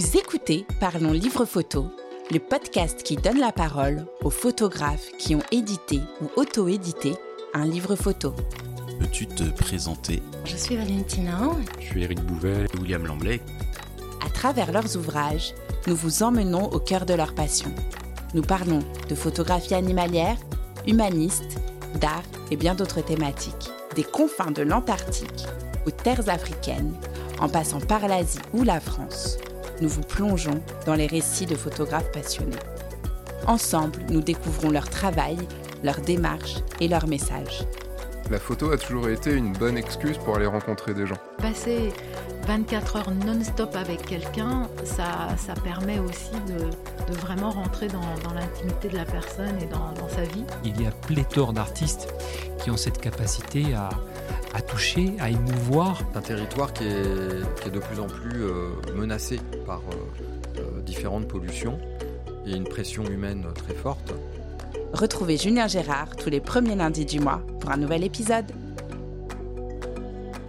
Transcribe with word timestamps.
Vous 0.00 0.16
écoutez 0.16 0.64
Parlons 0.80 1.12
Livre 1.12 1.44
Photo, 1.44 1.90
le 2.30 2.38
podcast 2.38 3.02
qui 3.02 3.16
donne 3.16 3.38
la 3.38 3.52
parole 3.52 4.06
aux 4.24 4.30
photographes 4.30 5.12
qui 5.18 5.34
ont 5.34 5.42
édité 5.52 6.00
ou 6.22 6.40
auto-édité 6.40 7.16
un 7.52 7.66
livre 7.66 7.96
photo. 7.96 8.32
Peux-tu 8.98 9.26
te 9.26 9.44
présenter? 9.50 10.22
Je 10.46 10.56
suis 10.56 10.74
Valentina. 10.74 11.50
Je 11.78 11.84
suis 11.84 12.02
Eric 12.02 12.18
Bouvet. 12.20 12.64
William 12.80 13.06
Lamblay. 13.06 13.42
À 14.24 14.30
travers 14.30 14.72
leurs 14.72 14.96
ouvrages, 14.96 15.54
nous 15.86 15.96
vous 15.96 16.22
emmenons 16.22 16.70
au 16.70 16.78
cœur 16.78 17.04
de 17.04 17.12
leur 17.12 17.34
passion. 17.34 17.70
Nous 18.32 18.40
parlons 18.40 18.80
de 19.10 19.14
photographie 19.14 19.74
animalière, 19.74 20.38
humaniste, 20.86 21.60
d'art 22.00 22.24
et 22.50 22.56
bien 22.56 22.74
d'autres 22.74 23.02
thématiques. 23.02 23.68
Des 23.96 24.04
confins 24.04 24.50
de 24.50 24.62
l'Antarctique 24.62 25.44
aux 25.86 25.90
terres 25.90 26.30
africaines, 26.30 26.94
en 27.38 27.50
passant 27.50 27.80
par 27.80 28.08
l'Asie 28.08 28.38
ou 28.54 28.62
la 28.62 28.80
France, 28.80 29.36
nous 29.80 29.88
vous 29.88 30.02
plongeons 30.02 30.60
dans 30.86 30.94
les 30.94 31.06
récits 31.06 31.46
de 31.46 31.54
photographes 31.54 32.10
passionnés. 32.12 32.56
Ensemble, 33.46 34.00
nous 34.10 34.20
découvrons 34.20 34.70
leur 34.70 34.88
travail, 34.88 35.38
leur 35.82 36.00
démarche 36.00 36.56
et 36.80 36.88
leur 36.88 37.06
message. 37.06 37.64
La 38.30 38.38
photo 38.38 38.70
a 38.70 38.78
toujours 38.78 39.08
été 39.08 39.32
une 39.32 39.52
bonne 39.52 39.76
excuse 39.76 40.16
pour 40.18 40.36
aller 40.36 40.46
rencontrer 40.46 40.94
des 40.94 41.06
gens. 41.06 41.16
Passer 41.38 41.92
24 42.46 42.96
heures 42.96 43.10
non-stop 43.26 43.74
avec 43.74 44.02
quelqu'un, 44.06 44.68
ça, 44.84 45.28
ça 45.36 45.54
permet 45.54 45.98
aussi 45.98 46.30
de, 46.46 47.12
de 47.12 47.18
vraiment 47.18 47.50
rentrer 47.50 47.88
dans, 47.88 48.00
dans 48.22 48.34
l'intimité 48.34 48.88
de 48.88 48.96
la 48.96 49.04
personne 49.04 49.58
et 49.60 49.66
dans, 49.66 49.92
dans 50.00 50.08
sa 50.08 50.22
vie. 50.22 50.44
Il 50.64 50.80
y 50.80 50.86
a 50.86 50.92
pléthore 50.92 51.52
d'artistes 51.52 52.08
qui 52.62 52.70
ont 52.70 52.76
cette 52.76 53.00
capacité 53.00 53.74
à, 53.74 53.88
à 54.52 54.62
toucher, 54.62 55.14
à 55.18 55.30
émouvoir. 55.30 56.02
Un 56.14 56.20
territoire 56.20 56.72
qui 56.72 56.84
est, 56.84 57.60
qui 57.60 57.68
est 57.68 57.70
de 57.70 57.78
plus 57.78 58.00
en 58.00 58.06
plus 58.06 58.42
euh, 58.42 58.70
menacé 58.94 59.40
par 59.66 59.80
euh, 59.80 60.60
euh, 60.60 60.82
différentes 60.82 61.28
pollutions 61.28 61.78
et 62.46 62.54
une 62.54 62.64
pression 62.64 63.04
humaine 63.04 63.46
très 63.54 63.74
forte. 63.74 64.12
Retrouvez 64.92 65.36
Julien 65.36 65.68
Gérard 65.68 66.16
tous 66.16 66.30
les 66.30 66.40
premiers 66.40 66.74
lundis 66.74 67.04
du 67.04 67.20
mois 67.20 67.42
pour 67.60 67.70
un 67.70 67.76
nouvel 67.76 68.02
épisode. 68.02 68.50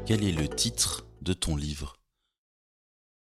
Quel 0.06 0.24
est 0.24 0.32
le 0.32 0.48
titre 0.48 1.06
de 1.22 1.34
ton 1.34 1.56
livre? 1.56 1.98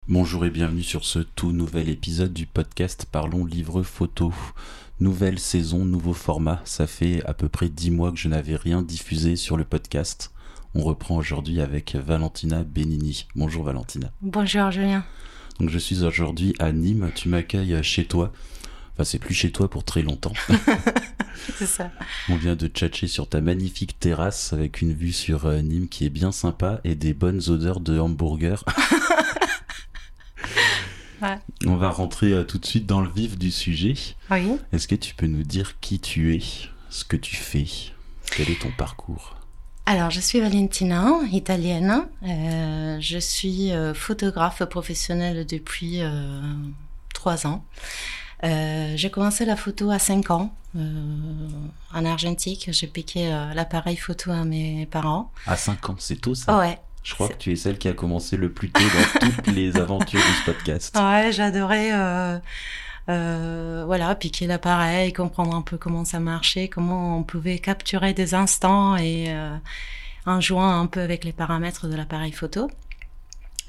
Bonjour 0.08 0.45
et 0.45 0.50
bienvenue 0.50 0.84
sur 0.84 1.03
ce 1.03 1.19
tout 1.19 1.52
nouvel 1.52 1.89
épisode 1.89 2.34
du 2.34 2.45
podcast 2.45 3.08
Parlons 3.12 3.45
Livre 3.45 3.84
Photo. 3.84 4.31
Nouvelle 5.00 5.38
saison, 5.38 5.84
nouveau 5.84 6.14
format. 6.14 6.62
Ça 6.64 6.88
fait 6.88 7.25
à 7.25 7.34
peu 7.34 7.50
près 7.50 7.67
dix 7.67 7.91
mois 7.91 8.12
que 8.12 8.17
je 8.17 8.30
n'avais 8.30 8.56
rien 8.56 8.84
diffusé 8.84 9.36
sur 9.36 9.58
le 9.58 9.66
podcast. 9.66 10.31
On 10.80 10.83
reprend 10.83 11.16
aujourd'hui 11.16 11.59
avec 11.59 11.95
Valentina 11.95 12.64
Benini. 12.64 13.25
Bonjour 13.33 13.64
Valentina. 13.64 14.11
Bonjour 14.22 14.70
Julien. 14.70 15.03
Donc 15.59 15.72
je 15.72 15.80
suis 15.80 16.03
aujourd'hui 16.03 16.53
à 16.59 16.72
Nîmes. 16.72 17.09
Tu 17.16 17.30
m'accueilles 17.30 17.81
chez 17.81 18.06
toi. 18.06 18.31
Enfin, 18.94 19.03
c'est 19.03 19.17
plus 19.17 19.34
chez 19.34 19.52
toi 19.52 19.72
pour 19.72 19.84
très 19.84 20.03
longtemps. 20.03 20.34
C'est 21.58 21.66
ça. 21.66 21.89
On 22.30 22.36
vient 22.36 22.56
de 22.56 22.67
tchatcher 22.67 23.08
sur 23.08 23.28
ta 23.28 23.42
magnifique 23.42 24.00
terrasse 24.00 24.53
avec 24.53 24.84
une 24.84 24.94
vue 24.94 25.14
sur 25.14 25.47
euh, 25.47 25.61
Nîmes 25.61 25.88
qui 25.88 26.06
est 26.06 26.11
bien 26.11 26.31
sympa 26.31 26.80
et 26.84 26.94
des 26.94 27.16
bonnes 27.16 27.41
odeurs 27.47 27.80
de 27.80 28.00
hamburger. 28.00 28.64
Ouais. 31.19 31.39
On 31.66 31.78
va 31.78 31.89
rentrer 31.89 32.31
euh, 32.31 32.44
tout 32.44 32.59
de 32.59 32.66
suite 32.67 32.86
dans 32.86 33.02
le 33.02 33.09
vif 33.09 33.39
du 33.39 33.50
sujet. 33.50 33.95
Oui. 34.30 34.52
Est-ce 34.72 34.88
que 34.88 34.94
tu 34.94 35.16
peux 35.16 35.25
nous 35.25 35.41
dire 35.41 35.80
qui 35.80 36.00
tu 36.00 36.36
es, 36.36 36.44
ce 36.91 37.03
que 37.03 37.17
tu 37.17 37.36
fais, 37.36 37.66
quel 38.30 38.52
est 38.52 38.62
ton 38.62 38.69
parcours? 38.69 39.37
Alors, 39.90 40.12
je 40.12 40.20
suis 40.20 40.42
Valentina, 40.42 41.14
italienne. 41.31 42.08
Euh, 42.24 42.98
je 43.00 43.18
suis 43.20 43.72
euh, 43.72 43.94
photographe 43.94 44.62
professionnelle 44.66 45.46
depuis 45.46 46.02
euh, 46.02 46.42
trois 47.14 47.48
ans. 47.48 47.64
Euh, 48.44 48.92
j'ai 48.98 49.09
commencé 49.09 49.46
la 49.46 49.56
photo 49.56 49.90
à 49.90 49.98
5 49.98 50.30
ans 50.31 50.53
en 50.75 52.06
argentique. 52.06 52.68
J'ai 52.74 52.88
piqué 52.88 53.30
l'appareil 53.56 53.96
photo 53.96 54.31
à 54.31 54.44
mes 54.44 54.86
parents. 54.88 55.31
À 55.48 55.56
5 55.56 55.90
ans, 55.92 55.96
c'est 56.00 56.19
tôt 56.19 56.36
ça 56.36 56.58
Ouais, 56.59 56.78
Je 57.02 57.14
crois 57.16 57.30
que 57.30 57.38
tu 57.38 57.54
es 57.54 57.56
celle 57.56 57.78
qui 57.78 57.88
a 57.88 57.94
commencé 57.94 58.36
le 58.36 58.52
plus 58.52 58.69
tôt 58.69 58.84
dans 58.84 59.28
toutes 59.30 59.48
les 59.48 59.78
aventures 59.78 60.19
de 60.19 60.34
ce 60.42 60.52
podcast. 60.52 60.96
ouais, 60.98 61.31
j'adorais. 61.31 62.42
Euh, 63.09 63.84
voilà, 63.85 64.13
piquer 64.16 64.47
l'appareil, 64.47 65.13
comprendre 65.13 65.56
un 65.56 65.62
peu 65.62 65.78
comment 65.78 66.03
ça 66.03 66.19
marchait, 66.19 66.68
comment 66.68 67.18
on 67.18 67.23
pouvait 67.23 67.59
capturer 67.59 68.13
des 68.13 68.34
instants 68.34 68.97
et 68.97 69.28
euh, 69.29 69.56
en 70.25 70.41
jouant 70.41 70.69
un 70.81 70.88
peu 70.88 71.00
avec 71.00 71.23
les 71.23 71.31
paramètres 71.31 71.88
de 71.88 71.95
l'appareil 71.95 72.34
photo. 72.34 72.69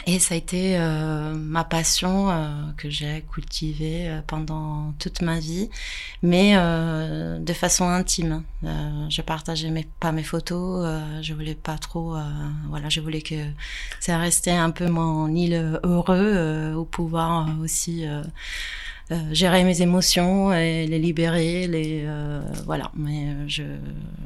Et 0.06 0.21
ça 0.21 0.34
a 0.34 0.38
été 0.38 0.78
euh, 0.78 1.34
ma 1.34 1.65
passion 1.65 2.31
euh, 2.31 2.50
que 2.78 2.88
j'ai 2.88 3.25
cultivée 3.32 4.09
euh, 4.09 4.21
pendant 4.26 4.93
toute 4.99 5.22
ma 5.22 5.38
vie, 5.38 5.69
mais 6.22 6.55
euh, 6.56 7.38
de 7.38 7.53
façon 7.53 7.88
intime. 7.88 8.43
Euh, 8.65 9.06
je 9.10 9.22
partageais 9.22 9.87
pas 10.00 10.12
mes 10.12 10.22
photos, 10.22 10.87
je 11.20 11.34
voulais 11.34 11.55
pas 11.55 11.78
trop, 11.78 12.16
voilà, 12.69 12.88
je 12.88 13.00
voulais 13.00 13.22
que 13.22 13.34
ça 14.00 14.19
restait 14.19 14.50
un 14.53 14.70
peu 14.70 14.88
mon 14.88 15.28
île 15.34 15.78
heureux, 15.84 16.72
au 16.75 16.84
pouvoir 16.84 17.49
aussi 17.60 18.05
gérer 19.32 19.64
mes 19.64 19.80
émotions 19.80 20.52
et 20.52 20.86
les 20.86 20.98
libérer, 20.98 21.66
les 21.66 22.02
euh, 22.04 22.42
voilà. 22.66 22.91
Mais 22.94 23.28
euh, 23.28 23.44
je 23.46 23.62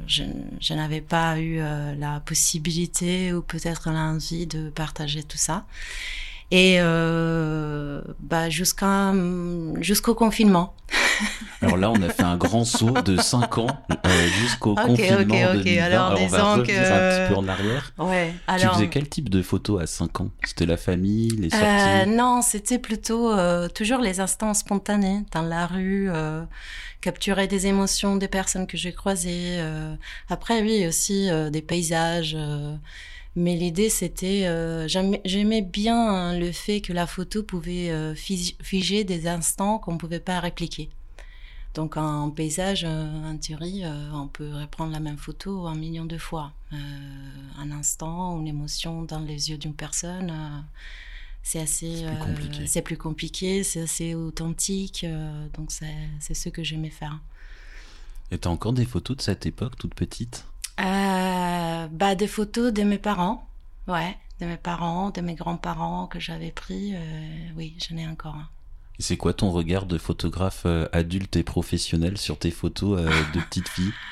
je, 0.07 0.23
je 0.59 0.73
n'avais 0.73 1.01
pas 1.01 1.39
eu 1.39 1.59
euh, 1.59 1.95
la 1.95 2.19
possibilité 2.19 3.33
ou 3.33 3.41
peut-être 3.41 3.89
l'envie 3.89 4.45
de 4.45 4.69
partager 4.69 5.23
tout 5.23 5.37
ça. 5.37 5.65
Et 6.55 6.75
euh, 6.79 8.01
bah 8.19 8.47
jusqu'à 8.47 9.11
jusqu'au 9.79 10.13
confinement. 10.13 10.75
Alors 11.63 11.77
là, 11.77 11.89
on 11.89 11.99
a 12.03 12.09
fait 12.09 12.21
un 12.21 12.37
grand 12.37 12.63
saut 12.63 12.91
de 12.91 13.17
5 13.19 13.57
ans 13.57 13.75
euh, 14.05 14.27
jusqu'au 14.39 14.75
confinement 14.75 15.33
ok, 15.33 15.55
ok. 15.55 15.63
2020. 15.63 15.81
Alors, 15.83 16.21
on 16.21 16.27
va 16.27 16.43
revenir 16.43 16.67
que- 16.67 16.91
un 16.91 17.25
petit 17.25 17.33
peu 17.33 17.39
en 17.39 17.47
arrière. 17.47 17.93
Ouais. 17.97 18.33
Tu 18.35 18.53
Alors. 18.53 18.75
faisais 18.75 18.89
quel 18.89 19.09
type 19.09 19.29
de 19.29 19.41
photos 19.41 19.81
à 19.81 19.87
5 19.87 20.21
ans? 20.21 20.29
C'était 20.45 20.67
la 20.67 20.77
famille, 20.77 21.29
les 21.39 21.49
sorties? 21.49 21.65
Euh, 21.65 22.05
non, 22.05 22.43
c'était 22.43 22.77
plutôt 22.77 23.31
toujours 23.69 24.01
les 24.01 24.19
instants 24.19 24.53
spontanés 24.53 25.23
dans 25.31 25.41
la 25.41 25.65
rue, 25.65 26.11
capturer 27.01 27.47
des 27.47 27.65
émotions 27.65 28.15
des 28.15 28.27
personnes 28.27 28.67
que 28.67 28.77
j'ai 28.77 28.93
croisées. 28.93 29.59
Après, 30.29 30.61
oui, 30.61 30.85
aussi 30.85 31.29
des 31.51 31.61
paysages. 31.63 32.37
Mais 33.35 33.55
l'idée, 33.55 33.89
c'était, 33.89 34.45
euh, 34.45 34.87
j'aimais 34.87 35.61
bien 35.61 35.97
hein, 35.99 36.37
le 36.37 36.51
fait 36.51 36.81
que 36.81 36.93
la 36.93 37.07
photo 37.07 37.43
pouvait 37.43 37.89
euh, 37.89 38.13
fig- 38.13 38.55
figer 38.61 39.03
des 39.03 39.27
instants 39.27 39.79
qu'on 39.79 39.97
pouvait 39.97 40.19
pas 40.19 40.39
répliquer. 40.39 40.89
Donc 41.73 41.97
en 41.97 42.29
paysage, 42.29 42.83
euh, 42.87 43.31
en 43.31 43.35
théorie, 43.37 43.83
euh, 43.83 44.11
on 44.13 44.27
peut 44.27 44.53
reprendre 44.53 44.91
la 44.91 44.99
même 44.99 45.17
photo 45.17 45.65
un 45.65 45.73
million 45.75 46.05
de 46.05 46.19
fois. 46.19 46.51
Un 46.71 47.71
instant, 47.71 48.39
une 48.39 48.47
émotion 48.47 49.01
dans 49.03 49.19
les 49.19 49.49
yeux 49.49 49.57
d'une 49.57 49.73
personne, 49.73 50.31
c'est 51.41 51.59
assez, 51.59 52.05
C'est 52.67 52.81
plus 52.83 52.97
compliqué. 52.97 53.63
c'est 53.63 53.81
assez 53.81 54.13
authentique. 54.13 55.03
euh, 55.03 55.47
donc 55.57 55.71
c'est 55.71 55.95
c'est 56.19 56.33
ce 56.35 56.49
que 56.49 56.63
j'aimais 56.63 56.91
faire. 56.91 57.19
Et 58.31 58.37
t'as 58.37 58.49
encore 58.49 58.73
des 58.73 58.85
photos 58.85 59.17
de 59.17 59.21
cette 59.21 59.45
époque, 59.45 59.75
toute 59.77 59.95
petite? 59.95 60.45
Euh, 60.79 61.87
bah 61.91 62.15
des 62.15 62.27
photos 62.27 62.73
de 62.73 62.83
mes 62.83 62.97
parents, 62.97 63.47
ouais, 63.87 64.17
de 64.39 64.45
mes 64.45 64.57
parents, 64.57 65.11
de 65.11 65.21
mes 65.21 65.35
grands-parents 65.35 66.07
que 66.07 66.19
j'avais 66.19 66.51
pris. 66.51 66.95
euh, 66.95 66.99
oui, 67.55 67.77
j'en 67.87 67.97
ai 67.97 68.07
encore. 68.07 68.35
un. 68.35 68.49
C'est 68.99 69.17
quoi 69.17 69.33
ton 69.33 69.51
regard 69.51 69.85
de 69.85 69.97
photographe 69.97 70.63
euh, 70.65 70.87
adulte 70.91 71.35
et 71.35 71.43
professionnel 71.43 72.17
sur 72.17 72.37
tes 72.39 72.51
photos 72.51 72.99
euh, 72.99 73.09
de 73.33 73.39
petite 73.41 73.69
fille? 73.69 73.93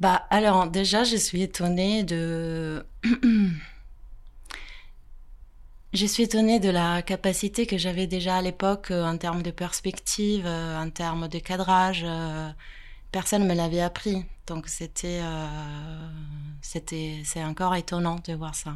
Bah 0.00 0.26
alors 0.30 0.66
déjà 0.68 1.04
je 1.04 1.16
suis 1.16 1.42
étonnée 1.42 2.02
de 2.02 2.84
je 5.92 6.06
suis 6.06 6.24
étonnée 6.24 6.58
de 6.58 6.68
la 6.68 7.00
capacité 7.02 7.64
que 7.66 7.78
j'avais 7.78 8.08
déjà 8.08 8.36
à 8.36 8.42
l'époque 8.42 8.90
euh, 8.90 9.04
en 9.04 9.16
termes 9.18 9.42
de 9.42 9.52
perspective, 9.52 10.44
euh, 10.46 10.82
en 10.82 10.90
termes 10.90 11.28
de 11.28 11.38
cadrage. 11.38 12.04
Personne 13.14 13.46
me 13.46 13.54
l'avait 13.54 13.80
appris, 13.80 14.24
donc 14.48 14.66
c'était 14.66 15.20
euh, 15.22 16.08
c'était 16.60 17.22
c'est 17.24 17.44
encore 17.44 17.76
étonnant 17.76 18.18
de 18.26 18.32
voir 18.34 18.56
ça. 18.56 18.74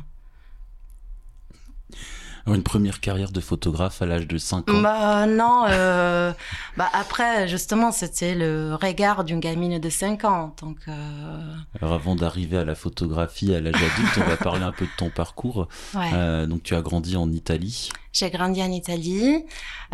Une 2.54 2.62
première 2.62 3.00
carrière 3.00 3.30
de 3.32 3.40
photographe 3.40 4.02
à 4.02 4.06
l'âge 4.06 4.26
de 4.26 4.38
5 4.38 4.70
ans 4.70 4.80
Bah 4.80 5.26
non, 5.26 5.64
euh, 5.68 6.32
bah 6.76 6.88
après 6.92 7.46
justement 7.48 7.92
c'était 7.92 8.34
le 8.34 8.74
regard 8.74 9.24
d'une 9.24 9.40
gamine 9.40 9.78
de 9.78 9.90
5 9.90 10.24
ans, 10.24 10.54
donc. 10.60 10.78
euh, 10.88 11.54
Alors 11.80 11.94
avant 11.94 12.16
d'arriver 12.16 12.58
à 12.58 12.64
la 12.64 12.74
photographie 12.74 13.54
à 13.54 13.60
l'âge 13.60 13.74
adulte, 13.74 14.18
on 14.18 14.28
va 14.28 14.36
parler 14.36 14.64
un 14.64 14.72
peu 14.72 14.84
de 14.86 14.90
ton 14.96 15.10
parcours. 15.10 15.68
ouais. 15.94 16.10
Euh, 16.12 16.46
donc 16.46 16.62
tu 16.62 16.74
as 16.74 16.82
grandi 16.82 17.16
en 17.16 17.30
Italie. 17.30 17.90
J'ai 18.12 18.30
grandi 18.30 18.62
en 18.62 18.72
Italie. 18.72 19.44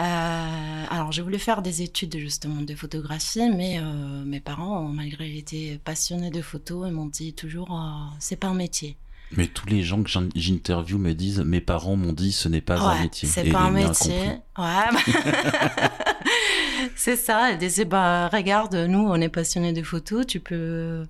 Euh, 0.01 0.85
alors, 0.91 1.13
j'ai 1.13 1.21
voulu 1.21 1.39
faire 1.39 1.61
des 1.63 1.83
études 1.83 2.17
justement 2.17 2.63
de 2.63 2.75
photographie, 2.75 3.51
mais 3.51 3.79
euh, 3.81 4.25
mes 4.25 4.41
parents, 4.41 4.83
malgré 4.83 5.29
qu'ils 5.29 5.39
étaient 5.39 5.81
passionnés 5.85 6.31
de 6.31 6.41
photo, 6.41 6.87
ils 6.87 6.93
m'ont 6.93 7.07
dit 7.07 7.35
toujours 7.35 7.71
euh, 7.73 8.07
c'est 8.21 8.37
pas 8.37 8.47
un 8.49 8.55
métier. 8.55 8.97
Mais 9.33 9.47
tous 9.49 9.67
les 9.67 9.83
gens 9.83 10.03
que 10.03 10.09
j'in- 10.09 10.29
j'interview 10.37 10.97
me 10.99 11.13
disent 11.13 11.41
mes 11.41 11.61
parents 11.61 11.97
m'ont 11.97 12.13
dit 12.13 12.31
ce 12.33 12.49
n'est 12.49 12.61
pas 12.61 12.79
un 12.79 13.03
métier. 13.03 13.29
c'est 13.29 13.45
pas 13.51 13.61
un 13.63 13.71
métier. 13.71 14.21
Ouais. 14.57 14.89
bah, 14.93 15.01
c'est 16.97 17.17
ça. 17.17 17.51
Elle 17.51 17.59
disait, 17.59 17.85
bah, 17.85 18.29
regarde, 18.29 18.75
nous, 18.75 19.01
on 19.01 19.17
est 19.21 19.29
passionnés 19.29 19.73
de 19.73 19.83
photos. 19.83 20.27
Tu 20.27 20.39
peux, 20.41 21.05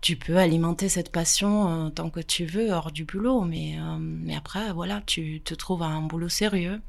tu 0.00 0.16
peux 0.16 0.36
alimenter 0.36 0.88
cette 0.88 1.10
passion 1.10 1.86
euh, 1.86 1.90
tant 1.90 2.10
que 2.10 2.20
tu 2.20 2.44
veux 2.44 2.70
hors 2.72 2.92
du 2.92 3.04
boulot. 3.04 3.42
Mais, 3.42 3.76
euh, 3.78 3.96
mais 3.98 4.36
après, 4.36 4.72
voilà, 4.72 5.02
tu 5.06 5.40
te 5.42 5.54
trouves 5.54 5.82
à 5.82 5.86
un 5.86 6.02
boulot 6.02 6.28
sérieux. 6.28 6.80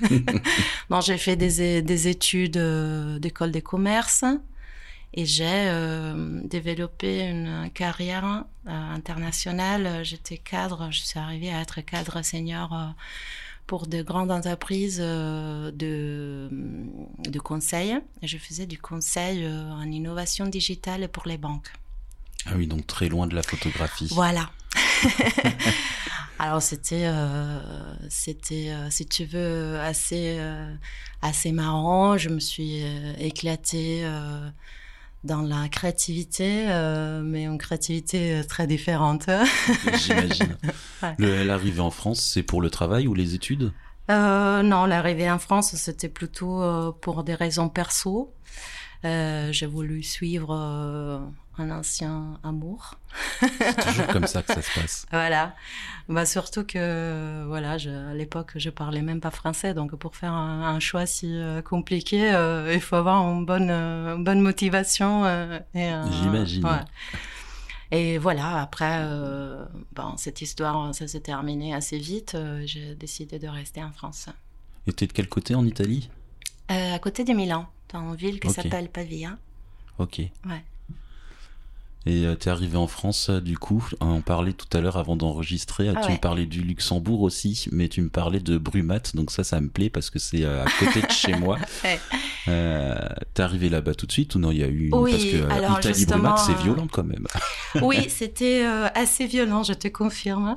non, 0.90 1.00
j'ai 1.00 1.16
fait 1.16 1.36
des, 1.36 1.80
des 1.82 2.08
études 2.08 2.58
euh, 2.58 3.18
d'école 3.18 3.50
des 3.52 3.62
commerces. 3.62 4.24
Et 5.12 5.26
j'ai 5.26 5.44
euh, 5.46 6.40
développé 6.44 7.20
une 7.20 7.70
carrière 7.74 8.24
euh, 8.24 8.70
internationale. 8.70 10.04
J'étais 10.04 10.38
cadre, 10.38 10.88
je 10.90 11.00
suis 11.00 11.18
arrivée 11.18 11.52
à 11.52 11.60
être 11.60 11.80
cadre 11.80 12.22
senior 12.22 12.72
euh, 12.72 12.86
pour 13.66 13.86
de 13.86 14.02
grandes 14.02 14.30
entreprises 14.30 14.98
de, 14.98 16.48
de 17.18 17.38
conseil. 17.38 17.98
Et 18.22 18.26
Je 18.26 18.38
faisais 18.38 18.66
du 18.66 18.78
conseil 18.78 19.46
en 19.46 19.90
innovation 19.90 20.46
digitale 20.46 21.08
pour 21.08 21.26
les 21.26 21.38
banques. 21.38 21.72
Ah 22.46 22.52
oui, 22.56 22.66
donc 22.66 22.86
très 22.86 23.08
loin 23.08 23.26
de 23.26 23.34
la 23.34 23.42
photographie. 23.42 24.08
Voilà. 24.10 24.50
Alors 26.40 26.62
c'était, 26.62 27.04
euh, 27.04 27.60
c'était, 28.08 28.70
euh, 28.70 28.88
si 28.88 29.04
tu 29.04 29.26
veux, 29.26 29.78
assez, 29.78 30.36
euh, 30.38 30.74
assez 31.20 31.52
marrant. 31.52 32.16
Je 32.16 32.30
me 32.30 32.40
suis 32.40 32.82
éclatée 33.18 34.08
dans 35.22 35.42
la 35.42 35.68
créativité, 35.68 36.66
euh, 36.68 37.20
mais 37.22 37.44
une 37.44 37.58
créativité 37.58 38.36
euh, 38.36 38.42
très 38.42 38.66
différente. 38.66 39.28
J'imagine. 39.98 40.56
Ouais. 41.02 41.44
L'arrivée 41.44 41.80
en 41.80 41.90
France, 41.90 42.20
c'est 42.20 42.42
pour 42.42 42.62
le 42.62 42.70
travail 42.70 43.06
ou 43.06 43.14
les 43.14 43.34
études? 43.34 43.72
Euh, 44.10 44.62
non, 44.62 44.86
l'arrivée 44.86 45.30
en 45.30 45.38
France, 45.38 45.74
c'était 45.76 46.08
plutôt 46.08 46.62
euh, 46.62 46.90
pour 47.00 47.22
des 47.22 47.34
raisons 47.34 47.68
perso. 47.68 48.32
Euh, 49.04 49.50
j'ai 49.52 49.66
voulu 49.66 50.02
suivre 50.02 50.54
euh, 50.54 51.18
un 51.58 51.70
ancien 51.70 52.38
amour. 52.42 52.96
C'est 53.40 53.86
toujours 53.86 54.06
comme 54.08 54.26
ça 54.26 54.42
que 54.42 54.52
ça 54.52 54.62
se 54.62 54.80
passe. 54.80 55.06
Voilà. 55.10 55.54
Bah 56.08 56.26
surtout 56.26 56.64
que 56.64 57.44
voilà, 57.46 57.78
je, 57.78 57.90
à 57.90 58.14
l'époque, 58.14 58.52
je 58.56 58.68
parlais 58.70 59.02
même 59.02 59.20
pas 59.20 59.30
français, 59.30 59.74
donc 59.74 59.94
pour 59.96 60.16
faire 60.16 60.32
un, 60.32 60.62
un 60.62 60.80
choix 60.80 61.06
si 61.06 61.28
euh, 61.32 61.62
compliqué, 61.62 62.32
euh, 62.32 62.72
il 62.74 62.80
faut 62.80 62.96
avoir 62.96 63.22
une 63.22 63.46
bonne, 63.46 63.70
euh, 63.70 64.16
une 64.16 64.24
bonne 64.24 64.40
motivation. 64.40 65.22
J'imagine. 65.74 66.64
ouais. 66.64 66.80
Et 67.92 68.18
voilà, 68.18 68.60
après, 68.60 69.04
bon, 69.94 70.16
cette 70.16 70.42
histoire, 70.42 70.94
ça 70.94 71.08
s'est 71.08 71.20
terminé 71.20 71.74
assez 71.74 71.98
vite. 71.98 72.36
j'ai 72.64 72.94
décidé 72.94 73.38
de 73.40 73.48
rester 73.48 73.82
en 73.82 73.90
France. 73.90 74.28
Et 74.86 74.92
t'es 74.92 75.06
de 75.08 75.12
quel 75.12 75.28
côté 75.28 75.54
en 75.56 75.66
Italie? 75.66 76.08
À 76.68 76.98
côté 77.00 77.24
de 77.24 77.32
Milan, 77.32 77.66
dans 77.92 78.10
une 78.10 78.16
ville 78.16 78.40
qui 78.40 78.48
Ok. 78.48 78.54
s'appelle 78.54 78.88
Pavia. 78.88 79.36
Ok. 79.98 80.18
Ouais. 80.18 80.64
Et 82.06 82.24
euh, 82.24 82.34
t'es 82.34 82.48
arrivé 82.48 82.78
en 82.78 82.86
France, 82.86 83.28
euh, 83.28 83.42
du 83.42 83.58
coup, 83.58 83.86
on 84.00 84.22
parlait 84.22 84.54
tout 84.54 84.74
à 84.74 84.80
l'heure 84.80 84.96
avant 84.96 85.16
d'enregistrer, 85.16 85.90
Ah 85.90 86.00
tu 86.00 86.06
ouais. 86.06 86.14
me 86.14 86.18
parlais 86.18 86.46
du 86.46 86.62
Luxembourg 86.62 87.20
aussi, 87.20 87.66
mais 87.72 87.88
tu 87.88 88.00
me 88.00 88.08
parlais 88.08 88.40
de 88.40 88.56
Brumat, 88.56 89.02
donc 89.12 89.30
ça, 89.30 89.44
ça 89.44 89.60
me 89.60 89.68
plaît 89.68 89.90
parce 89.90 90.08
que 90.08 90.18
c'est 90.18 90.42
euh, 90.42 90.64
à 90.64 90.70
côté 90.78 91.02
de 91.02 91.10
chez 91.10 91.34
moi. 91.34 91.58
Ouais. 91.84 92.00
Euh, 92.48 92.96
t'es 93.34 93.42
arrivé 93.42 93.68
là-bas 93.68 93.94
tout 93.94 94.06
de 94.06 94.12
suite 94.12 94.34
ou 94.34 94.38
non, 94.38 94.50
il 94.50 94.58
y 94.58 94.64
a 94.64 94.66
eu... 94.68 94.88
Oui, 94.94 95.10
parce 95.10 95.24
que 95.24 95.52
alors 95.52 95.78
Italie 95.78 96.06
Brumat, 96.06 96.36
c'est 96.38 96.56
violent 96.56 96.88
quand 96.90 97.04
même. 97.04 97.26
Oui, 97.82 98.08
c'était 98.08 98.64
euh, 98.64 98.88
assez 98.94 99.26
violent, 99.26 99.62
je 99.62 99.74
te 99.74 99.88
confirme. 99.88 100.56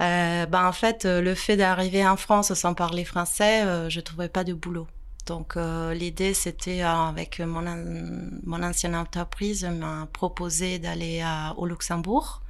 Euh, 0.00 0.46
ben, 0.46 0.66
en 0.68 0.72
fait, 0.72 1.04
le 1.04 1.34
fait 1.34 1.56
d'arriver 1.56 2.06
en 2.06 2.16
France 2.16 2.54
sans 2.54 2.74
parler 2.74 3.04
français, 3.04 3.90
je 3.90 4.00
trouvais 4.00 4.28
pas 4.28 4.44
de 4.44 4.54
boulot. 4.54 4.86
Donc 5.26 5.56
euh, 5.56 5.92
l'idée, 5.94 6.34
c'était 6.34 6.82
euh, 6.82 7.08
avec 7.08 7.40
mon, 7.40 7.66
an- 7.66 8.30
mon 8.44 8.62
ancienne 8.62 8.94
entreprise, 8.94 9.64
m'a 9.64 10.06
proposé 10.12 10.78
d'aller 10.78 11.20
à- 11.20 11.54
au 11.56 11.66
Luxembourg, 11.66 12.42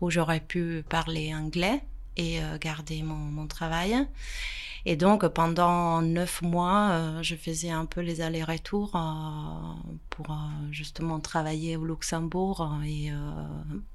où 0.00 0.10
j'aurais 0.10 0.40
pu 0.40 0.84
parler 0.88 1.34
anglais 1.34 1.82
et 2.16 2.42
euh, 2.42 2.58
garder 2.58 3.02
mon, 3.02 3.14
mon 3.14 3.46
travail. 3.46 4.06
Et 4.86 4.96
donc 4.96 5.26
pendant 5.28 6.00
neuf 6.02 6.40
mois, 6.42 6.90
euh, 6.92 7.22
je 7.22 7.36
faisais 7.36 7.70
un 7.70 7.84
peu 7.86 8.00
les 8.00 8.20
allers-retours 8.22 8.96
euh, 8.96 9.92
pour 10.08 10.30
euh, 10.30 10.36
justement 10.70 11.20
travailler 11.20 11.76
au 11.76 11.84
Luxembourg 11.84 12.62
euh, 12.62 12.82
et 12.84 13.10
euh, 13.12 13.16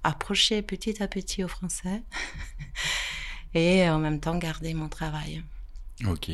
approcher 0.03 0.61
petit 0.61 1.01
à 1.01 1.07
petit 1.07 1.43
au 1.43 1.47
français 1.47 2.03
et 3.55 3.89
en 3.89 3.97
même 3.99 4.19
temps 4.19 4.37
garder 4.37 4.73
mon 4.73 4.89
travail. 4.89 5.43
Ok. 6.07 6.31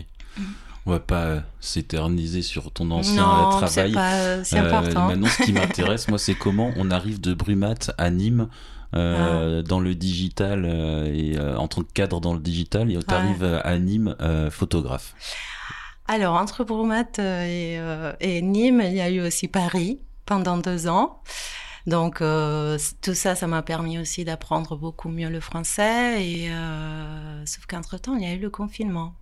On 0.85 0.91
va 0.91 0.99
pas 0.99 1.23
euh, 1.25 1.39
s'éterniser 1.59 2.41
sur 2.41 2.71
ton 2.71 2.89
ancien 2.91 3.21
non, 3.21 3.47
euh, 3.47 3.59
travail. 3.65 3.91
pas, 3.93 4.43
c'est 4.43 4.57
Euh, 4.57 4.65
important. 4.65 5.07
maintenant, 5.07 5.27
ce 5.27 5.43
qui 5.43 5.53
m'intéresse, 5.53 6.07
moi, 6.07 6.17
c'est 6.17 6.33
comment 6.33 6.71
on 6.75 6.89
arrive 6.89 7.21
de 7.21 7.33
Brumat 7.35 7.75
à 7.99 8.09
Nîmes 8.09 8.47
euh, 8.95 9.61
dans 9.61 9.79
le 9.79 9.93
digital 9.95 10.65
euh, 10.65 11.05
et 11.13 11.37
euh, 11.37 11.55
en 11.57 11.67
tant 11.67 11.81
que 11.83 11.91
cadre 11.93 12.19
dans 12.19 12.33
le 12.33 12.39
digital 12.39 12.91
et 12.91 12.97
tu 12.97 13.13
arrives 13.13 13.43
à 13.63 13.77
Nîmes 13.77 14.15
euh, 14.21 14.49
photographe. 14.51 15.13
Alors, 16.07 16.33
entre 16.35 16.63
Brumat 16.63 17.05
euh, 17.19 17.43
et, 17.45 17.79
euh, 17.79 18.11
et 18.19 18.41
Nîmes, 18.41 18.81
il 18.83 18.93
y 18.95 19.01
a 19.01 19.09
eu 19.09 19.21
aussi 19.21 19.47
Paris 19.47 19.99
pendant 20.25 20.57
deux 20.57 20.87
ans. 20.87 21.21
Donc, 21.87 22.21
euh, 22.21 22.77
tout 23.01 23.13
ça, 23.13 23.35
ça 23.35 23.47
m'a 23.47 23.61
permis 23.61 23.97
aussi 23.97 24.25
d'apprendre 24.25 24.75
beaucoup 24.75 25.09
mieux 25.09 25.29
le 25.29 25.39
français. 25.39 26.25
Et, 26.27 26.49
euh, 26.51 27.45
sauf 27.45 27.65
qu'entre-temps, 27.67 28.15
il 28.17 28.23
y 28.23 28.25
a 28.25 28.33
eu 28.33 28.39
le 28.39 28.49
confinement. 28.49 29.13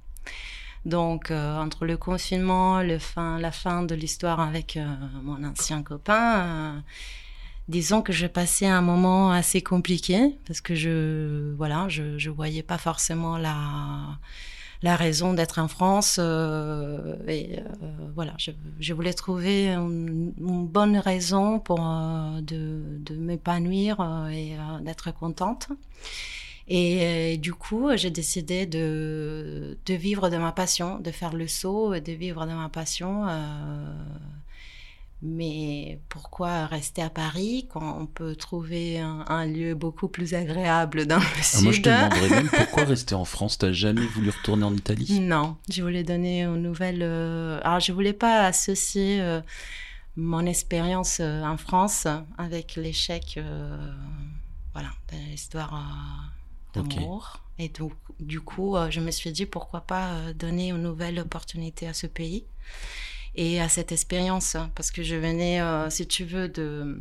Donc, 0.86 1.30
euh, 1.32 1.58
entre 1.58 1.86
le 1.86 1.98
confinement, 1.98 2.82
le 2.82 3.00
la 3.40 3.52
fin 3.52 3.84
de 3.84 3.96
l'histoire 3.96 4.40
avec 4.40 4.78
euh, 4.78 4.86
mon 5.24 5.44
ancien 5.44 5.84
copain, 5.84 6.40
euh, 6.40 6.80
disons 7.68 8.02
que 8.02 8.14
j'ai 8.14 8.30
passé 8.30 8.66
un 8.66 8.82
moment 8.82 9.32
assez 9.32 9.62
compliqué 9.62 10.38
parce 10.48 10.62
que 10.62 10.76
je, 10.76 11.54
voilà, 11.56 11.88
je, 11.90 12.18
je 12.18 12.30
voyais 12.30 12.64
pas 12.64 12.78
forcément 12.78 13.38
la, 13.38 14.96
raison 14.96 15.34
d'être 15.34 15.60
en 15.60 15.68
France. 15.68 16.18
et 16.18 17.60
voilà, 18.16 18.34
je, 18.38 18.52
je 18.80 18.94
voulais 18.94 19.14
trouver 19.14 19.68
une, 19.68 20.32
bonne 20.38 20.98
raison 20.98 21.60
pour 21.60 21.80
de, 21.80 23.16
m'épanouir 23.18 24.00
et 24.32 24.56
d'être 24.82 25.12
contente. 25.14 25.68
Et, 26.70 27.36
euh, 27.36 27.38
du 27.38 27.54
coup, 27.54 27.90
j'ai 27.96 28.12
décidé 28.12 28.66
de, 28.68 29.78
de 29.86 29.94
vivre 29.96 30.30
de 30.30 30.38
ma 30.38 30.52
passion, 30.52 31.00
de 31.00 31.12
faire 31.12 31.34
le 31.36 31.48
saut 31.48 31.94
et 31.96 32.02
de 32.02 32.12
vivre 32.14 32.46
de 32.46 32.54
ma 32.54 32.70
passion. 32.70 33.28
euh, 33.28 33.94
mais 35.22 36.00
pourquoi 36.08 36.66
rester 36.68 37.02
à 37.02 37.10
Paris 37.10 37.68
quand 37.70 37.98
on 38.00 38.06
peut 38.06 38.38
trouver 38.38 39.00
un, 39.02 39.26
un 39.28 39.46
lieu 39.46 39.76
beaucoup 39.76 40.08
plus 40.08 40.34
agréable 40.34 41.08
dans 41.08 41.18
le 41.18 41.24
Ah, 41.26 41.44
sud 41.44 41.64
moi, 41.64 41.72
je 41.74 41.82
te 41.82 41.90
demanderais 41.90 42.30
même 42.30 42.50
pourquoi 42.56 42.86
rester 42.86 43.16
en 43.16 43.26
France? 43.26 43.58
T'as 43.58 43.74
jamais 43.74 44.06
voulu 44.06 44.30
retourner 44.30 44.64
en 44.64 44.74
Italie? 44.74 45.20
Non, 45.20 45.58
je 45.70 45.82
voulais 45.82 46.04
donner 46.06 46.44
une 46.44 46.62
nouvelle. 46.62 47.02
euh, 47.02 47.60
Alors, 47.64 47.82
je 47.82 47.92
voulais 47.92 48.14
pas 48.14 48.46
associer 48.46 49.20
euh, 49.20 49.42
mon 50.16 50.46
expérience 50.46 51.18
euh, 51.20 51.44
en 51.44 51.58
France 51.58 52.08
avec 52.38 52.76
l'échec, 52.78 53.38
voilà, 54.74 54.90
de 55.12 55.18
l'histoire 55.32 55.74
d'amour. 56.74 57.42
Et 57.58 57.70
donc, 57.70 57.94
du 58.20 58.42
coup, 58.42 58.76
euh, 58.78 58.90
je 58.92 59.00
me 59.02 59.12
suis 59.12 59.32
dit 59.32 59.46
pourquoi 59.46 59.82
pas 59.82 60.14
euh, 60.14 60.34
donner 60.34 60.70
une 60.70 60.82
nouvelle 60.84 61.20
opportunité 61.20 61.88
à 61.88 61.94
ce 61.94 62.08
pays 62.08 62.46
et 63.36 63.62
à 63.62 63.70
cette 63.70 63.92
expérience, 63.92 64.56
hein, 64.56 64.72
parce 64.76 64.92
que 64.92 65.04
je 65.04 65.16
venais, 65.16 65.62
euh, 65.62 65.90
si 65.90 66.08
tu 66.08 66.26
veux, 66.26 66.50
de 66.50 67.00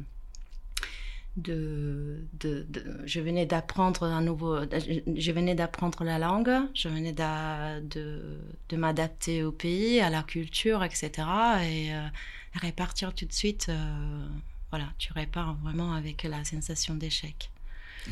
de, 1.36 2.24
de, 2.40 2.66
de- 2.68 3.00
je 3.06 3.20
venais 3.20 3.46
d'apprendre 3.46 4.02
un 4.02 4.20
nouveau, 4.22 4.58
je, 4.62 5.00
je 5.16 5.32
venais 5.32 5.54
d'apprendre 5.54 6.02
la 6.02 6.18
langue, 6.18 6.50
je 6.74 6.88
venais 6.88 7.12
de, 7.12 8.38
de 8.68 8.76
m'adapter 8.76 9.44
au 9.44 9.52
pays, 9.52 10.00
à 10.00 10.10
la 10.10 10.22
culture, 10.22 10.82
etc. 10.82 11.28
Et 11.64 11.94
euh, 11.94 12.02
répartir 12.54 13.14
tout 13.14 13.24
de 13.26 13.32
suite, 13.32 13.66
euh, 13.68 14.26
voilà, 14.70 14.86
tu 14.98 15.12
repars 15.12 15.54
vraiment 15.62 15.92
avec 15.92 16.24
la 16.24 16.44
sensation 16.44 16.94
d'échec. 16.94 17.50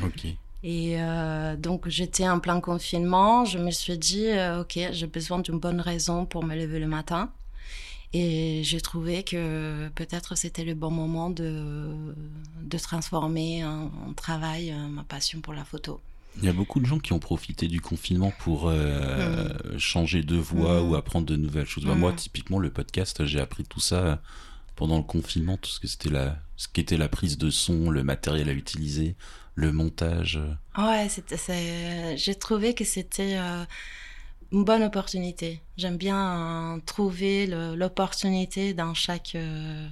Ok. 0.02 0.26
Et 0.68 1.00
euh, 1.00 1.54
donc 1.56 1.88
j'étais 1.88 2.28
en 2.28 2.40
plein 2.40 2.60
confinement, 2.60 3.44
je 3.44 3.56
me 3.58 3.70
suis 3.70 3.96
dit, 3.96 4.26
euh, 4.26 4.62
ok, 4.62 4.76
j'ai 4.90 5.06
besoin 5.06 5.38
d'une 5.38 5.60
bonne 5.60 5.80
raison 5.80 6.26
pour 6.26 6.42
me 6.42 6.56
lever 6.56 6.80
le 6.80 6.88
matin. 6.88 7.30
Et 8.12 8.62
j'ai 8.64 8.80
trouvé 8.80 9.22
que 9.22 9.88
peut-être 9.94 10.36
c'était 10.36 10.64
le 10.64 10.74
bon 10.74 10.90
moment 10.90 11.30
de, 11.30 11.92
de 12.62 12.78
transformer 12.78 13.64
en, 13.64 13.92
en 14.08 14.12
travail 14.14 14.72
euh, 14.72 14.88
ma 14.88 15.04
passion 15.04 15.40
pour 15.40 15.52
la 15.54 15.64
photo. 15.64 16.00
Il 16.38 16.44
y 16.44 16.48
a 16.48 16.52
beaucoup 16.52 16.80
de 16.80 16.86
gens 16.86 16.98
qui 16.98 17.12
ont 17.12 17.18
profité 17.20 17.68
du 17.68 17.80
confinement 17.80 18.32
pour 18.40 18.64
euh, 18.68 19.48
changer 19.78 20.22
de 20.22 20.36
voie 20.36 20.82
Mm. 20.82 20.88
ou 20.90 20.94
apprendre 20.96 21.26
de 21.26 21.36
nouvelles 21.36 21.66
choses. 21.66 21.84
Bah, 21.84 21.94
Mm. 21.94 21.98
moi, 22.00 22.12
typiquement, 22.12 22.58
le 22.58 22.70
podcast, 22.70 23.24
j'ai 23.24 23.38
appris 23.40 23.62
tout 23.64 23.80
ça 23.80 24.20
pendant 24.76 24.98
le 24.98 25.02
confinement, 25.02 25.56
tout 25.56 25.70
ce 25.70 25.80
que 25.80 25.88
c'était 25.88 26.10
la, 26.10 26.38
ce 26.56 26.68
qu'était 26.68 26.98
la 26.98 27.08
prise 27.08 27.38
de 27.38 27.50
son, 27.50 27.90
le 27.90 28.04
matériel 28.04 28.48
à 28.48 28.52
utiliser, 28.52 29.16
le 29.54 29.72
montage. 29.72 30.38
Ouais, 30.78 31.08
j'ai 32.16 32.34
trouvé 32.34 32.74
que 32.74 32.84
c'était 32.84 33.36
euh, 33.38 33.64
une 34.52 34.64
bonne 34.64 34.82
opportunité. 34.82 35.62
J'aime 35.78 35.96
bien 35.96 36.76
euh, 36.76 36.80
trouver 36.84 37.46
l'opportunité 37.46 38.74
dans 38.74 38.94
chaque 38.94 39.34
euh, 39.34 39.88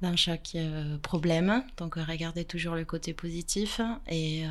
dans 0.00 0.16
chaque 0.16 0.56
problème. 1.02 1.64
Donc 1.76 1.96
regarder 1.96 2.44
toujours 2.44 2.76
le 2.76 2.84
côté 2.84 3.12
positif. 3.12 3.80
Et 4.08 4.44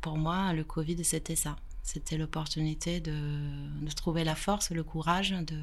pour 0.00 0.18
moi, 0.18 0.52
le 0.52 0.64
Covid, 0.64 1.04
c'était 1.04 1.36
ça. 1.36 1.56
C'était 1.84 2.18
l'opportunité 2.18 2.98
de, 2.98 3.12
de, 3.80 3.90
trouver 3.92 4.24
la 4.24 4.34
force, 4.34 4.70
le 4.72 4.82
courage 4.82 5.30
de, 5.30 5.56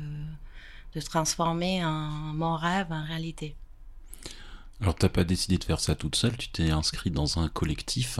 de 0.95 1.01
transformer 1.01 1.81
un, 1.81 2.09
mon 2.33 2.55
rêve 2.55 2.87
en 2.91 3.03
réalité. 3.03 3.55
Alors 4.81 4.95
t'as 4.95 5.09
pas 5.09 5.23
décidé 5.23 5.57
de 5.57 5.63
faire 5.63 5.79
ça 5.79 5.95
toute 5.95 6.15
seule, 6.15 6.35
tu 6.37 6.49
t'es 6.49 6.71
inscrit 6.71 7.11
dans 7.11 7.39
un 7.39 7.47
collectif 7.47 8.19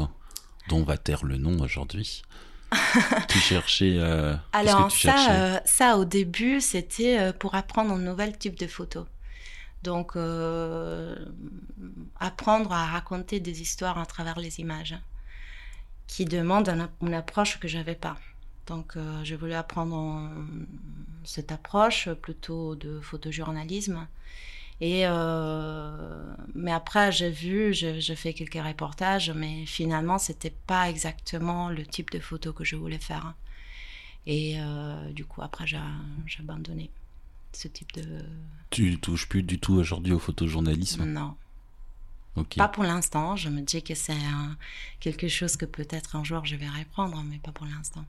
dont 0.69 0.77
on 0.77 0.83
va 0.83 0.97
taire 0.97 1.25
le 1.25 1.37
nom 1.37 1.59
aujourd'hui. 1.59 2.23
tu 3.29 3.39
cherchais. 3.39 3.95
Euh, 3.97 4.35
Alors 4.51 4.87
tu 4.89 5.07
ça, 5.07 5.31
euh, 5.31 5.59
ça 5.65 5.97
au 5.97 6.05
début 6.05 6.59
c'était 6.61 7.19
euh, 7.19 7.33
pour 7.33 7.55
apprendre 7.55 7.93
un 7.93 7.99
nouvel 7.99 8.37
type 8.37 8.57
de 8.57 8.67
photo. 8.67 9.05
Donc 9.83 10.15
apprendre 12.19 12.71
à 12.71 12.87
raconter 12.87 13.39
des 13.39 13.61
histoires 13.61 13.99
à 13.99 14.05
travers 14.07 14.39
les 14.39 14.59
images, 14.59 14.95
qui 16.07 16.25
demandent 16.25 16.89
une 17.03 17.13
approche 17.13 17.59
que 17.59 17.67
j'avais 17.67 17.93
pas. 17.93 18.17
Donc 18.67 18.97
je 19.23 19.35
voulais 19.35 19.55
apprendre 19.55 20.29
cette 21.23 21.51
approche 21.51 22.09
plutôt 22.13 22.75
de 22.75 22.99
photojournalisme 22.99 24.07
et 24.81 25.03
euh, 25.05 26.35
mais 26.53 26.71
après, 26.71 27.11
j'ai 27.11 27.29
vu, 27.29 27.73
j'ai 27.73 28.15
fait 28.15 28.33
quelques 28.33 28.61
reportages, 28.61 29.31
mais 29.31 29.65
finalement, 29.65 30.17
c'était 30.17 30.53
pas 30.67 30.89
exactement 30.89 31.69
le 31.69 31.85
type 31.85 32.11
de 32.11 32.19
photo 32.19 32.51
que 32.51 32.65
je 32.65 32.75
voulais 32.75 32.99
faire. 32.99 33.35
Et 34.27 34.55
euh, 34.57 35.11
du 35.13 35.23
coup, 35.23 35.41
après, 35.41 35.65
j'ai 35.65 35.79
abandonné 36.39 36.89
ce 37.53 37.69
type 37.69 37.93
de. 37.93 38.25
Tu 38.69 38.99
touches 38.99 39.29
plus 39.29 39.43
du 39.43 39.59
tout 39.59 39.75
aujourd'hui 39.75 40.11
au 40.11 40.19
photojournalisme? 40.19 41.05
Non. 41.05 41.35
Pas 42.57 42.67
pour 42.67 42.83
l'instant. 42.83 43.37
Je 43.37 43.47
me 43.47 43.61
dis 43.61 43.81
que 43.81 43.95
c'est 43.95 44.17
quelque 44.99 45.29
chose 45.29 45.55
que 45.55 45.63
peut-être 45.63 46.17
un 46.17 46.25
jour 46.25 46.43
je 46.43 46.57
vais 46.57 46.67
reprendre, 46.67 47.23
mais 47.23 47.37
pas 47.37 47.53
pour 47.53 47.65
l'instant. 47.65 48.03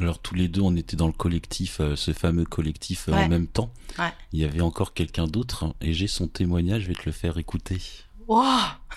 Alors 0.00 0.18
tous 0.18 0.34
les 0.34 0.48
deux, 0.48 0.60
on 0.60 0.74
était 0.74 0.96
dans 0.96 1.06
le 1.06 1.12
collectif, 1.12 1.80
euh, 1.80 1.96
ce 1.96 2.12
fameux 2.12 2.44
collectif 2.44 3.08
euh, 3.08 3.12
en 3.12 3.28
même 3.28 3.46
temps. 3.46 3.72
Il 4.32 4.40
y 4.40 4.44
avait 4.44 4.60
encore 4.60 4.94
quelqu'un 4.94 5.26
d'autre 5.26 5.64
hein, 5.64 5.74
et 5.80 5.92
j'ai 5.92 6.06
son 6.06 6.26
témoignage, 6.28 6.82
je 6.82 6.88
vais 6.88 6.94
te 6.94 7.06
le 7.06 7.12
faire 7.12 7.38
écouter. 7.38 7.80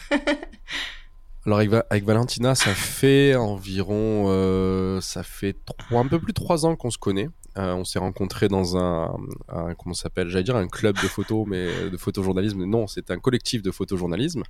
Alors 1.46 1.60
avec, 1.60 2.04
Valentina, 2.06 2.56
ça 2.56 2.74
fait 2.74 3.36
environ, 3.36 4.26
euh, 4.30 5.00
ça 5.02 5.22
fait 5.22 5.56
un 5.92 6.08
peu 6.08 6.20
plus 6.20 6.34
de 6.34 6.34
trois 6.34 6.66
ans 6.66 6.76
qu'on 6.76 6.90
se 6.90 6.98
connaît. 6.98 7.30
on 7.56 7.86
s'est 7.86 8.00
rencontrés 8.00 8.48
dans 8.48 8.78
un, 8.78 9.16
un 9.50 9.76
comment 9.76 9.94
s'appelle, 9.94 10.30
j'allais 10.30 10.44
dire 10.44 10.56
un 10.56 10.68
club 10.68 10.96
de 10.96 11.08
photo, 11.08 11.46
mais 11.46 11.92
de 11.92 11.98
photojournalisme. 11.98 12.66
Non, 12.66 12.88
c'est 12.88 13.12
un 13.12 13.20
collectif 13.20 13.62
de 13.62 13.70
photojournalisme. 13.70 14.42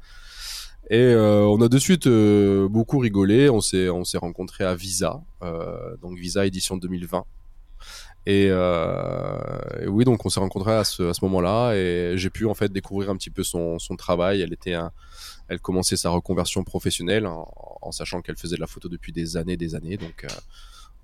Et 0.90 1.00
euh, 1.00 1.46
on 1.46 1.62
a 1.62 1.68
de 1.68 1.78
suite 1.80 2.06
euh, 2.06 2.68
beaucoup 2.68 3.00
rigolé. 3.00 3.50
On 3.50 3.62
s'est 3.62 3.90
on 3.90 4.04
s'est 4.04 4.20
rencontré 4.20 4.64
à 4.64 4.76
Visa, 4.76 5.22
euh, 5.42 5.98
donc 5.98 6.18
Visa 6.18 6.46
édition 6.46 6.78
2020. 6.78 7.26
Et, 8.28 8.52
oui, 9.88 10.04
donc 10.04 10.26
on 10.26 10.30
s'est 10.30 10.40
rencontré 10.40 10.74
à 10.74 10.84
ce, 10.84 11.04
à 11.04 11.14
ce 11.14 11.24
moment-là 11.26 11.76
et 11.76 12.14
j'ai 12.16 12.32
pu 12.32 12.48
en 12.48 12.56
fait 12.56 12.72
découvrir 12.72 13.12
un 13.12 13.18
petit 13.18 13.30
peu 13.30 13.44
son, 13.44 13.78
son 13.78 13.96
travail. 13.96 14.42
Elle 14.42 14.54
était 14.54 14.76
elle 15.48 15.60
commençait 15.60 15.98
sa 15.98 16.10
reconversion 16.10 16.64
professionnelle 16.64 17.28
en, 17.28 17.48
en 17.82 17.92
sachant 17.92 18.22
qu'elle 18.22 18.38
faisait 18.38 18.56
de 18.56 18.62
la 18.62 18.68
photo 18.68 18.90
depuis 18.90 19.12
des 19.12 19.38
années, 19.38 19.58
des 19.58 19.76
années. 19.76 19.98
Donc, 19.98 20.26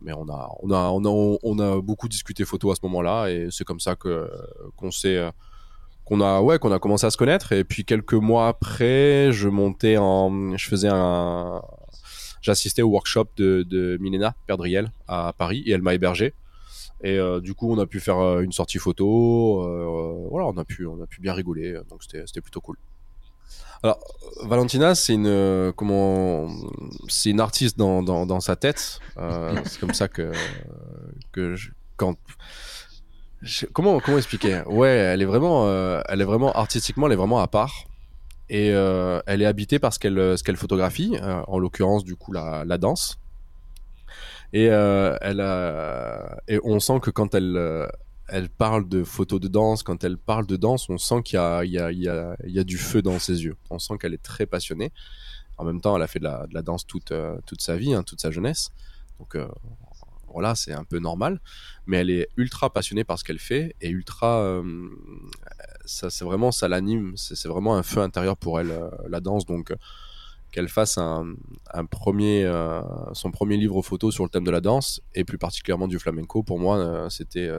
mais 0.01 0.13
on 0.13 0.27
a, 0.29 0.49
on 0.63 0.71
a, 0.71 0.89
on 0.89 1.05
a, 1.05 1.37
on 1.43 1.59
a 1.59 1.79
beaucoup 1.79 2.07
discuté 2.07 2.43
photo 2.43 2.71
à 2.71 2.75
ce 2.75 2.81
moment-là 2.83 3.27
et 3.27 3.49
c'est 3.51 3.65
comme 3.65 3.79
ça 3.79 3.95
que 3.95 4.27
qu'on 4.75 4.89
s'est 4.89 5.23
qu'on 6.11 6.19
a 6.19 6.41
ouais 6.41 6.59
qu'on 6.59 6.73
a 6.73 6.79
commencé 6.79 7.05
à 7.05 7.09
se 7.09 7.17
connaître. 7.17 7.53
Et 7.53 7.63
puis 7.63 7.85
quelques 7.85 8.13
mois 8.13 8.49
après 8.49 9.31
je 9.31 9.47
montais 9.47 9.95
en 9.97 10.57
je 10.57 10.67
faisais 10.67 10.89
un 10.91 11.61
j'assistais 12.41 12.81
au 12.81 12.89
workshop 12.89 13.27
de, 13.37 13.63
de 13.63 13.97
Milena 14.01 14.35
Perdriel 14.45 14.91
à 15.07 15.33
Paris 15.37 15.63
et 15.65 15.71
elle 15.71 15.81
m'a 15.81 15.93
hébergé. 15.93 16.33
Et 17.03 17.17
euh, 17.17 17.39
du 17.39 17.53
coup 17.53 17.71
on 17.71 17.79
a 17.79 17.85
pu 17.85 18.01
faire 18.01 18.17
euh, 18.17 18.41
une 18.41 18.51
sortie 18.51 18.77
photo 18.77 19.63
euh, 19.63 20.27
voilà 20.29 20.47
on 20.47 20.57
a 20.57 20.65
pu 20.65 20.85
on 20.85 21.01
a 21.01 21.07
pu 21.07 21.21
bien 21.21 21.33
rigoler. 21.33 21.79
Donc 21.89 22.03
c'était 22.03 22.41
plutôt 22.41 22.59
cool. 22.59 22.75
Alors 23.81 23.99
Valentina 24.43 24.95
c'est 24.95 25.13
une 25.13 25.71
comment 25.77 26.49
c'est 27.07 27.29
une 27.29 27.39
artiste 27.39 27.77
dans, 27.77 28.03
dans, 28.03 28.25
dans 28.25 28.41
sa 28.41 28.57
tête. 28.57 28.99
C'est 29.15 29.79
comme 29.79 29.93
ça 29.93 30.09
que 30.09 30.33
que 31.31 31.55
je, 31.55 31.71
quand 31.95 32.17
comment 33.73 33.99
comment 33.99 34.17
expliquer? 34.17 34.61
Ouais, 34.67 34.89
elle 34.89 35.21
est 35.21 35.25
vraiment, 35.25 35.67
euh, 35.67 36.01
elle 36.07 36.21
est 36.21 36.25
vraiment 36.25 36.51
artistiquement, 36.51 37.07
elle 37.07 37.13
est 37.13 37.17
vraiment 37.17 37.39
à 37.39 37.47
part. 37.47 37.85
Et 38.49 38.71
euh, 38.71 39.21
elle 39.27 39.41
est 39.41 39.45
habitée 39.45 39.79
par 39.79 39.93
ce 39.93 39.99
qu'elle 39.99 40.19
euh, 40.19 40.35
ce 40.37 40.43
qu'elle 40.43 40.57
photographie, 40.57 41.17
en 41.21 41.57
l'occurrence 41.57 42.03
du 42.03 42.15
coup 42.15 42.31
la, 42.31 42.65
la 42.65 42.77
danse. 42.77 43.17
Et 44.53 44.65
elle 44.65 45.39
et 46.47 46.59
on 46.63 46.79
sent 46.79 46.99
que 47.01 47.09
quand 47.09 47.33
elle 47.33 47.87
elle 48.27 48.49
parle 48.49 48.87
de 48.87 49.03
photos 49.03 49.39
de 49.39 49.47
danse, 49.47 49.83
quand 49.83 50.03
elle 50.03 50.17
parle 50.17 50.45
de 50.45 50.57
danse, 50.57 50.89
on 50.89 50.97
sent 50.97 51.21
qu'il 51.23 51.37
y 51.37 51.39
a 51.39 51.63
il 51.63 51.71
y 51.71 51.79
a 51.79 51.91
il 51.91 51.99
y 51.99 52.09
a 52.09 52.35
il 52.45 52.51
y 52.51 52.59
a 52.59 52.63
du 52.63 52.77
feu 52.77 53.01
dans 53.01 53.19
ses 53.19 53.43
yeux. 53.43 53.55
On 53.69 53.79
sent 53.79 53.97
qu'elle 53.99 54.13
est 54.13 54.21
très 54.23 54.45
passionnée. 54.45 54.91
En 55.57 55.63
même 55.63 55.79
temps, 55.79 55.95
elle 55.95 56.01
a 56.01 56.07
fait 56.07 56.19
de 56.19 56.23
la, 56.25 56.47
de 56.47 56.53
la 56.53 56.61
danse 56.61 56.85
toute 56.85 57.13
toute 57.45 57.61
sa 57.61 57.77
vie, 57.77 57.93
hein, 57.93 58.03
toute 58.03 58.19
sa 58.19 58.31
jeunesse. 58.31 58.71
Donc 59.19 59.37
voilà, 60.31 60.55
c'est 60.55 60.73
un 60.73 60.83
peu 60.83 60.99
normal, 60.99 61.39
mais 61.85 61.97
elle 61.97 62.09
est 62.09 62.29
ultra 62.37 62.71
passionnée 62.71 63.03
par 63.03 63.19
ce 63.19 63.23
qu'elle 63.23 63.39
fait 63.39 63.75
et 63.81 63.89
ultra, 63.89 64.41
euh, 64.41 64.89
ça 65.85 66.09
c'est 66.09 66.25
vraiment, 66.25 66.51
ça 66.51 66.67
l'anime, 66.67 67.13
c'est 67.15 67.47
vraiment 67.47 67.75
un 67.75 67.83
feu 67.83 67.99
intérieur 68.01 68.37
pour 68.37 68.59
elle, 68.59 68.71
euh, 68.71 68.89
la 69.07 69.19
danse, 69.19 69.45
donc 69.45 69.71
euh, 69.71 69.75
qu'elle 70.51 70.67
fasse 70.67 70.97
un, 70.97 71.35
premier, 71.89 72.45
son 73.13 73.31
premier 73.31 73.55
livre 73.55 73.81
photo 73.81 74.11
sur 74.11 74.25
le 74.25 74.29
thème 74.29 74.43
de 74.43 74.51
la 74.51 74.59
danse 74.59 75.01
et 75.15 75.23
plus 75.23 75.37
particulièrement 75.37 75.87
du 75.87 75.97
flamenco, 75.97 76.43
pour 76.43 76.59
moi, 76.59 77.07
c'était, 77.09 77.49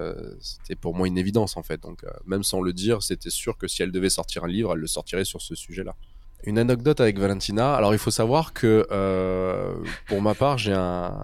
c'était 0.41 0.75
pour 0.77 0.95
moi 0.95 1.09
une 1.09 1.17
évidence 1.17 1.57
en 1.57 1.63
fait. 1.63 1.81
Donc 1.81 2.05
même 2.27 2.43
sans 2.43 2.61
le 2.61 2.75
dire, 2.75 3.03
c'était 3.03 3.31
sûr 3.31 3.57
que 3.57 3.67
si 3.67 3.83
elle 3.83 3.93
devait 3.93 4.11
sortir 4.11 4.45
un 4.45 4.49
livre, 4.49 4.75
elle 4.75 4.81
le 4.81 4.87
sortirait 4.87 5.25
sur 5.25 5.41
ce 5.41 5.55
sujet-là. 5.55 5.97
Une 6.45 6.59
anecdote 6.59 7.01
avec 7.01 7.19
Valentina. 7.19 7.75
Alors 7.75 7.95
il 7.95 7.99
faut 7.99 8.11
savoir 8.11 8.53
que 8.53 8.87
euh, 8.91 9.75
pour 10.09 10.21
ma 10.21 10.35
part, 10.35 10.59
j'ai 10.59 10.73
un 10.73 11.21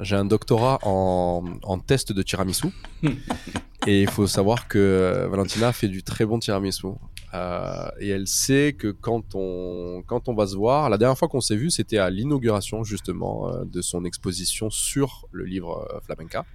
j'ai 0.00 0.16
un 0.16 0.24
doctorat 0.24 0.78
en, 0.82 1.44
en 1.62 1.78
test 1.78 2.12
de 2.12 2.22
tiramisu. 2.22 2.68
et 3.86 4.02
il 4.02 4.08
faut 4.08 4.26
savoir 4.26 4.66
que 4.66 5.26
Valentina 5.30 5.72
fait 5.72 5.88
du 5.88 6.02
très 6.02 6.24
bon 6.24 6.38
tiramisu. 6.38 6.88
Euh, 7.34 7.88
et 8.00 8.08
elle 8.08 8.26
sait 8.26 8.74
que 8.78 8.88
quand 8.88 9.34
on 9.34 10.02
quand 10.06 10.28
on 10.28 10.34
va 10.34 10.46
se 10.46 10.56
voir, 10.56 10.88
la 10.88 10.96
dernière 10.96 11.18
fois 11.18 11.28
qu'on 11.28 11.42
s'est 11.42 11.56
vu, 11.56 11.70
c'était 11.70 11.98
à 11.98 12.08
l'inauguration 12.08 12.84
justement 12.84 13.50
euh, 13.50 13.64
de 13.66 13.82
son 13.82 14.06
exposition 14.06 14.70
sur 14.70 15.26
le 15.30 15.44
livre 15.44 15.86
Flamenca. 16.06 16.46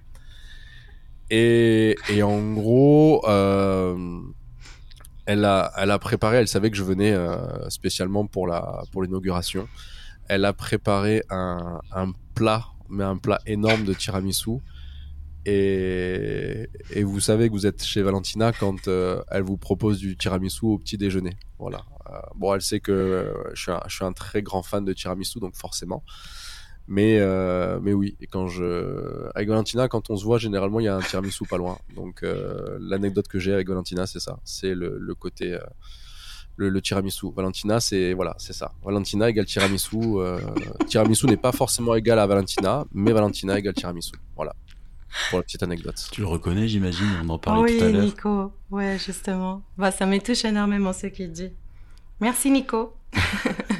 Et, 1.30 1.94
et 2.08 2.24
en 2.24 2.54
gros, 2.54 3.22
elle 5.26 5.44
a, 5.44 5.72
elle 5.76 5.90
a 5.90 5.98
préparé, 5.98 6.38
elle 6.38 6.48
savait 6.48 6.70
que 6.70 6.76
je 6.76 6.84
venais 6.84 7.12
euh, 7.12 7.68
spécialement 7.70 8.26
pour 8.26 8.46
la 8.46 8.82
pour 8.92 9.02
l'inauguration. 9.02 9.68
Elle 10.28 10.44
a 10.44 10.52
préparé 10.52 11.22
un, 11.30 11.80
un 11.92 12.12
plat, 12.34 12.66
mais 12.88 13.04
un 13.04 13.16
plat 13.16 13.40
énorme 13.46 13.84
de 13.84 13.94
tiramisu. 13.94 14.58
Et, 15.46 16.68
et 16.90 17.02
vous 17.02 17.18
savez 17.18 17.48
que 17.48 17.52
vous 17.52 17.66
êtes 17.66 17.82
chez 17.82 18.02
Valentina 18.02 18.52
quand 18.52 18.88
euh, 18.88 19.22
elle 19.30 19.42
vous 19.42 19.56
propose 19.56 19.98
du 19.98 20.16
tiramisu 20.16 20.66
au 20.66 20.78
petit 20.78 20.98
déjeuner. 20.98 21.36
Voilà. 21.58 21.82
Euh, 22.10 22.18
bon, 22.36 22.54
elle 22.54 22.60
sait 22.60 22.80
que 22.80 23.34
je 23.54 23.62
suis, 23.62 23.72
un, 23.72 23.80
je 23.88 23.94
suis 23.94 24.04
un 24.04 24.12
très 24.12 24.42
grand 24.42 24.62
fan 24.62 24.84
de 24.84 24.92
tiramisu, 24.92 25.40
donc 25.40 25.56
forcément. 25.56 26.04
Mais, 26.88 27.18
euh, 27.20 27.78
mais 27.80 27.92
oui, 27.92 28.16
et 28.20 28.26
quand 28.26 28.48
je, 28.48 29.28
avec 29.34 29.48
Valentina, 29.48 29.86
quand 29.86 30.10
on 30.10 30.16
se 30.16 30.24
voit, 30.24 30.38
généralement, 30.38 30.80
il 30.80 30.84
y 30.84 30.88
a 30.88 30.96
un 30.96 31.00
tiramisu 31.00 31.44
pas 31.44 31.56
loin. 31.56 31.78
Donc, 31.94 32.22
euh, 32.22 32.78
l'anecdote 32.80 33.28
que 33.28 33.38
j'ai 33.38 33.52
avec 33.52 33.68
Valentina, 33.68 34.06
c'est 34.06 34.18
ça. 34.18 34.40
C'est 34.44 34.74
le, 34.74 34.98
le 34.98 35.14
côté, 35.14 35.54
euh, 35.54 35.60
le, 36.56 36.68
le, 36.68 36.80
tiramisu. 36.82 37.26
Valentina, 37.34 37.78
c'est, 37.78 38.12
voilà, 38.12 38.34
c'est 38.38 38.52
ça. 38.52 38.72
Valentina 38.82 39.28
égale 39.30 39.46
tiramisu. 39.46 39.98
Euh, 40.16 40.40
tiramisu 40.88 41.26
n'est 41.26 41.36
pas 41.36 41.52
forcément 41.52 41.94
égal 41.94 42.18
à 42.18 42.26
Valentina, 42.26 42.84
mais 42.92 43.12
Valentina 43.12 43.56
égale 43.56 43.74
tiramisu. 43.74 44.12
Voilà. 44.34 44.54
Pour 45.28 45.38
la 45.38 45.42
petite 45.44 45.62
anecdote. 45.62 46.08
Tu 46.12 46.20
le 46.20 46.26
reconnais, 46.26 46.68
j'imagine, 46.68 47.06
on 47.24 47.28
en 47.30 47.38
parlait 47.38 47.62
oui, 47.62 47.78
tout 47.78 47.84
à 47.84 47.88
l'heure. 47.88 48.00
Oui, 48.00 48.06
Nico. 48.06 48.52
Ouais, 48.70 48.96
justement. 48.98 49.62
Bah, 49.78 49.90
ça 49.90 50.06
me 50.06 50.18
touche 50.18 50.44
énormément 50.44 50.92
ce 50.92 51.06
qu'il 51.06 51.32
dit. 51.32 51.52
Merci, 52.20 52.50
Nico. 52.50 52.94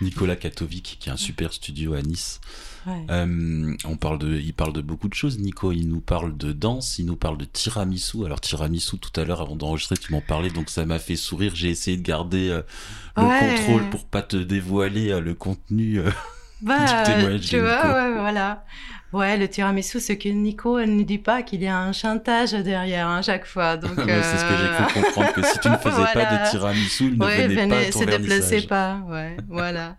Nicolas 0.00 0.36
Katovic, 0.36 0.96
qui 1.00 1.10
a 1.10 1.14
un 1.14 1.16
super 1.16 1.52
studio 1.52 1.94
à 1.94 2.02
Nice. 2.02 2.40
Ouais. 2.86 3.04
Euh, 3.10 3.74
on 3.84 3.96
parle 3.96 4.18
de, 4.18 4.34
il 4.38 4.54
parle 4.54 4.72
de 4.72 4.80
beaucoup 4.80 5.08
de 5.08 5.14
choses, 5.14 5.38
Nico. 5.38 5.70
Il 5.72 5.88
nous 5.88 6.00
parle 6.00 6.36
de 6.36 6.52
danse, 6.52 6.98
il 6.98 7.06
nous 7.06 7.16
parle 7.16 7.36
de 7.36 7.44
tiramisu. 7.44 8.24
Alors 8.24 8.40
tiramisu, 8.40 8.98
tout 8.98 9.20
à 9.20 9.24
l'heure, 9.24 9.40
avant 9.42 9.56
d'enregistrer, 9.56 9.96
tu 9.98 10.12
m'en 10.12 10.22
parlais, 10.22 10.48
donc 10.50 10.70
ça 10.70 10.86
m'a 10.86 10.98
fait 10.98 11.16
sourire. 11.16 11.54
J'ai 11.54 11.68
essayé 11.70 11.96
de 11.98 12.02
garder 12.02 12.48
euh, 12.48 12.62
le 13.16 13.24
Ouais. 13.24 13.38
contrôle 13.56 13.90
pour 13.90 14.06
pas 14.06 14.22
te 14.22 14.36
dévoiler 14.36 15.10
euh, 15.10 15.20
le 15.20 15.34
contenu. 15.34 16.00
Euh. 16.62 16.66
Bah, 16.66 17.38
tu 17.40 17.58
vois, 17.58 17.94
ouais, 17.94 18.12
voilà. 18.18 18.64
Ouais, 19.12 19.36
le 19.36 19.48
tiramisu, 19.48 19.98
ce 19.98 20.12
que 20.12 20.28
Nico, 20.28 20.80
ne 20.80 21.02
dit 21.02 21.18
pas 21.18 21.42
qu'il 21.42 21.62
y 21.62 21.66
a 21.66 21.76
un 21.76 21.92
chantage 21.92 22.52
derrière 22.52 23.08
à 23.08 23.22
chaque 23.22 23.44
fois. 23.44 23.76
Donc, 23.76 23.94
C'est 23.96 24.04
ce 24.04 24.44
que 24.44 24.56
j'ai 24.56 24.68
euh, 24.68 24.84
cru 24.86 25.02
comprendre 25.02 25.32
que 25.32 25.42
si 25.42 25.58
tu 25.58 25.68
ne 25.68 25.76
faisais 25.78 26.12
pas 26.14 26.24
de 26.26 26.50
tiramisu, 26.50 27.04
il 27.06 27.18
ne 27.18 27.24
Ouais, 27.24 27.48
venait 27.48 27.68
pas 27.68 27.74
à 27.74 27.78
venez, 27.78 27.90
ton 27.90 28.00
se 28.00 28.04
déplaçait 28.04 28.62
pas. 28.62 29.00
Ouais, 29.08 29.36
voilà. 29.48 29.96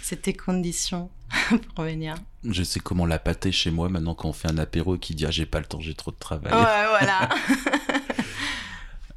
C'était 0.00 0.32
condition 0.32 1.10
pour 1.74 1.84
venir. 1.84 2.14
Je 2.48 2.62
sais 2.62 2.80
comment 2.80 3.04
la 3.06 3.18
pâter 3.18 3.52
chez 3.52 3.70
moi 3.70 3.88
maintenant 3.90 4.14
quand 4.14 4.28
on 4.28 4.32
fait 4.32 4.50
un 4.50 4.58
apéro 4.58 4.96
et 4.96 4.98
qui 4.98 5.14
dit 5.14 5.26
ah 5.26 5.30
j'ai 5.30 5.46
pas 5.46 5.58
le 5.58 5.66
temps, 5.66 5.80
j'ai 5.80 5.94
trop 5.94 6.10
de 6.10 6.16
travail. 6.16 6.52
Ouais, 6.52 6.88
voilà. 6.88 7.28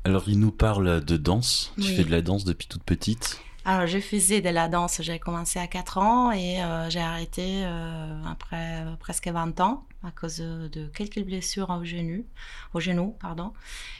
Alors 0.03 0.23
il 0.27 0.39
nous 0.39 0.51
parle 0.51 1.03
de 1.03 1.17
danse. 1.17 1.73
Tu 1.81 1.93
fais 1.93 2.03
de 2.03 2.11
la 2.11 2.21
danse 2.21 2.45
depuis 2.45 2.67
toute 2.67 2.83
petite. 2.83 3.39
Alors, 3.69 3.85
je 3.85 3.99
faisais 3.99 4.39
de 4.39 4.47
la 4.47 4.69
danse. 4.69 5.01
J'ai 5.01 5.19
commencé 5.19 5.59
à 5.59 5.67
4 5.67 5.97
ans 5.97 6.31
et 6.31 6.63
euh, 6.63 6.89
j'ai 6.89 7.01
arrêté 7.01 7.65
euh, 7.65 8.23
après 8.25 8.85
presque 8.97 9.27
20 9.27 9.59
ans 9.59 9.85
à 10.05 10.11
cause 10.11 10.37
de, 10.37 10.87
quelques 10.95 11.21
blessures 11.21 11.69
au 11.69 11.83
genou, 11.83 12.25
au 12.73 12.79
genou, 12.79 13.17
pardon. 13.19 13.51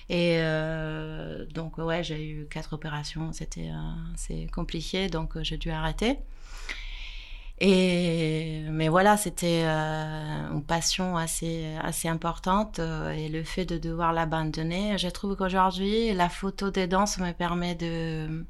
Et 0.07 0.37
euh, 0.37 1.45
donc, 1.47 1.79
ouais, 1.79 2.01
j'ai 2.01 2.29
eu 2.29 2.47
quatre 2.49 2.71
opérations. 2.71 3.33
C'était 3.33 3.69
c'est 4.15 4.47
compliqué, 4.53 5.09
donc 5.09 5.37
j'ai 5.41 5.57
dû 5.57 5.69
arrêter. 5.69 6.17
Et 7.59 8.63
mais 8.69 8.87
voilà, 8.87 9.17
c'était 9.17 9.65
une 9.65 10.63
passion 10.65 11.17
assez 11.17 11.75
assez 11.83 12.07
importante 12.07 12.79
et 12.79 13.27
le 13.27 13.43
fait 13.43 13.65
de 13.65 13.77
devoir 13.77 14.13
l'abandonner, 14.13 14.97
je 14.97 15.09
trouve 15.09 15.35
qu'aujourd'hui 15.35 16.13
la 16.13 16.29
photo 16.29 16.69
des 16.71 16.87
danses 16.87 17.17
me 17.17 17.33
permet 17.33 17.75
de 17.75 18.45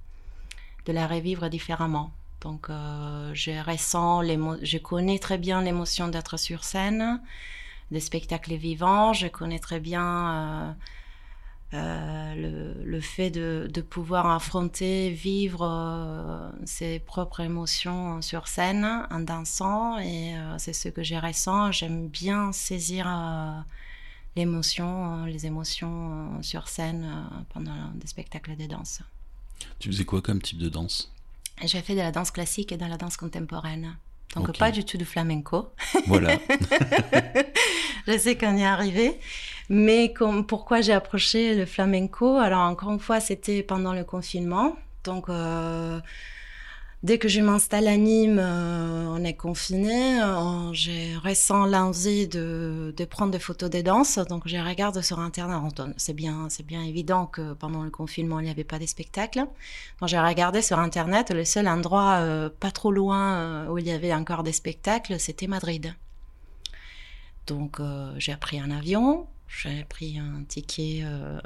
de 0.88 0.94
la 0.94 1.06
revivre 1.06 1.50
différemment. 1.50 2.12
Donc, 2.42 2.70
euh, 2.70 3.32
je 3.34 3.52
ressens, 3.52 4.24
je 4.62 4.78
connais 4.78 5.20
très 5.20 5.38
bien 5.38 5.62
l'émotion 5.62 6.08
d'être 6.08 6.38
sur 6.38 6.64
scène, 6.64 7.22
des 7.92 8.00
spectacles 8.00 8.56
vivants. 8.56 9.12
Je 9.12 9.28
connais 9.28 9.60
très 9.60 9.80
bien 9.80 10.08
euh, 10.14 10.74
euh, 11.74 12.36
le, 12.36 12.86
le 12.86 13.02
fait 13.02 13.32
de, 13.32 13.70
de 13.74 13.82
pouvoir 13.82 14.28
affronter, 14.28 15.10
vivre 15.10 16.54
ses 16.64 17.00
propres 17.00 17.42
émotions 17.42 18.22
sur 18.22 18.48
scène 18.48 19.06
en 19.10 19.20
dansant. 19.20 20.00
Et 20.00 20.36
c'est 20.58 20.74
ce 20.74 20.90
que 20.90 21.04
je 21.04 21.16
ressens. 21.16 21.74
J'aime 21.74 22.08
bien 22.08 22.54
saisir 22.54 23.04
l'émotion, 24.38 25.26
les 25.26 25.48
émotions 25.48 26.42
sur 26.44 26.70
scène 26.70 27.10
pendant 27.54 27.92
des 27.96 28.08
spectacles 28.08 28.56
de 28.56 28.68
danse. 28.68 29.02
Tu 29.80 29.90
faisais 29.90 30.06
quoi 30.06 30.22
comme 30.22 30.42
type 30.42 30.58
de 30.58 30.70
danse 30.70 31.12
J'ai 31.64 31.82
fait 31.82 31.94
de 31.94 32.00
la 32.00 32.12
danse 32.12 32.32
classique 32.32 32.72
et 32.72 32.78
de 32.78 32.86
la 32.86 32.98
danse 32.98 33.18
contemporaine. 33.18 33.96
Donc 34.36 34.58
pas 34.58 34.72
du 34.72 34.84
tout 34.84 34.98
de 34.98 35.06
flamenco. 35.06 35.70
Voilà. 36.08 36.38
Je 38.08 38.18
sais 38.18 38.38
qu'on 38.38 38.56
y 38.58 38.62
est 38.62 38.66
arrivé. 38.66 39.20
Mais 39.70 40.14
comme, 40.14 40.46
pourquoi 40.46 40.82
j'ai 40.82 40.94
approché 40.94 41.56
le 41.56 41.66
flamenco? 41.66 42.38
Alors 42.38 42.62
encore 42.62 42.92
une 42.92 43.00
fois, 43.00 43.20
c'était 43.20 43.64
pendant 43.64 43.94
le 43.94 44.04
confinement. 44.04 44.76
Donc 45.04 45.30
euh, 45.30 46.00
dès 47.04 47.18
que 47.18 47.28
je 47.28 47.42
m'installe 47.42 47.88
à 47.88 47.98
Nîmes, 47.98 48.40
euh, 48.40 49.08
on 49.10 49.24
est 49.24 49.36
confiné. 49.36 50.22
euh, 50.22 50.74
j'ai 50.74 51.16
ressens 51.18 51.66
l'envie 51.66 52.28
de, 52.28 52.94
prendre 53.10 53.32
des 53.32 53.40
photos 53.40 53.70
des 53.70 53.84
danses. 53.84 54.18
Donc 54.18 54.44
je 54.48 54.58
regarde 54.58 55.02
sur 55.02 55.20
Internet. 55.20 55.82
C'est 55.98 56.14
bien, 56.14 56.48
c'est 56.50 56.66
bien 56.66 56.84
évident 56.84 57.26
que 57.26 57.54
pendant 57.54 57.84
le 57.84 57.90
confinement, 57.90 58.40
il 58.40 58.46
n'y 58.46 58.52
avait 58.52 58.64
pas 58.64 58.80
de 58.80 58.86
spectacle. 58.86 59.40
Donc 60.00 60.10
j'ai 60.10 60.20
regardé 60.20 60.62
sur 60.62 60.80
Internet. 60.80 61.32
Le 61.32 61.46
seul 61.46 61.68
endroit 61.68 62.18
euh, 62.20 62.50
pas 62.50 62.72
trop 62.72 62.92
loin 62.92 63.68
où 63.70 63.78
il 63.78 63.88
y 63.88 63.92
avait 63.92 64.14
encore 64.14 64.44
des 64.44 64.54
spectacles, 64.54 65.20
c'était 65.20 65.48
Madrid. 65.48 65.96
Donc 67.46 67.80
j'ai 68.18 68.36
pris 68.36 68.60
un 68.60 68.72
avion, 68.72 69.26
j'ai 69.48 69.86
pris 69.86 70.20
un 70.20 70.44
ticket 70.44 71.02
euh, 71.04 71.40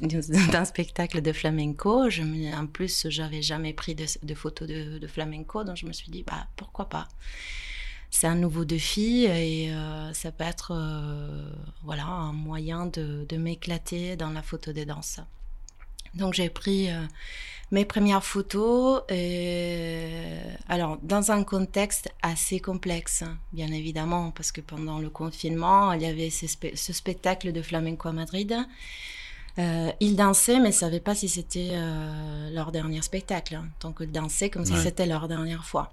d'un 0.52 0.64
spectacle 0.64 1.20
de 1.20 1.32
flamenco. 1.32 2.08
En 2.54 2.66
plus, 2.66 3.06
j'avais 3.10 3.42
jamais 3.42 3.72
pris 3.72 3.94
de, 3.94 4.06
de 4.22 4.34
photos 4.34 4.68
de, 4.68 5.06
flamenco, 5.06 5.62
donc 5.62 5.76
je 5.76 5.86
me 5.86 5.92
suis 5.92 6.10
dit 6.10 6.22
bah 6.22 6.46
pourquoi 6.56 6.88
pas? 6.88 7.08
C'est 8.10 8.26
un 8.26 8.36
nouveau 8.36 8.64
défi 8.64 9.24
et 9.24 9.72
euh, 9.72 10.12
ça 10.14 10.32
peut 10.32 10.44
être 10.44 10.72
euh, 10.74 11.50
voilà 11.84 12.06
un 12.06 12.32
moyen 12.32 12.86
de, 12.86 13.26
de 13.28 13.36
m'éclater 13.36 14.16
dans 14.16 14.30
la 14.30 14.42
photo 14.42 14.72
des 14.72 14.86
danses. 14.86 15.20
Donc 16.14 16.32
j'ai 16.32 16.48
pris 16.48 16.88
mes 17.72 17.84
premières 17.84 18.22
photos, 18.24 19.02
et, 19.08 20.08
alors 20.68 20.98
dans 21.02 21.30
un 21.32 21.42
contexte 21.44 22.08
assez 22.22 22.60
complexe, 22.60 23.24
bien 23.52 23.72
évidemment, 23.72 24.30
parce 24.30 24.52
que 24.52 24.60
pendant 24.60 24.98
le 24.98 25.10
confinement, 25.10 25.92
il 25.92 26.02
y 26.02 26.06
avait 26.06 26.30
ce, 26.30 26.46
spe- 26.46 26.76
ce 26.76 26.92
spectacle 26.92 27.52
de 27.52 27.62
flamenco 27.62 28.08
à 28.08 28.12
Madrid. 28.12 28.56
Euh, 29.58 29.90
ils 30.00 30.16
dansaient, 30.16 30.60
mais 30.60 30.68
ne 30.68 30.72
savaient 30.72 31.00
pas 31.00 31.14
si 31.14 31.28
c'était 31.28 31.70
euh, 31.72 32.50
leur 32.50 32.72
dernier 32.72 33.00
spectacle. 33.02 33.58
Donc 33.80 33.96
ils 34.00 34.12
dansaient 34.12 34.50
comme 34.50 34.64
si 34.66 34.72
c'était 34.82 35.06
leur 35.06 35.28
dernière 35.28 35.64
fois. 35.64 35.92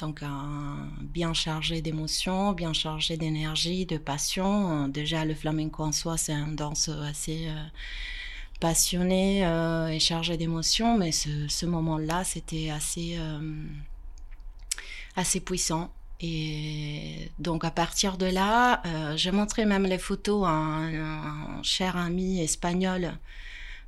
Donc 0.00 0.24
un- 0.24 0.88
bien 1.00 1.32
chargé 1.32 1.80
d'émotions, 1.80 2.52
bien 2.52 2.72
chargé 2.72 3.16
d'énergie, 3.16 3.86
de 3.86 3.98
passion. 3.98 4.84
Euh, 4.84 4.88
Déjà 4.88 5.24
le 5.24 5.34
flamenco 5.34 5.84
en 5.84 5.92
soi, 5.92 6.16
c'est 6.16 6.32
une 6.32 6.56
danse 6.56 6.88
assez 6.88 7.46
euh, 7.46 7.62
passionné 8.60 9.46
euh, 9.46 9.88
et 9.88 9.98
chargé 9.98 10.36
d'émotions, 10.36 10.96
mais 10.98 11.12
ce, 11.12 11.48
ce 11.48 11.66
moment-là, 11.66 12.24
c'était 12.24 12.70
assez, 12.70 13.16
euh, 13.18 13.64
assez 15.16 15.40
puissant. 15.40 15.90
Et 16.20 17.30
donc 17.38 17.64
à 17.64 17.70
partir 17.70 18.16
de 18.16 18.26
là, 18.26 18.80
euh, 18.86 19.16
j'ai 19.16 19.32
montré 19.32 19.66
même 19.66 19.84
les 19.84 19.98
photos 19.98 20.46
à 20.46 20.50
un, 20.50 21.62
cher 21.62 21.96
ami 21.96 22.40
espagnol, 22.40 23.12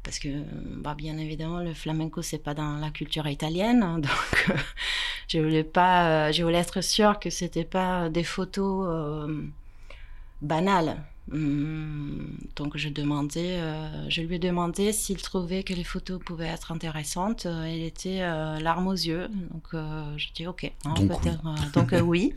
parce 0.03 0.19
que 0.19 0.29
bah, 0.77 0.95
bien 0.95 1.17
évidemment 1.19 1.61
le 1.61 1.73
flamenco 1.73 2.21
c'est 2.23 2.39
pas 2.39 2.53
dans 2.53 2.77
la 2.77 2.91
culture 2.91 3.27
italienne, 3.29 3.83
hein, 3.83 3.99
donc 4.01 4.51
euh, 4.51 4.57
je 5.29 5.39
voulais 5.39 5.65
pas, 5.65 6.33
je 6.33 6.43
voulais 6.43 6.59
être 6.59 6.83
sûre 6.83 7.19
que 7.21 7.31
c'était 7.31 7.65
pas 7.65 8.11
des 8.11 8.25
photos 8.25 9.31
banales. 10.43 10.97
Hum, 11.33 12.37
Donc 12.55 12.77
je 12.77 12.89
demandais, 12.89 13.59
euh, 13.59 14.09
je 14.09 14.23
lui 14.23 14.37
ai 14.37 14.39
demandé 14.39 14.93
s'il 14.93 15.21
trouvait 15.21 15.65
que 15.65 15.73
les 15.75 15.83
photos 15.83 16.21
pouvaient 16.25 16.47
être 16.47 16.71
intéressantes. 16.71 17.47
Euh, 17.47 17.69
Il 17.69 17.83
était 17.83 18.21
euh, 18.23 18.61
larmes 18.61 18.87
aux 18.87 18.93
yeux, 18.93 19.27
donc 19.51 19.65
euh, 19.75 20.05
je 20.17 20.29
dis 20.35 20.47
ok, 20.47 20.71
hein, 20.85 20.95
Donc 20.95 21.27
euh, 21.27 21.33
donc 21.75 21.93
euh, 21.93 22.01
oui. 22.01 22.33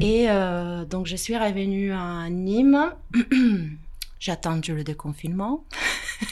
Et 0.00 0.28
euh, 0.28 0.84
donc 0.84 1.06
je 1.06 1.14
suis 1.14 1.38
revenue 1.38 1.92
à 1.92 2.28
Nîmes. 2.30 2.92
J'ai 4.20 4.32
attendu 4.32 4.74
le 4.74 4.82
déconfinement, 4.84 5.64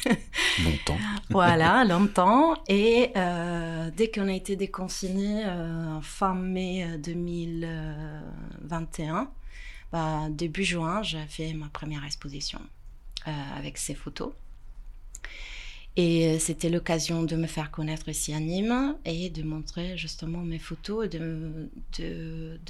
Longtemps. 0.64 0.96
voilà, 1.28 1.84
longtemps. 1.84 2.54
Et 2.66 3.10
euh, 3.16 3.90
dès 3.94 4.10
qu'on 4.10 4.28
a 4.28 4.32
été 4.32 4.56
déconfinés 4.56 5.44
euh, 5.44 6.00
fin 6.00 6.32
mai 6.34 6.86
euh, 6.88 6.96
2021, 6.96 9.28
bah, 9.92 10.28
début 10.30 10.64
juin, 10.64 11.02
j'ai 11.02 11.24
fait 11.26 11.52
ma 11.52 11.68
première 11.68 12.04
exposition 12.04 12.60
euh, 13.28 13.30
avec 13.56 13.76
ces 13.76 13.94
photos. 13.94 14.32
Et 15.96 16.26
euh, 16.26 16.38
c'était 16.38 16.70
l'occasion 16.70 17.22
de 17.22 17.36
me 17.36 17.46
faire 17.46 17.70
connaître 17.70 18.08
ici 18.08 18.32
à 18.32 18.40
Nîmes 18.40 18.96
et 19.04 19.28
de 19.28 19.42
montrer 19.42 19.98
justement 19.98 20.38
mes 20.38 20.58
photos 20.58 21.04
et 21.04 21.08
de, 21.10 21.68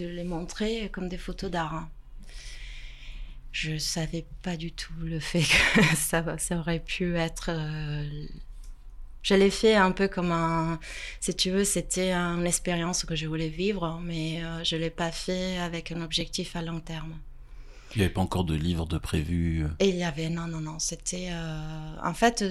les 0.00 0.24
montrer 0.24 0.90
comme 0.90 1.08
des 1.08 1.18
photos 1.18 1.50
d'art. 1.50 1.74
hein. 1.74 1.88
Je 3.52 3.76
savais 3.78 4.26
pas 4.42 4.56
du 4.56 4.72
tout 4.72 4.94
le 5.02 5.20
fait 5.20 5.42
que 5.42 5.82
ça, 5.96 6.36
ça 6.38 6.58
aurait 6.58 6.80
pu 6.80 7.16
être. 7.16 7.50
Je 9.22 9.34
l'ai 9.34 9.50
fait 9.50 9.74
un 9.74 9.92
peu 9.92 10.08
comme 10.08 10.32
un. 10.32 10.78
Si 11.20 11.34
tu 11.34 11.50
veux, 11.50 11.64
c'était 11.64 12.12
une 12.12 12.46
expérience 12.46 13.04
que 13.04 13.14
je 13.16 13.26
voulais 13.26 13.48
vivre, 13.48 14.00
mais 14.02 14.42
euh, 14.44 14.64
je 14.64 14.76
l'ai 14.76 14.90
pas 14.90 15.12
fait 15.12 15.58
avec 15.58 15.92
un 15.92 16.00
objectif 16.02 16.56
à 16.56 16.62
long 16.62 16.80
terme. 16.80 17.14
Il 17.94 17.98
n'y 17.98 18.04
avait 18.04 18.12
pas 18.14 18.22
encore 18.22 18.44
de 18.44 18.54
livre 18.54 18.86
de 18.86 18.98
prévu. 18.98 19.64
euh? 19.64 19.68
Et 19.78 19.90
il 19.90 19.96
y 19.96 20.04
avait, 20.04 20.30
non, 20.30 20.46
non, 20.46 20.60
non, 20.60 20.78
c'était... 20.78 21.28
euh, 21.30 21.96
en 22.02 22.14
fait, 22.14 22.44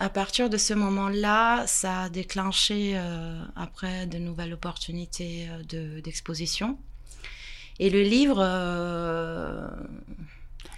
à 0.00 0.08
partir 0.08 0.48
de 0.50 0.56
ce 0.56 0.74
moment-là, 0.74 1.66
ça 1.66 2.02
a 2.02 2.08
déclenché 2.08 2.92
euh, 2.96 3.42
après 3.54 4.06
de 4.06 4.18
nouvelles 4.18 4.52
opportunités 4.54 5.46
de- 5.68 6.00
d'exposition. 6.00 6.78
Et 7.78 7.90
le 7.90 8.02
livre, 8.02 8.38
euh, 8.40 9.66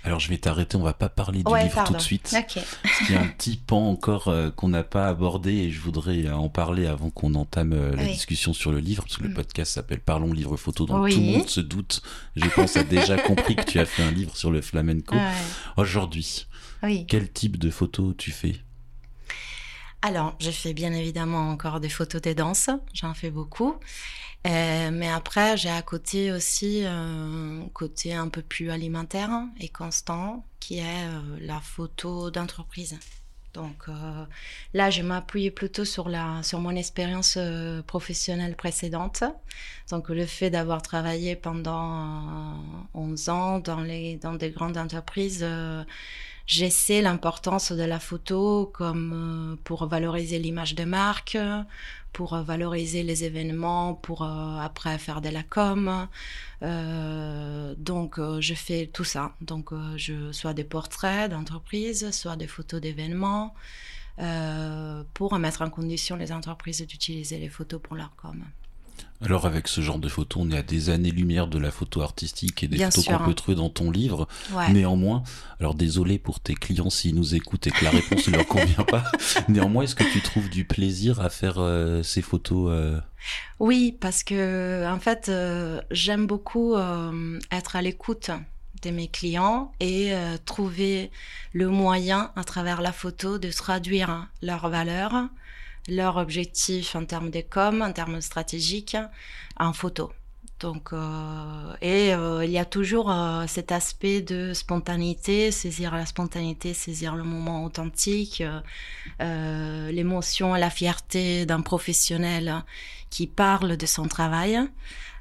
Alors 0.03 0.21
je 0.21 0.29
vais 0.29 0.37
t'arrêter, 0.37 0.77
on 0.77 0.83
va 0.83 0.93
pas 0.93 1.09
parler 1.09 1.43
du 1.43 1.51
Ouais, 1.51 1.63
livre 1.65 1.83
tout 1.85 1.95
de 1.95 1.99
suite. 1.99 2.35
Ok. 2.39 2.63
Il 3.09 3.15
y 3.15 3.17
a 3.17 3.23
un 3.23 3.27
petit 3.29 3.57
pan 3.57 3.89
encore 3.89 4.29
euh, 4.29 4.51
qu'on 4.51 4.69
n'a 4.69 4.83
pas 4.85 5.09
abordé 5.09 5.53
et 5.55 5.71
je 5.71 5.81
voudrais 5.81 6.27
euh, 6.27 6.35
en 6.37 6.51
parler 6.51 6.87
avant 6.87 7.09
qu'on 7.09 7.35
entame 7.35 7.73
euh, 7.73 7.97
la 7.97 8.03
Oui. 8.03 8.13
discussion 8.13 8.53
sur 8.53 8.71
le 8.71 8.81
livre, 8.81 9.05
parce 9.05 9.17
que 9.17 9.23
le 9.23 9.31
Mm. 9.31 9.35
podcast 9.35 9.73
s'appelle 9.73 10.01
Parlons 10.01 10.33
livre 10.35 10.57
photo, 10.59 10.85
donc 10.85 11.05
Oui. 11.05 11.15
tout 11.15 11.21
le 11.21 11.27
monde 11.39 11.49
se 11.49 11.61
doute. 11.61 12.03
Je 12.37 12.47
pense 12.51 12.77
a 12.77 12.85
déjà 12.85 13.17
compris 13.17 13.57
que 13.57 13.65
tu 13.65 13.79
as 13.79 13.87
fait 13.87 14.03
un 14.03 14.11
livre 14.11 14.37
sur 14.37 14.51
le 14.51 14.61
flamenco. 14.61 15.15
Ouais. 15.17 15.31
Aujourd'hui, 15.79 16.47
Oui. 16.83 17.07
quel 17.09 17.33
type 17.33 17.57
de 17.59 17.71
photos 17.71 18.15
tu 18.19 18.31
fais? 18.31 18.57
Alors, 20.03 20.37
j'ai 20.39 20.53
fait 20.53 20.75
bien 20.75 20.93
évidemment 20.93 21.49
encore 21.51 21.81
des 21.81 21.89
photos 21.89 22.21
des 22.21 22.35
danses, 22.35 22.69
j'en 22.93 23.15
fais 23.15 23.31
beaucoup. 23.31 23.75
Euh, 24.47 24.91
mais 24.93 25.09
après, 25.09 25.57
j'ai 25.57 25.71
à 25.71 25.81
côté 25.83 26.31
aussi 26.31 26.85
un 26.87 27.69
côté 27.73 28.13
un 28.13 28.29
peu 28.29 28.43
plus 28.43 28.71
alimentaire 28.71 29.31
et 29.59 29.69
constant, 29.69 30.45
qui 30.61 30.79
est 30.79 31.07
euh, 31.07 31.39
la 31.41 31.61
photo 31.61 32.31
d'entreprise. 32.31 32.99
Donc 33.55 33.85
euh, 33.89 34.25
là, 34.75 34.91
je 34.91 35.03
m'appuie 35.03 35.51
plutôt 35.51 35.85
sur, 35.85 36.09
la, 36.09 36.43
sur 36.43 36.61
mon 36.61 36.75
expérience 36.75 37.37
euh, 37.39 37.83
professionnelle 37.83 38.57
précédente. 38.57 39.23
Donc 39.91 40.09
le 40.09 40.27
fait 40.27 40.51
d'avoir 40.51 40.83
travaillé 40.83 41.37
pendant 41.37 42.55
euh, 42.55 42.55
11 42.95 43.29
ans 43.29 43.59
dans, 43.61 43.81
les, 43.81 44.17
dans 44.17 44.35
des 44.35 44.51
grandes 44.51 44.77
entreprises, 44.77 45.47
j'essaie 46.47 47.03
l'importance 47.03 47.73
de 47.73 47.83
la 47.83 47.99
photo 47.99 48.71
comme 48.75 49.13
euh, 49.55 49.57
pour 49.65 49.87
valoriser 49.87 50.39
l'image 50.39 50.75
de 50.75 50.85
marque, 50.85 51.39
pour 52.13 52.35
euh, 52.35 52.43
valoriser 52.43 53.03
les 53.03 53.25
événements, 53.25 53.95
pour 53.95 54.23
euh, 54.23 54.59
après 54.59 54.99
faire 54.99 55.21
de 55.21 55.29
la 55.29 55.43
com. 55.43 56.09
Euh, 56.63 57.75
donc 57.77 58.21
je 58.41 58.55
fais 58.55 58.87
tout 58.93 59.05
ça. 59.05 59.35
Donc 59.41 59.73
je 59.97 60.33
soit 60.33 60.55
des 60.55 60.65
portraits 60.65 61.31
d'entreprise, 61.31 62.11
soit 62.11 62.37
des 62.37 62.47
photos 62.47 62.81
d'événements, 62.81 63.55
euh, 64.21 65.03
pour 65.13 65.37
mettre 65.39 65.63
en 65.63 65.71
condition 65.71 66.17
les 66.17 66.31
entreprises 66.31 66.87
d'utiliser 66.87 67.39
les 67.39 67.49
photos 67.49 67.81
pour 67.83 67.97
leur 67.97 68.15
com. 68.17 68.45
Alors 69.25 69.47
avec 69.47 69.69
ce 69.69 69.81
genre 69.81 69.99
de 69.99 70.09
photos, 70.09 70.43
on 70.45 70.51
est 70.51 70.59
à 70.59 70.63
des 70.63 70.91
années-lumière 70.91 71.47
de 71.47 71.59
la 71.59 71.71
photo 71.71 72.03
artistique 72.03 72.63
et 72.63 72.69
des 72.69 72.77
Bien 72.77 72.91
photos 72.91 73.07
qu'on 73.07 73.25
peut 73.25 73.35
trouver 73.35 73.57
dans 73.57 73.71
ton 73.71 73.91
livre. 73.91 74.29
Ouais. 74.53 74.71
Néanmoins, 74.71 75.23
alors 75.61 75.75
désolé 75.75 76.19
pour 76.19 76.41
tes 76.41 76.55
clients 76.55 76.91
s'ils 76.91 77.15
nous 77.15 77.35
écoutent 77.35 77.67
et 77.67 77.71
que 77.71 77.85
la 77.85 77.91
réponse 77.91 78.29
ne 78.29 78.37
leur 78.37 78.47
convient 78.47 78.85
pas. 78.85 79.05
Néanmoins, 79.49 79.85
est-ce 79.85 79.95
que 79.95 80.05
tu 80.05 80.21
trouves 80.21 80.51
du 80.51 80.65
plaisir 80.65 81.21
à 81.21 81.31
faire 81.31 81.59
euh, 81.59 82.03
ces 82.03 82.21
photos 82.21 82.71
euh, 82.71 83.01
Oui, 83.61 83.97
parce 83.99 84.23
que 84.23 84.87
en 84.87 85.01
fait, 85.01 85.29
euh, 85.29 85.81
j'aime 85.91 86.27
beaucoup 86.27 86.75
être 87.51 87.77
à 87.77 87.83
l'écoute 87.83 88.31
de 88.83 88.91
mes 88.91 89.09
clients 89.09 89.73
et 89.81 90.13
trouver 90.45 91.11
le 91.53 91.69
moyen 91.69 92.31
à 92.37 92.45
travers 92.45 92.83
la 92.83 92.93
photo 92.93 93.39
de 93.39 93.51
traduire 93.51 94.29
leurs 94.43 94.69
valeurs, 94.69 95.29
leurs 95.89 96.17
objectifs 96.17 96.97
en 96.97 97.05
termes 97.05 97.31
de 97.31 97.41
com, 97.41 97.83
en 97.83 97.93
termes 97.93 98.21
stratégiques, 98.21 98.97
en 99.59 99.73
photo. 99.73 100.13
Donc, 100.61 100.93
euh, 100.93 101.75
et 101.83 102.15
euh, 102.15 102.45
il 102.45 102.51
y 102.51 102.59
a 102.59 102.65
toujours 102.65 103.11
euh, 103.11 103.45
cet 103.47 103.73
aspect 103.73 104.23
de 104.23 104.55
spontanéité, 104.55 105.51
saisir 105.51 105.95
la 105.95 106.07
spontanéité, 106.07 106.75
saisir 106.75 107.17
le 107.17 107.25
moment 107.25 107.65
authentique, 107.65 108.43
l'émotion 109.21 110.57
et 110.57 110.61
la 110.61 110.71
fierté 110.71 111.45
d'un 111.45 111.61
professionnel 111.61 112.65
qui 113.11 113.27
parle 113.27 113.77
de 113.77 113.87
son 113.87 114.07
travail. 114.09 114.59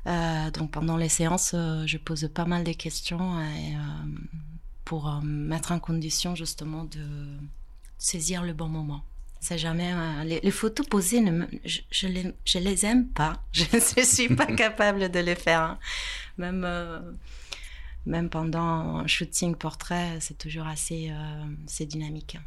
Donc 0.05 0.71
pendant 0.71 0.97
les 0.97 1.09
séances, 1.09 1.53
je 1.53 1.97
pose 1.97 2.29
pas 2.33 2.45
mal 2.45 2.63
de 2.63 2.73
questions 2.73 3.39
et, 3.41 3.75
pour 4.85 5.11
mettre 5.23 5.71
en 5.71 5.79
condition 5.79 6.35
justement 6.35 6.83
de 6.83 7.05
saisir 7.97 8.43
le 8.43 8.53
bon 8.53 8.67
moment. 8.67 9.03
C'est 9.45 9.57
jamais 9.57 9.91
euh, 9.93 10.23
les, 10.23 10.39
les 10.41 10.51
photos 10.51 10.87
posées, 10.87 11.19
ne 11.21 11.45
je, 11.65 11.81
je, 11.91 12.07
les, 12.07 12.25
je 12.45 12.59
les 12.59 12.85
aime 12.85 13.05
pas. 13.09 13.33
Je 13.51 13.65
ne 13.75 14.05
suis 14.05 14.29
pas 14.29 14.45
capable 14.63 15.11
de 15.11 15.19
les 15.19 15.35
faire. 15.35 15.61
hein. 15.61 15.79
Même 16.37 16.63
euh, 16.65 16.99
même 18.05 18.29
pendant 18.29 18.59
un 19.03 19.07
shooting 19.07 19.55
portrait, 19.55 20.17
c'est 20.19 20.37
toujours 20.37 20.67
assez 20.67 21.09
euh, 21.11 21.43
c'est 21.67 21.85
dynamique. 21.85 22.37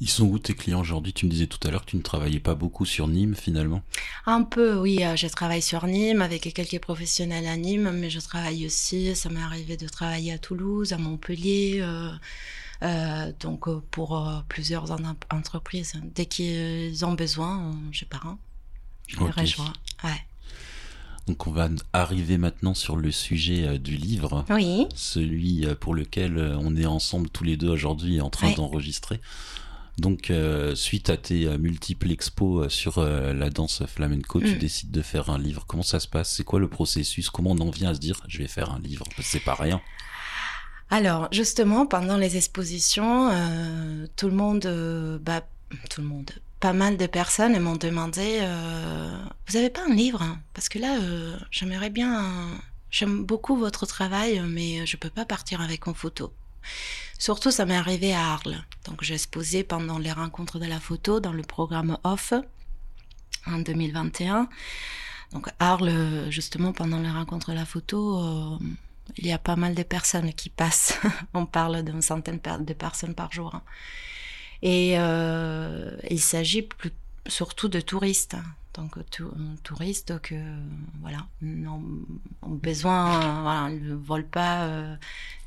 Ils 0.00 0.08
sont 0.10 0.24
où 0.26 0.38
tes 0.38 0.54
clients 0.54 0.80
aujourd'hui? 0.80 1.12
Tu 1.12 1.24
me 1.26 1.30
disais 1.30 1.46
tout 1.46 1.58
à 1.66 1.70
l'heure 1.70 1.84
que 1.84 1.90
tu 1.92 1.96
ne 1.96 2.02
travaillais 2.02 2.40
pas 2.40 2.54
beaucoup 2.54 2.84
sur 2.84 3.06
Nîmes 3.08 3.36
finalement. 3.36 3.82
Un 4.26 4.42
peu, 4.42 4.76
oui. 4.76 5.04
euh, 5.04 5.16
Je 5.16 5.26
travaille 5.28 5.62
sur 5.62 5.86
Nîmes 5.86 6.20
avec 6.22 6.52
quelques 6.52 6.80
professionnels 6.80 7.46
à 7.46 7.56
Nîmes, 7.56 7.90
mais 7.92 8.10
je 8.10 8.20
travaille 8.20 8.66
aussi. 8.66 9.14
Ça 9.14 9.30
m'est 9.30 9.40
arrivé 9.42 9.76
de 9.76 9.88
travailler 9.88 10.32
à 10.32 10.38
Toulouse, 10.38 10.92
à 10.92 10.98
Montpellier, 10.98 11.80
donc 13.40 13.68
euh, 13.68 13.80
pour 13.90 14.18
euh, 14.18 14.40
plusieurs 14.48 14.90
en- 14.92 15.14
entreprises. 15.30 15.92
Dès 16.14 16.26
qu'ils 16.26 17.04
ont 17.04 17.14
besoin, 17.14 17.70
euh, 17.70 17.72
je 17.92 18.04
pars. 18.04 18.26
hein. 18.26 18.38
Je 19.06 19.16
les 19.18 19.24
Ok. 19.24 19.34
rejoins. 19.36 19.72
Ouais. 20.02 20.20
Donc 21.26 21.46
on 21.46 21.52
va 21.52 21.68
arriver 21.94 22.36
maintenant 22.36 22.74
sur 22.74 22.96
le 22.96 23.10
sujet 23.10 23.64
euh, 23.66 23.78
du 23.78 23.96
livre, 23.96 24.44
Oui. 24.50 24.86
celui 24.94 25.64
euh, 25.66 25.74
pour 25.74 25.94
lequel 25.94 26.36
euh, 26.36 26.58
on 26.60 26.76
est 26.76 26.84
ensemble 26.86 27.30
tous 27.30 27.44
les 27.44 27.56
deux 27.56 27.70
aujourd'hui 27.70 28.20
en 28.20 28.28
train 28.30 28.48
Ouais. 28.48 28.54
d'enregistrer. 28.54 29.20
Donc 29.96 30.28
euh, 30.30 30.74
suite 30.74 31.08
à 31.08 31.16
tes 31.16 31.46
euh, 31.46 31.56
multiples 31.56 32.10
expos 32.10 32.66
euh, 32.66 32.68
sur 32.68 32.98
euh, 32.98 33.32
la 33.32 33.48
danse 33.48 33.84
flamenco, 33.86 34.40
tu 34.40 34.56
Mm. 34.56 34.58
décides 34.58 34.90
de 34.90 35.02
faire 35.02 35.30
un 35.30 35.38
livre. 35.38 35.64
Comment 35.66 35.82
ça 35.84 36.00
se 36.00 36.08
passe? 36.08 36.30
C'est 36.34 36.44
quoi 36.44 36.58
le 36.60 36.68
processus? 36.68 37.30
Comment 37.30 37.52
on 37.52 37.60
en 37.60 37.70
vient 37.70 37.90
à 37.90 37.94
se 37.94 38.00
dire 38.00 38.20
je 38.28 38.38
vais 38.38 38.48
faire 38.48 38.72
un 38.72 38.80
livre? 38.80 39.06
C'est 39.22 39.40
pas 39.44 39.54
rien. 39.54 39.80
Alors, 40.90 41.28
justement, 41.32 41.86
pendant 41.86 42.16
les 42.16 42.36
expositions, 42.36 43.30
euh, 43.30 44.06
tout 44.16 44.28
le 44.28 44.34
monde, 44.34 44.66
euh, 44.66 45.18
bah, 45.18 45.42
tout 45.90 46.00
le 46.00 46.06
monde, 46.06 46.30
pas 46.60 46.72
mal 46.72 46.96
de 46.96 47.06
personnes 47.06 47.58
m'ont 47.58 47.76
demandé 47.76 48.38
euh, 48.40 49.18
Vous 49.48 49.56
avez 49.56 49.70
pas 49.70 49.82
un 49.88 49.94
livre 49.94 50.22
hein? 50.22 50.38
Parce 50.52 50.68
que 50.68 50.78
là, 50.78 50.98
j'aimerais 51.50 51.90
bien. 51.90 52.48
J'aime 52.90 53.24
beaucoup 53.24 53.56
votre 53.56 53.86
travail, 53.86 54.40
mais 54.46 54.86
je 54.86 54.96
peux 54.96 55.10
pas 55.10 55.24
partir 55.24 55.60
avec 55.60 55.88
en 55.88 55.94
photo. 55.94 56.32
Surtout, 57.18 57.50
ça 57.50 57.64
m'est 57.66 57.76
arrivé 57.76 58.14
à 58.14 58.32
Arles. 58.32 58.64
Donc, 58.86 59.02
j'ai 59.02 59.14
exposé 59.14 59.64
pendant 59.64 59.98
les 59.98 60.12
rencontres 60.12 60.58
de 60.58 60.66
la 60.66 60.78
photo 60.78 61.18
dans 61.18 61.32
le 61.32 61.42
programme 61.42 61.98
OFF 62.04 62.34
en 63.46 63.58
2021. 63.58 64.48
Donc, 65.32 65.48
Arles, 65.58 66.30
justement, 66.30 66.72
pendant 66.72 67.00
les 67.00 67.10
rencontres 67.10 67.50
de 67.50 67.56
la 67.56 67.66
photo, 67.66 68.58
il 69.18 69.26
y 69.26 69.32
a 69.32 69.38
pas 69.38 69.56
mal 69.56 69.74
de 69.74 69.82
personnes 69.82 70.32
qui 70.32 70.48
passent. 70.50 70.98
On 71.34 71.46
parle 71.46 71.82
d'une 71.82 72.02
centaine 72.02 72.40
de 72.60 72.72
personnes 72.72 73.14
par 73.14 73.32
jour. 73.32 73.54
hein. 73.54 73.62
Et 74.62 74.94
euh, 74.98 75.96
il 76.10 76.20
s'agit 76.20 76.62
plus- 76.62 76.90
surtout 77.26 77.68
de 77.68 77.80
touristes. 77.80 78.36
Donc, 78.74 78.98
tou- 79.10 79.30
touristes 79.62 80.18
que, 80.20 80.34
voilà, 81.00 81.18
ont, 81.42 81.82
ont 82.42 82.50
besoin, 82.50 83.22
euh, 83.22 83.42
voilà, 83.42 83.68
ils 83.70 83.84
ne 83.86 83.94
volent 83.94 84.26
pas 84.28 84.64
euh, 84.64 84.96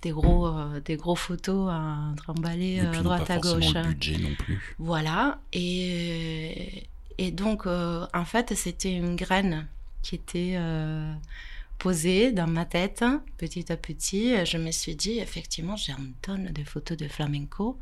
des, 0.01 0.11
gros, 0.11 0.47
euh, 0.47 0.79
des 0.79 0.95
gros 0.95 1.15
photos 1.15 1.69
à 1.69 1.97
trimballer 2.15 2.79
euh, 2.79 2.93
à 2.93 3.01
droite 3.03 3.27
pas 3.27 3.33
à 3.33 3.39
gauche. 3.39 3.73
le 3.73 3.81
budget 3.87 4.17
non 4.17 4.33
plus. 4.35 4.75
Voilà. 4.79 5.39
Et, 5.51 6.87
et 7.17 7.31
donc, 7.31 7.65
euh, 7.67 8.05
en 8.13 8.23
fait, 8.23 8.53
c'était 8.55 8.93
une 8.93 9.17
graine 9.17 9.67
qui 10.03 10.15
était 10.15 10.55
posée 11.77 12.31
dans 12.31 12.47
ma 12.47 12.65
tête 12.65 13.03
petit 13.37 13.71
à 13.71 13.77
petit. 13.77 14.33
Je 14.45 14.57
me 14.57 14.71
suis 14.71 14.95
dit, 14.95 15.19
effectivement, 15.19 15.75
j'ai 15.75 15.93
une 15.93 16.13
tonne 16.21 16.51
de 16.51 16.63
photos 16.63 16.97
de 16.97 17.07
flamenco. 17.07 17.79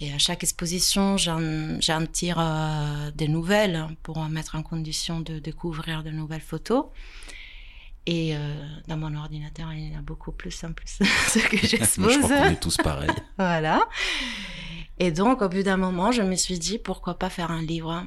Et 0.00 0.12
à 0.12 0.18
chaque 0.18 0.42
exposition, 0.44 1.16
j'en 1.16 2.06
tire 2.10 2.38
euh, 2.38 3.10
des 3.12 3.28
nouvelles 3.28 3.86
pour 4.02 4.20
mettre 4.28 4.54
en 4.54 4.62
condition 4.62 5.20
de 5.20 5.38
découvrir 5.38 6.02
de 6.04 6.10
nouvelles 6.10 6.40
photos. 6.40 6.86
Et 8.06 8.34
euh, 8.36 8.38
dans 8.86 8.96
mon 8.96 9.14
ordinateur, 9.16 9.72
il 9.72 9.90
y 9.92 9.94
en 9.94 9.98
a 9.98 10.02
beaucoup 10.02 10.32
plus 10.32 10.64
en 10.64 10.72
plus 10.72 10.98
ce 11.28 11.38
que 11.40 11.56
Mais 11.56 11.62
je 11.62 11.66
j'expose. 11.66 12.18
crois 12.18 12.36
qu'on 12.38 12.44
est 12.50 12.60
tous 12.60 12.76
pareils. 12.78 13.10
Voilà. 13.36 13.86
Et 15.00 15.12
donc, 15.12 15.42
au 15.42 15.48
bout 15.48 15.62
d'un 15.62 15.76
moment, 15.76 16.10
je 16.10 16.22
me 16.22 16.34
suis 16.34 16.58
dit, 16.58 16.78
pourquoi 16.78 17.18
pas 17.18 17.30
faire 17.30 17.50
un 17.50 17.62
livre? 17.62 18.04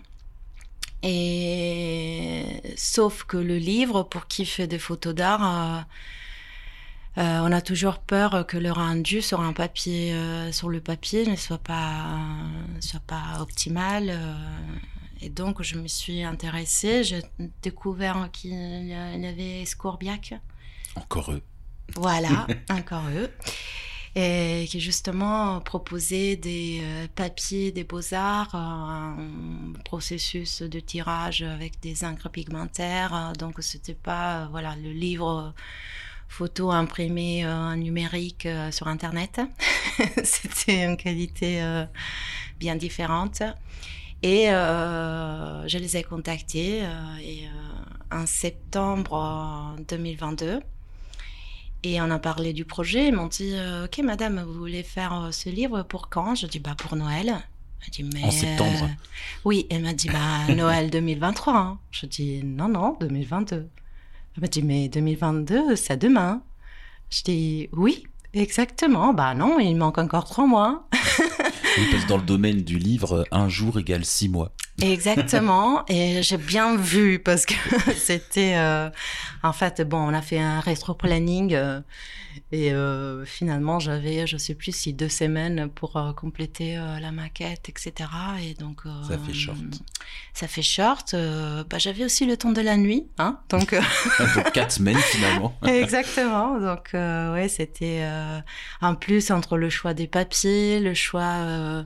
Et 1.03 2.61
sauf 2.75 3.23
que 3.23 3.37
le 3.37 3.57
livre, 3.57 4.03
pour 4.03 4.27
qui 4.27 4.45
fait 4.45 4.67
des 4.67 4.77
photos 4.77 5.15
d'art, 5.15 5.85
euh, 7.17 7.21
euh, 7.21 7.39
on 7.41 7.51
a 7.51 7.61
toujours 7.61 7.99
peur 7.99 8.45
que 8.47 8.57
le 8.57 8.71
rendu 8.71 9.21
sur 9.21 9.41
un 9.41 9.53
papier, 9.53 10.13
euh, 10.13 10.51
sur 10.51 10.69
le 10.69 10.79
papier, 10.79 11.25
ne 11.25 11.35
soit 11.35 11.57
pas, 11.57 12.19
soit 12.79 13.01
pas 13.01 13.41
optimal. 13.41 14.17
et 15.21 15.29
donc, 15.29 15.61
je 15.63 15.77
me 15.77 15.87
suis 15.87 16.23
intéressée. 16.23 17.03
J'ai 17.03 17.23
découvert 17.61 18.29
qu'il 18.31 18.87
y 18.87 18.93
avait 18.93 19.65
Scourbiac. 19.65 20.35
Encore 20.95 21.31
eux. 21.31 21.41
Voilà, 21.95 22.47
encore 22.69 23.07
eux. 23.13 23.29
Et 24.13 24.65
qui 24.69 24.81
justement 24.81 25.61
proposait 25.61 26.35
des 26.35 26.81
euh, 26.83 27.07
papiers 27.15 27.71
des 27.71 27.85
beaux-arts, 27.85 28.53
euh, 28.53 28.57
un 28.57 29.73
processus 29.85 30.61
de 30.63 30.81
tirage 30.81 31.43
avec 31.43 31.79
des 31.79 32.03
encres 32.03 32.29
pigmentaires. 32.29 33.15
euh, 33.15 33.33
Donc 33.33 33.55
c'était 33.61 33.93
pas 33.93 34.49
voilà 34.51 34.75
le 34.75 34.91
livre 34.91 35.53
photos 36.27 36.73
imprimées 36.73 37.47
en 37.47 37.75
numérique 37.77 38.47
sur 38.71 38.87
Internet. 38.87 39.41
C'était 40.23 40.85
une 40.85 40.97
qualité 40.97 41.61
bien 42.57 42.77
différente. 42.77 43.43
Et 44.23 44.45
je 44.45 45.77
les 45.77 45.97
ai 45.97 46.03
contactés 46.03 46.83
et, 47.21 47.49
en 48.09 48.25
septembre 48.25 49.75
2022. 49.89 50.61
Et 51.83 51.99
on 52.01 52.11
a 52.11 52.19
parlé 52.19 52.53
du 52.53 52.65
projet. 52.65 53.07
Ils 53.07 53.13
m'ont 53.15 53.27
dit 53.27 53.53
Ok, 53.83 53.99
madame, 54.03 54.43
vous 54.45 54.53
voulez 54.53 54.83
faire 54.83 55.29
ce 55.31 55.49
livre 55.49 55.81
pour 55.83 56.09
quand? 56.09 56.35
Je 56.35 56.45
dis 56.47 56.59
Bah, 56.59 56.75
pour 56.77 56.95
Noël. 56.95 57.35
Dit, 57.91 58.03
mais, 58.03 58.23
en 58.23 58.29
septembre. 58.29 58.89
oui, 59.43 59.65
elle 59.71 59.81
m'a 59.81 59.93
dit 59.93 60.07
bah 60.07 60.53
Noël 60.55 60.91
2023. 60.91 61.57
Hein. 61.57 61.79
Je 61.89 62.05
dis 62.05 62.41
non 62.43 62.67
non 62.69 62.95
2022. 62.99 63.55
Elle 64.35 64.41
m'a 64.41 64.47
dit 64.47 64.61
mais 64.61 64.87
2022 64.87 65.75
c'est 65.75 65.97
demain. 65.97 66.43
Je 67.09 67.23
dis 67.23 67.69
oui 67.73 68.03
exactement. 68.33 69.15
Bah 69.15 69.33
non 69.33 69.57
il 69.59 69.73
manque 69.75 69.97
encore 69.97 70.25
trois 70.25 70.45
mois. 70.45 70.87
oui, 71.19 71.87
parce 71.89 72.03
que 72.03 72.07
dans 72.07 72.17
le 72.17 72.23
domaine 72.23 72.61
du 72.61 72.77
livre 72.77 73.25
un 73.31 73.49
jour 73.49 73.79
égale 73.79 74.05
six 74.05 74.29
mois. 74.29 74.51
Exactement, 74.81 75.83
et 75.87 76.23
j'ai 76.23 76.37
bien 76.37 76.75
vu 76.75 77.19
parce 77.19 77.45
que 77.45 77.53
c'était, 77.95 78.55
euh, 78.55 78.89
en 79.43 79.53
fait, 79.53 79.81
bon, 79.81 79.97
on 79.97 80.13
a 80.13 80.21
fait 80.21 80.39
un 80.39 80.59
rétro-planning 80.59 81.53
euh, 81.53 81.81
et 82.51 82.73
euh, 82.73 83.25
finalement 83.25 83.79
j'avais, 83.79 84.25
je 84.25 84.37
sais 84.37 84.55
plus 84.55 84.75
si 84.75 84.93
deux 84.93 85.09
semaines 85.09 85.69
pour 85.69 86.13
compléter 86.15 86.75
la 86.75 87.11
maquette, 87.11 87.69
etc. 87.69 88.09
Et 88.43 88.53
donc 88.53 88.83
ça 89.07 89.17
fait 89.17 89.33
short. 89.33 89.57
Ça 90.33 90.47
fait 90.47 90.61
short. 90.61 91.15
bah, 91.69 91.77
j'avais 91.77 92.05
aussi 92.05 92.25
le 92.25 92.37
temps 92.37 92.51
de 92.51 92.61
la 92.61 92.77
nuit, 92.77 93.07
hein, 93.17 93.39
donc. 93.49 93.75
donc 94.35 94.51
quatre 94.53 94.71
semaines 94.71 94.97
finalement. 94.97 95.57
Exactement, 95.67 96.59
donc 96.59 96.89
ouais, 96.93 97.47
c'était 97.49 98.05
en 98.81 98.95
plus 98.95 99.31
entre 99.31 99.57
le 99.57 99.69
choix 99.69 99.93
des 99.93 100.07
papiers, 100.07 100.79
le 100.79 100.93
choix 100.93 101.85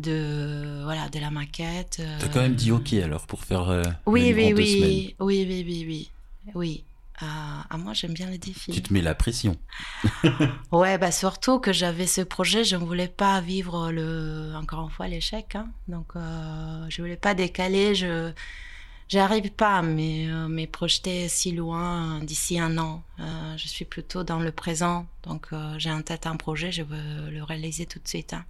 de 0.00 0.82
voilà 0.84 1.08
de 1.08 1.18
la 1.18 1.30
maquette. 1.30 1.98
Euh... 2.00 2.16
T'as 2.18 2.28
quand 2.28 2.40
même 2.40 2.54
dit 2.54 2.72
ok 2.72 2.92
alors 2.94 3.26
pour 3.26 3.44
faire 3.44 3.68
euh, 3.68 3.82
oui, 4.06 4.32
oui, 4.34 4.52
oui, 4.54 4.54
oui, 4.56 5.16
oui, 5.20 5.46
oui, 5.48 5.64
oui, 5.66 5.84
oui, 5.86 6.10
oui. 6.54 6.84
Ah, 7.20 7.76
moi 7.76 7.94
j'aime 7.94 8.12
bien 8.12 8.30
les 8.30 8.38
défis. 8.38 8.70
Tu 8.70 8.80
te 8.80 8.92
mets 8.92 9.02
la 9.02 9.14
pression. 9.14 9.56
ouais, 10.72 10.98
bah 10.98 11.10
surtout 11.10 11.58
que 11.58 11.72
j'avais 11.72 12.06
ce 12.06 12.20
projet, 12.20 12.62
je 12.62 12.76
ne 12.76 12.84
voulais 12.84 13.08
pas 13.08 13.40
vivre 13.40 13.90
le, 13.90 14.52
encore 14.54 14.84
une 14.84 14.90
fois 14.90 15.08
l'échec, 15.08 15.56
hein. 15.56 15.68
donc 15.88 16.14
euh, 16.14 16.86
je 16.88 17.02
voulais 17.02 17.16
pas 17.16 17.34
décaler, 17.34 17.96
je 17.96 18.32
j'arrive 19.08 19.50
pas 19.50 19.78
à 19.78 19.82
me, 19.82 20.64
projeter 20.66 21.28
si 21.28 21.52
loin 21.52 22.20
d'ici 22.20 22.60
un 22.60 22.78
an. 22.78 23.02
Euh, 23.18 23.56
je 23.56 23.66
suis 23.66 23.84
plutôt 23.84 24.22
dans 24.22 24.38
le 24.38 24.52
présent, 24.52 25.06
donc 25.24 25.48
euh, 25.52 25.74
j'ai 25.78 25.90
en 25.90 26.02
tête 26.02 26.26
un 26.26 26.36
projet, 26.36 26.70
je 26.70 26.82
veux 26.82 27.30
le 27.30 27.42
réaliser 27.42 27.86
tout 27.86 27.98
de 27.98 28.06
suite. 28.06 28.32
Hein. 28.32 28.44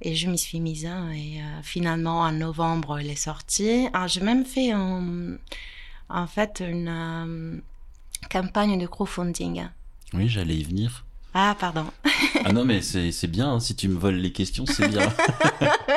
Et 0.00 0.14
je 0.14 0.28
m'y 0.28 0.38
suis 0.38 0.60
mise. 0.60 0.86
Hein, 0.86 1.10
et 1.10 1.40
euh, 1.40 1.62
finalement, 1.62 2.20
en 2.20 2.32
novembre, 2.32 2.98
elle 2.98 3.10
est 3.10 3.16
sortie. 3.16 3.88
Ah, 3.92 4.06
j'ai 4.06 4.20
même 4.20 4.44
fait 4.44 4.72
en 4.74 6.26
fait 6.26 6.62
une 6.66 6.88
euh, 6.88 7.60
campagne 8.30 8.78
de 8.78 8.86
crowdfunding. 8.86 9.68
Oui, 10.14 10.28
j'allais 10.28 10.56
y 10.56 10.64
venir. 10.64 11.04
Ah, 11.34 11.56
pardon. 11.58 11.86
ah 12.44 12.52
non, 12.52 12.64
mais 12.64 12.80
c'est 12.82 13.26
bien. 13.26 13.52
Hein, 13.52 13.60
si 13.60 13.74
tu 13.74 13.88
me 13.88 13.98
voles 13.98 14.16
les 14.16 14.32
questions, 14.32 14.64
c'est 14.66 14.88
bien. 14.88 15.12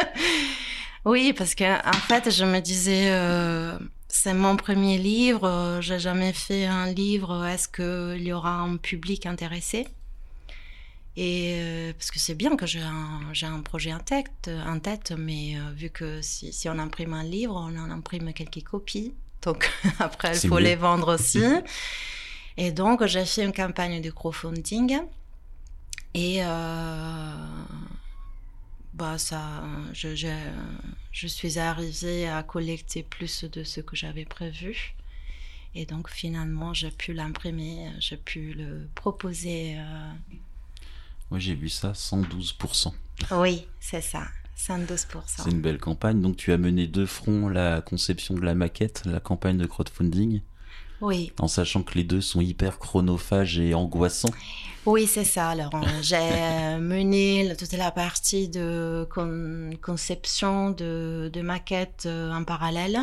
oui, 1.06 1.34
parce 1.34 1.56
que 1.56 1.88
en 1.88 1.94
fait, 1.94 2.32
je 2.32 2.46
me 2.46 2.60
disais. 2.60 3.12
Euh, 3.12 3.78
c'est 4.14 4.34
mon 4.34 4.58
premier 4.58 4.98
livre, 4.98 5.80
j'ai 5.80 5.98
jamais 5.98 6.34
fait 6.34 6.66
un 6.66 6.92
livre, 6.92 7.46
est-ce 7.46 7.70
qu'il 7.70 8.28
y 8.28 8.34
aura 8.34 8.56
un 8.56 8.76
public 8.76 9.26
intéressé? 9.26 9.88
Et 11.18 11.56
euh, 11.60 11.94
parce 11.94 12.10
que 12.10 12.20
c'est 12.20 12.36
bien 12.36 12.56
que 12.56 12.66
j'ai 12.66 12.82
un, 12.82 13.34
un, 13.44 13.62
projet 13.62 13.94
en 13.94 14.00
tête, 14.00 14.50
en 14.66 14.80
tête 14.80 15.14
mais 15.18 15.58
euh, 15.58 15.72
vu 15.74 15.90
que 15.90 16.22
si, 16.22 16.54
si, 16.54 16.70
on 16.70 16.80
imprime 16.80 17.14
un 17.14 17.24
livre, 17.24 17.56
on 17.56 17.78
en 17.78 17.90
imprime 17.90 18.32
quelques 18.34 18.64
copies. 18.64 19.14
Donc 19.42 19.70
après, 20.00 20.38
il 20.38 20.48
faut 20.48 20.60
les 20.60 20.76
vendre 20.76 21.14
aussi. 21.16 21.44
et 22.56 22.72
donc, 22.72 23.06
j'ai 23.06 23.26
fait 23.26 23.44
une 23.44 23.54
campagne 23.54 24.02
de 24.02 24.10
crowdfunding. 24.10 25.00
Et 26.14 26.44
euh, 26.44 27.46
bah, 28.94 29.18
ça, 29.18 29.64
je, 29.94 30.16
je, 30.16 30.28
je, 31.12 31.28
suis 31.28 31.58
arrivée 31.58 32.28
à 32.28 32.44
collecter 32.44 33.04
plus 33.04 33.46
de 33.46 33.64
ce 33.64 33.82
que 33.82 33.96
j'avais 33.96 34.26
prévu. 34.26 34.94
Et 35.74 35.86
donc, 35.86 36.10
finalement, 36.10 36.74
j'ai 36.74 36.92
pu 36.92 37.14
l'imprimer, 37.14 37.92
j'ai 38.00 38.18
pu 38.18 38.54
le 38.54 38.90
proposer 38.94 39.78
moi, 41.32 41.40
j'ai 41.40 41.56
vu 41.56 41.70
ça, 41.70 41.94
112%. 41.94 42.92
Oui, 43.32 43.66
c'est 43.80 44.02
ça. 44.02 44.24
112%. 44.58 45.06
C'est 45.28 45.50
une 45.50 45.62
belle 45.62 45.80
campagne. 45.80 46.22
Donc, 46.22 46.36
tu 46.36 46.52
as 46.52 46.58
mené 46.58 46.88
deux 46.88 47.06
fronts 47.06 47.48
la 47.48 47.82
conception 47.82 48.36
de 48.36 48.42
la 48.42 48.54
maquette, 48.54 49.04
la 49.06 49.22
campagne 49.22 49.58
de 49.58 49.66
crowdfunding. 49.66 50.42
Oui. 51.00 51.32
En 51.40 51.48
sachant 51.48 51.84
que 51.84 51.96
les 51.96 52.04
deux 52.04 52.20
sont 52.20 52.42
hyper 52.42 52.78
chronophages 52.80 53.58
et 53.58 53.74
angoissants. 53.74 54.30
Oui, 54.86 55.08
c'est 55.08 55.24
ça. 55.24 55.50
Alors, 55.50 55.72
j'ai 56.02 56.18
euh, 56.18 56.78
mené 56.82 57.56
toute 57.58 57.72
la 57.72 57.92
partie 57.92 58.50
de 58.50 59.08
conception 59.82 60.72
de, 60.72 61.32
de 61.32 61.42
maquette 61.42 62.04
euh, 62.08 62.32
en 62.34 62.44
parallèle 62.44 63.00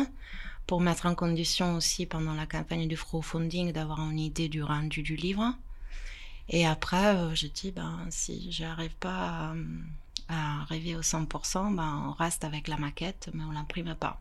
pour 0.67 0.81
mettre 0.81 1.07
en 1.07 1.15
condition 1.15 1.75
aussi 1.75 2.05
pendant 2.05 2.35
la 2.35 2.45
campagne 2.45 2.87
du 2.87 2.95
crowdfunding 2.95 3.73
d'avoir 3.73 3.99
une 4.07 4.19
idée 4.19 4.49
du 4.49 4.61
rendu 4.61 5.01
du 5.01 5.15
livre. 5.15 5.55
Et 6.49 6.65
après, 6.65 7.15
euh, 7.15 7.35
je 7.35 7.47
dis, 7.47 7.71
ben, 7.71 7.99
si 8.09 8.51
j'arrive 8.51 8.95
pas 8.99 9.53
à, 10.27 10.61
arriver 10.61 10.95
au 10.95 11.01
100%, 11.01 11.75
ben, 11.75 12.05
on 12.07 12.11
reste 12.11 12.43
avec 12.43 12.67
la 12.67 12.77
maquette, 12.77 13.29
mais 13.33 13.43
on 13.43 13.51
l'imprime 13.51 13.95
pas. 13.95 14.19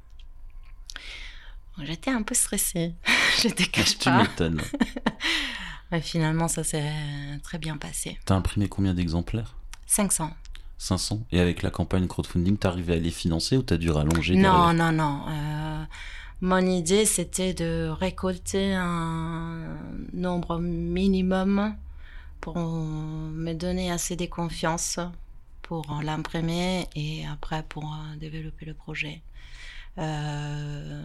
J'étais 1.82 2.10
un 2.10 2.22
peu 2.22 2.34
stressée. 2.34 2.94
je 3.42 3.48
te 3.48 3.62
cache 3.62 3.98
pas. 3.98 4.24
Tu 4.24 4.28
m'étonnes. 4.28 4.60
mais 5.90 6.00
finalement, 6.00 6.48
ça 6.48 6.64
s'est 6.64 6.92
très 7.42 7.58
bien 7.58 7.76
passé. 7.76 8.18
T'as 8.26 8.34
imprimé 8.34 8.68
combien 8.68 8.94
d'exemplaires? 8.94 9.54
500. 9.86 10.30
500 10.76 11.22
Et 11.32 11.40
avec 11.40 11.62
la 11.62 11.70
campagne 11.70 12.06
crowdfunding, 12.06 12.58
t'arrivais 12.58 12.94
à 12.94 12.98
les 12.98 13.10
financer 13.10 13.56
ou 13.56 13.62
t'as 13.62 13.78
dû 13.78 13.90
rallonger 13.90 14.36
Non, 14.36 14.74
non, 14.74 14.92
non. 14.92 15.22
Euh, 15.28 15.84
mon 16.40 16.58
idée, 16.58 17.04
c'était 17.04 17.54
de 17.54 17.88
récolter 17.88 18.74
un 18.74 19.78
nombre 20.12 20.58
minimum 20.58 21.74
pour 22.40 22.57
me 22.59 23.53
donner 23.53 23.90
assez 23.90 24.16
de 24.16 24.27
confiance 24.27 24.98
pour 25.68 26.01
l'imprimer 26.03 26.87
et 26.96 27.27
après 27.27 27.62
pour 27.68 27.85
euh, 27.85 28.16
développer 28.16 28.64
le 28.64 28.72
projet. 28.72 29.20
Euh, 29.98 31.03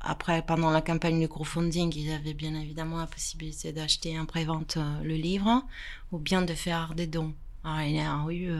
après, 0.00 0.42
pendant 0.42 0.70
la 0.70 0.80
campagne 0.80 1.20
de 1.20 1.26
crowdfunding, 1.26 1.92
il 1.96 2.08
y 2.08 2.12
avait 2.12 2.34
bien 2.34 2.54
évidemment 2.54 2.98
la 2.98 3.08
possibilité 3.08 3.72
d'acheter 3.72 4.18
en 4.20 4.24
pré-vente 4.24 4.76
euh, 4.76 5.02
le 5.02 5.14
livre 5.14 5.64
ou 6.12 6.18
bien 6.18 6.42
de 6.42 6.54
faire 6.54 6.94
des 6.94 7.08
dons. 7.08 7.34
Alors, 7.64 7.82
il 7.82 7.96
y 7.96 8.00
a 8.00 8.24
eu 8.30 8.52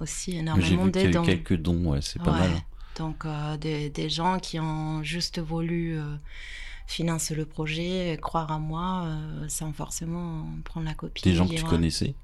aussi 0.00 0.36
énormément 0.36 0.86
de 0.86 1.10
dons. 1.10 1.24
quelques 1.24 1.56
dons, 1.56 1.84
ouais, 1.86 2.00
c'est 2.02 2.22
pas 2.22 2.32
mal. 2.32 2.50
Donc, 2.96 3.26
des, 3.60 3.88
des, 3.90 4.10
gens 4.10 4.38
qui 4.38 4.60
ont 4.60 5.02
juste 5.02 5.40
voulu 5.40 5.98
finance 6.86 7.30
le 7.30 7.44
projet, 7.44 8.18
croire 8.20 8.50
à 8.52 8.58
moi 8.58 9.04
euh, 9.04 9.48
sans 9.48 9.72
forcément 9.72 10.46
prendre 10.64 10.86
la 10.86 10.94
copie. 10.94 11.22
Des 11.22 11.34
gens 11.34 11.46
que 11.46 11.54
tu 11.54 11.64
connaissais 11.64 12.14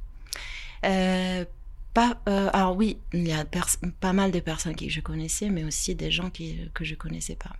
euh, 0.85 1.45
pas, 1.93 2.19
euh, 2.29 2.49
alors 2.53 2.77
oui, 2.77 2.99
il 3.13 3.27
y 3.27 3.33
a 3.33 3.45
pas 4.01 4.13
mal 4.13 4.31
de 4.31 4.41
personnes 4.41 4.77
que 4.77 4.89
je 4.89 5.01
connaissais, 5.01 5.51
mais 5.51 5.65
aussi 5.65 5.95
des 5.95 6.11
gens 6.11 6.31
qui, 6.31 6.71
que 6.73 6.85
je 6.85 6.95
connaissais 6.95 7.35
pas. 7.35 7.51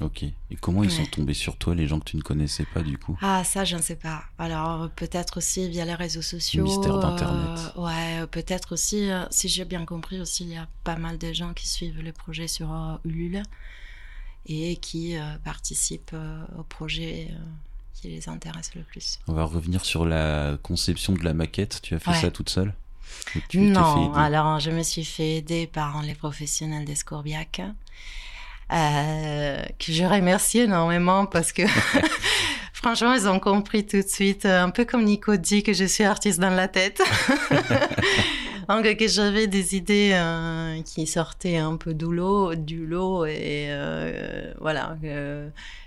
Ok. 0.00 0.22
Et 0.22 0.56
comment 0.60 0.82
ils 0.82 0.90
sont 0.90 1.04
tombés 1.04 1.34
sur 1.34 1.56
toi, 1.56 1.74
les 1.74 1.86
gens 1.86 2.00
que 2.00 2.04
tu 2.04 2.16
ne 2.16 2.22
connaissais 2.22 2.64
pas, 2.72 2.82
du 2.82 2.98
coup? 2.98 3.16
Ah, 3.20 3.44
ça, 3.44 3.64
je 3.64 3.76
ne 3.76 3.82
sais 3.82 3.96
pas. 3.96 4.24
Alors, 4.38 4.90
peut-être 4.90 5.36
aussi 5.36 5.68
via 5.68 5.84
les 5.84 5.94
réseaux 5.94 6.22
sociaux. 6.22 6.64
mystère 6.64 6.98
d'Internet. 6.98 7.72
ouais, 7.76 8.26
peut-être 8.30 8.72
aussi, 8.72 9.10
si 9.30 9.48
j'ai 9.48 9.64
bien 9.64 9.84
compris 9.84 10.20
aussi, 10.20 10.44
il 10.44 10.50
y 10.50 10.56
a 10.56 10.66
pas 10.82 10.96
mal 10.96 11.18
de 11.18 11.32
gens 11.32 11.52
qui 11.52 11.68
suivent 11.68 12.00
le 12.00 12.12
projet 12.12 12.48
sur 12.48 13.00
Ulule 13.04 13.42
et 14.46 14.76
qui 14.76 15.16
euh, 15.16 15.20
participent 15.44 16.10
euh, 16.14 16.42
au 16.58 16.62
projet 16.62 17.28
euh, 17.30 17.36
qui 17.94 18.08
les 18.08 18.28
intéresse 18.28 18.74
le 18.74 18.82
plus. 18.82 19.18
On 19.28 19.32
va 19.32 19.44
revenir 19.44 19.84
sur 19.84 20.04
la 20.04 20.56
conception 20.62 21.12
de 21.12 21.22
la 21.22 21.34
maquette. 21.34 21.80
Tu 21.82 21.94
as 21.94 21.98
fait 21.98 22.14
ça 22.14 22.30
toute 22.30 22.50
seule 22.50 22.74
Non, 23.54 24.12
alors 24.14 24.58
je 24.58 24.70
me 24.70 24.82
suis 24.82 25.04
fait 25.04 25.36
aider 25.36 25.66
par 25.66 26.02
les 26.02 26.14
professionnels 26.14 26.84
d'Escourbiac. 26.84 27.62
Euh, 28.72 29.62
que 29.78 29.92
je 29.92 30.04
remercie 30.04 30.60
énormément 30.60 31.26
parce 31.26 31.52
que 31.52 31.62
franchement, 32.72 33.12
ils 33.12 33.28
ont 33.28 33.38
compris 33.38 33.86
tout 33.86 33.98
de 34.00 34.08
suite, 34.08 34.46
un 34.46 34.70
peu 34.70 34.84
comme 34.84 35.04
Nico 35.04 35.36
dit 35.36 35.62
que 35.62 35.72
je 35.72 35.84
suis 35.84 36.04
artiste 36.04 36.40
dans 36.40 36.50
la 36.50 36.68
tête. 36.68 37.02
Donc, 38.68 38.96
que 38.96 39.08
j'avais 39.08 39.46
des 39.46 39.76
idées 39.76 40.12
euh, 40.14 40.80
qui 40.82 41.06
sortaient 41.06 41.56
un 41.58 41.76
peu 41.76 41.94
du 41.94 42.06
lot, 42.06 42.54
du 42.54 42.86
lot 42.86 43.24
et 43.26 43.66
euh, 43.68 44.52
voilà. 44.60 44.96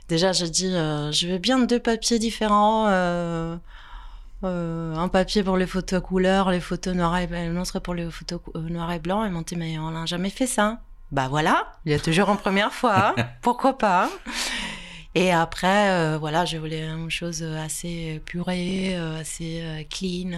Déjà, 0.08 0.32
je 0.34 0.46
dis, 0.46 0.68
euh, 0.68 1.12
je 1.12 1.28
veux 1.28 1.38
bien 1.38 1.60
deux 1.60 1.80
papiers 1.80 2.20
différents. 2.20 2.88
Un 4.44 5.08
papier 5.08 5.44
pour 5.44 5.58
les 5.58 5.66
photos 5.68 6.02
couleur, 6.02 6.52
les 6.52 6.60
photos 6.60 6.94
noir 6.96 7.18
et 7.18 7.28
blanc, 7.28 7.40
un 7.40 7.58
autre 7.60 7.80
pour 7.80 7.96
les 7.96 8.10
photos 8.12 8.40
noir 8.56 8.92
et 8.92 9.00
blanc. 9.00 9.24
Ils 9.26 9.32
m'ont 9.32 9.42
dit, 9.42 9.56
mais 9.56 9.80
on 9.80 9.92
n'a 9.92 10.06
jamais 10.06 10.30
fait 10.30 10.48
ça. 10.48 10.80
Bah 11.12 11.28
voilà, 11.30 11.72
il 11.86 11.92
y 11.92 11.96
a 11.96 12.00
toujours 12.00 12.30
une 12.30 12.38
première 12.38 12.74
fois. 12.74 13.14
hein. 13.18 13.28
Pourquoi 13.42 13.78
pas? 13.78 14.10
Et 15.14 15.32
après, 15.32 15.90
euh, 15.92 16.18
voilà, 16.18 16.44
je 16.44 16.58
voulais 16.58 16.84
une 16.84 17.10
chose 17.10 17.42
assez 17.42 18.22
purée, 18.26 18.98
euh, 18.98 19.22
assez 19.22 19.62
euh, 19.62 19.84
clean, 19.90 20.32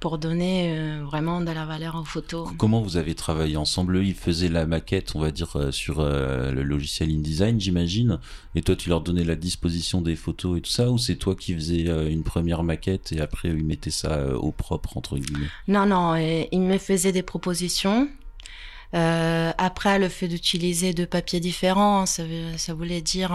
pour 0.00 0.18
donner 0.18 0.76
euh, 0.76 1.02
vraiment 1.04 1.40
de 1.40 1.50
la 1.50 1.64
valeur 1.64 1.96
aux 1.96 2.04
photos. 2.04 2.48
Comment 2.56 2.80
vous 2.80 2.96
avez 2.96 3.14
travaillé 3.14 3.56
ensemble? 3.56 3.96
Eux, 3.96 4.04
Ils 4.04 4.14
faisaient 4.14 4.48
la 4.48 4.66
maquette, 4.66 5.16
on 5.16 5.20
va 5.20 5.30
dire, 5.30 5.56
euh, 5.56 5.72
sur 5.72 5.98
euh, 5.98 6.52
le 6.52 6.62
logiciel 6.62 7.10
InDesign, 7.10 7.60
j'imagine. 7.60 8.20
Et 8.54 8.62
toi, 8.62 8.76
tu 8.76 8.88
leur 8.90 9.00
donnais 9.00 9.24
la 9.24 9.34
disposition 9.34 10.00
des 10.00 10.14
photos 10.14 10.58
et 10.58 10.60
tout 10.60 10.70
ça 10.70 10.90
Ou 10.90 10.98
c'est 10.98 11.16
toi 11.16 11.34
qui 11.34 11.54
faisais 11.54 12.10
une 12.10 12.22
première 12.22 12.62
maquette 12.62 13.12
et 13.12 13.20
après, 13.20 13.48
ils 13.48 13.64
mettaient 13.64 13.90
ça 13.90 14.36
au 14.36 14.52
propre, 14.52 14.96
entre 14.96 15.18
guillemets? 15.18 15.48
Non, 15.66 15.86
non, 15.86 16.14
il 16.16 16.60
me 16.60 16.78
faisait 16.78 17.12
des 17.12 17.22
propositions. 17.22 18.08
Après, 18.92 19.98
le 19.98 20.08
fait 20.08 20.28
d'utiliser 20.28 20.94
deux 20.94 21.06
papiers 21.06 21.40
différents, 21.40 22.06
ça, 22.06 22.24
voulait 22.74 23.02
dire 23.02 23.30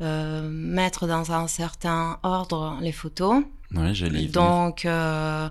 mettre 0.00 1.06
dans 1.06 1.32
un 1.32 1.46
certain 1.46 2.18
ordre 2.22 2.78
les 2.80 2.92
photos. 2.92 3.42
Ouais, 3.76 3.94
j'allais. 3.94 4.26
Donc, 4.26 4.84
euh, 4.84 5.48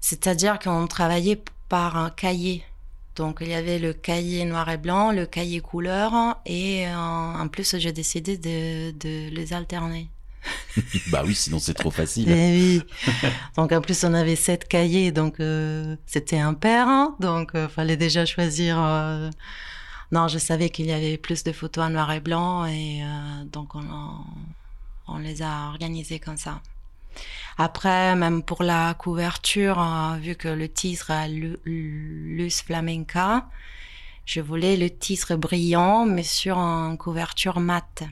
c'est-à-dire 0.00 0.58
qu'on 0.58 0.86
travaillait 0.86 1.42
par 1.68 1.96
un 1.96 2.10
cahier. 2.10 2.64
Donc, 3.16 3.38
il 3.40 3.48
y 3.48 3.54
avait 3.54 3.78
le 3.80 3.92
cahier 3.92 4.44
noir 4.44 4.70
et 4.70 4.76
blanc, 4.78 5.10
le 5.12 5.26
cahier 5.26 5.60
couleur, 5.60 6.12
et 6.46 6.86
euh, 6.86 6.94
en 6.96 7.48
plus, 7.48 7.76
j'ai 7.78 7.92
décidé 7.92 8.38
de, 8.38 8.92
de 8.92 9.28
les 9.30 9.52
alterner. 9.52 10.08
Bah 11.10 11.22
oui, 11.26 11.34
sinon 11.34 11.58
c'est 11.58 11.74
trop 11.74 11.90
facile. 11.90 12.30
Eh 12.30 12.32
oui. 12.34 12.82
Donc 13.56 13.72
en 13.72 13.80
plus 13.80 14.04
on 14.04 14.14
avait 14.14 14.36
sept 14.36 14.68
cahiers, 14.68 15.10
donc 15.10 15.40
euh, 15.40 15.96
c'était 16.06 16.38
impair. 16.38 16.86
hein. 16.86 17.16
donc 17.18 17.54
euh, 17.56 17.68
fallait 17.68 17.96
déjà 17.96 18.24
choisir. 18.24 18.78
euh, 18.80 19.28
Non, 20.12 20.28
je 20.28 20.38
savais 20.38 20.70
qu'il 20.70 20.86
y 20.86 20.92
avait 20.92 21.18
plus 21.18 21.42
de 21.42 21.52
photos 21.52 21.84
en 21.84 21.90
noir 21.90 22.12
et 22.12 22.20
blanc 22.20 22.64
et 22.66 23.02
donc 23.52 23.74
on, 23.74 23.82
on 25.08 25.18
les 25.18 25.42
a 25.42 25.66
organisées 25.68 26.20
comme 26.20 26.36
ça. 26.36 26.60
Après, 27.56 28.14
même 28.16 28.42
pour 28.42 28.62
la 28.62 28.94
couverture, 28.94 29.80
euh, 29.80 30.16
vu 30.18 30.36
que 30.36 30.48
le 30.48 30.68
titre 30.68 31.10
est 31.10 31.28
Lu- 31.28 31.56
Luz 31.64 32.62
Flamenca, 32.62 33.48
je 34.26 34.40
voulais 34.40 34.76
le 34.76 34.90
titre 34.90 35.34
brillant, 35.36 36.04
mais 36.06 36.22
sur 36.22 36.58
une 36.58 36.96
couverture 36.98 37.60
mate. 37.60 38.04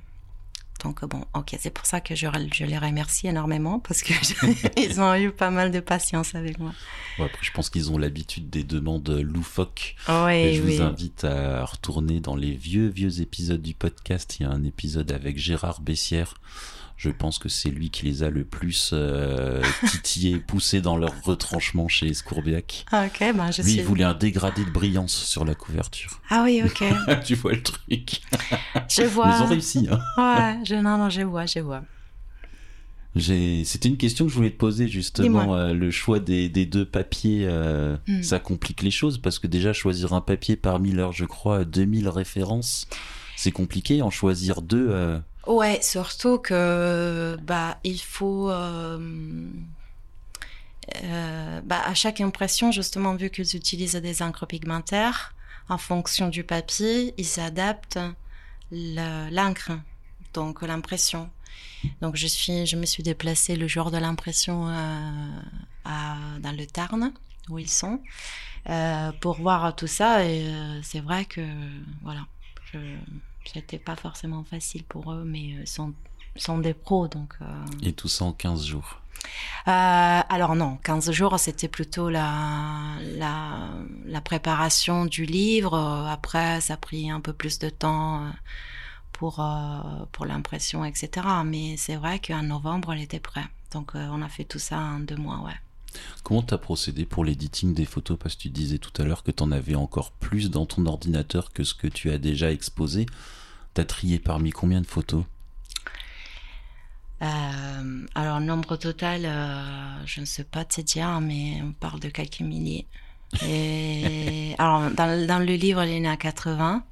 Donc 0.84 1.04
bon, 1.06 1.24
ok, 1.34 1.56
c'est 1.58 1.70
pour 1.70 1.86
ça 1.86 2.00
que 2.00 2.14
je, 2.14 2.26
je 2.52 2.64
les 2.64 2.76
remercie 2.78 3.26
énormément 3.28 3.80
parce 3.80 4.02
que 4.02 4.12
ils 4.76 5.00
ont 5.00 5.14
eu 5.14 5.30
pas 5.30 5.50
mal 5.50 5.70
de 5.70 5.80
patience 5.80 6.34
avec 6.34 6.58
moi. 6.58 6.72
Après, 7.18 7.38
je 7.40 7.50
pense 7.50 7.70
qu'ils 7.70 7.90
ont 7.90 7.98
l'habitude 7.98 8.50
des 8.50 8.62
demandes 8.62 9.08
loufoques. 9.08 9.96
Oui, 10.08 10.32
Et 10.34 10.54
je 10.54 10.62
oui. 10.62 10.76
vous 10.76 10.82
invite 10.82 11.24
à 11.24 11.64
retourner 11.64 12.20
dans 12.20 12.36
les 12.36 12.52
vieux, 12.52 12.88
vieux 12.88 13.22
épisodes 13.22 13.62
du 13.62 13.72
podcast. 13.74 14.36
Il 14.38 14.42
y 14.42 14.46
a 14.46 14.50
un 14.50 14.64
épisode 14.64 15.10
avec 15.12 15.38
Gérard 15.38 15.80
Bessière. 15.80 16.34
Je 16.96 17.10
pense 17.10 17.38
que 17.38 17.48
c'est 17.50 17.68
lui 17.68 17.90
qui 17.90 18.06
les 18.06 18.22
a 18.22 18.30
le 18.30 18.44
plus 18.44 18.90
euh, 18.94 19.62
titillés, 19.90 20.38
poussés 20.38 20.80
dans 20.80 20.96
leur 20.96 21.12
retranchement 21.24 21.88
chez 21.88 22.06
Escourbiac. 22.08 22.86
Ah, 22.90 23.06
ok, 23.06 23.18
ben 23.36 23.50
je 23.50 23.62
Lui, 23.62 23.72
suis. 23.72 23.80
il 23.80 23.84
voulait 23.84 24.04
un 24.04 24.14
dégradé 24.14 24.64
de 24.64 24.70
brillance 24.70 25.14
sur 25.14 25.44
la 25.44 25.54
couverture. 25.54 26.20
Ah 26.30 26.42
oui, 26.44 26.62
ok, 26.64 26.84
tu 27.24 27.34
vois 27.34 27.52
le 27.52 27.62
truc. 27.62 28.20
je 28.88 29.02
vois. 29.02 29.34
ils 29.36 29.42
ont 29.42 29.46
réussi. 29.46 29.88
Hein. 29.90 30.00
Ouais, 30.16 30.64
je, 30.64 30.74
non, 30.76 30.96
non, 30.96 31.10
je 31.10 31.20
vois, 31.22 31.44
je 31.46 31.58
vois. 31.60 31.82
C'était 33.18 33.88
une 33.88 33.96
question 33.96 34.26
que 34.26 34.30
je 34.30 34.36
voulais 34.36 34.50
te 34.50 34.58
poser 34.58 34.88
justement. 34.88 35.54
Euh, 35.56 35.72
le 35.72 35.90
choix 35.90 36.20
des, 36.20 36.48
des 36.50 36.66
deux 36.66 36.84
papiers, 36.84 37.46
euh, 37.46 37.96
Hmm. 38.06 38.22
ça 38.22 38.38
complique 38.38 38.82
les 38.82 38.90
choses 38.90 39.16
parce 39.18 39.38
que 39.38 39.46
déjà 39.46 39.72
choisir 39.72 40.12
un 40.12 40.20
papier 40.20 40.54
parmi 40.56 40.92
leurs, 40.92 41.12
je 41.12 41.24
crois, 41.24 41.64
2000 41.64 42.08
références, 42.10 42.86
c'est 43.36 43.52
compliqué. 43.52 44.02
En 44.02 44.10
choisir 44.10 44.60
deux, 44.60 44.88
euh, 44.90 45.18
Ouais, 45.46 45.80
surtout 45.80 46.38
que 46.38 47.36
bah 47.42 47.78
il 47.84 48.00
faut 48.00 48.50
euh, 48.50 48.98
euh, 51.02 51.60
bah, 51.64 51.82
à 51.84 51.94
chaque 51.94 52.20
impression 52.20 52.70
justement 52.70 53.14
vu 53.14 53.30
qu'ils 53.30 53.56
utilisent 53.56 53.96
des 53.96 54.22
encres 54.22 54.46
pigmentaires 54.46 55.34
en 55.68 55.78
fonction 55.78 56.28
du 56.28 56.44
papier, 56.44 57.12
ils 57.18 57.40
adaptent 57.40 57.98
le- 58.70 59.30
l'encre 59.30 59.72
donc 60.34 60.62
l'impression. 60.62 61.30
Donc 62.02 62.16
je 62.16 62.26
suis 62.26 62.66
je 62.66 62.76
me 62.76 62.86
suis 62.86 63.02
déplacée 63.02 63.56
le 63.56 63.68
jour 63.68 63.90
de 63.90 63.98
l'impression 63.98 64.68
euh, 64.68 65.28
dans 65.84 66.52
le 66.56 66.66
Tarn 66.66 67.12
où 67.48 67.58
ils 67.58 67.70
sont 67.70 68.00
pour 69.20 69.36
voir 69.40 69.74
tout 69.76 69.86
ça 69.86 70.24
et 70.24 70.46
c'est 70.82 71.00
vrai 71.00 71.24
que 71.24 71.40
voilà 72.02 72.22
c'était 73.52 73.78
pas 73.78 73.96
forcément 73.96 74.44
facile 74.44 74.84
pour 74.84 75.12
eux, 75.12 75.24
mais 75.24 75.54
euh, 75.56 75.60
ils 75.62 75.66
sont, 75.68 75.92
sont 76.36 76.58
des 76.58 76.74
pros, 76.74 77.08
donc. 77.08 77.34
euh, 77.42 77.44
et 77.82 77.92
tout 77.92 78.08
ça 78.08 78.24
en 78.24 78.32
15 78.32 78.64
jours. 78.64 79.00
euh, 79.68 80.20
alors 80.28 80.54
non, 80.54 80.78
15 80.84 81.10
jours, 81.10 81.38
c'était 81.38 81.68
plutôt 81.68 82.08
la, 82.10 82.96
la, 83.16 83.70
la 84.06 84.20
préparation 84.20 85.06
du 85.06 85.24
livre. 85.24 85.76
Après, 86.08 86.60
ça 86.60 86.74
a 86.74 86.76
pris 86.76 87.10
un 87.10 87.20
peu 87.20 87.32
plus 87.32 87.58
de 87.58 87.68
temps 87.70 88.22
pour, 89.12 89.42
pour 90.12 90.26
l'impression, 90.26 90.84
etc. 90.84 91.26
Mais 91.44 91.76
c'est 91.76 91.96
vrai 91.96 92.20
qu'en 92.20 92.42
novembre, 92.42 92.92
elle 92.92 93.00
était 93.02 93.20
prête. 93.20 93.44
Donc, 93.72 93.92
on 93.94 94.22
a 94.22 94.28
fait 94.28 94.44
tout 94.44 94.58
ça 94.58 94.78
en 94.78 95.00
deux 95.00 95.16
mois, 95.16 95.40
ouais. 95.40 95.54
Comment 96.22 96.42
t'as 96.42 96.58
procédé 96.58 97.06
pour 97.06 97.24
l'editing 97.24 97.72
des 97.72 97.86
photos? 97.86 98.18
Parce 98.22 98.34
que 98.36 98.42
tu 98.42 98.48
disais 98.50 98.78
tout 98.78 98.92
à 99.00 99.04
l'heure 99.06 99.22
que 99.22 99.30
t'en 99.30 99.50
avais 99.50 99.74
encore 99.74 100.10
plus 100.12 100.50
dans 100.50 100.66
ton 100.66 100.84
ordinateur 100.86 101.52
que 101.52 101.64
ce 101.64 101.72
que 101.74 101.86
tu 101.86 102.10
as 102.10 102.18
déjà 102.18 102.52
exposé. 102.52 103.06
T'as 103.76 103.84
trié 103.84 104.18
parmi 104.18 104.52
combien 104.52 104.80
de 104.80 104.86
photos 104.86 105.24
Euh, 107.20 108.06
alors, 108.14 108.40
nombre 108.40 108.76
total, 108.76 109.26
euh, 109.26 110.06
je 110.06 110.22
ne 110.22 110.24
sais 110.24 110.44
pas 110.44 110.64
te 110.64 110.80
dire, 110.80 111.20
mais 111.20 111.60
on 111.62 111.72
parle 111.72 112.00
de 112.00 112.08
quelques 112.08 112.40
milliers. 112.40 112.86
Et 113.46 114.54
alors, 114.58 114.90
dans, 114.92 115.26
dans 115.26 115.40
le 115.40 115.56
livre, 115.56 115.84
il 115.84 116.02
y 116.02 116.08
en 116.08 116.10
a 116.10 116.16
80, 116.16 116.84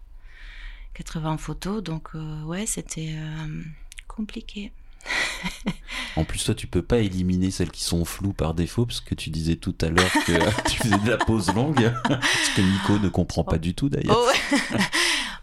80 0.93 1.39
photos, 1.39 1.83
donc 1.83 2.09
euh, 2.17 2.43
ouais, 2.43 2.67
c'était 2.67 3.15
euh, 3.17 3.63
compliqué. 4.07 4.71
En 6.17 6.25
plus, 6.25 6.45
toi, 6.45 6.55
tu 6.55 6.69
peux 6.69 6.83
pas 6.83 6.99
éliminer 6.99 7.51
celles 7.51 7.73
qui 7.73 7.83
sont 7.83 8.05
floues 8.05 8.33
par 8.33 8.55
défaut, 8.55 8.87
parce 8.87 9.01
que 9.01 9.17
tu 9.17 9.31
disais 9.31 9.57
tout 9.57 9.75
à 9.81 9.89
l'heure 9.89 10.13
que 10.25 10.69
tu 10.71 10.77
faisais 10.77 10.99
de 10.99 11.11
la 11.11 11.17
pause 11.17 11.53
longue, 11.53 11.93
ce 12.05 12.57
que 12.57 12.61
Nico 12.61 13.01
ne 13.01 13.09
comprend 13.09 13.43
pas 13.43 13.59
du 13.59 13.75
tout 13.75 13.89
d'ailleurs. 13.89 14.17
Oh, 14.17 14.57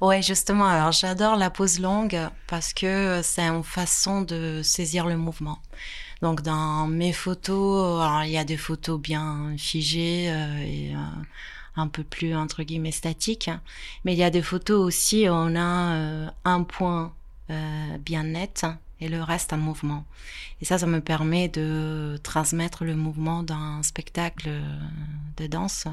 ouais, 0.02 0.22
justement, 0.22 0.66
alors 0.66 0.92
j'adore 0.92 1.36
la 1.36 1.50
pose 1.50 1.80
longue 1.80 2.20
parce 2.48 2.74
que 2.74 3.22
c'est 3.24 3.44
une 3.44 3.64
façon 3.64 4.22
de 4.22 4.62
saisir 4.64 5.06
le 5.06 5.18
mouvement. 5.18 5.60
Donc 6.22 6.42
dans 6.42 6.88
mes 6.88 7.14
photos, 7.14 8.02
alors, 8.02 8.24
il 8.24 8.32
y 8.32 8.38
a 8.38 8.44
des 8.44 8.58
photos 8.58 9.00
bien 9.00 9.56
figées 9.58 10.30
euh, 10.30 10.62
et 10.62 10.94
euh, 10.94 11.24
un 11.76 11.88
peu 11.88 12.04
plus 12.04 12.36
entre 12.36 12.64
guillemets 12.64 12.92
statiques, 12.92 13.50
mais 14.06 14.14
il 14.14 14.20
y 14.20 14.24
a 14.24 14.30
des 14.30 14.42
photos 14.42 14.80
aussi 14.80 15.28
où 15.28 15.32
on 15.32 15.56
a 15.56 15.96
euh, 15.96 16.30
un 16.46 16.64
point 16.64 17.14
euh, 17.50 17.98
bien 17.98 18.24
net 18.24 18.66
et 19.00 19.08
le 19.08 19.24
reste 19.24 19.52
en 19.52 19.58
mouvement. 19.58 20.06
Et 20.62 20.66
ça, 20.66 20.78
ça 20.78 20.86
me 20.86 21.02
permet 21.02 21.48
de 21.48 22.20
transmettre 22.22 22.84
le 22.86 22.96
mouvement 22.96 23.42
d'un 23.42 23.82
spectacle 23.82 24.52
de 25.38 25.48
danse 25.48 25.88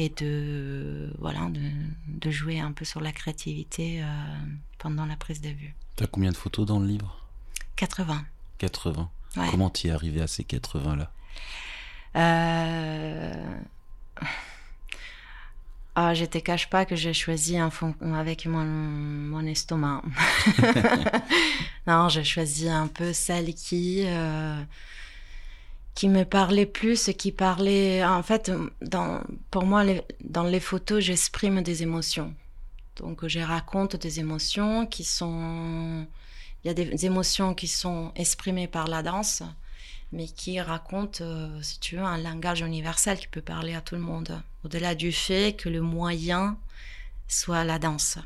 et 0.00 0.10
de 0.10 1.12
voilà 1.18 1.40
de, 1.50 1.60
de 2.06 2.30
jouer 2.30 2.60
un 2.60 2.70
peu 2.72 2.84
sur 2.84 3.00
la 3.00 3.10
créativité 3.12 4.00
euh, 4.02 4.06
pendant 4.78 5.04
la 5.06 5.16
prise 5.16 5.40
de 5.40 5.48
vue. 5.48 5.74
T'as 5.96 6.06
combien 6.06 6.30
de 6.30 6.36
photos 6.36 6.64
dans 6.66 6.78
le 6.78 6.86
livre? 6.86 7.16
80. 7.76 8.24
80. 8.58 9.10
Ouais. 9.36 9.48
Comment 9.50 9.70
t'y 9.70 9.88
es 9.88 9.90
arrivé 9.90 10.20
à 10.22 10.26
ces 10.28 10.44
80 10.44 10.96
là 10.96 11.10
Euh... 12.16 13.58
Ah, 16.00 16.14
je 16.14 16.24
te 16.26 16.38
cache 16.38 16.70
pas 16.70 16.84
que 16.84 16.94
j'ai 16.94 17.12
choisi 17.12 17.60
en 17.60 17.70
fon- 17.70 17.94
avec 18.14 18.46
mon, 18.46 18.62
mon 18.64 19.44
estomac. 19.44 20.02
non, 21.88 22.08
j'ai 22.08 22.22
choisi 22.22 22.68
un 22.68 22.86
peu 22.86 23.12
celle 23.12 23.52
qui 23.54 24.04
euh, 24.06 24.62
qui 25.98 26.08
me 26.08 26.22
parlait 26.22 26.64
plus, 26.64 27.10
qui 27.18 27.32
parlait. 27.32 28.04
En 28.04 28.22
fait, 28.22 28.52
dans, 28.80 29.20
pour 29.50 29.64
moi, 29.64 29.82
dans 30.22 30.44
les 30.44 30.60
photos, 30.60 31.02
j'exprime 31.02 31.60
des 31.60 31.82
émotions. 31.82 32.32
Donc, 32.98 33.26
je 33.26 33.40
raconte 33.40 33.96
des 33.96 34.20
émotions 34.20 34.86
qui 34.86 35.02
sont. 35.02 36.06
Il 36.62 36.68
y 36.68 36.70
a 36.70 36.74
des 36.74 37.04
émotions 37.04 37.52
qui 37.52 37.66
sont 37.66 38.12
exprimées 38.14 38.68
par 38.68 38.86
la 38.86 39.02
danse, 39.02 39.42
mais 40.12 40.28
qui 40.28 40.60
racontent, 40.60 41.18
euh, 41.24 41.60
si 41.62 41.80
tu 41.80 41.96
veux, 41.96 42.04
un 42.04 42.18
langage 42.18 42.60
universel 42.60 43.18
qui 43.18 43.26
peut 43.26 43.42
parler 43.42 43.74
à 43.74 43.80
tout 43.80 43.96
le 43.96 44.00
monde, 44.00 44.40
au-delà 44.64 44.94
du 44.94 45.10
fait 45.10 45.56
que 45.56 45.68
le 45.68 45.80
moyen 45.80 46.58
soit 47.26 47.64
la 47.64 47.80
danse. 47.80 48.18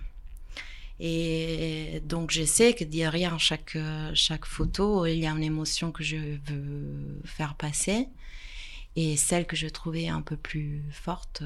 Et 1.00 2.00
donc, 2.06 2.30
je 2.30 2.44
sais 2.44 2.74
que 2.74 2.84
derrière 2.84 3.38
chaque, 3.40 3.76
chaque 4.14 4.44
photo, 4.44 5.06
il 5.06 5.18
y 5.18 5.26
a 5.26 5.30
une 5.30 5.42
émotion 5.42 5.90
que 5.90 6.04
je 6.04 6.16
veux 6.16 7.20
faire 7.24 7.54
passer. 7.54 8.08
Et 8.94 9.16
celles 9.16 9.46
que 9.46 9.56
je 9.56 9.68
trouvais 9.68 10.08
un 10.08 10.20
peu 10.20 10.36
plus 10.36 10.82
fortes, 10.92 11.42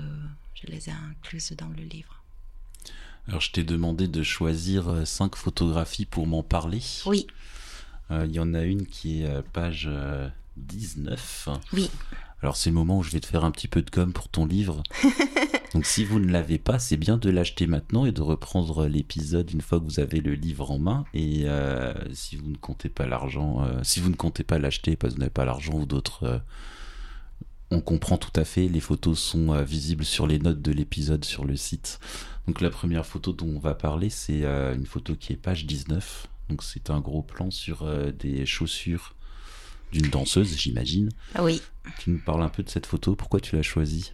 je 0.55 0.67
les 0.67 0.89
ai 0.89 0.93
incluses 0.93 1.53
dans 1.53 1.69
le 1.69 1.83
livre. 1.83 2.23
Alors, 3.29 3.41
je 3.41 3.51
t'ai 3.51 3.65
demandé 3.65 4.09
de 4.09 4.23
choisir 4.23 4.89
euh, 4.89 5.05
cinq 5.05 5.35
photographies 5.35 6.07
pour 6.07 6.27
m'en 6.27 6.45
parler. 6.45 6.81
Oui. 7.07 7.27
Euh, 8.11 8.25
il 8.29 8.33
y 8.33 8.39
en 8.39 8.55
a 8.55 8.63
une 8.63 8.87
qui 8.87 9.23
est 9.23 9.43
page 9.53 9.91
19. 10.57 11.49
Oui. 11.73 11.91
Alors, 12.43 12.57
c'est 12.57 12.71
le 12.71 12.75
moment 12.75 12.99
où 12.99 13.03
je 13.03 13.11
vais 13.11 13.21
te 13.21 13.27
faire 13.27 13.45
un 13.45 13.51
petit 13.51 13.69
peu 13.69 13.83
de 13.83 13.91
com 13.91 14.13
pour 14.13 14.29
ton 14.29 14.47
livre. 14.47 14.83
Donc, 15.77 15.87
si 15.87 16.05
vous 16.05 16.19
ne 16.19 16.31
l'avez 16.31 16.59
pas, 16.59 16.79
c'est 16.79 16.97
bien 16.97 17.17
de 17.19 17.29
l'acheter 17.31 17.67
maintenant 17.67 18.07
et 18.07 18.13
de 18.13 18.23
reprendre 18.23 18.87
l'épisode 18.87 19.51
une 19.51 19.61
fois 19.61 19.79
que 19.79 19.85
vous 19.85 20.01
avez 20.01 20.21
le 20.21 20.35
livre 20.35 20.71
en 20.71 20.79
main. 20.79 21.05
Et 21.13 21.43
euh, 21.45 21.93
si 22.13 22.37
vous 22.37 22.49
ne 22.49 22.57
comptez 22.57 22.89
pas 22.89 23.07
l'argent, 23.07 23.67
si 23.83 24.01
vous 24.01 24.11
ne 24.11 24.17
comptez 24.17 24.43
pas 24.43 24.59
l'acheter 24.59 24.97
parce 24.97 25.13
que 25.13 25.17
vous 25.17 25.21
n'avez 25.21 25.31
pas 25.31 25.45
l'argent 25.45 25.75
ou 25.75 25.87
d'autres 25.87 26.41
on 27.71 27.81
comprend 27.81 28.17
tout 28.17 28.39
à 28.39 28.45
fait, 28.45 28.69
les 28.69 28.81
photos 28.81 29.19
sont 29.19 29.53
euh, 29.53 29.63
visibles 29.63 30.05
sur 30.05 30.27
les 30.27 30.39
notes 30.39 30.63
de 30.63 30.73
l'épisode 30.73 31.25
sur 31.25 31.45
le 31.45 31.57
site. 31.57 31.99
Donc 32.47 32.61
la 32.61 32.71
première 32.71 33.05
photo 33.05 33.33
dont 33.33 33.49
on 33.49 33.59
va 33.59 33.75
parler, 33.75 34.09
c'est 34.09 34.45
euh, 34.45 34.75
une 34.75 34.87
photo 34.87 35.17
qui 35.17 35.33
est 35.33 35.37
page 35.37 35.67
19. 35.67 36.29
Donc 36.49 36.63
c'est 36.63 36.91
un 36.91 37.01
gros 37.01 37.23
plan 37.23 37.51
sur 37.51 37.83
euh, 37.83 38.13
des 38.13 38.47
chaussures 38.47 39.15
d'une 39.91 40.09
danseuse, 40.09 40.57
j'imagine. 40.57 41.11
Oui. 41.41 41.61
Tu 41.99 42.11
nous 42.11 42.19
parles 42.19 42.43
un 42.43 42.49
peu 42.49 42.63
de 42.63 42.69
cette 42.69 42.87
photo, 42.87 43.17
pourquoi 43.17 43.41
tu 43.41 43.57
l'as 43.57 43.63
choisie? 43.63 44.13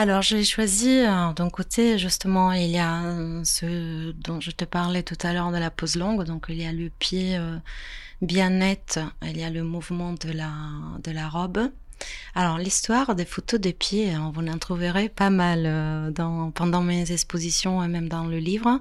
Alors, 0.00 0.22
j'ai 0.22 0.44
choisi 0.44 1.02
d'un 1.36 1.50
côté, 1.50 1.98
justement, 1.98 2.52
il 2.52 2.70
y 2.70 2.78
a 2.78 3.02
ce 3.44 4.12
dont 4.12 4.40
je 4.40 4.52
te 4.52 4.64
parlais 4.64 5.02
tout 5.02 5.18
à 5.22 5.32
l'heure 5.32 5.52
de 5.52 5.58
la 5.58 5.70
pose 5.70 5.96
longue. 5.96 6.24
Donc, 6.24 6.46
il 6.48 6.62
y 6.62 6.66
a 6.66 6.72
le 6.72 6.88
pied 6.88 7.38
bien 8.22 8.50
net, 8.50 9.00
il 9.22 9.38
y 9.38 9.44
a 9.44 9.50
le 9.50 9.62
mouvement 9.62 10.12
de 10.12 10.32
la, 10.32 11.28
robe. 11.28 11.70
Alors 12.34 12.58
l'histoire 12.58 13.16
des 13.16 13.24
photos 13.24 13.58
des 13.58 13.72
pieds, 13.72 14.12
hein, 14.12 14.30
vous 14.32 14.46
en 14.46 14.58
trouverez 14.58 15.08
pas 15.08 15.30
mal 15.30 15.64
euh, 15.66 16.12
dans, 16.12 16.52
pendant 16.52 16.80
mes 16.80 17.10
expositions 17.10 17.82
et 17.82 17.88
même 17.88 18.08
dans 18.08 18.26
le 18.26 18.38
livre. 18.38 18.80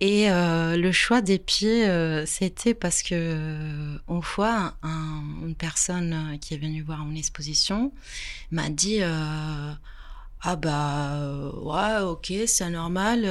Et 0.00 0.30
euh, 0.30 0.76
le 0.76 0.92
choix 0.92 1.20
des 1.20 1.40
pieds, 1.40 1.88
euh, 1.88 2.24
c'était 2.26 2.74
parce 2.74 3.02
que 3.02 3.98
une 4.08 4.22
fois, 4.22 4.74
une 4.84 5.56
personne 5.56 6.38
qui 6.40 6.54
est 6.54 6.58
venue 6.58 6.82
voir 6.82 7.02
une 7.02 7.16
exposition 7.16 7.92
m'a 8.52 8.68
dit 8.68 9.00
ah 10.42 10.56
bah 10.56 11.52
ouais 11.62 12.00
ok 12.02 12.32
c'est 12.46 12.70
normal 12.70 13.24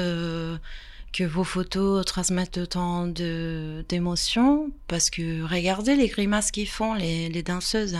que 1.13 1.23
vos 1.23 1.43
photos 1.43 2.05
transmettent 2.05 2.57
autant 2.57 3.07
de 3.07 3.85
d'émotions 3.89 4.71
parce 4.87 5.09
que 5.09 5.43
regardez 5.43 5.95
les 5.95 6.07
grimaces 6.07 6.51
qu'ils 6.51 6.67
font 6.69 6.93
les, 6.93 7.29
les 7.29 7.43
danseuses. 7.43 7.97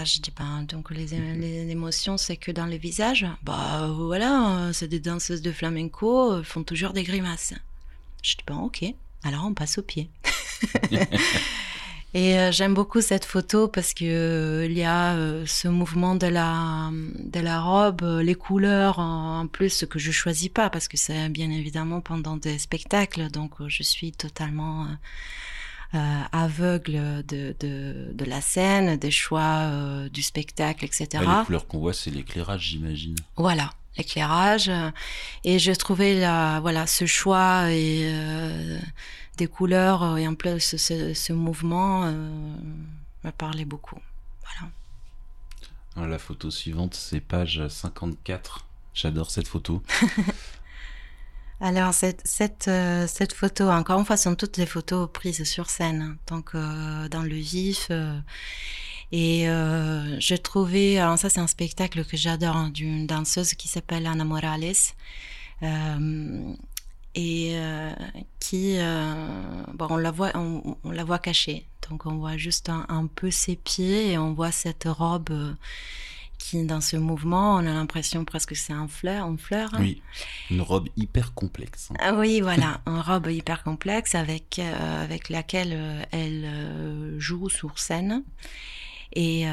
Ah, 0.00 0.04
je 0.04 0.20
dis, 0.20 0.32
ben, 0.38 0.62
donc 0.62 0.92
les, 0.92 1.06
les 1.06 1.68
émotions, 1.70 2.16
c'est 2.16 2.36
que 2.36 2.52
dans 2.52 2.66
les 2.66 2.78
visages? 2.78 3.26
Bah 3.42 3.90
voilà, 3.92 4.70
c'est 4.72 4.86
des 4.86 5.00
danseuses 5.00 5.42
de 5.42 5.50
flamenco, 5.50 6.38
elles 6.38 6.44
font 6.44 6.62
toujours 6.62 6.92
des 6.92 7.02
grimaces. 7.02 7.52
Je 8.22 8.36
dis, 8.36 8.44
ben 8.46 8.58
ok, 8.58 8.84
alors 9.24 9.44
on 9.44 9.54
passe 9.54 9.78
au 9.78 9.82
pied. 9.82 10.08
Et 12.14 12.38
euh, 12.38 12.50
j'aime 12.52 12.72
beaucoup 12.72 13.02
cette 13.02 13.26
photo 13.26 13.68
parce 13.68 13.92
que 13.92 14.04
euh, 14.04 14.66
il 14.66 14.72
y 14.72 14.84
a 14.84 15.12
euh, 15.12 15.44
ce 15.46 15.68
mouvement 15.68 16.14
de 16.14 16.26
la 16.26 16.90
de 17.18 17.40
la 17.40 17.60
robe, 17.60 18.02
les 18.22 18.34
couleurs 18.34 18.98
en, 18.98 19.46
plus 19.46 19.84
que 19.84 19.98
je 19.98 20.10
choisis 20.10 20.48
pas 20.48 20.70
parce 20.70 20.88
que 20.88 20.96
c'est 20.96 21.28
bien 21.28 21.50
évidemment 21.50 22.00
pendant 22.00 22.36
des 22.36 22.58
spectacles, 22.58 23.30
donc 23.30 23.52
je 23.66 23.82
suis 23.82 24.12
totalement 24.12 24.86
aveugle 26.32 27.24
de, 27.26 27.56
de, 27.60 28.10
de, 28.12 28.24
la 28.26 28.42
scène, 28.42 28.96
des 28.96 29.10
choix 29.10 29.70
du 30.12 30.22
spectacle, 30.22 30.84
etc. 30.84 31.08
Ah, 31.14 31.38
les 31.40 31.46
couleurs 31.46 31.66
qu'on 31.66 31.78
voit, 31.78 31.94
c'est 31.94 32.10
l'éclairage, 32.10 32.68
j'imagine. 32.68 33.16
Voilà, 33.36 33.70
l'éclairage. 33.96 34.70
Et 35.44 35.58
je 35.58 35.72
trouvais 35.72 36.20
la, 36.20 36.60
voilà, 36.60 36.86
ce 36.86 37.06
choix 37.06 37.72
et 37.72 38.12
des 39.38 39.46
couleurs 39.46 40.18
et 40.18 40.28
en 40.28 40.34
plus 40.34 40.76
ce, 40.76 41.14
ce 41.14 41.32
mouvement 41.32 42.10
me 43.24 43.30
parlait 43.30 43.64
beaucoup. 43.64 43.98
Voilà. 45.96 46.08
La 46.08 46.18
photo 46.18 46.50
suivante, 46.50 46.94
c'est 46.94 47.20
page 47.20 47.66
54. 47.66 48.66
J'adore 48.94 49.30
cette 49.30 49.48
photo. 49.48 49.82
Alors 51.60 51.92
cette 51.92 52.22
cette 52.24 52.68
euh, 52.68 53.06
cette 53.08 53.32
photo, 53.32 53.68
encore 53.68 53.98
une 53.98 54.06
fois, 54.06 54.16
sont 54.16 54.36
toutes 54.36 54.56
des 54.56 54.66
photos 54.66 55.08
prises 55.12 55.42
sur 55.42 55.68
scène, 55.70 56.16
donc 56.28 56.50
euh, 56.54 57.08
dans 57.08 57.22
le 57.22 57.34
vif. 57.34 57.88
Euh, 57.90 58.18
et 59.10 59.44
je 59.46 60.34
trouvais, 60.36 60.98
alors 60.98 61.18
ça 61.18 61.30
c'est 61.30 61.40
un 61.40 61.46
spectacle 61.46 62.04
que 62.04 62.16
j'adore 62.16 62.56
hein, 62.56 62.68
d'une 62.68 63.06
danseuse 63.06 63.54
qui 63.54 63.66
s'appelle 63.66 64.06
Ana 64.06 64.24
Morales 64.24 64.74
et 67.20 67.56
qui, 68.38 68.78
bon, 69.74 69.86
on 69.90 69.96
la 69.96 70.10
voit, 70.10 70.30
on, 70.36 70.76
la 70.84 71.04
voit 71.04 71.18
cachée, 71.18 71.66
donc 71.90 72.06
on 72.06 72.16
voit 72.16 72.36
juste 72.36 72.68
un, 72.68 72.86
un, 72.88 73.06
peu 73.06 73.30
ses 73.30 73.56
pieds 73.56 74.12
et 74.12 74.18
on 74.18 74.34
voit 74.34 74.52
cette 74.52 74.84
robe 74.86 75.56
qui, 76.38 76.64
dans 76.64 76.80
ce 76.80 76.96
mouvement, 76.96 77.56
on 77.56 77.58
a 77.58 77.74
l'impression 77.74 78.24
presque 78.24 78.50
que 78.50 78.54
c'est 78.54 78.72
un 78.72 78.88
fleur, 78.88 79.26
une 79.26 79.38
fleur. 79.38 79.70
Oui, 79.78 80.00
une 80.50 80.62
robe 80.62 80.88
hyper 80.96 81.34
complexe. 81.34 81.90
Ah 81.98 82.14
oui, 82.14 82.40
voilà, 82.40 82.80
une 82.86 83.00
robe 83.00 83.26
hyper 83.26 83.62
complexe 83.64 84.14
avec 84.14 84.58
euh, 84.58 85.04
avec 85.04 85.28
laquelle 85.28 85.72
euh, 85.74 86.02
elle 86.12 86.44
euh, 86.46 87.20
joue 87.20 87.48
sur 87.48 87.78
scène. 87.78 88.22
Et 89.14 89.46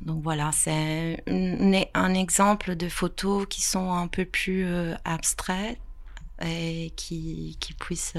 donc 0.00 0.22
voilà, 0.22 0.50
c'est 0.52 1.24
un 1.94 2.14
exemple 2.14 2.76
de 2.76 2.88
photos 2.90 3.46
qui 3.48 3.62
sont 3.62 3.90
un 3.90 4.06
peu 4.06 4.26
plus 4.26 4.66
abstraites 5.04 5.80
et 6.42 6.92
qui 6.96 7.56
qui 7.60 7.72
puissent 7.72 8.14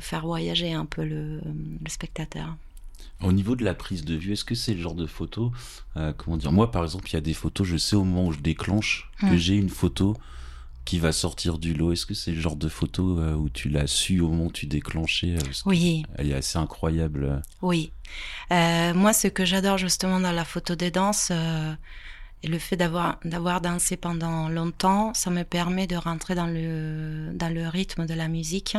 faire 0.00 0.26
voyager 0.26 0.72
un 0.72 0.86
peu 0.86 1.04
le, 1.04 1.40
le 1.44 1.90
spectateur. 1.90 2.56
Au 3.22 3.32
niveau 3.32 3.56
de 3.56 3.64
la 3.64 3.74
prise 3.74 4.04
de 4.04 4.14
vue, 4.14 4.32
est-ce 4.32 4.44
que 4.44 4.54
c'est 4.54 4.74
le 4.74 4.80
genre 4.80 4.94
de 4.94 5.06
photo, 5.06 5.52
euh, 5.96 6.12
comment 6.16 6.36
dire, 6.36 6.52
moi 6.52 6.70
par 6.70 6.82
exemple, 6.82 7.08
il 7.10 7.14
y 7.14 7.16
a 7.16 7.22
des 7.22 7.32
photos, 7.32 7.66
je 7.66 7.76
sais 7.76 7.96
au 7.96 8.04
moment 8.04 8.26
où 8.26 8.32
je 8.32 8.40
déclenche 8.40 9.10
que 9.20 9.26
hmm. 9.26 9.36
j'ai 9.36 9.54
une 9.54 9.70
photo 9.70 10.16
qui 10.84 10.98
va 10.98 11.12
sortir 11.12 11.58
du 11.58 11.72
lot. 11.72 11.92
Est-ce 11.92 12.04
que 12.04 12.12
c'est 12.12 12.32
le 12.32 12.40
genre 12.40 12.56
de 12.56 12.68
photo 12.68 13.18
euh, 13.18 13.34
où 13.34 13.48
tu 13.48 13.70
l'as 13.70 13.86
su 13.86 14.20
au 14.20 14.28
moment 14.28 14.46
où 14.46 14.52
tu 14.52 14.66
déclenchais 14.66 15.36
euh, 15.36 15.52
Oui. 15.64 16.04
Elle 16.16 16.32
est 16.32 16.34
assez 16.34 16.58
incroyable. 16.58 17.40
Oui. 17.62 17.92
moi, 18.50 19.14
ce 19.14 19.28
que 19.28 19.46
j'adore 19.46 19.78
justement 19.78 20.20
dans 20.20 20.32
la 20.32 20.44
photo 20.44 20.74
des 20.74 20.90
danses, 20.90 21.32
et 22.44 22.46
le 22.46 22.58
fait 22.58 22.76
d'avoir 22.76 23.18
d'avoir 23.24 23.60
dansé 23.60 23.96
pendant 23.96 24.48
longtemps, 24.48 25.14
ça 25.14 25.30
me 25.30 25.42
permet 25.42 25.86
de 25.86 25.96
rentrer 25.96 26.34
dans 26.34 26.46
le 26.46 27.32
dans 27.32 27.52
le 27.52 27.66
rythme 27.68 28.06
de 28.06 28.14
la 28.14 28.28
musique. 28.28 28.76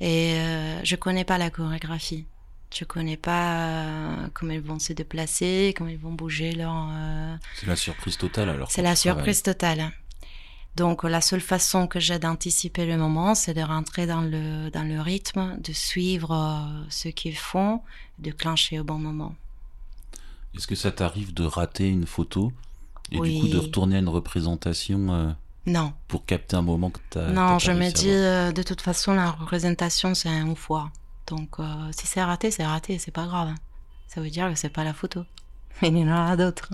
Et 0.00 0.36
je 0.84 0.94
connais 0.94 1.24
pas 1.24 1.38
la 1.38 1.50
chorégraphie. 1.50 2.24
Tu 2.70 2.84
connais 2.84 3.16
pas 3.16 3.60
euh, 3.60 4.28
comment 4.34 4.52
ils 4.52 4.60
vont 4.60 4.78
se 4.78 4.92
déplacer, 4.92 5.74
comment 5.76 5.88
ils 5.88 5.98
vont 5.98 6.12
bouger 6.12 6.52
leur. 6.52 6.88
Euh, 6.92 7.36
c'est 7.54 7.66
la 7.66 7.76
surprise 7.76 8.18
totale 8.18 8.50
alors. 8.50 8.70
C'est 8.70 8.82
la 8.82 8.94
surprise 8.94 9.42
totale. 9.42 9.90
Donc 10.76 11.02
la 11.02 11.22
seule 11.22 11.40
façon 11.40 11.86
que 11.86 11.98
j'ai 11.98 12.18
d'anticiper 12.18 12.86
le 12.86 12.98
moment, 12.98 13.34
c'est 13.34 13.54
de 13.54 13.62
rentrer 13.62 14.06
dans 14.06 14.20
le 14.20 14.70
dans 14.70 14.82
le 14.82 15.00
rythme, 15.00 15.56
de 15.60 15.72
suivre 15.72 16.32
euh, 16.32 16.84
ce 16.90 17.08
qu'ils 17.08 17.38
font, 17.38 17.80
de 18.18 18.30
clencher 18.30 18.78
au 18.78 18.84
bon 18.84 18.98
moment. 18.98 19.34
Est-ce 20.54 20.66
que 20.66 20.74
ça 20.74 20.92
t'arrive 20.92 21.32
de 21.32 21.44
rater 21.44 21.88
une 21.88 22.06
photo 22.06 22.52
et 23.12 23.20
du 23.20 23.40
coup 23.40 23.48
de 23.48 23.58
retourner 23.58 23.96
à 23.96 23.98
une 23.98 24.08
représentation 24.08 25.34
Non. 25.66 25.92
Pour 26.08 26.24
capter 26.24 26.56
un 26.56 26.62
moment 26.62 26.90
que 26.90 27.00
tu 27.10 27.18
as 27.18 27.28
Non, 27.30 27.58
je 27.58 27.72
me 27.72 27.90
dis 27.90 28.06
de 28.54 28.62
toute 28.62 28.80
façon 28.80 29.14
la 29.14 29.30
représentation 29.30 30.14
c'est 30.14 30.28
une 30.28 30.56
fois. 30.56 30.90
Donc, 31.28 31.60
euh, 31.60 31.64
si 31.92 32.06
c'est 32.06 32.22
raté, 32.22 32.50
c'est 32.50 32.64
raté, 32.64 32.98
c'est 32.98 33.10
pas 33.10 33.26
grave. 33.26 33.54
Ça 34.06 34.20
veut 34.20 34.30
dire 34.30 34.48
que 34.48 34.54
c'est 34.54 34.70
pas 34.70 34.84
la 34.84 34.94
photo. 34.94 35.24
Mais 35.82 35.88
il 35.88 35.98
y 35.98 36.04
en 36.04 36.08
aura 36.08 36.36
d'autres. 36.36 36.70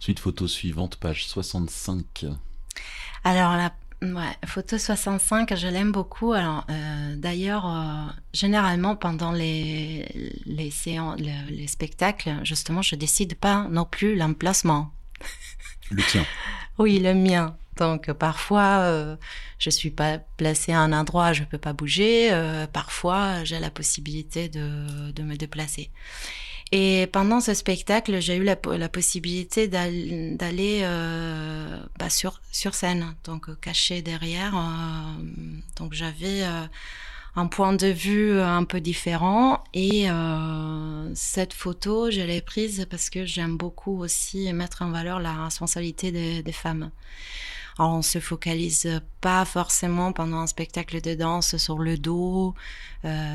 Suite 0.00 0.18
photo 0.18 0.48
suivante, 0.48 0.96
page 0.96 1.26
65. 1.26 2.26
Alors, 3.24 3.52
la 3.52 3.72
photo 4.46 4.78
65, 4.78 5.54
je 5.56 5.68
l'aime 5.68 5.92
beaucoup. 5.92 6.32
Alors, 6.32 6.64
euh, 6.70 7.16
d'ailleurs, 7.16 7.66
euh, 7.66 8.12
généralement, 8.32 8.96
pendant 8.96 9.32
les, 9.32 10.32
les 10.46 10.70
séances, 10.70 11.20
les, 11.20 11.66
spectacles, 11.66 12.40
justement, 12.42 12.82
je 12.82 12.96
décide 12.96 13.34
pas 13.34 13.66
non 13.70 13.84
plus 13.84 14.16
l'emplacement. 14.16 14.90
Le 15.90 16.02
tien. 16.02 16.24
oui, 16.78 16.98
le 16.98 17.14
mien. 17.14 17.56
Donc 17.76 18.12
parfois, 18.12 18.80
euh, 18.80 19.16
je 19.58 19.70
suis 19.70 19.90
pas 19.90 20.18
placée 20.36 20.72
à 20.72 20.80
un 20.80 20.92
endroit, 20.92 21.32
je 21.32 21.44
peux 21.44 21.58
pas 21.58 21.72
bouger. 21.72 22.32
Euh, 22.32 22.66
parfois, 22.66 23.44
j'ai 23.44 23.58
la 23.58 23.70
possibilité 23.70 24.48
de, 24.48 25.10
de, 25.12 25.22
me 25.22 25.36
déplacer. 25.36 25.90
Et 26.74 27.06
pendant 27.12 27.40
ce 27.40 27.52
spectacle, 27.52 28.18
j'ai 28.20 28.36
eu 28.36 28.44
la, 28.44 28.56
possibilité 28.56 29.68
d'al- 29.68 30.38
d'aller 30.38 30.80
euh, 30.84 31.78
bah, 31.98 32.08
sur, 32.08 32.40
scène, 32.50 33.14
donc 33.24 33.50
euh, 33.50 33.58
caché 33.60 34.00
derrière. 34.00 34.56
euh, 34.56 35.60
donc 35.76 35.92
j'avais 35.92 36.42
un 37.36 37.46
point 37.46 37.74
de 37.74 37.88
vue 37.88 38.40
un 38.40 38.64
peu 38.64 38.80
différent. 38.80 39.62
Et 39.74 40.06
cette 41.14 41.52
photo, 41.52 42.10
je 42.10 42.22
l'ai 42.22 42.40
prise 42.40 42.86
parce 42.90 43.10
que 43.10 43.26
j'aime 43.26 43.58
beaucoup 43.58 43.98
aussi 44.00 44.50
mettre 44.54 44.80
en 44.80 44.90
valeur 44.90 45.20
la 45.20 45.44
responsabilité 45.44 46.10
des, 46.10 46.52
femmes. 46.52 46.90
Alors, 47.78 47.94
on 47.94 48.02
se 48.02 48.18
focalise 48.18 49.00
pas 49.20 49.44
forcément 49.44 50.12
pendant 50.12 50.38
un 50.38 50.46
spectacle 50.46 51.02
de 51.02 51.14
danse 51.14 51.56
sur 51.58 51.78
le 51.78 51.98
dos 51.98 52.54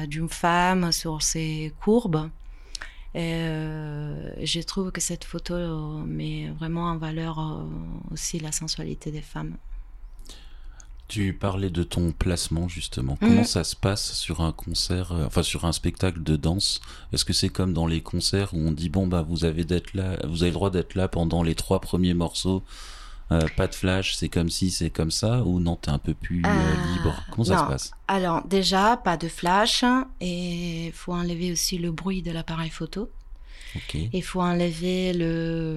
d'une 0.08 0.30
femme, 0.30 0.92
sur 0.92 1.22
ses 1.22 1.72
courbes. 1.84 2.30
Et, 3.18 3.34
euh, 3.34 4.46
je 4.46 4.62
trouve 4.62 4.92
que 4.92 5.02
cette 5.02 5.24
photo 5.24 5.56
euh, 5.56 6.04
met 6.06 6.50
vraiment 6.60 6.84
en 6.84 6.98
valeur 6.98 7.40
euh, 7.40 7.64
aussi 8.12 8.40
la 8.40 8.52
sensualité 8.52 9.10
des 9.10 9.24
femmes. 9.24 9.56
Tu 11.08 11.34
parlais 11.34 11.72
de 11.72 11.82
ton 11.82 12.12
placement 12.12 12.68
justement. 12.68 13.18
Comment 13.20 13.44
ça 13.44 13.64
se 13.64 13.76
passe 13.76 14.14
sur 14.14 14.42
un 14.42 14.52
concert, 14.52 15.14
enfin 15.26 15.42
sur 15.42 15.66
un 15.66 15.72
spectacle 15.72 16.22
de 16.22 16.36
danse? 16.36 16.80
Est-ce 17.12 17.26
que 17.26 17.34
c'est 17.34 17.50
comme 17.50 17.74
dans 17.74 17.88
les 17.88 18.02
concerts 18.02 18.54
où 18.54 18.58
on 18.58 18.72
dit 18.72 18.90
bon 18.90 19.08
bah 19.08 19.26
vous 19.28 19.46
avez 19.46 19.64
d'être 19.64 19.94
là, 19.94 20.18
vous 20.28 20.44
avez 20.44 20.52
le 20.52 20.56
droit 20.56 20.70
d'être 20.70 20.96
là 20.96 21.08
pendant 21.08 21.44
les 21.44 21.56
trois 21.56 21.80
premiers 21.80 22.14
morceaux, 22.14 22.62
euh, 23.32 23.42
pas 23.56 23.68
de 23.68 23.76
flash, 23.76 24.16
c'est 24.16 24.30
comme 24.30 24.50
si 24.50 24.72
c'est 24.72 24.90
comme 24.90 25.12
ça 25.12 25.44
ou 25.44 25.60
non 25.60 25.76
t'es 25.76 25.90
un 25.90 25.98
peu 26.00 26.14
plus 26.14 26.40
euh, 26.46 26.50
Ah, 26.50 26.94
libre? 26.96 27.24
Comment 27.32 27.46
ça 27.46 27.60
se 27.60 27.64
passe? 27.72 27.92
Alors 28.08 28.44
déjà, 28.48 28.98
pas 28.98 29.18
de 29.18 29.28
flash 29.28 29.84
et 30.22 30.88
il 30.88 30.92
faut 30.94 31.14
enlever 31.14 31.52
aussi 31.52 31.78
le 31.78 31.92
bruit 31.92 32.22
de 32.22 32.32
l'appareil 32.32 32.70
photo. 32.70 33.10
Il 33.94 34.24
faut 34.24 34.42
enlever 34.42 35.14
le 35.14 35.76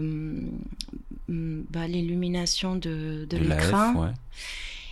hum, 1.29 1.65
bah, 1.71 1.87
l'illumination 1.87 2.77
de, 2.77 3.27
de, 3.29 3.37
De 3.37 3.45
l'écran. 3.45 3.95
Ouais. 3.95 4.11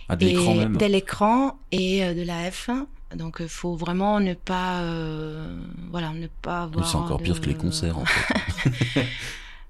Ah 0.09 0.15
de 0.15 0.25
et 0.25 0.29
l'écran 0.29 0.55
même. 0.55 0.77
de 0.77 0.85
l'écran 0.85 1.59
et 1.71 2.03
euh, 2.03 2.13
de 2.13 2.23
la 2.23 2.51
F. 2.51 2.69
Donc 3.15 3.37
il 3.39 3.47
faut 3.47 3.75
vraiment 3.75 4.19
ne 4.19 4.33
pas 4.35 4.81
euh, 4.81 5.57
voilà 5.91 6.11
ne 6.11 6.27
pas 6.27 6.63
avoir. 6.63 6.87
c'est 6.87 6.97
encore 6.97 7.21
pire 7.21 7.39
que 7.41 7.47
les 7.47 7.55
concerts 7.55 7.97
en 7.97 8.05
fait. 8.05 9.05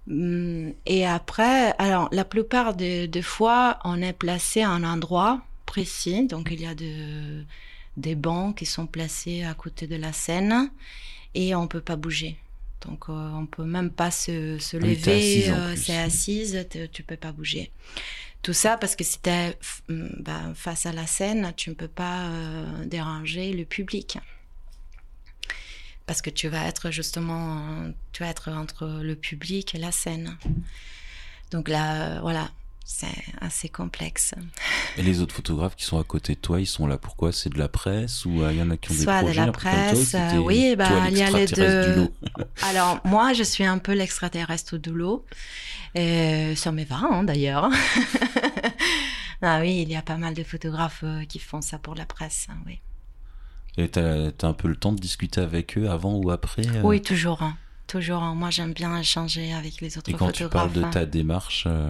Hum, 0.09 0.73
Et 0.85 1.05
après, 1.05 1.73
alors 1.77 2.09
la 2.11 2.25
plupart 2.25 2.73
des 2.75 3.07
des 3.07 3.21
fois, 3.21 3.79
on 3.83 4.01
est 4.01 4.13
placé 4.13 4.61
à 4.61 4.69
un 4.69 4.83
endroit 4.83 5.41
précis. 5.65 6.25
Donc 6.27 6.49
il 6.51 6.61
y 6.61 6.65
a 6.65 6.75
de, 6.75 7.43
des 7.97 8.15
bancs 8.15 8.57
qui 8.57 8.65
sont 8.65 8.87
placés 8.87 9.43
à 9.43 9.53
côté 9.53 9.87
de 9.87 9.95
la 9.95 10.13
scène 10.13 10.71
et 11.35 11.55
on 11.55 11.67
peut 11.67 11.81
pas 11.81 11.95
bouger. 11.97 12.37
Donc 12.87 13.09
euh, 13.09 13.13
on 13.13 13.45
peut 13.45 13.65
même 13.65 13.91
pas 13.91 14.11
se, 14.11 14.57
se 14.59 14.77
Ah 14.81 14.87
lever. 14.87 15.49
euh, 15.51 15.75
c'est 15.75 15.97
assise, 15.97 16.67
tu 16.91 17.03
peux 17.03 17.17
pas 17.17 17.31
bouger. 17.31 17.71
Tout 18.41 18.53
ça 18.53 18.77
parce 18.77 18.95
que 18.95 19.03
si 19.03 19.19
hum, 19.89 20.09
ben, 20.19 20.53
face 20.55 20.85
à 20.85 20.93
la 20.93 21.07
scène, 21.07 21.53
tu 21.57 21.69
ne 21.71 21.75
peux 21.75 21.87
pas 21.89 22.27
euh, 22.29 22.85
déranger 22.85 23.53
le 23.53 23.65
public 23.65 24.17
parce 26.09 26.23
que 26.23 26.31
tu 26.31 26.47
vas 26.47 26.65
être 26.65 26.89
justement, 26.89 27.57
euh, 27.59 27.91
tu 28.13 28.23
vas 28.23 28.29
être 28.29 28.49
entre 28.49 28.87
le 29.03 29.13
public 29.15 29.75
et 29.75 29.77
la 29.77 29.91
scène. 29.91 30.37
Donc 31.51 31.69
là, 31.69 32.15
euh, 32.15 32.19
voilà, 32.21 32.49
c'est 32.83 33.05
assez 33.41 33.69
complexe. 33.69 34.33
Et 34.97 35.03
les 35.03 35.21
autres 35.21 35.35
photographes 35.35 35.75
qui 35.75 35.85
sont 35.85 35.99
à 35.99 36.03
côté 36.03 36.33
de 36.33 36.39
toi, 36.39 36.59
ils 36.59 36.65
sont 36.65 36.87
là 36.87 36.97
pourquoi 36.97 37.31
C'est 37.31 37.53
de 37.53 37.59
la 37.59 37.67
presse 37.67 38.25
ou 38.25 38.43
il 38.49 38.57
y 38.57 38.61
en 38.63 38.71
a 38.71 38.77
qui 38.77 38.89
ont 38.89 38.95
Soit 38.95 39.21
des 39.21 39.27
de 39.27 39.33
projets 39.33 39.45
la 39.45 39.51
toi, 39.51 39.51
ou 39.51 39.53
presse, 39.53 40.15
euh, 40.15 40.37
oui, 40.37 40.75
bah, 40.75 40.89
il 41.11 41.17
y 41.19 41.21
a 41.21 41.29
les 41.29 41.45
deux. 41.45 41.95
lot? 41.97 42.13
Alors 42.63 43.01
moi, 43.05 43.33
je 43.33 43.43
suis 43.43 43.63
un 43.63 43.77
peu 43.77 43.93
l'extraterrestre 43.93 44.77
du 44.79 44.89
lot. 44.91 45.27
Et 45.93 46.55
ça 46.55 46.71
me 46.71 46.85
va 46.85 47.01
hein, 47.03 47.23
d'ailleurs. 47.23 47.69
ah 49.43 49.59
oui, 49.61 49.83
il 49.83 49.89
y 49.91 49.95
a 49.95 50.01
pas 50.01 50.17
mal 50.17 50.33
de 50.33 50.43
photographes 50.43 51.03
euh, 51.03 51.23
qui 51.25 51.37
font 51.37 51.61
ça 51.61 51.77
pour 51.77 51.93
la 51.93 52.07
presse. 52.07 52.47
hein, 52.49 52.57
oui. 52.65 52.79
Et 53.77 53.89
t'as 53.89 54.27
as 54.41 54.45
un 54.45 54.53
peu 54.53 54.67
le 54.67 54.75
temps 54.75 54.91
de 54.91 54.99
discuter 54.99 55.41
avec 55.41 55.77
eux 55.77 55.89
avant 55.89 56.15
ou 56.15 56.31
après 56.31 56.67
euh, 56.67 56.81
oui, 56.83 57.01
toujours. 57.01 57.41
hein, 57.43 57.55
toujours. 57.87 58.23
hein. 58.23 58.35
Moi, 58.35 58.49
j'aime 58.49 58.73
bien 58.73 58.97
échanger 58.99 59.53
avec 59.53 59.79
les 59.81 59.97
autres 59.97 60.09
Et 60.09 60.13
quand 60.13 60.31
tu 60.31 60.47
parles 60.49 60.69
photographes. 60.69 60.73
de 60.73 60.83
hein. 60.83 60.89
ta 61.01 61.05
démarche, 61.05 61.63
euh, 61.67 61.89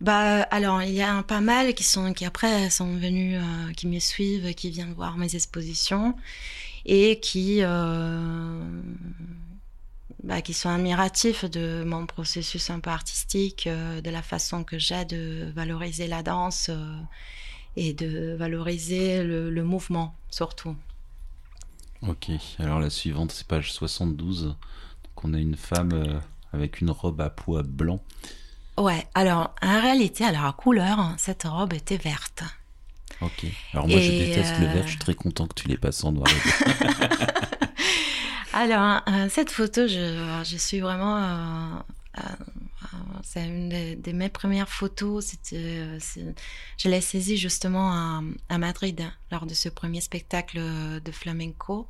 Bah 0.00 0.42
alors 0.50 0.82
il 0.82 0.92
y 0.94 1.02
a 1.02 1.12
un 1.12 1.22
pas 1.22 1.40
mal 1.40 1.74
qui 1.74 1.84
sont 1.84 2.12
qui 2.14 2.24
après 2.24 2.70
sont 2.70 2.96
venus 2.96 3.38
euh, 3.40 3.72
qui 3.74 3.86
me 3.86 3.98
suivent 3.98 4.54
qui 4.54 4.70
viennent 4.70 4.94
voir 4.94 5.16
mes 5.18 5.34
expositions 5.36 6.16
et 6.86 7.20
qui 7.20 7.60
bah, 10.24 10.42
qui 10.42 10.52
sont 10.54 10.68
admiratifs 10.70 11.44
de 11.44 11.82
mon 11.84 12.06
processus 12.06 12.70
un 12.70 12.80
peu 12.80 12.90
artistique 12.90 13.68
de 13.68 14.10
la 14.10 14.22
façon 14.22 14.64
que 14.64 14.78
j'ai 14.78 15.04
de 15.04 15.50
valoriser 15.54 16.06
la 16.06 16.22
danse 16.22 16.70
et 17.76 17.92
de 17.94 18.34
valoriser 18.34 19.22
le, 19.22 19.50
le 19.50 19.64
mouvement 19.64 20.14
surtout 20.30 20.76
ok. 22.06 22.30
Alors 22.58 22.80
la 22.80 22.90
suivante, 22.90 23.30
c'est 23.32 23.46
page 23.46 23.72
72. 23.72 24.44
Donc 25.04 25.24
on 25.24 25.34
a 25.34 25.38
une 25.38 25.56
femme 25.56 25.92
euh, 25.92 26.18
avec 26.52 26.80
une 26.80 26.90
robe 26.90 27.20
à 27.20 27.30
pois 27.30 27.62
blanc. 27.62 28.00
ouais 28.78 29.06
alors 29.14 29.54
en 29.62 29.80
réalité 29.80 30.24
alors 30.24 30.44
à 30.46 30.52
couleur 30.52 31.14
cette 31.18 31.44
robe 31.44 31.72
était 31.74 31.98
verte 31.98 32.42
Ok. 33.22 33.44
Alors 33.74 33.86
moi, 33.86 34.00
je 34.00 34.12
déteste 34.12 34.58
le 34.60 34.66
euh, 34.66 34.72
vert. 34.72 34.84
Je 34.84 34.90
suis 34.92 34.98
très 34.98 35.12
content 35.14 35.46
que 35.46 35.52
tu 35.54 35.68
l'aies 35.68 35.76
passé 35.76 36.06
en 36.06 36.12
noir. 36.12 36.26
Alors, 38.52 39.02
euh, 39.08 39.28
cette 39.28 39.50
photo, 39.50 39.86
je, 39.86 40.42
je 40.44 40.56
suis 40.56 40.80
vraiment. 40.80 41.16
euh, 41.18 41.78
euh, 42.18 42.22
euh, 42.22 42.44
c'est 43.22 43.46
une 43.46 43.68
des 44.00 44.12
mes 44.12 44.28
premières 44.28 44.68
photos. 44.68 45.36
Euh, 45.52 45.98
je 46.78 46.88
l'ai 46.88 47.00
saisie 47.00 47.36
justement 47.36 48.22
à, 48.48 48.58
Madrid 48.58 49.02
lors 49.30 49.46
de 49.46 49.54
ce 49.54 49.68
premier 49.68 50.00
spectacle 50.00 50.60
de 51.04 51.12
flamenco. 51.12 51.86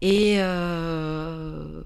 Et 0.00 0.36
euh, 0.38 1.82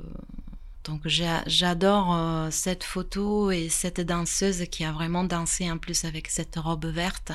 donc, 0.84 1.03
j'a- 1.07 1.43
j'adore 1.47 2.14
euh, 2.14 2.49
cette 2.51 2.84
photo 2.84 3.51
et 3.51 3.68
cette 3.68 4.01
danseuse 4.01 4.64
qui 4.70 4.84
a 4.84 4.93
vraiment 4.93 5.24
dansé 5.24 5.70
en 5.70 5.78
plus 5.78 6.05
avec 6.05 6.28
cette 6.28 6.57
robe 6.57 6.87
verte. 6.87 7.32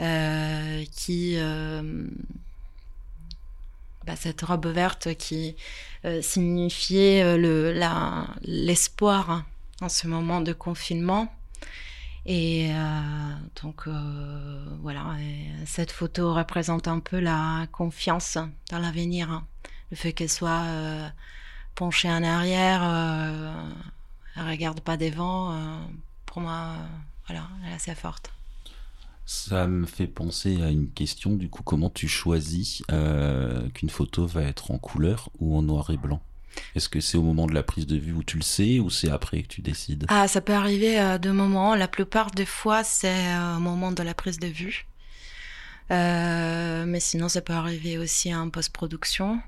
euh, 0.00 0.84
qui. 0.92 1.34
euh, 1.36 2.06
bah, 4.06 4.16
cette 4.16 4.40
robe 4.42 4.66
verte 4.66 5.14
qui 5.16 5.56
euh, 6.04 6.22
signifiait 6.22 7.22
euh, 7.22 7.36
l'espoir 8.42 9.30
hein, 9.30 9.46
en 9.80 9.88
ce 9.88 10.06
moment 10.06 10.40
de 10.40 10.52
confinement. 10.52 11.32
Et 12.26 12.70
euh, 12.70 13.34
donc 13.62 13.86
euh, 13.86 14.64
voilà, 14.82 15.16
et 15.20 15.46
cette 15.66 15.90
photo 15.90 16.34
représente 16.34 16.86
un 16.86 17.00
peu 17.00 17.18
la 17.18 17.66
confiance 17.72 18.36
dans 18.70 18.78
l'avenir, 18.78 19.30
hein. 19.30 19.46
le 19.90 19.96
fait 19.96 20.12
qu'elle 20.12 20.28
soit 20.28 20.64
euh, 20.66 21.08
penchée 21.74 22.10
en 22.10 22.22
arrière, 22.22 22.82
elle 24.36 24.48
regarde 24.48 24.80
pas 24.80 24.96
devant. 24.96 25.54
euh, 25.54 25.78
pour 26.26 26.42
moi, 26.42 26.76
voilà, 27.26 27.48
elle 27.64 27.72
est 27.72 27.74
assez 27.74 27.94
forte. 27.94 28.30
Ça 29.24 29.66
me 29.66 29.86
fait 29.86 30.06
penser 30.06 30.62
à 30.62 30.70
une 30.70 30.90
question. 30.90 31.34
Du 31.34 31.48
coup, 31.48 31.62
comment 31.62 31.88
tu 31.90 32.06
choisis 32.06 32.82
qu'une 33.74 33.90
photo 33.90 34.26
va 34.26 34.42
être 34.42 34.70
en 34.72 34.78
couleur 34.78 35.30
ou 35.38 35.56
en 35.56 35.62
noir 35.62 35.90
et 35.90 35.96
blanc? 35.96 36.20
Est-ce 36.74 36.88
que 36.88 37.00
c'est 37.00 37.16
au 37.18 37.22
moment 37.22 37.46
de 37.46 37.54
la 37.54 37.62
prise 37.62 37.86
de 37.86 37.96
vue 37.96 38.12
où 38.12 38.22
tu 38.22 38.36
le 38.36 38.42
sais 38.42 38.78
ou 38.80 38.90
c'est 38.90 39.10
après 39.10 39.42
que 39.42 39.48
tu 39.48 39.60
décides? 39.62 40.06
Ah, 40.08 40.28
ça 40.28 40.40
peut 40.40 40.54
arriver 40.54 40.98
à 40.98 41.18
deux 41.18 41.32
moments. 41.32 41.74
La 41.74 41.88
plupart 41.88 42.30
des 42.30 42.46
fois, 42.46 42.84
c'est 42.84 43.08
euh, 43.08 43.56
au 43.56 43.60
moment 43.60 43.92
de 43.92 44.02
la 44.02 44.14
prise 44.14 44.38
de 44.38 44.48
vue. 44.48 44.86
Euh, 45.90 46.84
mais 46.86 47.00
sinon, 47.00 47.28
ça 47.28 47.40
peut 47.40 47.52
arriver 47.52 47.98
aussi 47.98 48.34
en 48.34 48.50
post-production. 48.50 49.40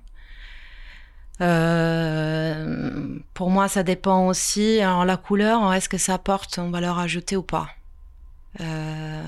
Euh, 1.40 3.18
pour 3.34 3.50
moi, 3.50 3.68
ça 3.68 3.82
dépend 3.82 4.26
aussi. 4.26 4.80
Alors, 4.80 5.04
la 5.04 5.16
couleur, 5.16 5.72
est-ce 5.72 5.88
que 5.88 5.98
ça 5.98 6.14
apporte 6.14 6.58
une 6.58 6.72
valeur 6.72 6.98
ajoutée 6.98 7.36
ou 7.36 7.42
pas? 7.42 7.68
Euh, 8.60 9.22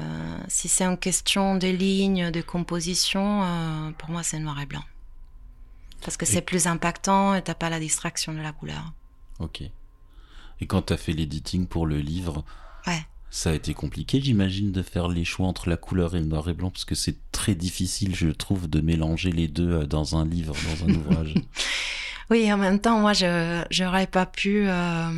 Si 0.49 0.69
c'est 0.69 0.85
une 0.85 0.99
question 0.99 1.57
de 1.57 1.69
lignes, 1.69 2.31
de 2.31 2.43
composition, 2.43 3.43
euh, 3.43 3.91
pour 3.99 4.11
moi, 4.11 4.23
c'est 4.23 4.39
noir 4.39 4.61
et 4.61 4.67
blanc. 4.67 4.83
Parce 6.05 6.17
que 6.17 6.25
Et- 6.25 6.29
c'est 6.29 6.43
plus 6.43 6.67
impactant 6.67 7.35
et 7.35 7.43
t'as 7.43 7.55
pas 7.55 7.71
la 7.71 7.81
distraction 7.81 8.33
de 8.35 8.41
la 8.41 8.53
couleur. 8.53 8.93
Ok. 9.41 9.63
Et 10.61 10.67
quand 10.67 10.83
tu 10.83 10.93
as 10.93 10.97
fait 10.97 11.13
l'editing 11.13 11.67
pour 11.67 11.87
le 11.87 11.99
livre, 11.99 12.45
Ouais. 12.87 13.05
ça 13.31 13.51
a 13.51 13.55
été 13.55 13.75
compliqué, 13.75 14.21
j'imagine, 14.21 14.71
de 14.71 14.83
faire 14.83 15.09
les 15.09 15.25
choix 15.25 15.47
entre 15.49 15.69
la 15.69 15.77
couleur 15.77 16.15
et 16.15 16.21
le 16.21 16.27
noir 16.27 16.49
et 16.49 16.55
blanc, 16.55 16.71
parce 16.71 16.85
que 16.85 16.95
c'est 16.95 17.17
très 17.33 17.55
difficile, 17.57 18.15
je 18.15 18.29
trouve, 18.29 18.69
de 18.71 18.81
mélanger 18.81 19.33
les 19.33 19.49
deux 19.49 19.71
euh, 19.73 19.87
dans 19.87 20.17
un 20.17 20.25
livre, 20.25 20.55
dans 20.79 20.85
un 20.89 20.95
ouvrage. 20.95 21.35
Oui, 22.31 22.51
en 22.53 22.57
même 22.57 22.81
temps, 22.81 23.01
moi, 23.01 23.13
je 23.13 23.63
j'aurais 23.71 24.07
pas 24.07 24.25
pu. 24.25 24.67
Euh, 24.67 25.11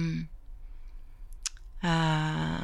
euh, 1.84 2.58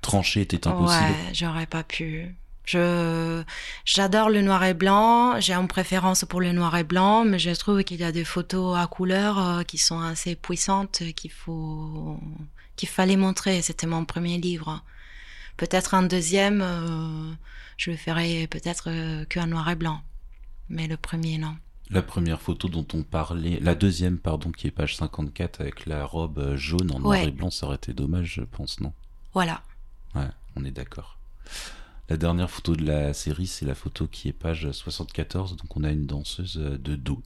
Trancher 0.00 0.40
était 0.42 0.66
impossible. 0.66 1.04
ouais, 1.04 1.34
j'aurais 1.34 1.66
pas 1.66 1.82
pu. 1.84 2.34
Je 2.68 3.42
j'adore 3.86 4.28
le 4.28 4.42
noir 4.42 4.62
et 4.64 4.74
blanc. 4.74 5.40
J'ai 5.40 5.54
une 5.54 5.68
préférence 5.68 6.26
pour 6.26 6.40
le 6.42 6.52
noir 6.52 6.76
et 6.76 6.84
blanc, 6.84 7.24
mais 7.24 7.38
je 7.38 7.50
trouve 7.52 7.82
qu'il 7.82 7.98
y 8.00 8.04
a 8.04 8.12
des 8.12 8.24
photos 8.26 8.76
à 8.76 8.86
couleur 8.86 9.38
euh, 9.38 9.62
qui 9.62 9.78
sont 9.78 10.00
assez 10.02 10.36
puissantes 10.36 11.02
qu'il 11.16 11.30
faut 11.30 12.20
qu'il 12.76 12.90
fallait 12.90 13.16
montrer. 13.16 13.62
C'était 13.62 13.86
mon 13.86 14.04
premier 14.04 14.36
livre. 14.36 14.82
Peut-être 15.56 15.94
un 15.94 16.02
deuxième, 16.02 16.60
euh, 16.62 17.32
je 17.78 17.90
le 17.90 17.96
ferai 17.96 18.46
peut-être 18.48 18.84
euh, 18.90 19.24
qu'un 19.24 19.46
noir 19.46 19.70
et 19.70 19.74
blanc, 19.74 20.02
mais 20.68 20.86
le 20.88 20.98
premier 20.98 21.38
non. 21.38 21.56
La 21.90 22.02
première 22.02 22.42
photo 22.42 22.68
dont 22.68 22.86
on 22.92 23.02
parlait, 23.02 23.58
la 23.62 23.74
deuxième, 23.74 24.18
pardon, 24.18 24.52
qui 24.52 24.66
est 24.66 24.70
page 24.70 24.94
54 24.96 25.62
avec 25.62 25.86
la 25.86 26.04
robe 26.04 26.54
jaune 26.56 26.92
en 26.92 26.98
noir 27.00 27.12
Ouais. 27.18 27.28
et 27.28 27.30
blanc, 27.30 27.50
ça 27.50 27.64
aurait 27.64 27.76
été 27.76 27.94
dommage, 27.94 28.34
je 28.34 28.42
pense, 28.42 28.78
non? 28.80 28.92
Voilà. 29.32 29.62
Ouais, 30.14 30.28
on 30.54 30.66
est 30.66 30.70
d'accord. 30.70 31.16
La 32.08 32.16
dernière 32.16 32.50
photo 32.50 32.74
de 32.74 32.84
la 32.84 33.12
série, 33.12 33.46
c'est 33.46 33.66
la 33.66 33.74
photo 33.74 34.06
qui 34.06 34.28
est 34.28 34.32
page 34.32 34.70
74, 34.70 35.56
donc 35.56 35.76
on 35.76 35.84
a 35.84 35.90
une 35.90 36.06
danseuse 36.06 36.58
euh, 36.58 36.78
de 36.78 36.96
dos. 36.96 37.22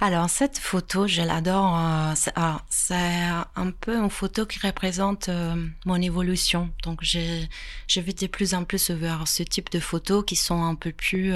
Alors 0.00 0.28
cette 0.28 0.58
photo, 0.58 1.06
je 1.06 1.22
l'adore. 1.22 1.78
euh, 1.78 2.12
c'est 2.16 2.32
ah, 2.36 2.62
c'est 2.68 3.22
un 3.56 3.70
peu 3.70 3.96
une 3.96 4.10
photo 4.10 4.44
qui 4.44 4.58
représente 4.58 5.28
euh, 5.28 5.66
mon 5.86 5.96
évolution. 5.96 6.70
Donc 6.82 6.98
j'ai 7.02 7.48
je 7.86 8.00
vais 8.00 8.12
de 8.12 8.26
plus 8.26 8.54
en 8.54 8.64
plus 8.64 8.90
vers 8.90 9.26
ce 9.28 9.42
type 9.44 9.70
de 9.70 9.78
photos 9.80 10.24
qui 10.26 10.36
sont 10.36 10.62
un 10.62 10.74
peu 10.74 10.92
plus 10.92 11.32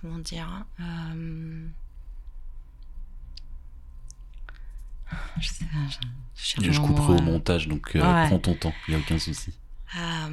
comment 0.00 0.18
dire 0.18 0.66
euh, 0.80 1.66
je, 5.40 5.48
sais, 5.48 5.64
je, 6.36 6.60
je 6.62 6.72
Je 6.72 6.80
couperai 6.80 7.12
au 7.14 7.18
euh, 7.18 7.22
montage, 7.22 7.68
donc 7.68 7.94
euh, 7.96 8.00
Ouais. 8.00 8.26
prends 8.28 8.38
ton 8.38 8.54
temps, 8.54 8.74
il 8.88 8.94
n'y 8.94 8.96
a 8.96 9.00
aucun 9.00 9.18
souci. 9.18 9.52
euh, 9.98 10.28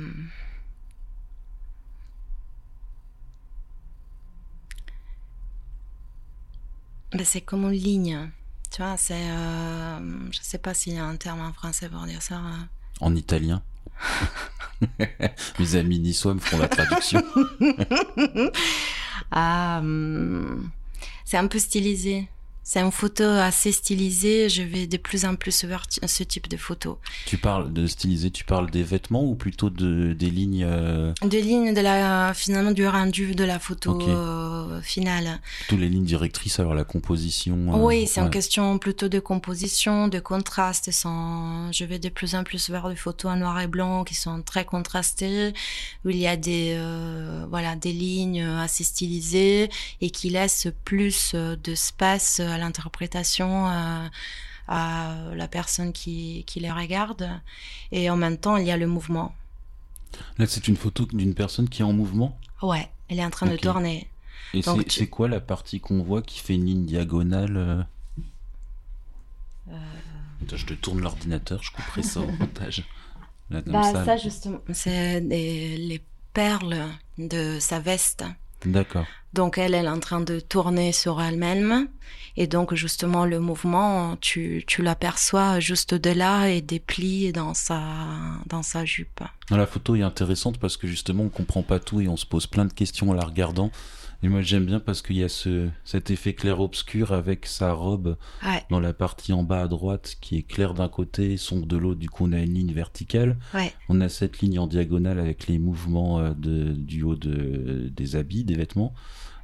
ben, 7.12 7.26
c'est 7.26 7.42
comme 7.42 7.66
une 7.66 7.72
ligne. 7.72 8.30
Tu 8.72 8.82
vois, 8.82 8.98
c'est. 8.98 9.14
Euh, 9.30 10.00
je 10.32 10.40
sais 10.42 10.58
pas 10.58 10.74
s'il 10.74 10.94
y 10.94 10.98
a 10.98 11.06
un 11.06 11.16
terme 11.16 11.42
en 11.42 11.54
français 11.54 11.90
pour 11.90 12.02
dire 12.06 12.22
ça. 12.22 12.36
hein. 12.38 12.68
En 13.02 13.16
italien. 13.16 13.62
Mes 15.60 15.76
amis 15.76 16.00
niçois 16.00 16.34
me 16.34 16.40
feront 16.40 16.58
la 16.58 16.68
traduction. 16.68 17.22
C'est 21.26 21.38
un 21.38 21.48
peu 21.48 21.60
stylisé. 21.60 22.28
C'est 22.66 22.80
une 22.80 22.92
photo 22.92 23.24
assez 23.26 23.74
stylisée. 23.74 24.48
Je 24.48 24.64
vais 24.64 24.88
de 24.88 24.96
plus 24.96 25.26
en 25.26 25.36
plus 25.36 25.66
vers 25.66 25.84
ce 26.06 26.24
type 26.24 26.48
de 26.48 26.56
photo. 26.56 26.98
tu 27.26 27.38
parles 27.38 27.74
de 27.74 27.86
styliser, 27.88 28.32
tu 28.32 28.46
parles 28.46 28.72
des 28.72 28.84
vêtements 28.84 29.24
ou 29.24 29.36
plutôt 29.36 29.70
de, 29.70 30.14
des 30.14 30.30
lignes, 30.30 30.66
euh, 30.66 31.14
De 31.22 31.38
lignes 31.38 31.74
de 31.74 31.82
la, 31.82 32.34
finalement, 32.34 32.72
du 32.72 32.88
rendu 32.88 33.36
de 33.36 33.44
la 33.44 33.60
photo 33.60 34.02
euh, 34.02 34.82
finale. 34.82 35.42
plutôt 35.68 35.82
les 35.82 35.90
lignes 35.90 36.06
directrices, 36.06 36.60
alors 36.60 36.74
la 36.74 36.86
composition 36.86 37.74
euh, 37.74 37.78
Oui, 37.78 38.08
c'est 38.08 38.22
ouais. 38.22 38.28
une 38.28 38.32
question 38.32 38.78
plutôt 38.78 39.10
de 39.10 39.20
composition, 39.20 40.08
de 40.08 40.20
contraste. 40.20 40.90
Sans... 40.92 41.70
Je 41.74 41.84
vais 41.84 42.00
de 42.00 42.10
plus 42.10 42.34
en 42.34 42.46
plus 42.46 42.70
vers 42.70 42.88
des 42.88 42.96
photos 42.96 43.34
en 43.34 43.36
noir 43.36 43.60
et 43.60 43.68
blanc 43.68 44.06
qui 44.06 44.16
sont 44.16 44.42
très 44.42 44.64
contrastées, 44.64 45.54
où 46.06 46.10
il 46.10 46.18
y 46.18 46.28
a 46.28 46.38
des, 46.38 46.80
voilà, 47.50 47.76
des 47.76 47.92
lignes 47.92 48.42
assez 48.42 48.86
stylisées 48.86 49.70
et 50.00 50.10
qui 50.10 50.30
laissent 50.30 50.70
plus 50.86 51.36
d'espace 51.62 52.40
à 52.54 52.58
l'interprétation. 52.58 53.68
euh, 53.70 54.08
à 54.70 55.16
la 55.36 55.50
personne 55.50 55.92
qui, 55.92 56.46
qui 56.48 56.62
les 56.62 56.72
regarde 56.72 57.30
et 57.92 58.10
en 58.10 58.16
même 58.16 58.38
temps 58.38 58.56
il 58.56 58.66
y 58.66 58.72
a 58.72 58.78
le 58.78 58.88
mouvement 58.88 59.36
Là, 60.38 60.46
c'est 60.48 60.70
une 60.70 60.78
photo 60.78 61.06
d'une 61.12 61.34
personne 61.36 61.68
qui 61.68 61.82
est 61.82 61.86
en 61.86 61.92
mouvement? 61.92 62.40
ouais 62.62 62.90
elle 63.10 63.20
est 63.20 63.26
en 63.26 63.30
train 63.30 63.48
de 63.48 63.58
tourner 63.58 64.08
Et 64.54 64.62
c'est 64.62 64.86
tu- 64.86 65.10
quoi 65.10 65.28
la 65.28 65.42
partie 65.42 65.82
qu'on 65.82 66.02
voit 66.02 66.22
qui 66.22 66.40
fait 66.40 66.56
une 66.56 66.66
ligne 66.66 66.86
diagonale 66.86 67.58
euh? 67.58 67.84
Euh. 69.70 69.76
Attends, 70.44 70.56
Je 70.58 70.66
te 70.66 70.74
tourne 70.74 71.02
l'ordinateur, 71.02 71.62
je 71.64 71.72
couperai 71.72 72.04
ça 72.04 72.22
au 72.22 72.32
montage. 72.40 72.86
Là, 73.50 73.62
comme 73.62 73.74
bah, 73.74 73.92
ça. 73.92 74.06
ça 74.06 74.18
justement 74.18 74.60
c'est 74.72 75.20
les 75.20 76.02
perles 76.34 76.88
de 77.18 77.58
sa 77.60 77.80
veste 77.82 78.24
D'accord. 78.66 79.06
Donc 79.34 79.58
elle, 79.58 79.74
elle 79.74 79.86
est 79.86 79.90
en 79.90 80.00
train 80.00 80.22
de 80.22 80.40
tourner 80.40 80.92
sur 80.92 81.22
elle-même. 81.22 81.88
Et 82.36 82.48
donc 82.48 82.74
justement 82.74 83.26
le 83.26 83.40
mouvement, 83.40 84.16
tu, 84.18 84.64
tu 84.66 84.82
l'aperçois 84.82 85.60
juste 85.60 85.94
de 85.94 86.10
là 86.10 86.48
et 86.48 86.62
des 86.62 86.80
plis 86.80 87.32
dans 87.32 87.54
sa, 87.54 87.82
dans 88.48 88.64
sa 88.64 88.86
jupe. 88.86 89.22
La 89.50 89.68
photo 89.68 89.96
est 89.96 90.02
intéressante 90.02 90.58
parce 90.58 90.78
que 90.78 90.88
justement 90.88 91.24
on 91.24 91.30
comprend 91.30 91.62
pas 91.62 91.80
tout 91.80 92.02
et 92.02 92.08
on 92.08 92.18
se 92.18 92.26
pose 92.26 92.48
plein 92.48 92.66
de 92.66 92.74
questions 92.74 93.10
en 93.10 93.14
la 93.14 93.26
regardant. 93.26 93.72
Et 94.24 94.30
moi 94.30 94.42
j'aime 94.42 94.66
bien 94.66 94.80
parce 94.80 95.02
qu'il 95.02 95.18
y 95.18 95.24
a 95.24 95.28
ce, 95.28 95.68
cet 95.84 96.10
effet 96.10 96.34
clair-obscur 96.34 97.12
avec 97.12 97.46
sa 97.46 97.74
robe 97.74 98.16
Ouais, 98.46 98.64
dans 98.70 98.80
la 98.80 98.94
partie 98.94 99.34
en 99.34 99.44
bas 99.44 99.64
à 99.64 99.68
droite 99.68 100.16
qui 100.22 100.38
est 100.38 100.44
claire 100.44 100.74
d'un 100.74 100.88
côté, 100.88 101.36
sombre 101.36 101.66
de 101.66 101.76
l'autre. 101.76 102.00
Du 102.00 102.10
coup 102.10 102.26
on 102.26 102.32
a 102.32 102.40
une 102.40 102.54
ligne 102.54 102.72
verticale. 102.72 103.38
ouais, 103.54 103.74
On 103.90 104.00
a 104.00 104.08
cette 104.08 104.40
ligne 104.40 104.60
en 104.60 104.68
diagonale 104.68 105.20
avec 105.20 105.48
les 105.48 105.60
mouvements 105.60 106.20
euh, 106.20 106.34
de, 106.34 106.72
du 106.72 107.04
haut 107.04 107.16
de, 107.18 107.92
des 107.94 108.16
habits, 108.16 108.46
des 108.46 108.56
vêtements. 108.56 108.94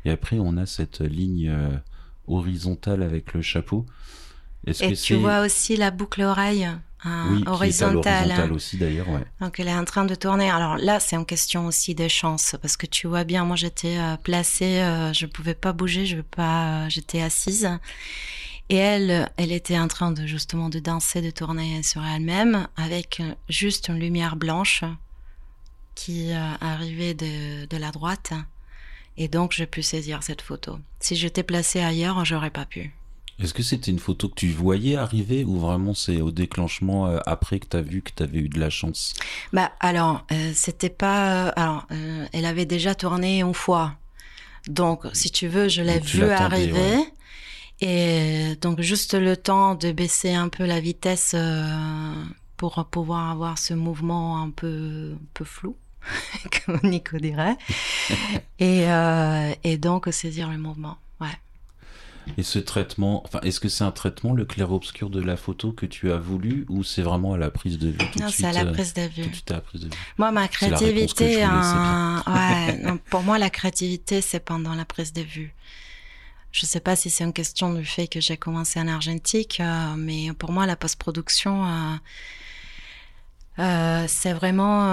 Et 0.06 0.12
après, 0.12 0.40
on 0.40 0.56
a 0.56 0.66
cette 0.66 1.02
ligne 1.02 1.50
euh, 1.50 1.70
horizontale 2.28 3.04
avec 3.04 3.34
le 3.34 3.42
chapeau. 3.42 3.86
Est-ce 4.66 4.84
Et 4.86 4.88
que 4.92 4.94
tu 4.94 4.96
c'est... 4.96 5.16
vois 5.16 5.42
aussi 5.46 5.76
la 5.76 5.92
boucle 5.92 6.22
oreille 6.22 6.68
hein, 7.04 7.28
oui, 7.30 7.38
qui 7.38 7.44
est 7.44 7.48
à 7.48 7.52
horizontale. 7.52 8.28
l'horizontale 8.28 8.54
aussi 8.54 8.78
d'ailleurs, 8.78 9.10
ouais. 9.10 9.24
Donc 9.42 9.60
elle 9.60 9.68
est 9.68 9.74
en 9.74 9.86
train 9.86 10.06
de 10.06 10.16
tourner. 10.16 10.50
Alors 10.50 10.78
là, 10.78 11.00
c'est 11.00 11.16
une 11.16 11.26
question 11.26 11.66
aussi 11.68 11.96
de 11.96 12.08
chance 12.08 12.56
parce 12.62 12.78
que 12.78 12.86
tu 12.86 13.08
vois 13.08 13.24
bien, 13.24 13.46
moi 13.46 13.56
j'étais 13.56 13.98
euh, 13.98 14.18
placée, 14.18 14.80
euh, 14.80 15.14
je 15.14 15.26
pouvais 15.26 15.54
pas 15.54 15.74
bouger, 15.74 16.06
je 16.06 16.22
pas, 16.22 16.86
euh, 16.86 16.90
j'étais 16.90 17.22
assise. 17.22 17.70
Et 18.70 18.76
elle, 18.76 19.32
elle 19.38 19.52
était 19.52 19.80
en 19.80 19.88
train 19.88 20.12
de 20.12 20.26
justement 20.28 20.70
de 20.70 20.80
danser, 20.80 21.22
de 21.22 21.32
tourner 21.32 21.82
sur 21.82 22.06
elle-même 22.06 22.68
avec 22.78 23.22
juste 23.50 23.88
une 23.90 24.00
lumière 24.00 24.36
blanche 24.36 24.84
qui 25.96 26.32
arrivait 26.32 27.16
de, 27.16 27.66
de 27.66 27.78
la 27.78 27.90
droite. 27.90 28.34
Et 29.18 29.28
donc 29.28 29.54
je 29.54 29.66
pu 29.66 29.82
saisir 29.82 30.22
cette 30.22 30.44
photo. 30.44 30.78
Si 31.00 31.16
j'étais 31.16 31.42
placée 31.42 31.80
ailleurs, 31.80 32.24
j'aurais 32.26 32.52
pas 32.52 32.66
pu. 32.66 32.94
Est-ce 33.42 33.54
que 33.54 33.64
c'était 33.64 33.90
une 33.92 34.00
photo 34.00 34.28
que 34.28 34.36
tu 34.36 34.52
voyais 34.52 34.98
arriver 34.98 35.46
ou 35.46 35.58
vraiment 35.60 35.94
c'est 35.94 36.20
au 36.20 36.30
déclenchement 36.32 37.08
euh, 37.08 37.20
après 37.26 37.60
que 37.60 37.68
tu 37.68 37.78
as 37.78 37.82
vu 37.82 38.02
que 38.02 38.12
tu 38.14 38.22
avais 38.22 38.40
eu 38.40 38.50
de 38.50 38.60
la 38.60 38.70
chance? 38.70 39.14
Bah 39.54 39.72
alors, 39.80 40.26
euh, 40.34 40.52
c'était 40.54 40.90
pas. 40.90 41.48
euh, 41.48 41.52
alors, 41.56 41.88
elle 42.34 42.46
avait 42.46 42.66
déjà 42.66 42.96
tourné 42.96 43.40
une 43.42 43.54
fois, 43.54 43.94
donc 44.68 45.06
si 45.14 45.32
tu 45.32 45.48
veux, 45.48 45.70
je 45.70 45.82
l'ai 45.82 46.00
vue 46.00 46.30
arriver. 46.30 46.74
ouais. 46.74 47.14
Et 47.82 48.58
donc 48.60 48.82
juste 48.82 49.14
le 49.14 49.38
temps 49.38 49.74
de 49.76 49.94
baisser 49.94 50.34
un 50.34 50.50
peu 50.50 50.66
la 50.66 50.82
vitesse 50.82 51.34
pour 52.58 52.86
pouvoir 52.92 53.30
avoir 53.32 53.58
ce 53.58 53.74
mouvement 53.74 54.42
un 54.42 54.50
peu, 54.50 55.14
un 55.16 55.26
peu 55.34 55.46
flou, 55.46 55.78
comme 56.66 56.82
Nico 56.84 57.18
dirait. 57.18 57.56
et, 58.60 58.84
et 59.64 59.78
donc 59.78 60.10
saisir 60.12 60.50
le 60.50 60.58
mouvement. 60.58 60.98
Ouais. 61.22 61.28
Et 62.38 62.44
ce 62.44 62.60
traitement, 62.60 63.24
enfin, 63.26 63.40
est-ce 63.42 63.60
que 63.60 63.70
c'est 63.70 63.84
un 63.84 63.92
traitement, 63.92 64.34
le 64.34 64.46
clair-obscur 64.46 65.10
de 65.10 65.22
la 65.22 65.38
photo 65.38 65.72
que 65.72 65.86
tu 65.86 66.12
as 66.12 66.18
voulu 66.18 66.66
ou 66.70 66.84
c'est 66.84 67.02
vraiment 67.02 67.34
à 67.34 67.38
la 67.38 67.52
prise 67.52 67.78
de 67.78 67.90
vue 67.90 67.98
tout 67.98 68.20
Non, 68.20 68.28
c'est 68.28 68.34
suite 68.34 68.46
à 68.46 68.54
la 68.54 68.66
euh, 68.66 68.74
prise 68.74 68.94
de 68.94 69.02
vue. 69.02 69.24
à 69.50 69.54
la 69.54 69.62
prise 69.62 69.82
de 69.82 69.86
vue? 69.88 69.94
Moi, 70.18 70.32
ma 70.32 70.48
créativité, 70.48 71.26
voulais, 71.26 71.44
hein, 71.44 72.24
ouais, 72.28 72.78
non, 72.84 72.98
pour 73.10 73.22
moi, 73.24 73.38
la 73.38 73.50
créativité, 73.50 74.22
c'est 74.22 74.40
pendant 74.40 74.76
la 74.76 74.86
prise 74.86 75.14
de 75.14 75.22
vue. 75.22 75.54
Je 76.52 76.66
sais 76.66 76.80
pas 76.80 76.96
si 76.96 77.10
c'est 77.10 77.24
une 77.24 77.34
question 77.34 77.74
du 77.74 77.86
fait 77.86 78.08
que 78.08 78.20
j'ai 78.20 78.38
commencé 78.38 78.80
en 78.80 78.88
argentique, 78.88 79.60
euh, 79.60 79.96
mais 79.96 80.34
pour 80.34 80.52
moi, 80.52 80.66
la 80.66 80.76
post-production, 80.76 81.66
euh, 81.66 81.96
euh, 83.60 84.06
c'est 84.08 84.34
vraiment 84.34 84.90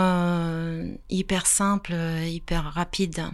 hyper 1.08 1.46
simple, 1.46 1.94
hyper 2.24 2.64
rapide. 2.64 3.24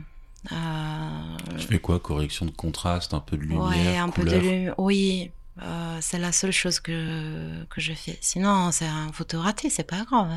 Euh, 0.50 1.36
Tu 1.58 1.66
fais 1.68 1.78
quoi 1.78 2.00
Correction 2.00 2.46
de 2.46 2.50
contraste, 2.50 3.14
un 3.14 3.20
peu 3.20 3.36
de 3.36 3.42
lumière, 3.42 3.62
ouais, 3.62 3.96
un 3.96 4.08
peu 4.10 4.24
de 4.24 4.28
couleur 4.30 4.42
lumière. 4.42 4.74
Oui, 4.78 5.30
euh, 5.62 5.98
c'est 6.00 6.18
la 6.18 6.32
seule 6.32 6.50
chose 6.50 6.80
que, 6.80 7.64
que 7.66 7.80
je 7.80 7.92
fais. 7.92 8.18
Sinon, 8.20 8.72
c'est 8.72 8.86
un 8.86 9.12
photo 9.12 9.40
raté, 9.40 9.70
c'est 9.70 9.84
pas 9.84 10.02
grave. 10.04 10.30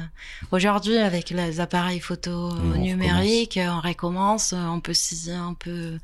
Aujourd'hui, 0.51 0.97
avec 0.97 1.31
les 1.31 1.59
appareils 1.59 1.99
photo 2.01 2.49
on 2.51 2.77
numériques, 2.77 3.59
on 3.61 3.81
recommence, 3.81 4.53
on 4.53 4.79
peut, 4.79 4.93
si- 4.93 5.31
on 5.31 5.55
peut 5.55 5.97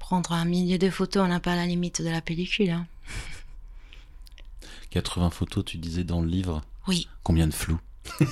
prendre 0.00 0.32
un 0.32 0.44
millier 0.44 0.78
de 0.78 0.90
photos, 0.90 1.22
on 1.24 1.28
n'a 1.28 1.40
pas 1.40 1.54
la 1.54 1.66
limite 1.66 2.02
de 2.02 2.08
la 2.10 2.20
pellicule. 2.20 2.70
hein. 2.70 2.86
80 4.90 5.30
photos, 5.30 5.64
tu 5.64 5.78
disais 5.78 6.02
dans 6.04 6.20
le 6.20 6.26
livre? 6.28 6.62
Oui. 6.88 7.08
Combien 7.22 7.46
de 7.46 7.54
flou 7.54 7.78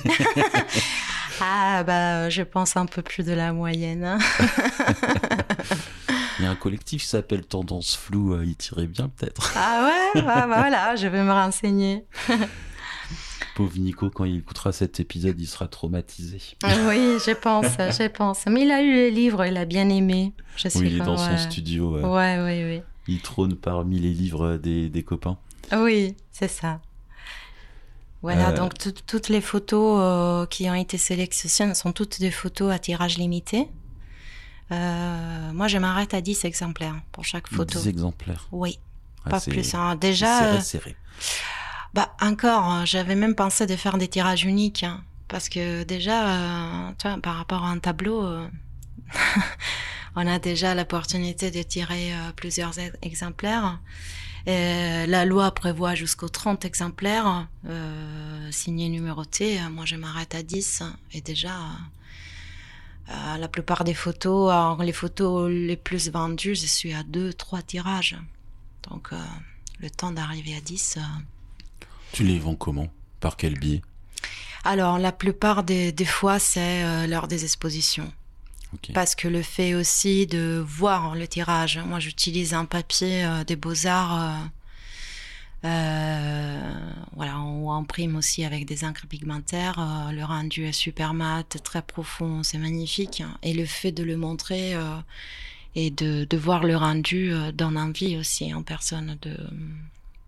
Ah, 1.41 1.83
bah, 1.83 2.29
je 2.29 2.41
pense 2.41 2.77
un 2.77 2.85
peu 2.85 3.01
plus 3.01 3.23
de 3.23 3.33
la 3.33 3.53
moyenne. 3.53 4.03
hein. 4.03 4.17
Il 6.39 6.43
y 6.43 6.45
a 6.45 6.51
un 6.51 6.55
collectif 6.55 7.03
qui 7.03 7.07
s'appelle 7.07 7.45
Tendance 7.45 7.95
Floue, 7.95 8.33
euh, 8.33 8.43
il 8.45 8.57
tirait 8.57 8.87
bien 8.87 9.07
peut-être. 9.07 9.53
ah 9.55 9.89
ouais, 10.15 10.21
bah, 10.21 10.45
voilà, 10.47 10.95
je 10.97 11.07
vais 11.07 11.23
me 11.23 11.31
renseigner. 11.31 12.05
Pauvre 13.55 13.77
Nico, 13.77 14.09
quand 14.09 14.25
il 14.25 14.39
écoutera 14.39 14.73
cet 14.73 14.99
épisode, 14.99 15.39
il 15.39 15.47
sera 15.47 15.69
traumatisé. 15.69 16.39
oui, 16.89 17.17
je 17.25 17.33
pense, 17.33 17.67
je 17.77 18.07
pense. 18.09 18.45
Mais 18.47 18.63
il 18.63 18.71
a 18.71 18.81
eu 18.81 18.91
le 18.93 19.07
livre, 19.07 19.45
il 19.45 19.55
a 19.55 19.63
bien 19.63 19.87
aimé. 19.87 20.33
Je 20.57 20.67
oui, 20.75 20.87
il 20.87 20.95
est 20.97 21.05
dans 21.05 21.17
ouais. 21.17 21.37
son 21.37 21.49
studio. 21.49 21.97
Ouais, 21.99 22.37
oui, 22.43 22.63
oui. 22.65 22.81
Il 23.07 23.21
trône 23.21 23.55
parmi 23.55 23.99
les 23.99 24.11
livres 24.11 24.57
des, 24.57 24.89
des 24.89 25.03
copains. 25.03 25.37
Oui, 25.71 26.17
c'est 26.33 26.49
ça. 26.49 26.81
Voilà, 28.21 28.49
Euh, 28.49 28.55
donc 28.57 28.77
tout- 28.77 28.91
toutes 29.05 29.29
les 29.29 29.41
photos 29.41 29.99
euh, 30.01 30.45
qui 30.47 30.69
ont 30.69 30.73
été 30.73 30.97
sélectionnées 30.97 31.75
sont 31.75 31.91
toutes 31.91 32.19
des 32.19 32.31
photos 32.31 32.71
à 32.73 32.79
tirage 32.79 33.17
limité. 33.17 33.67
Euh, 34.71 35.51
moi, 35.53 35.67
je 35.67 35.77
m'arrête 35.77 36.13
à 36.15 36.21
10 36.21 36.43
exemplaires 36.45 36.95
pour 37.11 37.23
chaque 37.23 37.47
photo. 37.47 37.77
10 37.79 37.87
exemplaires. 37.87 38.47
Oui, 38.51 38.79
Ah, 39.25 39.29
pas 39.31 39.41
plus. 39.41 39.75
hein. 39.75 39.95
Déjà, 39.95 40.39
serré, 40.39 40.61
serré. 40.61 40.95
bah 41.93 42.13
encore, 42.19 42.63
hein, 42.63 42.85
j'avais 42.85 43.15
même 43.15 43.35
pensé 43.35 43.67
de 43.67 43.75
faire 43.75 43.97
des 43.99 44.07
tirages 44.07 44.43
uniques, 44.43 44.83
hein, 44.83 45.03
parce 45.27 45.49
que 45.49 45.83
déjà, 45.83 46.27
euh, 46.87 46.91
tu 46.97 47.07
vois, 47.07 47.17
par 47.21 47.35
rapport 47.35 47.63
à 47.63 47.69
un 47.69 47.77
tableau, 47.77 48.25
euh, 48.25 48.47
on 50.15 50.25
a 50.25 50.39
déjà 50.39 50.73
l'opportunité 50.73 51.51
de 51.51 51.61
tirer 51.61 52.11
plusieurs 52.35 52.77
ex- 52.79 52.95
exemplaires. 53.03 53.79
Et 54.47 55.07
la 55.07 55.25
loi 55.25 55.51
prévoit 55.51 55.95
jusqu'aux 55.95 56.29
30 56.29 56.65
exemplaires 56.65 57.47
euh, 57.67 58.51
signés 58.51 58.89
numérotés. 58.89 59.59
Moi, 59.71 59.85
je 59.85 59.95
m'arrête 59.95 60.35
à 60.35 60.43
10. 60.43 60.83
Et 61.13 61.21
déjà, 61.21 61.51
euh, 63.09 63.37
la 63.37 63.47
plupart 63.47 63.83
des 63.83 63.95
photos, 63.95 64.51
alors, 64.51 64.83
les 64.83 64.93
photos 64.93 65.49
les 65.49 65.77
plus 65.77 66.11
vendues, 66.11 66.55
je 66.55 66.67
suis 66.67 66.93
à 66.93 67.01
2, 67.03 67.33
3 67.33 67.61
tirages. 67.63 68.17
Donc, 68.89 69.09
euh, 69.13 69.17
le 69.79 69.89
temps 69.89 70.11
d'arriver 70.11 70.55
à 70.55 70.61
10. 70.61 70.97
euh, 70.97 71.01
Tu 72.11 72.23
les 72.23 72.37
vends 72.37 72.55
comment? 72.55 72.87
Par 73.19 73.37
quel 73.37 73.57
biais? 73.57 73.81
Alors, 74.63 74.99
la 74.99 75.11
plupart 75.11 75.63
des, 75.63 75.91
des 75.91 76.05
fois, 76.05 76.37
c'est 76.39 77.07
lors 77.07 77.27
des 77.27 77.43
expositions. 77.43 78.11
Parce 78.93 79.15
que 79.15 79.27
le 79.27 79.41
fait 79.41 79.73
aussi 79.73 80.27
de 80.27 80.63
voir 80.65 81.15
le 81.15 81.27
tirage, 81.27 81.79
moi 81.85 81.99
j'utilise 81.99 82.53
un 82.53 82.65
papier 82.65 83.25
euh, 83.25 83.43
des 83.43 83.55
beaux-arts, 83.55 84.21
euh, 84.21 85.67
euh, 85.67 86.73
voilà, 87.15 87.39
on 87.39 87.71
imprime 87.71 88.15
aussi 88.15 88.43
avec 88.43 88.65
des 88.65 88.83
encres 88.83 89.07
pigmentaires, 89.07 90.09
le 90.11 90.23
rendu 90.23 90.65
est 90.65 90.71
super 90.71 91.13
mat, 91.13 91.57
très 91.63 91.81
profond, 91.81 92.43
c'est 92.43 92.59
magnifique. 92.59 93.23
Et 93.41 93.53
le 93.53 93.65
fait 93.65 93.91
de 93.91 94.03
le 94.03 94.15
montrer 94.15 94.75
et 95.73 95.89
de, 95.89 96.25
de 96.25 96.37
voir 96.37 96.63
le 96.63 96.77
rendu 96.77 97.33
donne 97.53 97.77
envie 97.77 98.15
aussi 98.15 98.53
en 98.53 98.61
personne 98.61 99.17
de, 99.23 99.35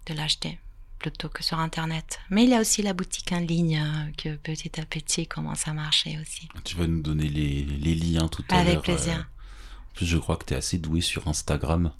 de 0.07 0.13
l'acheter 0.15 0.57
plutôt 0.99 1.29
que 1.29 1.43
sur 1.43 1.59
Internet. 1.59 2.19
Mais 2.29 2.43
il 2.43 2.49
y 2.49 2.55
a 2.55 2.59
aussi 2.59 2.81
la 2.81 2.93
boutique 2.93 3.31
en 3.31 3.39
ligne 3.39 3.79
euh, 3.79 4.11
que 4.17 4.35
petit 4.37 4.79
à 4.79 4.85
petit 4.85 5.27
commence 5.27 5.67
à 5.67 5.73
marcher 5.73 6.17
aussi. 6.21 6.47
Tu 6.63 6.75
vas 6.75 6.87
nous 6.87 7.01
donner 7.01 7.27
les, 7.29 7.63
les 7.63 7.95
liens 7.95 8.27
tout 8.27 8.43
à 8.49 8.55
l'heure. 8.63 8.67
Avec 8.67 8.81
plaisir. 8.81 9.13
euh. 9.17 9.21
En 9.21 9.93
plus, 9.95 10.05
je 10.05 10.17
crois 10.17 10.35
que 10.37 10.45
tu 10.45 10.53
es 10.53 10.57
assez 10.57 10.77
doué 10.77 11.01
sur 11.01 11.27
Instagram. 11.27 11.91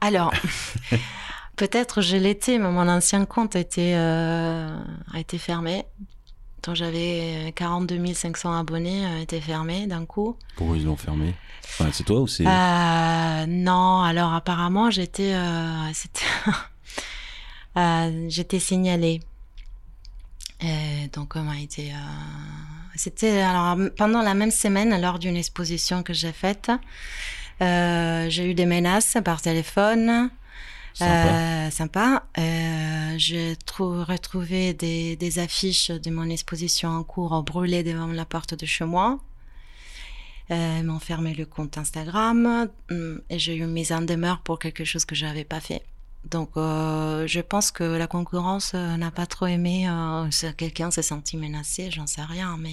Alors, 0.00 0.32
peut-être 1.56 2.00
je 2.02 2.16
l'étais, 2.16 2.58
mais 2.58 2.70
mon 2.70 2.88
ancien 2.88 3.24
compte 3.26 3.56
a 3.56 3.60
été, 3.60 3.94
euh, 3.96 4.76
a 5.12 5.20
été 5.20 5.38
fermé. 5.38 5.84
Donc 6.62 6.76
j'avais 6.76 7.52
42 7.56 8.12
500 8.12 8.52
abonnés, 8.58 9.06
a 9.06 9.20
été 9.20 9.40
fermé 9.40 9.86
d'un 9.86 10.04
coup. 10.04 10.36
Pourquoi 10.56 10.76
ils 10.76 10.84
l'ont 10.84 10.96
fermé? 10.96 11.34
Enfin, 11.64 11.88
C'est 11.92 12.04
toi 12.04 12.20
ou 12.20 12.26
c'est. 12.26 12.46
Euh, 12.46 13.46
non, 13.48 14.00
alors 14.02 14.34
apparemment 14.34 14.90
j'étais, 14.90 15.32
euh, 15.32 15.90
c'était, 15.94 16.24
euh, 17.76 18.26
j'étais 18.28 18.58
signalée. 18.58 19.20
Et 20.60 21.08
donc 21.12 21.36
on 21.36 21.42
m'a 21.42 21.58
été, 21.58 21.90
euh, 21.92 21.96
c'était 22.94 23.40
alors 23.40 23.76
pendant 23.96 24.22
la 24.22 24.34
même 24.34 24.50
semaine 24.50 25.00
lors 25.00 25.18
d'une 25.18 25.36
exposition 25.36 26.02
que 26.02 26.12
j'ai 26.12 26.32
faite, 26.32 26.70
euh, 27.62 28.28
j'ai 28.28 28.50
eu 28.50 28.54
des 28.54 28.66
menaces 28.66 29.16
par 29.24 29.40
téléphone. 29.40 30.30
Sympa. 30.92 31.28
Euh, 31.28 31.70
sympa. 31.70 32.24
Euh, 32.36 33.14
j'ai 33.16 33.56
trou- 33.64 34.04
retrouvé 34.04 34.74
des, 34.74 35.14
des 35.16 35.38
affiches 35.38 35.90
de 35.90 36.10
mon 36.10 36.28
exposition 36.28 36.88
en 36.90 37.04
cours 37.04 37.42
brûlées 37.44 37.84
devant 37.84 38.08
la 38.08 38.24
porte 38.24 38.54
de 38.54 38.66
chez 38.66 38.84
moi. 38.84 39.20
Euh, 40.50 40.78
ils 40.80 40.84
m'ont 40.84 40.98
fermé 40.98 41.32
le 41.32 41.46
compte 41.46 41.78
Instagram 41.78 42.68
hum, 42.90 43.22
et 43.30 43.38
j'ai 43.38 43.54
eu 43.54 43.60
une 43.60 43.70
mise 43.70 43.92
en 43.92 44.02
demeure 44.02 44.40
pour 44.40 44.58
quelque 44.58 44.84
chose 44.84 45.04
que 45.04 45.14
je 45.14 45.24
n'avais 45.24 45.44
pas 45.44 45.60
fait. 45.60 45.82
Donc, 46.24 46.50
euh, 46.56 47.26
je 47.26 47.40
pense 47.40 47.70
que 47.70 47.82
la 47.82 48.06
concurrence 48.06 48.72
euh, 48.74 48.96
n'a 48.98 49.10
pas 49.10 49.26
trop 49.26 49.46
aimé. 49.46 49.88
Euh, 49.88 50.28
Quelqu'un 50.56 50.90
s'est 50.90 51.02
senti 51.02 51.36
menacé, 51.36 51.90
j'en 51.90 52.06
sais 52.06 52.22
rien, 52.22 52.56
mais 52.58 52.72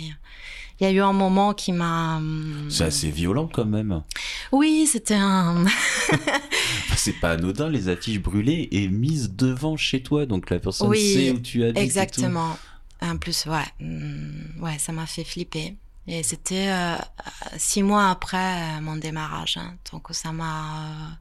il 0.80 0.84
y 0.84 0.86
a 0.86 0.92
eu 0.92 1.00
un 1.00 1.14
moment 1.14 1.54
qui 1.54 1.72
m'a. 1.72 2.18
hum, 2.18 2.68
C'est 2.70 2.84
assez 2.84 3.10
violent 3.10 3.48
quand 3.52 3.66
même. 3.66 4.04
Oui, 4.52 4.86
c'était 4.92 5.16
un. 5.16 5.64
C'est 6.98 7.14
pas 7.20 7.32
anodin 7.32 7.70
les 7.70 7.88
affiches 7.90 8.20
brûlées 8.20 8.68
et 8.72 8.88
mises 8.90 9.32
devant 9.32 9.78
chez 9.78 10.04
toi, 10.04 10.26
donc 10.26 10.50
la 10.50 10.60
personne 10.60 10.90
Oui, 10.90 11.14
sait 11.14 11.32
où 11.32 11.40
tu 11.40 11.64
habites. 11.64 11.78
et 11.78 11.80
tout. 11.80 11.86
Exactement. 11.86 12.58
En 13.02 13.18
plus, 13.18 13.46
ouais, 13.46 13.64
hum, 13.80 14.44
ouais, 14.62 14.78
ça 14.78 14.92
m'a 14.92 15.06
fait 15.06 15.24
flipper. 15.24 15.78
Et 16.10 16.24
c'était 16.24 16.70
six 17.58 17.84
mois 17.84 18.10
après 18.10 18.80
mon 18.82 18.96
démarrage, 18.96 19.58
hein. 19.58 19.76
donc 19.92 20.08
ça 20.12 20.32
m'a, 20.32 21.18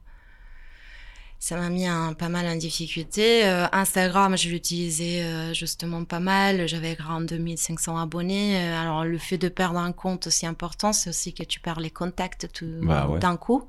ça 1.39 1.55
m'a 1.55 1.69
mis 1.69 1.85
un, 1.85 2.13
pas 2.13 2.29
mal 2.29 2.47
en 2.47 2.55
difficulté. 2.55 3.45
Euh, 3.45 3.67
Instagram, 3.71 4.35
je 4.37 4.49
l'utilisais 4.49 5.21
euh, 5.23 5.53
justement 5.53 6.03
pas 6.03 6.19
mal. 6.19 6.67
J'avais 6.67 6.95
42 6.95 7.55
500 7.55 7.97
abonnés. 7.97 8.57
Euh, 8.57 8.79
Alors 8.81 9.03
le 9.05 9.17
fait 9.17 9.37
de 9.37 9.47
perdre 9.49 9.79
un 9.79 9.91
compte 9.91 10.27
aussi 10.27 10.45
important, 10.47 10.93
c'est 10.93 11.09
aussi 11.09 11.33
que 11.33 11.43
tu 11.43 11.59
perds 11.59 11.79
les 11.79 11.91
contacts 11.91 12.47
tout 12.53 12.65
Bah 12.81 13.07
ouais. 13.07 13.19
d'un 13.19 13.37
coup. 13.37 13.67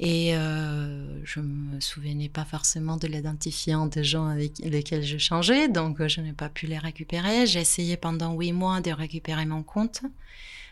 Et 0.00 0.34
euh, 0.36 1.20
je 1.24 1.40
me 1.40 1.80
souvenais 1.80 2.28
pas 2.28 2.44
forcément 2.44 2.96
de 2.96 3.08
l'identifiant 3.08 3.86
des 3.86 4.04
gens 4.04 4.26
avec 4.28 4.58
lesquels 4.60 5.04
je 5.04 5.18
changeais, 5.18 5.68
donc 5.68 6.06
je 6.06 6.20
n'ai 6.20 6.32
pas 6.32 6.48
pu 6.48 6.66
les 6.68 6.78
récupérer. 6.78 7.46
J'ai 7.48 7.60
essayé 7.60 7.96
pendant 7.96 8.32
huit 8.34 8.52
mois 8.52 8.80
de 8.80 8.92
récupérer 8.92 9.44
mon 9.44 9.64
compte, 9.64 10.02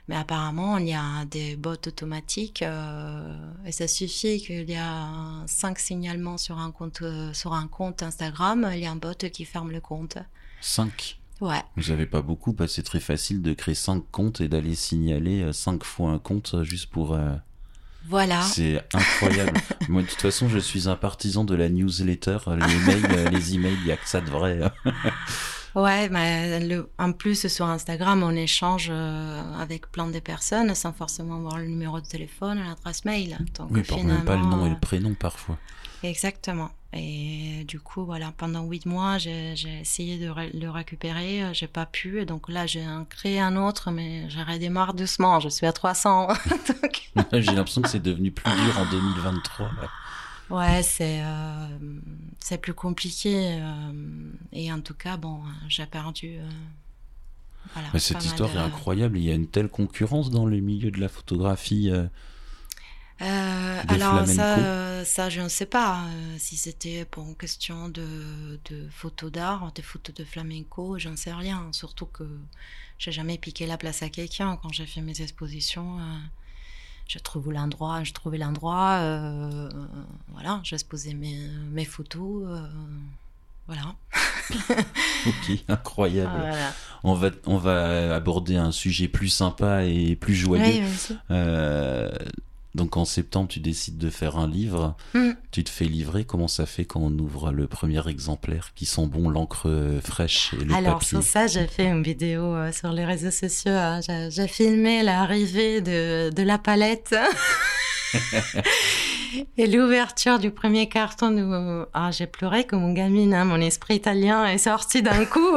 mais 0.09 0.17
apparemment 0.17 0.79
il 0.79 0.89
y 0.89 0.95
a 0.95 1.25
des 1.25 1.57
bots 1.57 1.73
automatiques 1.73 2.63
euh, 2.63 3.37
et 3.65 3.73
ça 3.73 3.89
suffit 3.89 4.41
qu'il 4.41 4.69
y 4.71 4.77
a 4.77 5.09
cinq 5.47 5.79
signalements 5.79 6.39
sur 6.39 6.59
un 6.59 6.71
compte 6.71 7.03
euh, 7.03 7.33
sur 7.35 7.53
un 7.55 7.67
compte 7.67 8.03
Instagram, 8.03 8.69
il 8.73 8.81
y 8.81 8.87
a 8.87 8.91
un 8.91 8.97
bot 8.97 9.15
qui 9.33 9.45
ferme 9.45 9.71
le 9.71 9.81
compte. 9.81 10.19
5. 10.61 11.19
Ouais. 11.41 11.61
Vous 11.77 11.91
avez 11.91 12.07
pas 12.07 12.23
beaucoup, 12.23 12.55
parce 12.55 12.71
que 12.73 12.77
c'est 12.77 12.83
très 12.83 12.99
facile 13.01 13.43
de 13.43 13.53
créer 13.53 13.75
5 13.75 14.03
comptes 14.11 14.41
et 14.41 14.49
d'aller 14.49 14.75
signaler 14.75 15.53
5 15.53 15.85
fois 15.85 16.11
un 16.11 16.19
compte 16.19 16.55
euh, 16.55 16.65
juste 16.65 16.87
pour. 16.87 17.13
euh, 17.15 17.35
Voilà. 18.09 18.41
C'est 18.43 18.83
incroyable. 18.95 19.61
Moi, 19.91 20.01
de 20.03 20.07
toute 20.09 20.21
façon, 20.23 20.49
je 20.49 20.59
suis 20.59 20.89
un 20.89 20.97
partisan 20.97 21.45
de 21.45 21.55
la 21.55 21.69
newsletter. 21.69 22.39
Les 22.47 22.79
mails, 22.87 23.07
euh, 23.11 23.29
les 23.29 23.55
emails, 23.55 23.77
il 23.83 23.87
y 23.87 23.93
a 23.93 23.97
que 23.99 24.09
ça 24.09 24.23
de 24.23 24.31
vrai. 24.31 24.61
Ouais, 25.77 26.09
mais 26.09 26.59
le, 26.61 26.91
en 26.99 27.12
plus 27.12 27.47
sur 27.49 27.66
Instagram, 27.66 28.22
on 28.22 28.31
échange 28.35 28.89
euh, 28.91 29.43
avec 29.61 29.93
plein 29.93 30.09
de 30.09 30.18
personnes 30.18 30.74
sans 30.74 30.93
forcément 30.93 31.37
avoir 31.37 31.59
le 31.59 31.66
numéro 31.66 32.01
de 32.01 32.07
téléphone, 32.07 32.59
l'adresse 32.66 33.05
mail. 33.05 33.37
Donc 33.55 33.68
Oui, 33.70 33.83
par 33.83 34.03
même 34.03 34.24
pas 34.24 34.37
le 34.37 34.43
nom 34.43 34.64
et 34.66 34.70
le 34.70 34.79
prénom 34.79 35.12
parfois. 35.14 35.59
Exactement. 36.03 36.70
Et 36.95 37.64
du 37.68 37.79
coup, 37.79 38.07
voilà, 38.07 38.33
pendant 38.39 38.62
huit 38.64 38.87
mois, 38.87 39.18
j'ai 39.18 39.53
essayé 39.81 40.18
de 40.18 40.31
ré- 40.31 40.51
le 40.55 40.70
récupérer, 40.70 41.43
j'ai 41.53 41.66
pas 41.66 41.85
pu. 41.85 42.22
Et 42.22 42.24
donc 42.24 42.49
là, 42.49 42.66
j'ai 42.66 42.85
créé 43.11 43.39
un 43.39 43.57
autre, 43.57 43.91
mais 43.91 44.31
j'ai 44.31 44.43
redémarre 44.43 44.95
doucement. 44.95 45.41
Je 45.41 45.51
suis 45.51 45.66
à 45.66 45.72
300. 45.74 46.29
Donc, 46.83 47.11
J'ai 47.33 47.53
l'impression 47.53 47.83
que 47.83 47.89
c'est 47.89 48.03
devenu 48.03 48.31
plus 48.31 48.51
dur 48.51 48.79
en 48.79 48.87
2023. 48.91 49.70
Ouais, 50.51 50.83
c'est 50.83 51.23
euh, 51.25 51.79
c'est 52.41 52.59
plus 52.59 52.75
compliqué. 52.75 53.59
euh, 53.63 54.33
et 54.53 54.73
en 54.73 54.81
tout 54.81 54.95
cas, 54.95 55.17
bon, 55.17 55.43
j'ai 55.69 55.87
perdu. 55.87 56.39
euh, 56.39 56.49
voilà, 57.73 57.93
Mais 57.93 57.99
cette 57.99 58.25
histoire 58.25 58.55
de- 58.55 58.59
est 58.59 58.61
incroyable. 58.61 59.19
Il 59.19 59.25
y 59.25 59.31
a 59.31 59.35
une 59.35 59.49
telle 59.49 59.69
concurrence 59.69 60.31
dans 60.31 60.47
le 60.47 60.61
milieu 60.61 60.91
de 60.93 61.01
la 61.01 61.09
photographie. 61.09 61.91
alors 63.89 64.27
ça, 64.29 65.05
ça, 65.05 65.29
je 65.31 65.41
ne 65.41 65.49
sais 65.49 65.67
pas 65.67 66.07
si 66.39 66.57
c'était 66.57 67.05
pour 67.05 67.25
une 67.27 67.37
question 67.37 67.89
de, 67.89 68.61
de 68.71 68.89
photos 68.91 69.31
d'art, 69.33 69.73
de 69.73 69.83
photos 69.83 70.15
de 70.15 70.25
flamenco, 70.25 70.99
j'en 70.99 71.17
sais 71.17 71.33
rien. 71.33 71.71
Surtout 71.73 72.07
que 72.07 72.25
j'ai 72.99 73.13
jamais 73.13 73.39
piqué 73.39 73.67
la 73.67 73.79
place 73.79 74.03
à 74.03 74.09
quelqu'un 74.11 74.57
quand 74.63 74.73
j'ai 74.73 74.87
fait 74.87 75.01
mes 75.03 75.21
expositions. 75.23 75.99
Je 77.09 77.19
trouve 77.19 77.53
l'endroit, 77.53 78.03
je 78.05 78.13
trouvais 78.13 78.39
l'endroit, 78.39 78.99
euh, 79.01 79.69
voilà, 80.33 80.61
j'exposais 80.63 81.15
mes, 81.15 81.39
mes 81.71 81.85
photos, 81.85 82.45
euh, 82.47 82.67
voilà. 83.67 83.95
Ok, 85.27 85.59
incroyable. 85.69 86.39
Voilà. 86.39 86.73
On 87.03 87.15
va, 87.15 87.31
on 87.47 87.57
va 87.57 88.15
aborder 88.15 88.57
un 88.57 88.71
sujet 88.71 89.09
plus 89.09 89.29
sympa 89.29 89.85
et 89.85 90.15
plus 90.15 90.37
joyeux. 90.37 90.63
Oui, 90.65 90.81
vas-y. 90.81 92.15
Donc 92.77 92.97
en 92.97 93.05
septembre, 93.05 93.49
tu 93.49 93.59
décides 93.61 93.99
de 93.99 94.11
faire 94.11 94.37
un 94.37 94.47
livre. 94.47 94.97
Mm. 95.14 95.31
Tu 95.51 95.64
te 95.64 95.70
fais 95.70 95.87
livrer. 95.87 96.24
Comment 96.24 96.47
ça 96.49 96.66
fait 96.66 96.85
quand 96.85 97.01
on 97.01 97.11
ouvre 97.18 97.51
le 97.51 97.66
premier 97.66 98.07
exemplaire 98.09 98.72
Qui 98.74 98.85
sent 98.87 99.07
bon 99.07 99.29
l'encre 99.31 99.99
fraîche 100.05 100.53
et 100.61 100.64
le 100.64 100.74
Alors 100.74 100.95
papier 100.99 101.09
sur 101.09 101.22
ça, 101.22 101.47
j'ai 101.47 101.66
fait 101.66 101.87
une 101.87 102.03
vidéo 102.03 102.43
euh, 102.55 102.72
sur 102.72 102.93
les 102.93 103.05
réseaux 103.05 103.31
sociaux. 103.31 103.72
hein. 103.72 104.01
J'ai 104.31 104.47
filmé 104.47 105.03
l'arrivée 105.03 105.81
de, 105.81 106.31
de 106.31 106.43
la 106.43 106.59
palette 106.59 107.14
et 109.59 109.66
l'ouverture 109.66 110.39
du 110.39 110.51
premier 110.51 110.89
carton. 110.89 111.87
Ah, 111.95 112.11
j'ai 112.11 112.27
pleuré 112.27 112.64
comme 112.66 112.83
une 112.83 112.95
gamine. 112.95 113.35
hein. 113.35 113.45
Mon 113.45 113.61
esprit 113.61 113.97
italien 113.97 114.47
est 114.47 114.59
sorti 114.59 115.03
d'un 115.03 115.24
coup. 115.24 115.57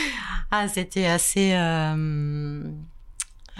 ah, 0.50 0.66
c'était 0.68 1.06
assez. 1.06 1.52
euh, 1.54 2.62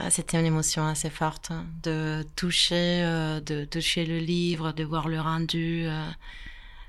C'était 0.09 0.39
une 0.39 0.47
émotion 0.47 0.87
assez 0.87 1.11
forte 1.11 1.51
hein, 1.51 1.67
de 1.83 2.25
toucher, 2.37 3.03
euh, 3.05 3.41
de 3.41 3.65
toucher 3.65 4.07
le 4.07 4.19
livre, 4.19 4.73
de 4.73 4.85
voir 4.85 5.09
le 5.09 5.21
rendu. 5.21 5.85
euh, 5.87 6.05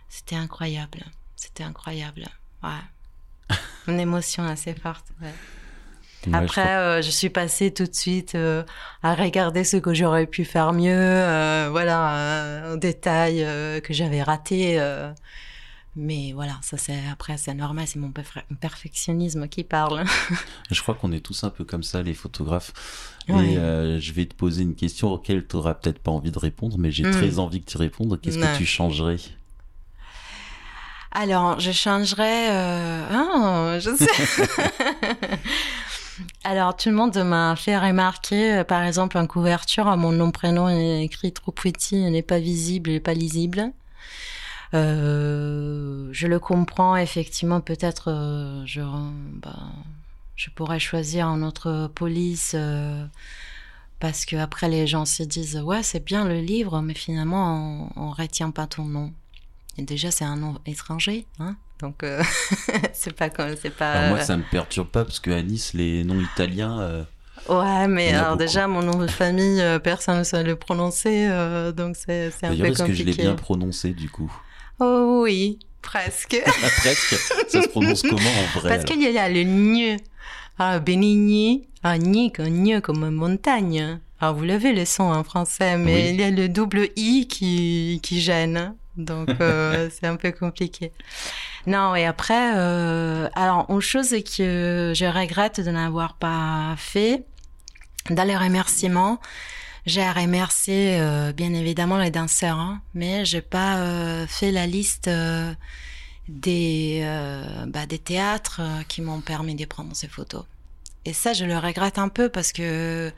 C'était 0.07 0.35
incroyable. 0.35 0.99
C'était 1.35 1.63
incroyable. 1.63 2.25
Ouais. 2.63 3.55
Une 3.87 3.99
émotion 3.99 4.43
assez 4.45 4.73
forte. 4.73 5.05
ouais. 5.21 5.27
Ouais, 6.27 6.33
je 6.33 6.35
Après, 6.35 6.75
euh, 6.77 7.01
je 7.01 7.09
suis 7.09 7.31
passée 7.31 7.73
tout 7.73 7.85
de 7.87 7.95
suite 7.95 8.37
à 9.03 9.15
regarder 9.15 9.63
ce 9.63 9.77
que 9.77 9.91
j'aurais 9.93 10.27
pu 10.27 10.45
faire 10.45 10.71
mieux, 10.71 11.67
voilà, 11.71 12.61
en 12.71 12.75
détail 12.77 13.39
que 13.83 13.91
j'avais 13.91 14.21
raté. 14.21 14.79
Mais 15.95 16.31
voilà, 16.33 16.53
ça 16.61 16.77
c'est 16.77 16.97
après 17.11 17.37
c'est 17.37 17.53
normal, 17.53 17.85
c'est 17.87 17.99
mon 17.99 18.09
perf- 18.09 18.43
perfectionnisme 18.59 19.47
qui 19.47 19.63
parle. 19.63 20.03
Je 20.71 20.81
crois 20.81 20.95
qu'on 20.95 21.11
est 21.11 21.19
tous 21.19 21.43
un 21.43 21.49
peu 21.49 21.63
comme 21.65 21.83
ça, 21.83 22.01
les 22.01 22.13
photographes. 22.13 22.71
Ouais. 23.29 23.51
Et 23.53 23.57
euh, 23.57 23.99
je 23.99 24.13
vais 24.13 24.25
te 24.25 24.33
poser 24.33 24.63
une 24.63 24.73
question 24.75 25.11
auquel 25.11 25.45
tu 25.47 25.55
n'auras 25.55 25.73
peut-être 25.75 25.99
pas 25.99 26.11
envie 26.11 26.31
de 26.31 26.39
répondre, 26.39 26.77
mais 26.79 26.91
j'ai 26.91 27.03
Mm. 27.03 27.11
très 27.11 27.39
envie 27.39 27.61
que 27.61 27.69
tu 27.69 27.77
répondes. 27.77 28.19
Qu'est-ce 28.21 28.37
que 28.39 28.57
tu 28.57 28.65
changerais? 28.65 29.17
Alors, 31.11 31.59
je 31.59 31.71
changerais. 31.71 32.47
euh, 32.51 33.05
Ah, 33.11 33.79
je 33.79 33.93
sais. 33.95 34.07
Alors, 36.43 36.75
tout 36.75 36.89
le 36.89 36.95
monde 36.95 37.17
m'a 37.17 37.55
fait 37.55 37.77
remarquer, 37.77 38.59
euh, 38.59 38.63
par 38.63 38.83
exemple, 38.83 39.17
en 39.17 39.27
couverture, 39.27 39.85
mon 39.97 40.11
nom 40.11 40.31
prénom 40.31 40.69
est 40.69 41.03
écrit 41.03 41.31
trop 41.31 41.51
petit, 41.51 41.95
il 42.01 42.11
n'est 42.11 42.21
pas 42.21 42.39
visible, 42.39 42.89
il 42.89 42.93
n'est 42.93 42.99
pas 42.99 43.13
lisible. 43.13 43.71
Euh, 44.73 46.07
je 46.11 46.27
le 46.27 46.39
comprends, 46.39 46.95
effectivement, 46.95 47.61
peut-être, 47.61 48.09
euh, 48.11 48.63
je, 48.65 48.81
bah, 48.81 49.55
je 50.35 50.49
pourrais 50.49 50.79
choisir 50.79 51.27
un 51.27 51.41
autre 51.43 51.89
police. 51.95 52.53
euh, 52.55 53.05
parce 53.99 54.25
que 54.25 54.35
après 54.35 54.67
les 54.67 54.87
gens 54.87 55.05
se 55.05 55.21
disent 55.21 55.57
ouais 55.63 55.83
c'est 55.83 56.03
bien 56.03 56.25
le 56.27 56.39
livre 56.39 56.81
mais 56.81 56.95
finalement 56.95 57.91
on, 57.95 58.01
on 58.07 58.09
retient 58.09 58.49
pas 58.49 58.65
ton 58.65 58.83
nom 58.83 59.13
et 59.77 59.83
déjà, 59.83 60.09
c'est 60.09 60.25
un 60.25 60.35
nom 60.37 60.55
étranger, 60.65 61.27
hein 61.39 61.55
donc 61.79 62.03
c'est 62.93 63.13
pas 63.13 63.29
comme 63.29 63.55
c'est 63.61 63.69
pas. 63.75 63.91
Alors 63.93 64.09
moi, 64.15 64.19
ça 64.25 64.35
me 64.37 64.43
perturbe 64.43 64.87
pas 64.87 65.05
parce 65.05 65.19
que 65.19 65.31
à 65.31 65.41
Nice, 65.41 65.73
les 65.73 66.03
noms 66.03 66.19
italiens. 66.19 67.05
Ouais, 67.49 67.87
mais 67.87 68.13
alors 68.13 68.31
beaucoup. 68.31 68.39
déjà 68.39 68.67
mon 68.67 68.81
nom 68.83 68.97
de 68.99 69.07
famille, 69.07 69.61
euh, 69.61 69.79
personne 69.79 70.19
ne 70.19 70.23
sait 70.23 70.43
le 70.43 70.55
prononcer, 70.55 71.27
euh, 71.29 71.71
donc 71.71 71.95
c'est 71.95 72.31
un 72.43 72.49
D'ailleurs, 72.49 72.67
peu 72.67 72.71
est-ce 72.73 72.83
que 72.83 72.93
je 72.93 73.03
l'ai 73.03 73.11
compliqué. 73.11 73.21
bien 73.23 73.35
prononcé 73.35 73.93
du 73.93 74.09
coup 74.09 74.31
Oh 74.83 75.21
oui, 75.23 75.59
presque. 75.83 76.41
Ah, 76.45 76.51
Presque. 76.79 77.15
Ça 77.49 77.61
se 77.61 77.67
prononce 77.67 78.01
comment 78.01 78.15
en 78.17 78.59
vrai 78.59 78.69
Parce 78.69 78.83
qu'il 78.83 78.99
y 79.01 79.17
a 79.17 79.29
le 79.29 79.43
gne, 79.43 79.97
ah, 80.57 80.79
Benigni, 80.79 81.67
ah, 81.83 81.97
ni, 81.99 82.31
gne 82.31 82.81
comme 82.81 83.09
montagne. 83.11 83.99
Alors 84.19 84.35
vous 84.35 84.43
l'avez 84.43 84.73
le 84.73 84.85
son 84.85 85.03
en 85.03 85.23
français, 85.23 85.77
mais 85.77 85.93
Oui. 85.95 86.09
il 86.13 86.19
y 86.19 86.23
a 86.23 86.31
le 86.31 86.49
double 86.49 86.89
i 86.95 87.27
qui 87.27 87.99
qui 88.03 88.21
gêne, 88.21 88.73
donc 88.97 89.29
euh, 89.39 89.89
c'est 89.99 90.07
un 90.07 90.15
peu 90.15 90.31
compliqué. 90.31 90.91
Non, 91.67 91.95
et 91.95 92.05
après, 92.05 92.53
euh, 92.55 93.29
alors 93.35 93.67
une 93.69 93.81
chose 93.81 94.09
que 94.35 94.93
je 94.95 95.05
regrette 95.05 95.59
de 95.61 95.69
n'avoir 95.69 96.15
pas 96.15 96.73
fait 96.77 97.23
dans 98.09 98.23
les 98.23 98.35
remerciements. 98.37 99.19
J'ai 99.85 100.07
remercié 100.09 100.99
euh, 100.99 101.33
bien 101.33 101.53
évidemment 101.53 101.97
les 101.97 102.11
danseurs, 102.11 102.57
hein, 102.57 102.81
mais 102.93 103.25
j'ai 103.25 103.41
pas 103.41 103.79
euh, 103.79 104.27
fait 104.27 104.51
la 104.51 104.67
liste 104.67 105.07
euh, 105.07 105.53
des, 106.27 107.03
bah, 107.67 107.85
des 107.87 107.97
théâtres 107.97 108.61
qui 108.87 109.01
m'ont 109.01 109.21
permis 109.21 109.55
de 109.55 109.65
prendre 109.65 109.95
ces 109.95 110.07
photos. 110.07 110.43
Et 111.05 111.13
ça, 111.13 111.33
je 111.33 111.45
le 111.45 111.57
regrette 111.57 111.97
un 111.97 112.09
peu 112.09 112.29
parce 112.29 112.51
que 112.51 113.11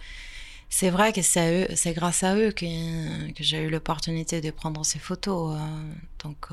c'est 0.69 0.89
vrai 0.89 1.11
que 1.11 1.21
c'est 1.21 1.75
à 1.85 1.93
grâce 1.93 2.23
à 2.23 2.35
eux 2.35 2.51
que, 2.51 3.31
que 3.33 3.43
j'ai 3.43 3.61
eu 3.61 3.69
l'opportunité 3.69 4.39
de 4.39 4.49
prendre 4.51 4.85
ces 4.85 4.99
photos. 4.99 5.57
donc 6.23 6.47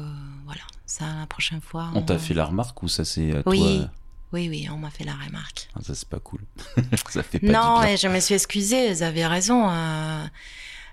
voilà, 0.45 0.63
ça 0.87 1.05
la 1.21 1.27
prochaine 1.27 1.61
fois. 1.61 1.89
On 1.95 2.03
t'a 2.03 2.19
fait 2.19 2.35
la 2.35 2.45
remarque 2.45 2.83
ou 2.83 2.89
ça 2.89 3.05
c'est 3.05 3.33
Oui. 3.47 3.59
toi 3.59 3.91
Oui, 4.33 4.49
oui, 4.49 4.69
on 4.71 4.77
m'a 4.77 4.91
fait 4.91 5.05
la 5.05 5.15
remarque. 5.15 5.69
Ah, 5.75 5.81
Ça 5.83 5.95
c'est 5.95 6.09
pas 6.09 6.21
cool. 6.21 6.41
ça 7.11 7.23
fait 7.23 7.39
pas 7.41 7.47
Non, 7.47 7.83
et 7.83 7.97
je 7.97 8.07
me 8.09 8.21
suis 8.21 8.35
excusée, 8.35 8.89
ils 8.91 9.03
avaient 9.03 9.27
raison. 9.27 9.69
euh, 9.69 10.25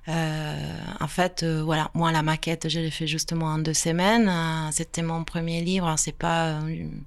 euh, 0.10 0.78
en 1.02 1.08
fait, 1.08 1.44
euh, 1.44 1.62
voilà, 1.64 1.92
moi 1.94 2.12
la 2.12 2.24
maquette, 2.24 2.70
je 2.70 2.80
l'ai 2.80 2.92
fait 2.92 3.08
justement 3.08 3.48
en 3.48 3.58
deux 3.60 3.74
semaines. 3.74 4.28
euh, 4.30 4.70
C'était 4.72 5.02
mon 5.04 5.24
premier 5.24 5.62
livre. 5.62 5.94
C'est 5.98 6.18
pas 6.18 6.52
une, 6.68 7.04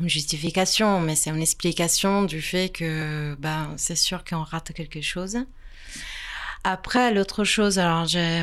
une 0.00 0.08
justification, 0.08 1.00
mais 1.00 1.14
c'est 1.14 1.30
une 1.30 1.42
explication 1.42 2.22
du 2.24 2.40
fait 2.42 2.70
que, 2.70 3.36
ben, 3.38 3.74
c'est 3.76 3.96
sûr 3.96 4.24
qu'on 4.24 4.42
rate 4.42 4.72
quelque 4.72 5.00
chose. 5.02 5.36
Après, 6.64 7.12
l'autre 7.12 7.44
chose, 7.44 7.78
alors 7.78 8.06
j'ai 8.06 8.42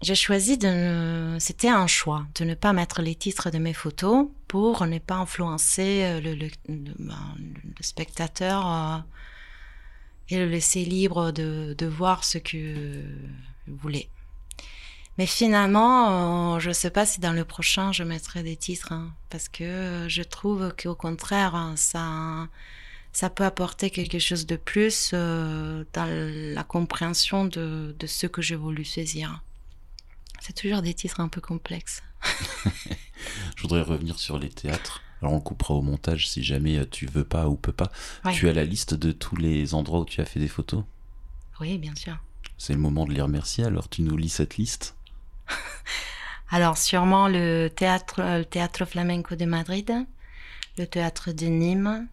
j'ai 0.00 0.14
choisi 0.14 0.58
de 0.58 0.68
ne... 0.68 1.36
C'était 1.40 1.68
un 1.70 1.88
choix 1.88 2.24
de 2.36 2.44
ne 2.44 2.54
pas 2.54 2.72
mettre 2.72 3.02
les 3.02 3.16
titres 3.16 3.50
de 3.50 3.58
mes 3.58 3.72
photos 3.74 4.28
pour 4.48 4.86
ne 4.86 4.98
pas 4.98 5.16
influencer 5.16 6.02
euh, 6.04 6.20
ben, 6.68 7.36
le 7.38 7.82
spectateur 7.82 8.66
euh, 8.66 8.98
et 10.30 10.38
le 10.38 10.46
laisser 10.46 10.84
libre 10.84 11.30
de, 11.30 11.86
voir 11.86 12.24
ce 12.24 12.38
que 12.38 13.04
vous 13.66 13.76
voulez. 13.76 14.08
Mais 15.18 15.26
finalement, 15.26 16.54
euh, 16.56 16.58
je 16.60 16.68
ne 16.68 16.74
sais 16.74 16.90
pas 16.90 17.04
si 17.04 17.20
dans 17.20 17.32
le 17.32 17.44
prochain 17.44 17.92
je 17.92 18.02
mettrai 18.04 18.42
des 18.42 18.56
titres, 18.56 18.92
hein, 18.92 19.12
parce 19.30 19.48
que 19.48 20.06
je 20.08 20.22
trouve 20.22 20.74
qu'au 20.80 20.94
contraire, 20.94 21.54
hein, 21.54 21.74
ça, 21.76 22.48
ça 23.12 23.28
peut 23.28 23.44
apporter 23.44 23.90
quelque 23.90 24.18
chose 24.18 24.46
de 24.46 24.56
plus 24.56 25.12
dans 25.12 26.08
la 26.08 26.64
compréhension 26.64 27.44
de, 27.44 27.94
de 27.98 28.06
ce 28.06 28.26
que 28.26 28.40
j'ai 28.40 28.56
voulu 28.56 28.84
saisir. 28.84 29.42
C'est 30.40 30.54
toujours 30.54 30.82
des 30.82 30.94
titres 30.94 31.20
un 31.20 31.28
peu 31.28 31.40
complexes. 31.40 32.02
Je 33.56 33.62
voudrais 33.62 33.82
revenir 33.82 34.18
sur 34.18 34.38
les 34.38 34.48
théâtres. 34.48 35.02
Alors 35.20 35.34
on 35.34 35.40
coupera 35.40 35.74
au 35.74 35.82
montage 35.82 36.28
si 36.28 36.42
jamais 36.44 36.78
euh, 36.78 36.86
tu 36.88 37.06
veux 37.06 37.24
pas 37.24 37.48
ou 37.48 37.56
peux 37.56 37.72
pas. 37.72 37.90
Ouais. 38.24 38.32
Tu 38.32 38.48
as 38.48 38.52
la 38.52 38.64
liste 38.64 38.94
de 38.94 39.12
tous 39.12 39.36
les 39.36 39.74
endroits 39.74 40.00
où 40.00 40.04
tu 40.04 40.20
as 40.20 40.24
fait 40.24 40.40
des 40.40 40.48
photos? 40.48 40.84
Oui, 41.60 41.76
bien 41.78 41.94
sûr. 41.94 42.16
C'est 42.56 42.72
le 42.72 42.78
moment 42.78 43.04
de 43.04 43.12
les 43.12 43.22
remercier. 43.22 43.64
Alors 43.64 43.88
tu 43.88 44.02
nous 44.02 44.16
lis 44.16 44.28
cette 44.28 44.56
liste? 44.56 44.94
Alors 46.50 46.78
sûrement 46.78 47.28
le 47.28 47.68
théâtre, 47.68 48.22
le 48.22 48.44
théâtre 48.44 48.84
flamenco 48.84 49.34
de 49.34 49.44
Madrid, 49.44 49.92
le 50.78 50.86
théâtre 50.86 51.32
de 51.32 51.46
Nîmes. 51.46 52.08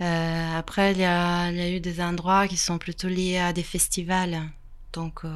Euh, 0.00 0.58
après, 0.58 0.92
il 0.92 0.98
y, 0.98 1.04
a, 1.04 1.50
il 1.50 1.56
y 1.58 1.60
a 1.60 1.70
eu 1.70 1.80
des 1.80 2.00
endroits 2.00 2.48
qui 2.48 2.56
sont 2.56 2.78
plutôt 2.78 3.08
liés 3.08 3.38
à 3.38 3.52
des 3.52 3.62
festivals. 3.62 4.40
Donc, 4.92 5.24
euh, 5.24 5.28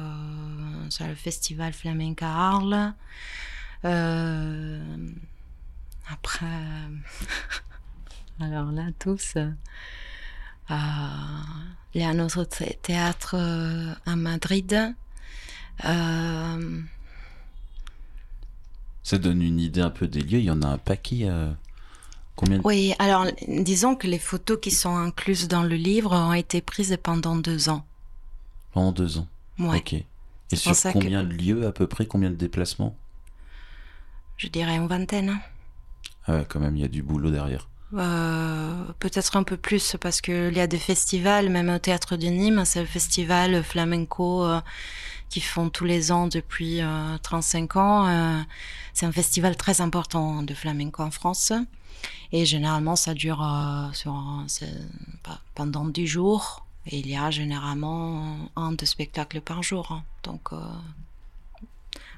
c'est 0.89 1.07
le 1.07 1.15
festival 1.15 1.71
flamenco 1.71 2.25
à 2.25 2.29
Arles. 2.29 2.93
Euh, 3.85 5.07
après, 6.11 6.45
alors 8.39 8.71
là, 8.71 8.85
tous. 8.99 9.33
euh, 9.37 9.49
il 11.93 12.01
y 12.01 12.03
a 12.03 12.09
un 12.09 12.19
autre 12.19 12.43
thé- 12.43 12.77
théâtre 12.81 13.35
euh, 13.37 13.93
à 14.05 14.15
Madrid. 14.15 14.93
Euh, 15.85 16.81
Ça 19.03 19.17
donne 19.17 19.41
une 19.41 19.59
idée 19.59 19.81
un 19.81 19.89
peu 19.91 20.07
des 20.07 20.21
lieux. 20.21 20.39
Il 20.39 20.45
y 20.45 20.51
en 20.51 20.61
a 20.63 20.67
un 20.67 20.77
paquet. 20.77 21.21
euh, 21.29 21.51
Combien 22.35 22.57
de... 22.57 22.63
Oui, 22.65 22.93
alors 22.99 23.27
disons 23.47 23.95
que 23.95 24.07
les 24.07 24.19
photos 24.19 24.57
qui 24.61 24.71
sont 24.71 24.95
incluses 24.97 25.47
dans 25.47 25.63
le 25.63 25.75
livre 25.75 26.11
ont 26.13 26.33
été 26.33 26.61
prises 26.61 26.97
pendant 27.01 27.35
deux 27.35 27.69
ans. 27.69 27.85
Pendant 28.73 28.91
deux 28.91 29.19
ans. 29.19 29.27
Ouais, 29.59 29.77
Ok. 29.77 29.93
Et 29.93 30.55
sur 30.55 30.71
que- 30.73 30.91
combien 30.91 31.23
de 31.23 31.33
lieux 31.33 31.65
à 31.67 31.71
peu 31.71 31.87
près 31.87 32.05
Combien 32.07 32.29
de 32.29 32.35
déplacements? 32.35 32.95
Je 34.37 34.47
dirais 34.47 34.75
une 34.75 34.87
vingtaine. 34.87 35.39
Ah 36.27 36.35
ouais, 36.37 36.45
quand 36.47 36.59
même, 36.59 36.75
il 36.75 36.81
y 36.81 36.85
a 36.85 36.87
du 36.89 37.03
boulot 37.03 37.31
derrière. 37.31 37.69
Euh, 37.93 38.83
Peut-être 38.99 39.37
un 39.37 39.43
peu 39.43 39.57
plus 39.57 39.95
parce 40.01 40.21
qu'il 40.21 40.53
y 40.53 40.59
a 40.59 40.67
des 40.67 40.79
festivals, 40.79 41.49
même 41.49 41.69
au 41.69 41.77
théâtre 41.79 42.17
de 42.17 42.27
Nîmes, 42.27 42.63
c'est 42.65 42.81
le 42.81 42.87
festival 42.87 43.63
flamenco 43.63 44.43
euh, 44.45 44.59
qui 45.29 45.39
font 45.39 45.69
tous 45.69 45.85
les 45.85 46.11
ans 46.11 46.27
depuis 46.27 46.81
euh, 46.81 47.17
35 47.21 47.75
ans. 47.77 48.07
Euh, 48.07 48.41
c'est 48.93 49.05
un 49.05 49.11
festival 49.11 49.55
très 49.55 49.81
important 49.81 50.41
de 50.43 50.53
flamenco 50.53 51.03
en 51.03 51.11
France. 51.11 51.53
Et 52.31 52.45
généralement, 52.45 52.95
ça 52.95 53.13
dure 53.13 53.41
euh, 53.43 53.91
sur, 53.93 54.13
pendant 55.53 55.85
10 55.85 56.07
jours. 56.07 56.65
Et 56.87 56.99
il 56.99 57.07
y 57.09 57.15
a 57.15 57.31
généralement 57.31 58.49
un, 58.55 58.71
deux 58.73 58.85
spectacles 58.85 59.41
par 59.41 59.63
jour. 59.63 59.91
hein. 59.91 60.03
Donc, 60.23 60.53
euh, 60.53 60.57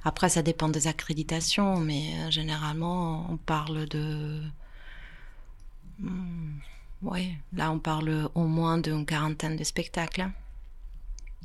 après, 0.08 0.30
ça 0.30 0.42
dépend 0.42 0.70
des 0.70 0.88
accréditations, 0.88 1.82
mais 1.82 2.14
euh, 2.20 2.32
généralement, 2.32 3.30
on 3.30 3.36
parle 3.36 3.88
de. 3.90 4.42
Hmm, 6.00 6.60
ouais, 7.02 7.34
là, 7.54 7.72
on 7.72 7.80
parle 7.80 8.30
au 8.34 8.46
moins 8.46 8.78
d'une 8.78 9.06
quarantaine 9.06 9.58
de 9.58 9.64
spectacles. 9.66 10.30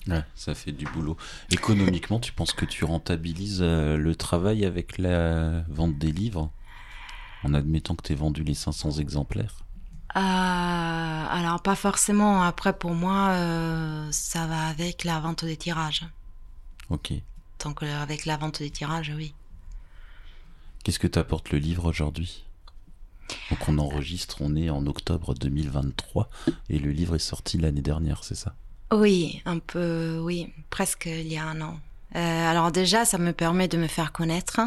Ouais, 0.07 0.23
ça 0.37 0.55
fait 0.55 0.71
du 0.71 0.85
boulot. 0.85 1.17
Économiquement, 1.51 2.21
tu 2.21 2.33
penses 2.33 2.53
que 2.53 2.65
tu 2.65 2.85
rentabilises 2.85 3.63
euh, 3.63 3.97
le 3.97 4.15
travail 4.15 4.65
avec 4.65 4.97
la 4.99 5.63
vente 5.69 5.99
des 5.99 6.13
livres? 6.13 6.51
En 7.43 7.55
admettant 7.55 7.97
que 7.97 8.03
tu 8.03 8.13
aies 8.13 8.17
vendu 8.17 8.45
les 8.45 8.55
500 8.55 8.99
exemplaires? 8.99 9.65
Euh, 10.15 10.21
alors, 10.21 11.61
pas 11.63 11.75
forcément. 11.75 12.43
Après, 12.43 12.73
pour 12.73 12.95
moi, 12.95 13.31
euh, 13.31 14.09
ça 14.13 14.47
va 14.47 14.67
avec 14.69 15.03
la 15.03 15.19
vente 15.19 15.45
des 15.45 15.57
tirages. 15.57 16.07
Ok. 16.91 17.13
Avec 17.67 18.27
la 18.27 18.37
vente 18.37 18.59
des 18.59 18.71
tirages, 18.71 19.13
oui. 19.17 19.35
Qu'est-ce 20.83 20.99
que 20.99 21.07
t'apporte 21.07 21.51
le 21.51 21.59
livre 21.59 21.89
aujourd'hui? 21.89 22.45
Donc 23.51 23.69
on 23.69 23.79
enregistre, 23.79 24.39
on 24.41 24.57
est 24.57 24.69
en 24.69 24.87
octobre 24.87 25.35
2023 25.35 26.29
et 26.69 26.79
le 26.79 26.91
livre 26.91 27.15
est 27.15 27.21
sorti 27.21 27.59
l'année 27.59 27.81
dernière, 27.83 28.25
c'est 28.25 28.35
ça? 28.35 28.55
Oui, 28.93 29.41
un 29.47 29.59
peu, 29.59 30.19
oui, 30.21 30.53
presque 30.71 31.07
il 31.07 31.29
y 31.29 31.37
a 31.37 31.45
un 31.45 31.61
an. 31.61 31.79
Euh, 32.15 32.51
alors 32.51 32.73
déjà, 32.73 33.05
ça 33.05 33.17
me 33.17 33.33
permet 33.33 33.69
de 33.69 33.79
me 33.79 33.87
faire 33.87 34.13
connaître. 34.13 34.61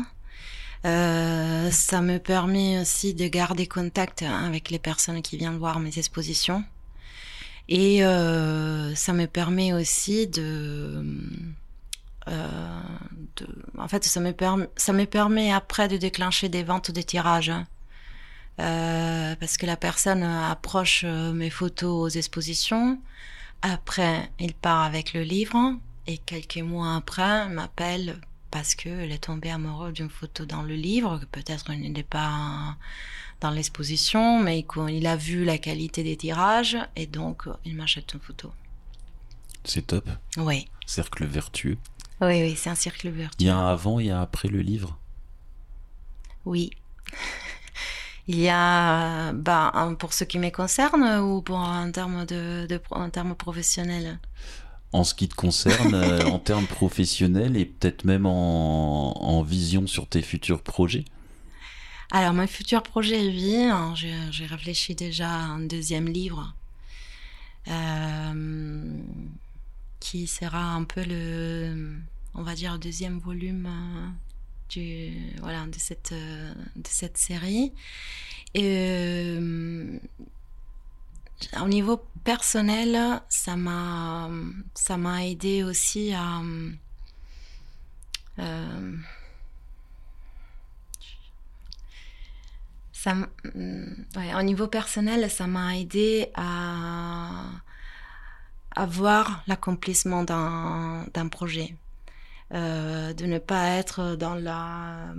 Euh, 0.86 1.70
ça 1.72 2.02
me 2.02 2.18
permet 2.18 2.80
aussi 2.80 3.14
de 3.14 3.28
garder 3.28 3.68
contact 3.68 4.24
avec 4.24 4.70
les 4.70 4.80
personnes 4.80 5.22
qui 5.22 5.38
viennent 5.38 5.58
voir 5.58 5.80
mes 5.80 5.98
expositions. 6.00 6.64
Et 7.68 8.04
euh, 8.06 8.96
ça 8.96 9.14
me 9.14 9.26
permet 9.26 9.74
aussi 9.74 10.28
de, 10.28 11.04
euh, 12.28 12.80
de... 13.38 13.47
En 13.78 13.88
fait, 13.88 14.03
ça 14.05 14.19
me, 14.19 14.32
permet, 14.32 14.67
ça 14.76 14.93
me 14.93 15.05
permet 15.05 15.51
après 15.51 15.88
de 15.88 15.97
déclencher 15.97 16.49
des 16.49 16.63
ventes 16.63 16.91
de 16.91 17.01
tirages. 17.01 17.51
Euh, 18.59 19.36
parce 19.36 19.57
que 19.57 19.65
la 19.65 19.76
personne 19.76 20.23
approche 20.23 21.03
euh, 21.05 21.34
mes 21.34 21.49
photos 21.49 21.91
aux 22.13 22.17
expositions. 22.17 22.99
Après, 23.61 24.30
il 24.39 24.53
part 24.53 24.84
avec 24.84 25.13
le 25.13 25.23
livre 25.23 25.73
et 26.07 26.17
quelques 26.19 26.57
mois 26.59 26.95
après, 26.95 27.49
m'appelle 27.49 28.21
parce 28.51 28.76
qu'elle 28.76 29.11
est 29.11 29.23
tombée 29.26 29.49
amoureuse 29.51 29.93
d'une 29.93 30.09
photo 30.09 30.45
dans 30.45 30.61
le 30.61 30.76
livre, 30.76 31.17
que 31.19 31.26
peut-être 31.26 31.69
il 31.71 31.82
n'était 31.82 32.03
pas 32.03 32.78
dans 33.41 33.49
l'exposition, 33.51 34.39
mais 34.39 34.59
il- 34.59 34.89
il 34.89 35.07
a 35.07 35.17
vu 35.17 35.43
la 35.43 35.57
qualité 35.57 36.03
des 36.03 36.15
tirages 36.15 36.78
et 36.95 37.07
donc 37.07 37.43
il 37.65 37.76
m'achète 37.76 38.13
une 38.13 38.21
photo. 38.21 38.53
C'est 39.65 39.88
top. 39.88 40.07
Oui, 40.38 40.67
Cercle 40.86 41.26
vertueux. 41.26 41.78
Oui, 42.28 42.41
oui, 42.43 42.55
c'est 42.55 42.69
un 42.69 42.76
cercle 42.76 43.09
Il 43.39 43.45
vertueux. 43.45 43.45
y 43.45 43.49
a 43.49 43.55
un 43.57 43.67
avant 43.71 43.97
et 44.01 44.09
un 44.11 44.21
après 44.21 44.49
le 44.49 44.59
livre 44.59 44.99
Oui. 46.45 46.71
Il 48.28 48.39
y 48.39 48.49
a, 48.49 49.34
bah, 49.34 49.71
pour 49.99 50.13
ce 50.13 50.23
qui 50.23 50.39
me 50.39 50.49
concerne 50.49 51.03
ou 51.21 51.41
pour 51.41 51.59
un 51.59 51.91
terme 51.91 52.26
de, 52.26 52.65
de 52.67 52.82
en 52.91 53.09
termes 53.09 53.36
professionnels. 53.36 54.19
En 54.93 55.03
ce 55.03 55.13
qui 55.13 55.28
te 55.30 55.36
concerne, 55.36 55.93
euh, 55.93 56.26
en 56.26 56.39
termes 56.39 56.65
professionnels 56.67 57.55
et 57.57 57.65
peut-être 57.65 58.03
même 58.03 58.26
en, 58.26 59.13
en 59.21 59.41
vision 59.43 59.86
sur 59.88 60.07
tes 60.07 60.21
futurs 60.23 60.63
projets? 60.63 61.05
Alors, 62.11 62.34
mon 62.34 62.47
futur 62.47 62.82
projet, 62.82 63.19
oui, 63.28 63.55
hein, 63.65 63.93
j'ai 63.95 64.13
j'ai 64.32 64.45
réfléchi 64.47 64.95
déjà 64.95 65.30
à 65.30 65.38
un 65.38 65.59
deuxième 65.59 66.07
livre 66.07 66.55
euh, 67.67 69.01
qui 69.99 70.28
sera 70.28 70.59
un 70.73 70.84
peu 70.84 71.03
le, 71.03 71.97
on 72.36 72.44
va 72.44 72.54
dire, 72.54 72.78
deuxième 72.78 73.20
volume 73.20 73.66
euh, 73.66 74.10
euh, 74.78 76.54
de 76.76 76.88
cette 76.88 77.18
série. 77.18 77.74
Et 78.54 78.64
euh, 78.64 80.00
au 81.62 81.68
niveau 81.68 82.02
personnel, 82.24 83.22
ça 83.30 83.56
m'a 83.56 84.30
aidé 85.26 85.64
aussi 85.64 86.14
à 86.14 86.42
au 94.38 94.42
niveau 94.42 94.68
personnel, 94.68 95.30
ça 95.30 95.46
m'a 95.46 95.78
aidé 95.78 96.30
à, 96.34 97.44
à 98.76 98.86
voir 98.88 99.44
l'accomplissement 99.48 100.24
d'un 100.24 101.28
projet. 101.30 101.76
Euh, 102.54 103.14
de 103.14 103.26
ne 103.26 103.39
pas 103.39 103.70
être 103.70 104.16
dans 104.16 104.36
la... 104.36 105.14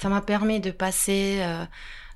Ça 0.00 0.08
m'a 0.08 0.20
permis 0.20 0.60
de 0.60 0.72
passer 0.72 1.38
euh, 1.40 1.64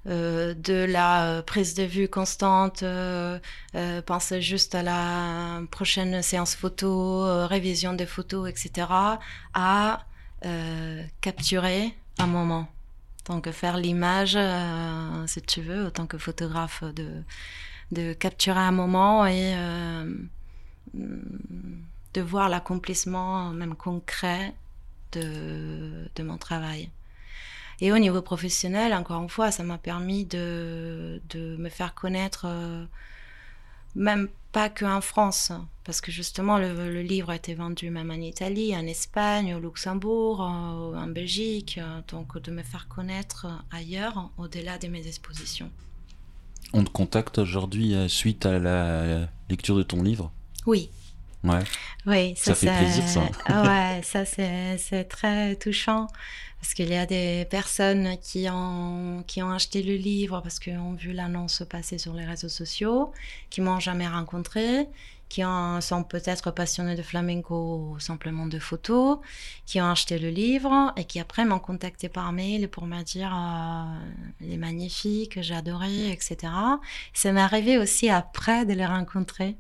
euh, 0.07 0.55
de 0.55 0.85
la 0.85 1.25
euh, 1.27 1.43
prise 1.43 1.75
de 1.75 1.85
vue 1.85 2.09
constante, 2.09 2.83
euh, 2.83 3.39
euh, 3.75 4.03
penser 4.03 4.41
juste 4.41 4.75
à 4.75 4.83
la 4.83 5.61
prochaine 5.71 6.23
séance 6.23 6.55
photo, 6.55 7.25
euh, 7.25 7.47
révision 7.47 7.93
des 7.93 8.07
photos, 8.07 8.49
etc., 8.49 8.89
à 9.55 10.07
euh, 10.45 11.03
capturer 11.21 11.95
un 12.19 12.27
moment. 12.27 12.69
Donc 13.27 13.51
faire 13.51 13.77
l'image, 13.77 14.35
euh, 14.37 15.27
si 15.27 15.43
tu 15.43 15.61
veux, 15.61 15.87
autant 15.87 16.07
que 16.07 16.17
photographe, 16.17 16.83
de, 16.83 17.23
de 17.93 18.15
capturer 18.15 18.61
un 18.61 18.73
moment 18.73 19.27
et 19.27 19.55
euh, 19.57 20.11
de 22.15 22.21
voir 22.21 22.49
l'accomplissement 22.49 23.51
même 23.51 23.75
concret 23.75 24.55
de, 25.13 26.09
de 26.15 26.23
mon 26.23 26.39
travail. 26.39 26.91
Et 27.81 27.93
au 27.93 27.99
niveau 27.99 28.23
professionnel, 28.23 28.93
encore 28.93 29.23
une 29.23 29.29
fois, 29.29 29.53
ça 29.53 29.63
m'a 29.63 29.79
permis 29.79 30.25
de, 30.25 31.21
de 31.31 31.57
me 31.57 31.69
faire 31.69 31.95
connaître, 31.95 32.47
euh, 32.47 32.85
même 33.95 34.29
pas 34.51 34.69
qu'en 34.69 35.01
France, 35.01 35.53
parce 35.85 36.01
que 36.01 36.11
justement 36.11 36.59
le, 36.59 36.73
le 36.93 37.03
livre 37.03 37.31
a 37.31 37.37
été 37.37 37.55
vendu 37.55 37.91
même 37.91 38.11
en 38.11 38.15
Italie, 38.15 38.75
en 38.75 38.87
Espagne, 38.87 39.55
au 39.55 39.61
Luxembourg, 39.61 40.41
en, 40.41 40.95
en 40.95 41.07
Belgique, 41.07 41.79
euh, 41.79 42.01
donc 42.09 42.39
de 42.43 42.51
me 42.51 42.63
faire 42.63 42.89
connaître 42.89 43.47
ailleurs, 43.71 44.31
au-delà 44.39 44.79
de 44.79 44.89
mes 44.89 45.07
expositions. 45.07 45.71
On 46.73 46.83
te 46.83 46.91
contacte 46.91 47.39
aujourd'hui 47.39 47.95
euh, 47.95 48.09
suite 48.09 48.45
à 48.45 48.59
la 48.59 49.29
lecture 49.49 49.77
de 49.77 49.85
ton 49.85 50.03
livre? 50.03 50.33
Oui, 50.67 50.91
Ouais. 51.45 51.61
oui, 52.07 52.35
Ça 52.37 52.55
fait 52.55 52.67
c'est- 52.67 52.79
plaisir, 52.79 53.09
ça. 53.09 53.23
Ah 53.47 53.63
ouais, 53.97 54.03
ça 54.03 54.25
c'est 54.25 54.77
c'est 54.79 55.05
très 55.05 55.55
touchant 55.57 56.09
parce 56.61 56.75
qu'il 56.75 56.89
y 56.89 56.97
a 56.97 57.07
des 57.07 57.47
personnes 57.49 58.17
qui 58.21 58.49
ont 58.51 59.23
qui 59.27 59.43
ont 59.43 59.51
acheté 59.53 59.83
le 59.83 59.95
livre 59.95 60.41
parce 60.43 60.59
qu'ils 60.59 60.79
ont 60.79 60.95
vu 60.95 61.13
l'annonce 61.13 61.63
passer 61.71 61.97
sur 61.99 62.15
les 62.15 62.25
réseaux 62.25 62.49
sociaux, 62.49 63.13
qui 63.51 63.61
m'ont 63.61 63.79
jamais 63.79 64.09
rencontré, 64.09 64.89
qui 65.29 65.45
ont, 65.45 65.81
sont 65.81 66.03
peut-être 66.03 66.51
passionnés 66.51 66.97
de 66.97 67.03
flamenco 67.03 67.93
ou 67.95 68.01
simplement 68.01 68.47
de 68.47 68.59
photos, 68.59 69.19
qui 69.67 69.81
ont 69.81 69.89
acheté 69.91 70.19
le 70.19 70.31
livre 70.31 70.93
et 70.97 71.05
qui 71.05 71.21
après 71.21 71.45
m'ont 71.45 71.61
contacté 71.61 72.09
par 72.09 72.33
mail 72.33 72.69
pour 72.69 72.87
me 72.87 73.01
dire 73.03 73.33
euh, 73.33 73.85
il 74.41 74.53
est 74.55 74.57
magnifique, 74.57 75.41
j'ai 75.41 75.55
adoré, 75.55 76.11
etc. 76.11 76.53
Ça 77.15 77.31
m'est 77.33 77.41
arrivé 77.41 77.79
aussi 77.79 78.09
après 78.11 78.65
de 78.67 78.73
les 78.73 78.87
rencontrer 78.87 79.57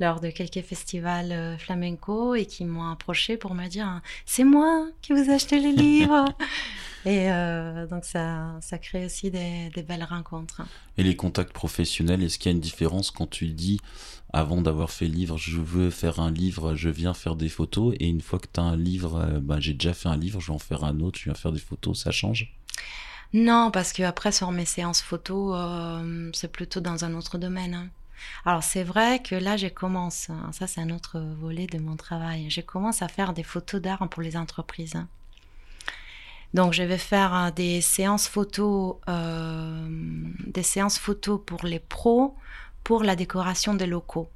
lors 0.00 0.20
de 0.20 0.30
quelques 0.30 0.62
festivals 0.62 1.32
euh, 1.32 1.56
flamenco 1.56 2.34
et 2.34 2.46
qui 2.46 2.64
m'ont 2.64 2.90
approché 2.90 3.36
pour 3.36 3.54
me 3.54 3.66
dire 3.68 4.00
c'est 4.26 4.44
moi 4.44 4.88
qui 5.02 5.12
vous 5.12 5.30
ai 5.30 5.34
acheté 5.34 5.60
le 5.60 5.70
livre 5.70 6.24
et 7.06 7.30
euh, 7.30 7.86
donc 7.86 8.04
ça 8.04 8.56
ça 8.60 8.78
crée 8.78 9.04
aussi 9.04 9.30
des, 9.30 9.70
des 9.74 9.82
belles 9.82 10.04
rencontres. 10.04 10.62
Et 10.96 11.02
les 11.02 11.16
contacts 11.16 11.52
professionnels, 11.52 12.22
est-ce 12.22 12.38
qu'il 12.38 12.50
y 12.50 12.54
a 12.54 12.56
une 12.56 12.60
différence 12.60 13.10
quand 13.10 13.28
tu 13.28 13.46
dis, 13.48 13.80
avant 14.32 14.62
d'avoir 14.62 14.90
fait 14.90 15.06
le 15.06 15.14
livre, 15.14 15.38
je 15.38 15.60
veux 15.60 15.90
faire 15.90 16.20
un 16.20 16.30
livre, 16.30 16.74
je 16.74 16.88
viens 16.88 17.14
faire 17.14 17.36
des 17.36 17.48
photos, 17.48 17.94
et 18.00 18.08
une 18.08 18.20
fois 18.20 18.38
que 18.38 18.48
tu 18.52 18.60
as 18.60 18.64
un 18.64 18.76
livre, 18.76 19.16
euh, 19.16 19.40
bah, 19.40 19.60
j'ai 19.60 19.74
déjà 19.74 19.94
fait 19.94 20.08
un 20.08 20.16
livre, 20.16 20.40
je 20.40 20.48
vais 20.48 20.54
en 20.54 20.58
faire 20.58 20.84
un 20.84 21.00
autre, 21.00 21.18
je 21.18 21.24
viens 21.24 21.34
faire 21.34 21.52
des 21.52 21.60
photos, 21.60 22.02
ça 22.02 22.10
change? 22.10 22.52
Non 23.32 23.72
parce 23.72 23.92
que 23.92 24.04
après 24.04 24.30
sur 24.30 24.52
mes 24.52 24.64
séances 24.64 25.02
photos 25.02 25.56
euh, 25.56 26.30
c'est 26.32 26.52
plutôt 26.52 26.78
dans 26.78 27.04
un 27.04 27.14
autre 27.14 27.36
domaine 27.36 27.74
hein. 27.74 27.88
Alors 28.44 28.62
c'est 28.62 28.84
vrai 28.84 29.20
que 29.22 29.34
là 29.34 29.56
j'ai 29.56 29.70
commencé 29.70 30.32
hein, 30.32 30.50
ça 30.52 30.66
c'est 30.66 30.80
un 30.80 30.90
autre 30.90 31.18
volet 31.40 31.66
de 31.66 31.78
mon 31.78 31.96
travail 31.96 32.46
j'ai 32.48 32.62
commencé 32.62 33.04
à 33.04 33.08
faire 33.08 33.32
des 33.32 33.42
photos 33.42 33.80
d'art 33.80 34.08
pour 34.08 34.22
les 34.22 34.36
entreprises 34.36 34.96
hein. 34.96 35.08
Donc 36.54 36.72
je 36.72 36.84
vais 36.84 36.98
faire 36.98 37.34
euh, 37.34 37.50
des 37.50 37.80
séances 37.80 38.28
photos, 38.28 38.94
euh, 39.08 39.88
des 40.46 40.62
séances 40.62 40.98
photos 40.98 41.40
pour 41.44 41.64
les 41.66 41.80
pros, 41.80 42.36
pour 42.84 43.02
la 43.02 43.16
décoration 43.16 43.74
des 43.74 43.86
locaux. 43.86 44.28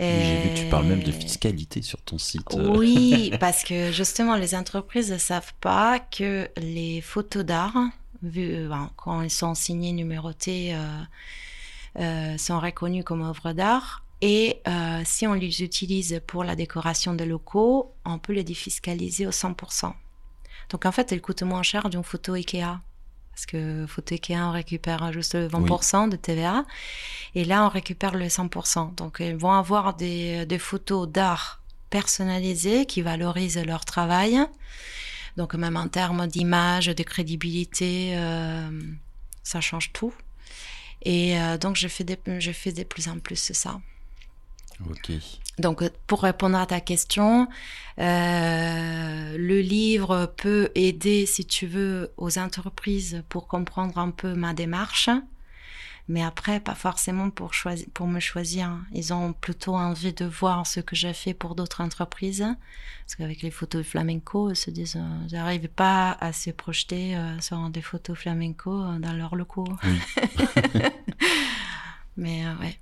J'ai 0.00 0.40
vu 0.42 0.48
que 0.50 0.58
tu 0.58 0.68
parles 0.70 0.86
même 0.86 1.04
de 1.04 1.12
fiscalité 1.12 1.80
sur 1.80 2.00
ton 2.00 2.18
site. 2.18 2.56
Oui, 2.58 3.32
parce 3.40 3.62
que 3.62 3.92
justement 3.92 4.34
les 4.34 4.56
entreprises 4.56 5.12
ne 5.12 5.18
savent 5.18 5.54
pas 5.60 6.00
que 6.00 6.48
les 6.56 7.00
photos 7.00 7.44
d'art, 7.44 7.76
vu 8.24 8.54
euh, 8.54 8.68
ben, 8.68 8.90
quand 8.96 9.22
elles 9.22 9.30
sont 9.30 9.54
signées, 9.54 9.92
numérotées, 9.92 10.74
euh, 10.74 11.02
sont 11.96 12.58
reconnues 12.60 13.04
comme 13.04 13.22
œuvres 13.22 13.52
d'art 13.52 14.04
Et 14.20 14.60
euh, 14.66 15.02
si 15.04 15.26
on 15.26 15.34
les 15.34 15.62
utilise 15.62 16.20
pour 16.26 16.44
la 16.44 16.56
décoration 16.56 17.14
des 17.14 17.26
locaux, 17.26 17.94
on 18.04 18.18
peut 18.18 18.32
les 18.32 18.44
défiscaliser 18.44 19.26
au 19.26 19.30
100%. 19.30 19.92
Donc 20.70 20.86
en 20.86 20.92
fait, 20.92 21.12
elles 21.12 21.20
coûtent 21.20 21.42
moins 21.42 21.62
cher 21.62 21.90
d'une 21.90 22.02
photo 22.02 22.34
Ikea. 22.34 22.80
Parce 23.32 23.46
que 23.46 23.84
photo 23.86 24.14
Ikea, 24.14 24.36
on 24.36 24.52
récupère 24.52 25.12
juste 25.12 25.34
le 25.34 25.48
20% 25.48 26.08
de 26.08 26.16
TVA. 26.16 26.64
Et 27.34 27.44
là, 27.44 27.64
on 27.64 27.68
récupère 27.68 28.14
le 28.14 28.26
100%. 28.26 28.94
Donc, 28.94 29.16
ils 29.18 29.36
vont 29.36 29.50
avoir 29.50 29.94
des, 29.94 30.46
des 30.46 30.58
photos 30.58 31.08
d'art 31.08 31.60
personnalisées 31.90 32.86
qui 32.86 33.02
valorisent 33.02 33.62
leur 33.64 33.84
travail. 33.84 34.38
Donc, 35.36 35.54
même 35.54 35.76
en 35.76 35.88
termes 35.88 36.28
d'image, 36.28 36.86
de 36.86 37.02
crédibilité, 37.02 38.14
euh, 38.16 38.70
ça 39.42 39.60
change 39.60 39.92
tout. 39.92 40.14
Et 41.04 41.38
euh, 41.38 41.58
donc, 41.58 41.76
je 41.76 41.88
fais, 41.88 42.04
des, 42.04 42.18
je 42.38 42.52
fais 42.52 42.72
de 42.72 42.82
plus 42.82 43.08
en 43.08 43.18
plus 43.18 43.52
ça. 43.52 43.80
Ok. 44.90 45.12
Donc, 45.58 45.88
pour 46.06 46.22
répondre 46.22 46.58
à 46.58 46.66
ta 46.66 46.80
question, 46.80 47.46
euh, 47.98 49.36
le 49.38 49.60
livre 49.60 50.32
peut 50.36 50.70
aider, 50.74 51.26
si 51.26 51.44
tu 51.44 51.66
veux, 51.66 52.12
aux 52.16 52.38
entreprises 52.38 53.22
pour 53.28 53.46
comprendre 53.46 53.98
un 53.98 54.10
peu 54.10 54.34
ma 54.34 54.52
démarche. 54.52 55.10
Mais 56.06 56.22
après, 56.22 56.60
pas 56.60 56.74
forcément 56.74 57.30
pour, 57.30 57.54
choisir, 57.54 57.86
pour 57.94 58.06
me 58.06 58.20
choisir. 58.20 58.78
Ils 58.92 59.14
ont 59.14 59.32
plutôt 59.32 59.74
envie 59.74 60.12
de 60.12 60.26
voir 60.26 60.66
ce 60.66 60.80
que 60.80 60.94
j'ai 60.94 61.14
fait 61.14 61.32
pour 61.32 61.54
d'autres 61.54 61.80
entreprises. 61.80 62.46
Parce 63.04 63.14
qu'avec 63.16 63.40
les 63.40 63.50
photos 63.50 63.82
de 63.82 63.86
flamenco, 63.88 64.50
ils 64.50 64.56
se 64.56 64.70
disent, 64.70 64.96
euh, 64.96 65.28
j'arrive 65.28 65.68
pas 65.68 66.12
à 66.20 66.34
se 66.34 66.50
projeter 66.50 67.16
euh, 67.16 67.40
sur 67.40 67.70
des 67.70 67.80
photos 67.80 68.18
flamenco 68.18 68.82
euh, 68.82 68.98
dans 68.98 69.14
leurs 69.14 69.34
locaux. 69.34 69.66
Oui. 69.82 70.00
Mais 72.18 72.46
euh, 72.46 72.54
ouais. 72.56 72.78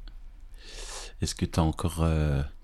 Est-ce 1.20 1.36
que 1.36 1.44
tu 1.44 1.60
as 1.60 1.62
encore 1.62 2.04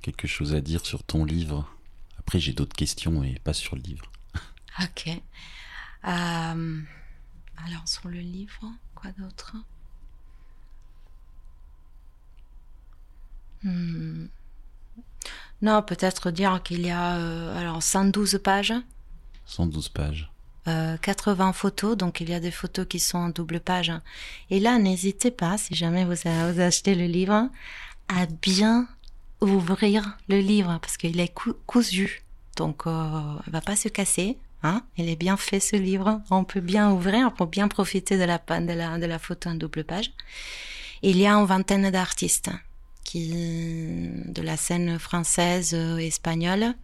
quelque 0.02 0.26
chose 0.26 0.52
à 0.52 0.60
dire 0.60 0.84
sur 0.84 1.04
ton 1.04 1.24
livre? 1.24 1.72
Après, 2.18 2.40
j'ai 2.40 2.52
d'autres 2.52 2.74
questions, 2.74 3.20
mais 3.20 3.38
pas 3.44 3.52
sur 3.52 3.76
le 3.76 3.82
livre. 3.82 4.10
Ok. 4.82 5.08
Alors, 6.02 6.56
sur 7.86 8.08
le 8.08 8.18
livre, 8.18 8.64
quoi 8.96 9.12
d'autre? 9.12 9.54
Hmm. 13.64 14.26
Non, 15.62 15.82
peut-être 15.82 16.30
dire 16.30 16.62
qu'il 16.62 16.86
y 16.86 16.90
a 16.90 17.16
euh, 17.16 17.58
alors 17.58 17.82
112 17.82 18.38
pages, 18.42 18.72
112 19.46 19.88
pages. 19.88 20.30
euh, 20.68 20.96
80 20.98 21.52
photos, 21.52 21.96
donc 21.96 22.20
il 22.20 22.30
y 22.30 22.34
a 22.34 22.40
des 22.40 22.50
photos 22.52 22.86
qui 22.88 23.00
sont 23.00 23.18
en 23.18 23.28
double 23.30 23.58
page. 23.60 23.92
Et 24.50 24.60
là, 24.60 24.78
n'hésitez 24.78 25.30
pas, 25.32 25.58
si 25.58 25.74
jamais 25.74 26.04
vous, 26.04 26.28
a- 26.28 26.52
vous 26.52 26.60
achetez 26.60 26.94
le 26.94 27.06
livre, 27.06 27.48
à 28.08 28.26
bien 28.26 28.86
ouvrir 29.40 30.16
le 30.28 30.38
livre, 30.38 30.78
parce 30.80 30.96
qu'il 30.96 31.18
est 31.18 31.32
cou- 31.34 31.54
cousu. 31.66 32.22
Donc, 32.56 32.86
euh, 32.86 33.36
il 33.46 33.52
va 33.52 33.60
pas 33.60 33.76
se 33.76 33.88
casser. 33.88 34.38
Hein 34.64 34.82
il 34.96 35.08
est 35.08 35.16
bien 35.16 35.36
fait 35.36 35.60
ce 35.60 35.76
livre. 35.76 36.20
On 36.30 36.42
peut 36.44 36.60
bien 36.60 36.90
ouvrir 36.90 37.32
pour 37.32 37.46
bien 37.46 37.68
profiter 37.68 38.18
de 38.18 38.24
la, 38.24 38.38
de 38.38 38.72
la, 38.72 38.98
de 38.98 39.06
la 39.06 39.18
photo 39.20 39.50
en 39.50 39.54
double 39.54 39.84
page. 39.84 40.10
Il 41.02 41.16
y 41.16 41.26
a 41.26 41.32
une 41.34 41.46
vingtaine 41.46 41.90
d'artistes 41.90 42.50
qui, 43.04 43.30
de 44.26 44.42
la 44.42 44.56
scène 44.56 44.98
française, 44.98 45.72
euh, 45.74 45.98
espagnole, 45.98 46.74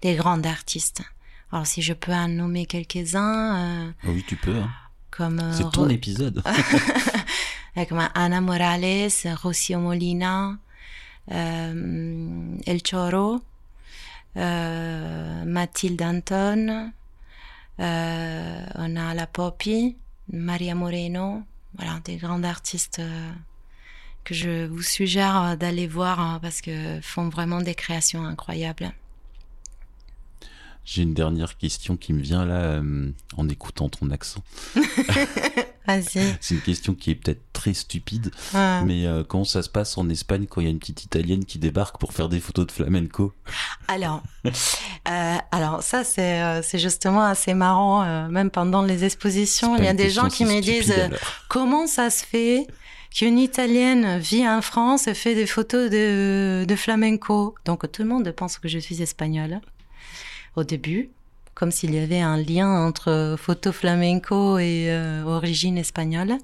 des 0.00 0.14
grands 0.14 0.42
artistes. 0.44 1.02
Alors, 1.50 1.66
si 1.66 1.82
je 1.82 1.92
peux 1.92 2.12
en 2.12 2.28
nommer 2.28 2.66
quelques-uns, 2.66 3.86
euh, 3.86 3.90
oui, 4.04 4.24
tu 4.26 4.36
peux. 4.36 4.56
hein. 4.56 4.70
comme 5.10 5.40
euh, 5.40 5.52
C'est 5.52 5.70
ton 5.70 5.88
épisode. 5.88 6.42
comme 7.88 8.08
Ana 8.14 8.40
Morales, 8.40 9.10
Rocío 9.42 9.78
Molina, 9.78 10.56
euh, 11.30 12.56
El 12.66 12.80
Choro, 12.82 13.40
euh, 14.36 15.44
Mathilde 15.44 16.02
Anton, 16.02 16.90
on 17.78 18.96
a 18.96 19.14
la 19.14 19.26
Poppy, 19.26 19.96
Maria 20.32 20.74
Moreno, 20.74 21.42
voilà, 21.76 22.00
des 22.04 22.16
grands 22.16 22.42
artistes 22.44 23.00
que 24.24 24.34
je 24.34 24.66
vous 24.66 24.82
suggère 24.82 25.42
euh, 25.42 25.56
d'aller 25.56 25.86
voir 25.86 26.20
hein, 26.20 26.38
parce 26.42 26.60
que 26.60 27.00
font 27.02 27.28
vraiment 27.28 27.60
des 27.60 27.74
créations 27.74 28.24
incroyables. 28.24 28.92
J'ai 30.84 31.02
une 31.02 31.14
dernière 31.14 31.56
question 31.58 31.96
qui 31.96 32.12
me 32.12 32.20
vient 32.20 32.44
là 32.44 32.54
euh, 32.56 33.10
en 33.36 33.48
écoutant 33.48 33.88
ton 33.88 34.10
accent. 34.10 34.42
Vas-y. 35.86 36.36
C'est 36.40 36.54
une 36.56 36.60
question 36.60 36.94
qui 36.94 37.10
est 37.12 37.14
peut-être 37.14 37.40
très 37.52 37.72
stupide, 37.72 38.32
Ouais. 38.52 38.82
mais 38.84 39.06
euh, 39.06 39.22
comment 39.22 39.44
ça 39.44 39.62
se 39.62 39.68
passe 39.68 39.96
en 39.96 40.08
Espagne 40.08 40.46
quand 40.46 40.60
il 40.60 40.64
y 40.64 40.66
a 40.66 40.70
une 40.70 40.80
petite 40.80 41.04
italienne 41.04 41.44
qui 41.44 41.58
débarque 41.60 41.98
pour 41.98 42.12
faire 42.12 42.28
des 42.28 42.40
photos 42.40 42.66
de 42.66 42.72
flamenco? 42.72 43.32
Alors, 43.86 44.22
euh, 44.44 45.36
alors 45.52 45.82
ça 45.84 46.02
c'est 46.02 46.62
c'est 46.62 46.78
justement 46.80 47.22
assez 47.24 47.54
marrant. 47.54 48.28
même 48.28 48.50
pendant 48.50 48.82
les 48.82 49.04
expositions, 49.04 49.76
il 49.76 49.84
y 49.84 49.88
a 49.88 49.94
des 49.94 50.10
gens 50.10 50.28
qui 50.28 50.44
me 50.44 50.60
disent 50.60 50.94
comment 51.48 51.86
ça 51.86 52.10
se 52.10 52.24
fait 52.24 52.66
qu'une 53.12 53.38
italienne 53.38 54.18
vit 54.18 54.48
en 54.48 54.62
France 54.62 55.06
et 55.06 55.14
fait 55.14 55.34
des 55.34 55.46
photos 55.46 55.90
de, 55.90 56.74
flamenco. 56.76 57.54
Donc 57.64 57.90
tout 57.90 58.02
le 58.02 58.08
monde 58.08 58.30
pense 58.32 58.58
que 58.58 58.68
je 58.68 58.78
suis 58.78 59.02
espagnole 59.02 59.60
au 60.56 60.64
début, 60.64 61.10
comme 61.54 61.70
s'il 61.70 61.94
y 61.94 61.98
avait 61.98 62.20
un 62.20 62.36
lien 62.36 62.68
entre 62.86 63.36
photo 63.38 63.72
flamenco 63.72 64.58
et 64.58 64.86
euh, 64.88 65.22
origine 65.24 65.78
espagnole. 65.78 66.38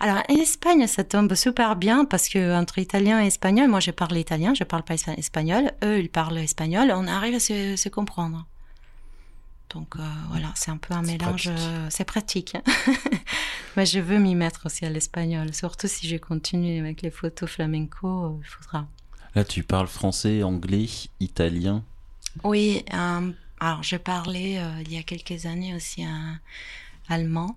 Alors 0.00 0.22
en 0.28 0.34
Espagne, 0.34 0.86
ça 0.86 1.04
tombe 1.04 1.34
super 1.34 1.76
bien 1.76 2.04
parce 2.04 2.28
que 2.28 2.54
entre 2.54 2.78
italien 2.78 3.22
et 3.22 3.26
espagnol, 3.26 3.68
moi 3.68 3.80
je 3.80 3.90
parle 3.90 4.16
italien, 4.16 4.54
je 4.54 4.64
parle 4.64 4.82
pas 4.82 4.94
espa- 4.94 5.18
espagnol, 5.18 5.72
eux 5.84 5.98
ils 5.98 6.10
parlent 6.10 6.38
espagnol, 6.38 6.92
on 6.94 7.06
arrive 7.06 7.34
à 7.34 7.40
se 7.40 7.88
comprendre. 7.88 8.46
Donc 9.70 9.96
euh, 9.96 10.02
voilà, 10.28 10.52
c'est 10.54 10.70
un 10.70 10.76
peu 10.78 10.94
un 10.94 11.02
C'est 11.04 11.12
mélange, 11.18 11.44
pratique. 11.44 11.58
euh, 11.68 11.86
c'est 11.90 12.04
pratique. 12.04 12.56
Mais 13.76 13.86
je 13.86 14.00
veux 14.00 14.18
m'y 14.18 14.34
mettre 14.34 14.66
aussi 14.66 14.84
à 14.86 14.90
l'espagnol, 14.90 15.52
surtout 15.54 15.86
si 15.88 16.08
je 16.08 16.16
continue 16.16 16.80
avec 16.80 17.02
les 17.02 17.10
photos 17.10 17.48
flamenco, 17.50 18.24
euh, 18.24 18.38
il 18.42 18.46
faudra. 18.46 18.86
Là, 19.34 19.44
tu 19.44 19.62
parles 19.62 19.86
français, 19.88 20.42
anglais, 20.42 20.86
italien. 21.20 21.84
Oui, 22.44 22.84
euh, 22.94 23.30
alors 23.60 23.82
j'ai 23.82 23.98
parlé 23.98 24.56
euh, 24.58 24.82
il 24.82 24.92
y 24.92 24.96
a 24.98 25.02
quelques 25.02 25.46
années 25.46 25.74
aussi 25.74 26.02
un 26.04 26.40
allemand. 27.08 27.56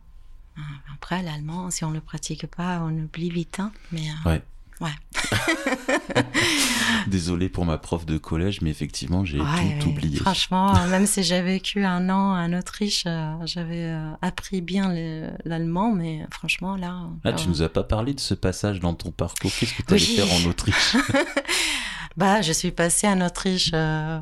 Euh, 0.58 0.62
Après, 0.94 1.24
l'allemand, 1.24 1.72
si 1.72 1.86
on 1.86 1.92
le 1.92 2.02
pratique 2.02 2.46
pas, 2.48 2.82
on 2.82 2.92
oublie 2.92 3.30
vite. 3.30 3.60
hein, 3.60 3.72
mais 3.92 4.10
euh, 4.26 4.30
Ouais. 4.30 4.42
Ouais. 4.82 4.90
Désolé 7.08 7.50
pour 7.50 7.66
ma 7.66 7.78
prof 7.78 8.06
de 8.06 8.18
collège, 8.18 8.62
mais 8.62 8.70
effectivement, 8.70 9.24
j'ai 9.26 9.40
ouais, 9.40 9.80
tout 9.80 9.90
oublié. 9.90 10.18
Franchement, 10.20 10.74
même 10.90 11.06
si 11.06 11.24
j'ai 11.24 11.42
vécu 11.42 11.84
un 11.86 12.10
an 12.10 12.36
en 12.38 12.54
Autriche, 12.54 13.04
euh, 13.06 13.34
j'avais 13.46 13.84
euh, 13.86 14.12
appris 14.22 14.62
bien 14.62 14.94
le- 14.94 15.30
l'allemand, 15.46 15.92
mais 15.94 16.26
franchement, 16.32 16.76
là. 16.76 17.04
Là, 17.24 17.34
tu 17.34 17.46
euh, 17.48 17.50
nous 17.50 17.62
as 17.62 17.70
pas 17.70 17.84
parlé 17.84 18.14
de 18.14 18.20
ce 18.20 18.34
passage 18.34 18.80
dans 18.80 18.94
ton 18.94 19.12
parcours. 19.12 19.52
Qu'est-ce 19.60 19.74
que 19.74 19.84
tu 19.84 19.94
allais 19.94 20.04
Oui. 20.04 20.16
faire 20.16 20.34
en 20.34 20.50
Autriche 20.50 20.96
Bah, 22.18 22.42
je 22.42 22.52
suis 22.52 22.72
passée 22.72 23.08
en 23.08 23.22
Autriche 23.22 23.72
euh, 23.74 24.20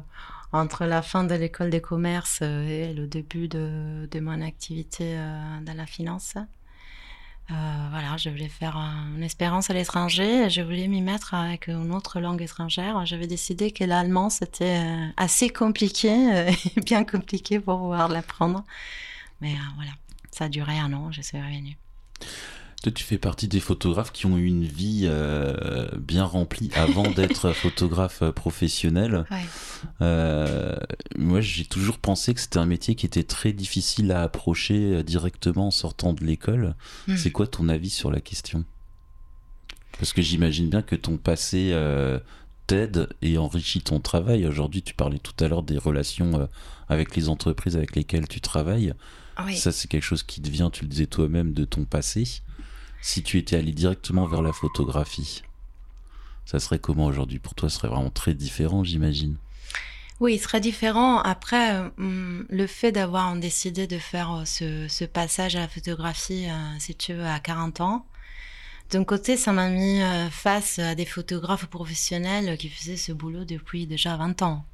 entre 0.52 0.86
la 0.86 1.02
fin 1.02 1.24
de 1.24 1.34
l'école 1.36 1.70
des 1.70 1.82
commerces 1.82 2.42
et 2.42 2.94
le 2.94 3.08
début 3.08 3.48
de, 3.48 4.08
de 4.10 4.20
mon 4.20 4.42
activité 4.42 5.16
euh, 5.18 5.40
dans 5.66 5.74
la 5.76 5.86
finance. 5.86 6.36
Euh, 7.52 7.54
voilà, 7.90 8.16
je 8.18 8.30
voulais 8.30 8.48
faire 8.48 8.78
une 9.16 9.24
expérience 9.24 9.72
à 9.72 9.74
l'étranger 9.74 10.50
je 10.50 10.62
voulais 10.62 10.88
m'y 10.88 11.02
mettre 11.02 11.34
avec 11.34 11.68
une 11.68 11.92
autre 11.92 12.20
langue 12.20 12.42
étrangère. 12.42 13.06
J'avais 13.06 13.26
décidé 13.26 13.72
que 13.72 13.84
l'allemand, 13.84 14.30
c'était 14.30 14.80
euh, 14.80 15.08
assez 15.18 15.50
compliqué, 15.50 16.12
euh, 16.12 16.52
et 16.78 16.82
bien 16.82 17.04
compliqué 17.04 17.60
pour 17.60 17.80
pouvoir 17.80 18.08
l'apprendre. 18.08 18.64
Mais 19.42 19.56
voilà, 19.76 19.92
ça 20.32 20.46
a 20.46 20.50
duré 20.50 20.78
un 20.78 20.94
an, 20.94 21.12
je 21.12 21.22
suis 21.22 21.38
revenue. 21.38 21.78
Toi, 22.82 22.94
tu 22.94 23.04
fais 23.04 23.18
partie 23.18 23.50
des 23.50 23.60
photographes 23.60 24.14
qui 24.14 24.26
ont 24.26 24.38
eu 24.38 24.46
une 24.46 24.64
vie 24.64 25.02
euh, 25.04 25.90
bien 25.98 26.24
remplie 26.24 26.72
avant 26.76 27.12
d'être 27.12 27.52
photographe 27.54 28.24
professionnel. 28.32 29.26
Ouais. 29.30 29.46
Euh, 30.02 30.78
moi, 31.40 31.46
j'ai 31.46 31.64
toujours 31.64 32.00
pensé 32.00 32.34
que 32.34 32.42
c'était 32.42 32.58
un 32.58 32.66
métier 32.66 32.96
qui 32.96 33.06
était 33.06 33.24
très 33.24 33.54
difficile 33.54 34.12
à 34.12 34.24
approcher 34.24 34.96
euh, 34.96 35.04
directement 35.04 35.68
en 35.68 35.72
sortant 35.72 36.12
de 36.12 36.26
l'école. 36.26 36.76
Hmm. 37.08 37.16
C'est 37.16 37.32
quoi 37.32 37.48
ton 37.48 37.70
avis 37.70 37.90
sur 37.90 38.12
la 38.12 38.20
question? 38.20 38.66
Parce 39.94 40.12
que 40.12 40.22
j'imagine 40.22 40.70
bien 40.70 40.82
que 40.82 40.98
ton 40.98 41.16
passé 41.16 41.70
euh, 41.72 42.20
t'aide 42.68 43.08
et 43.22 43.38
enrichit 43.38 43.82
ton 43.82 44.02
travail. 44.02 44.46
Aujourd'hui, 44.48 44.82
tu 44.82 44.94
parlais 44.94 45.20
tout 45.20 45.34
à 45.42 45.48
l'heure 45.48 45.64
des 45.64 45.78
relations 45.78 46.42
euh, 46.42 46.46
avec 46.90 47.16
les 47.16 47.30
entreprises 47.30 47.78
avec 47.78 47.96
lesquelles 47.96 48.28
tu 48.28 48.42
travailles. 48.42 48.94
Oui. 49.46 49.56
Ça, 49.56 49.72
c'est 49.72 49.88
quelque 49.88 50.04
chose 50.04 50.24
qui 50.24 50.42
devient, 50.42 50.70
tu 50.74 50.84
le 50.84 50.90
disais 50.90 51.08
toi-même, 51.08 51.54
de 51.54 51.64
ton 51.64 51.86
passé. 51.86 52.26
Si 53.02 53.24
tu 53.24 53.38
étais 53.38 53.56
allé 53.56 53.72
directement 53.72 54.28
vers 54.28 54.42
la 54.42 54.52
photographie, 54.52 55.44
ça 56.44 56.60
serait 56.60 56.80
comment 56.80 57.06
aujourd'hui? 57.06 57.40
Pour 57.40 57.56
toi, 57.56 57.70
ce 57.70 57.78
serait 57.78 57.88
vraiment 57.88 58.10
très 58.10 58.34
différent, 58.34 58.84
j'imagine. 58.84 59.38
Oui, 60.20 60.40
très 60.40 60.60
différent. 60.60 61.20
Après, 61.20 61.76
euh, 61.76 62.44
le 62.50 62.68
fait 62.68 62.92
d'avoir 62.92 63.34
décidé 63.36 63.88
de 63.88 63.98
faire 63.98 64.34
euh, 64.34 64.46
ce, 64.46 64.88
ce 64.90 65.06
passage 65.06 65.56
à 65.56 65.60
la 65.60 65.68
photographie, 65.68 66.48
euh, 66.50 66.80
si 66.80 66.94
tu 66.96 67.14
veux, 67.14 67.26
à 67.26 67.40
40 67.40 67.82
ans, 67.82 68.06
d'un 68.92 69.04
côté, 69.04 69.38
ça 69.38 69.54
m'a 69.54 69.70
mis 69.70 70.02
face 70.32 70.80
à 70.80 70.96
des 70.96 71.06
photographes 71.06 71.68
professionnels 71.68 72.58
qui 72.58 72.70
faisaient 72.70 72.98
ce 72.98 73.12
boulot 73.12 73.46
depuis 73.46 73.86
déjà 73.86 74.18
20 74.18 74.42
ans. 74.42 74.66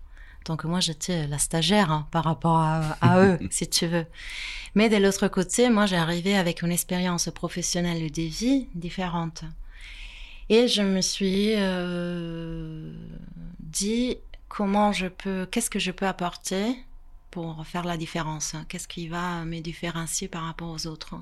Donc 0.46 0.64
moi, 0.64 0.80
j'étais 0.80 1.28
la 1.28 1.38
stagiaire 1.38 1.92
hein, 1.92 2.08
par 2.12 2.24
rapport 2.24 2.58
à, 2.58 2.98
eux, 3.26 3.38
si 3.52 3.68
tu 3.68 3.88
veux. 3.88 4.06
Mais 4.74 4.88
de 4.88 4.96
l'autre 4.96 5.28
côté, 5.28 5.70
moi, 5.70 5.86
j'ai 5.86 5.98
arrivé 5.98 6.38
avec 6.38 6.62
une 6.62 6.72
expérience 6.72 7.30
professionnelle 7.30 8.02
et 8.02 8.10
des 8.10 8.28
vies 8.28 8.70
différentes. 8.74 9.44
Et 10.50 10.68
je 10.68 10.82
me 10.82 11.02
suis 11.02 11.54
euh, 11.56 12.94
dit 13.60 14.18
comment 14.56 14.94
je 14.94 15.08
peux, 15.08 15.46
qu'est-ce 15.52 15.70
que 15.70 15.80
je 15.80 15.92
peux 15.92 16.08
apporter 16.08 16.78
pour 17.30 17.68
faire 17.68 17.84
la 17.84 17.98
différence? 17.98 18.56
Qu'est-ce 18.70 18.88
qui 18.88 19.10
va 19.10 19.44
me 19.44 19.60
différencier 19.60 20.30
par 20.30 20.44
rapport 20.44 20.70
aux 20.70 20.88
autres? 20.88 21.16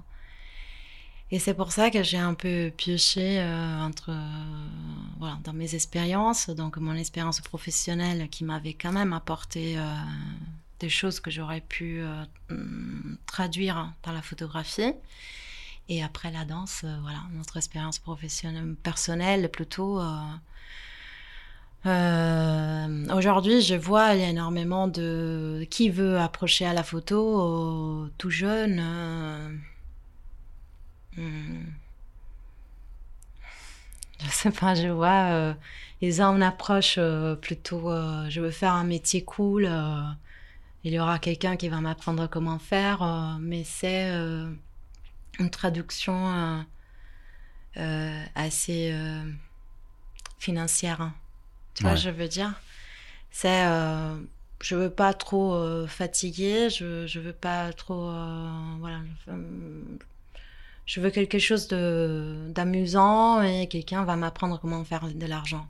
Et 1.32 1.40
c'est 1.40 1.56
pour 1.56 1.72
ça 1.72 1.90
que 1.90 2.04
j'ai 2.04 2.20
un 2.20 2.36
peu 2.36 2.72
pioché 2.78 3.40
euh, 3.40 3.82
entre, 3.82 4.12
euh, 4.12 4.68
voilà, 5.18 5.40
dans 5.44 5.54
mes 5.54 5.74
expériences, 5.74 6.52
donc 6.52 6.78
mon 6.78 6.94
expérience 6.94 7.42
professionnelle 7.42 8.30
qui 8.30 8.44
m'avait 8.44 8.76
quand 8.76 8.92
même 8.92 9.14
apporté 9.14 9.80
euh, 9.80 9.82
des 10.80 10.90
choses 10.90 11.20
que 11.20 11.32
j'aurais 11.32 11.62
pu 11.62 12.04
traduire 13.26 13.94
dans 14.04 14.12
la 14.12 14.22
photographie. 14.22 14.94
Et 15.90 16.04
après 16.04 16.30
la 16.30 16.46
danse, 16.46 16.86
voilà, 17.02 17.24
notre 17.32 17.58
expérience 17.58 17.98
professionnelle, 17.98 18.76
personnelle 18.84 19.50
plutôt. 19.50 20.00
Aujourd'hui, 21.86 23.62
je 23.62 23.76
vois 23.76 24.14
il 24.16 24.22
y 24.22 24.24
a 24.24 24.30
énormément 24.30 24.88
de 24.88 25.66
qui 25.70 25.90
veut 25.90 26.18
approcher 26.20 26.66
à 26.66 26.74
la 26.74 26.84
photo, 26.84 28.10
tout 28.18 28.30
jeune 28.30 28.82
Hmm. 31.18 31.66
Je 34.20 34.30
sais 34.30 34.52
pas, 34.52 34.74
je 34.76 34.88
vois, 34.88 35.32
euh, 35.32 35.54
ils 36.02 36.22
ont 36.22 36.36
une 36.36 36.44
approche 36.44 36.96
euh, 36.98 37.36
plutôt, 37.36 37.92
euh, 37.92 38.30
je 38.30 38.42
veux 38.42 38.52
faire 38.52 38.74
un 38.74 38.84
métier 38.84 39.24
cool, 39.24 39.70
il 40.84 40.94
y 40.94 41.00
aura 41.00 41.20
quelqu'un 41.20 41.56
qui 41.56 41.70
va 41.70 41.82
m'apprendre 41.82 42.28
comment 42.28 42.60
faire, 42.60 43.38
mais 43.42 43.64
c'est 43.64 44.10
une 45.40 45.50
traduction 45.50 46.66
assez 48.36 48.94
financière. 50.40 51.12
Tu 51.74 51.84
vois, 51.84 51.96
je 51.96 52.10
veux 52.10 52.28
dire, 52.28 52.54
c'est, 53.32 53.66
je 54.62 54.76
veux 54.76 54.90
pas 54.90 55.14
trop 55.14 55.88
fatiguer, 55.88 56.70
je, 56.70 57.08
je 57.08 57.20
veux 57.20 57.34
pas 57.34 57.74
trop, 57.74 58.12
voilà, 58.80 59.00
je 60.86 61.00
veux 61.00 61.10
quelque 61.10 61.40
chose 61.40 61.68
d'amusant 61.68 63.42
et 63.42 63.68
quelqu'un 63.68 64.04
va 64.04 64.16
m'apprendre 64.16 64.60
comment 64.60 64.84
faire 64.84 65.08
de 65.08 65.26
l'argent. 65.26 65.66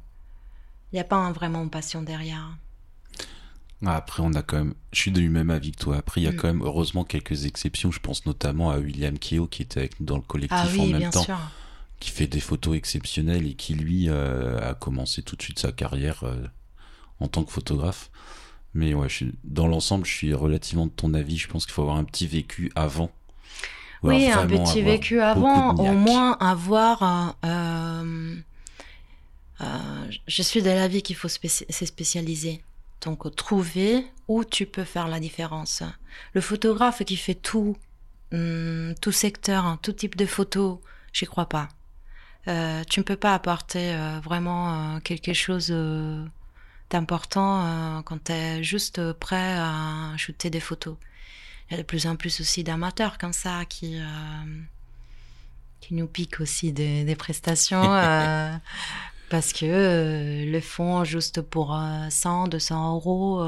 Il 0.91 0.95
n'y 0.95 1.01
a 1.01 1.05
pas 1.05 1.31
vraiment 1.31 1.63
une 1.63 1.69
passion 1.69 2.01
derrière. 2.01 2.55
Ah, 3.85 3.97
après, 3.97 4.23
on 4.23 4.33
a 4.33 4.41
quand 4.41 4.57
même. 4.57 4.73
Je 4.91 4.99
suis 4.99 5.11
du 5.11 5.27
même 5.29 5.49
avis 5.49 5.71
que 5.71 5.77
toi. 5.77 5.97
Après, 5.97 6.21
il 6.21 6.23
y 6.23 6.27
a 6.27 6.31
mm. 6.31 6.35
quand 6.35 6.47
même, 6.47 6.61
heureusement, 6.61 7.03
quelques 7.03 7.45
exceptions. 7.45 7.91
Je 7.91 7.99
pense 7.99 8.25
notamment 8.25 8.71
à 8.71 8.77
William 8.77 9.17
Keo, 9.19 9.47
qui 9.47 9.63
était 9.63 9.79
avec 9.79 9.99
nous 9.99 10.05
dans 10.05 10.15
le 10.15 10.21
collectif 10.21 10.57
ah 10.57 10.81
en 10.81 10.85
même 10.85 11.09
temps. 11.09 11.25
Qui 12.03 12.09
fait 12.11 12.27
des 12.27 12.41
photos 12.41 12.75
exceptionnelles 12.75 13.47
et 13.47 13.53
qui, 13.53 13.75
lui, 13.75 14.09
euh, 14.09 14.59
a 14.59 14.73
commencé 14.73 15.21
tout 15.21 15.37
de 15.37 15.41
suite 15.41 15.59
sa 15.59 15.71
carrière 15.71 16.25
euh, 16.25 16.35
en 17.21 17.29
tant 17.29 17.45
que 17.45 17.51
photographe. 17.53 18.11
Mais 18.73 18.93
ouais, 18.93 19.07
dans 19.45 19.67
l'ensemble, 19.67 20.05
je 20.05 20.11
suis 20.11 20.33
relativement 20.33 20.87
de 20.87 20.91
ton 20.91 21.13
avis. 21.13 21.37
Je 21.37 21.47
pense 21.47 21.65
qu'il 21.65 21.73
faut 21.73 21.83
avoir 21.83 21.95
un 21.95 22.03
petit 22.03 22.27
vécu 22.27 22.73
avant 22.75 23.09
oui, 24.01 24.29
un 24.29 24.45
petit 24.45 24.81
vécu 24.81 25.21
avant, 25.21 25.75
au 25.75 25.93
moins 25.93 26.37
avoir. 26.41 27.37
Euh, 27.45 28.35
je 30.27 30.41
suis 30.41 30.61
de 30.61 30.69
l'avis 30.69 31.01
qu'il 31.03 31.15
faut 31.15 31.29
se 31.29 31.85
spécialiser. 31.85 32.61
Donc, 32.99 33.33
trouver 33.37 34.05
où 34.27 34.43
tu 34.43 34.65
peux 34.65 34.83
faire 34.83 35.07
la 35.07 35.21
différence. 35.21 35.83
Le 36.33 36.41
photographe 36.41 37.01
qui 37.05 37.15
fait 37.15 37.35
tout, 37.35 37.77
hum, 38.33 38.93
tout 38.99 39.13
secteur, 39.13 39.63
hein, 39.63 39.79
tout 39.81 39.93
type 39.93 40.17
de 40.17 40.25
photo, 40.25 40.81
j'y 41.13 41.25
crois 41.25 41.47
pas. 41.47 41.69
Euh, 42.47 42.83
tu 42.89 42.99
ne 42.99 43.03
peux 43.03 43.15
pas 43.15 43.33
apporter 43.33 43.95
vraiment 44.23 44.99
quelque 45.01 45.33
chose 45.33 45.73
d'important 46.89 48.01
quand 48.05 48.25
tu 48.25 48.31
es 48.31 48.63
juste 48.63 49.13
prêt 49.13 49.55
à 49.57 50.13
shooter 50.17 50.49
des 50.49 50.59
photos 50.59 50.97
il 51.69 51.77
y 51.77 51.79
a 51.79 51.81
de 51.81 51.87
plus 51.87 52.07
en 52.07 52.15
plus 52.15 52.39
aussi 52.41 52.63
d'amateurs 52.63 53.17
comme 53.17 53.33
ça 53.33 53.65
qui, 53.65 53.99
euh, 53.99 54.05
qui 55.79 55.93
nous 55.93 56.07
piquent 56.07 56.39
aussi 56.39 56.71
des, 56.71 57.15
prestations 57.15 57.93
euh, 57.93 58.55
parce 59.29 59.53
que 59.53 59.65
euh, 59.65 60.51
le 60.51 60.61
font 60.61 61.03
juste 61.03 61.41
pour 61.41 61.79
100, 62.09 62.47
200 62.49 62.95
euros 62.95 63.45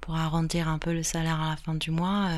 pour 0.00 0.16
arrondir 0.16 0.68
un 0.68 0.78
peu 0.78 0.92
le 0.92 1.02
salaire 1.02 1.40
à 1.40 1.50
la 1.50 1.56
fin 1.56 1.74
du 1.74 1.90
mois. 1.90 2.28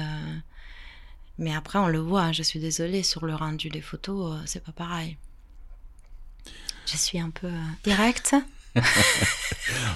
Mais 1.38 1.54
après, 1.54 1.78
on 1.78 1.88
le 1.88 1.98
voit, 1.98 2.32
je 2.32 2.42
suis 2.42 2.60
désolée, 2.60 3.02
sur 3.02 3.26
le 3.26 3.34
rendu 3.34 3.68
des 3.68 3.80
photos, 3.80 4.38
c'est 4.46 4.62
pas 4.62 4.72
pareil. 4.72 5.16
Je 6.86 6.96
suis 6.96 7.18
un 7.18 7.30
peu 7.30 7.50
directe. 7.84 8.34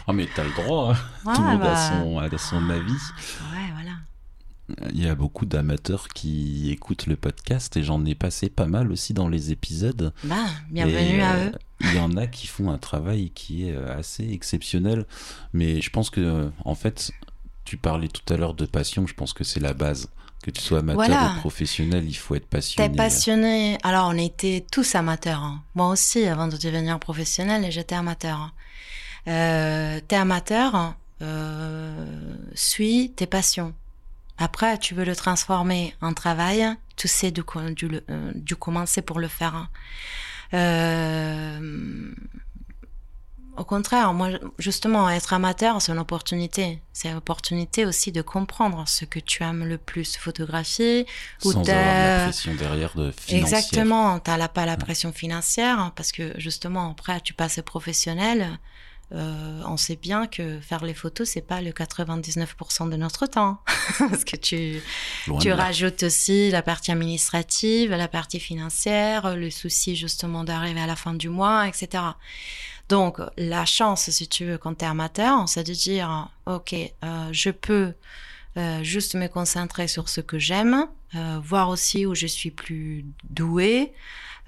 oh 0.07 0.13
mais 0.13 0.29
t'as 0.35 0.45
le 0.45 0.53
droit, 0.53 0.95
hein. 0.95 1.35
tout 1.35 1.41
le 1.41 1.49
monde 1.49 1.63
a, 1.63 1.65
bah. 1.65 1.91
son, 1.91 2.19
a 2.19 2.39
son 2.39 2.71
avis. 2.71 2.93
Ouais, 3.53 3.73
voilà. 3.73 3.93
Il 4.93 5.03
y 5.03 5.09
a 5.09 5.15
beaucoup 5.15 5.47
d'amateurs 5.47 6.09
qui 6.09 6.71
écoutent 6.73 7.07
le 7.07 7.17
podcast 7.17 7.77
et 7.77 7.85
j'en 7.85 8.05
ai 8.05 8.17
passé 8.17 8.49
pas 8.49 8.67
mal 8.67 8.91
aussi 8.91 9.15
dans 9.15 9.29
les 9.29 9.53
épisodes. 9.53 10.13
Bah, 10.25 10.47
bienvenue 10.71 11.23
à 11.23 11.37
euh, 11.37 11.51
eux. 11.51 11.53
Il 11.83 11.95
y 11.95 12.01
en 12.01 12.17
a 12.17 12.27
qui 12.27 12.49
font 12.49 12.71
un 12.71 12.79
travail 12.79 13.31
qui 13.31 13.69
est 13.69 13.77
euh, 13.77 13.97
assez 13.97 14.29
exceptionnel, 14.33 15.07
mais 15.53 15.81
je 15.81 15.91
pense 15.91 16.11
que, 16.11 16.21
euh, 16.21 16.49
en 16.65 16.75
fait, 16.75 17.13
tu 17.65 17.77
parlais 17.77 18.09
tout 18.09 18.33
à 18.33 18.37
l'heure 18.37 18.55
de 18.55 18.67
passion, 18.67 19.07
je 19.07 19.15
pense 19.15 19.33
que 19.33 19.45
c'est 19.45 19.61
la 19.61 19.73
base. 19.73 20.09
Que 20.47 20.52
tu 20.52 20.62
sois 20.62 20.78
amateur 20.78 21.32
ou 21.36 21.40
professionnel, 21.40 22.05
il 22.06 22.14
faut 22.14 22.36
être 22.36 22.47
passionné. 22.47 22.89
T'es 22.89 22.97
passionné. 22.97 23.78
Alors, 23.82 24.10
on 24.14 24.16
était 24.16 24.64
tous 24.70 24.94
amateurs. 24.94 25.43
Hein. 25.43 25.60
Moi 25.74 25.89
aussi, 25.89 26.24
avant 26.24 26.47
de 26.47 26.56
devenir 26.56 27.01
professionnel, 27.01 27.66
j'étais 27.73 27.97
amateur. 27.97 28.39
Hein. 28.39 28.52
Euh, 29.27 30.01
t'es 30.06 30.14
amateur, 30.14 30.94
suis 32.55 33.10
tes 33.16 33.27
passions. 33.27 33.74
Après, 34.39 34.78
tu 34.78 34.94
veux 34.94 35.05
le 35.05 35.16
transformer 35.16 35.94
en 36.01 36.12
travail, 36.12 36.66
tu 36.97 37.09
sais 37.09 37.31
du, 37.31 37.43
du, 37.74 38.01
euh, 38.10 38.32
du 38.35 38.55
commencer 38.55 39.02
pour 39.02 39.18
le 39.18 39.28
faire. 39.28 39.55
Hein. 39.55 39.68
Euh, 40.55 42.14
au 43.57 43.65
contraire, 43.65 44.12
moi, 44.12 44.31
justement, 44.59 45.09
être 45.11 45.33
amateur, 45.33 45.81
c'est 45.81 45.93
une 45.93 45.99
opportunité. 45.99 46.81
C'est 46.93 47.09
une 47.09 47.16
opportunité 47.16 47.85
aussi 47.85 48.12
de 48.12 48.23
comprendre 48.23 48.85
ce 48.87 49.05
que 49.05 49.19
tu 49.19 49.43
aimes 49.43 49.65
le 49.65 49.78
plus 49.78 50.16
photographier. 50.16 51.07
Sans 51.39 51.61
avoir 51.69 51.77
la 51.77 52.24
pression 52.24 52.55
derrière 52.55 52.95
de 52.95 53.11
financière. 53.11 53.39
Exactement, 53.41 54.20
tu 54.20 54.31
n'as 54.31 54.49
pas 54.49 54.66
la 54.66 54.77
pression 54.77 55.12
financière 55.12 55.78
hein, 55.78 55.93
parce 55.97 56.12
que 56.12 56.33
justement, 56.39 56.91
après, 56.91 57.20
tu 57.20 57.35
passes 57.35 57.61
professionnel. 57.65 58.59
Euh, 59.12 59.62
on 59.66 59.77
sait 59.77 59.95
bien 59.95 60.27
que 60.27 60.59
faire 60.61 60.85
les 60.85 60.95
photos, 60.95 61.28
c'est 61.28 61.41
pas 61.41 61.61
le 61.61 61.70
99% 61.70 62.91
de 62.91 62.97
notre 62.97 63.27
temps. 63.27 63.61
Parce 63.99 64.24
que 64.24 64.37
tu, 64.37 64.83
tu 65.41 65.53
rajoutes 65.53 66.03
aussi 66.03 66.51
la 66.51 66.62
partie 66.62 66.91
administrative, 66.91 67.93
la 67.93 68.09
partie 68.09 68.41
financière, 68.41 69.37
le 69.37 69.51
souci 69.51 69.95
justement 69.95 70.43
d'arriver 70.43 70.81
à 70.81 70.89
la 70.89 70.97
fin 70.97 71.15
du 71.15 71.28
mois, 71.28 71.69
etc. 71.69 72.03
Donc, 72.89 73.19
la 73.37 73.65
chance, 73.65 74.11
si 74.11 74.29
tu 74.29 74.45
veux, 74.45 74.59
quand 74.59 74.77
tu 74.77 74.85
es 74.85 74.89
amateur, 74.89 75.49
c'est 75.49 75.65
de 75.65 75.73
dire, 75.73 76.29
OK, 76.47 76.73
euh, 76.73 77.29
je 77.33 77.51
peux 77.51 77.95
euh, 78.57 78.83
juste 78.83 79.15
me 79.15 79.27
concentrer 79.27 79.89
sur 79.89 80.09
ce 80.09 80.21
que 80.21 80.39
j'aime, 80.39 80.87
voir 81.43 81.71
aussi 81.71 82.05
où 82.05 82.15
je 82.15 82.27
suis 82.27 82.51
plus 82.51 83.07
douée, 83.31 83.95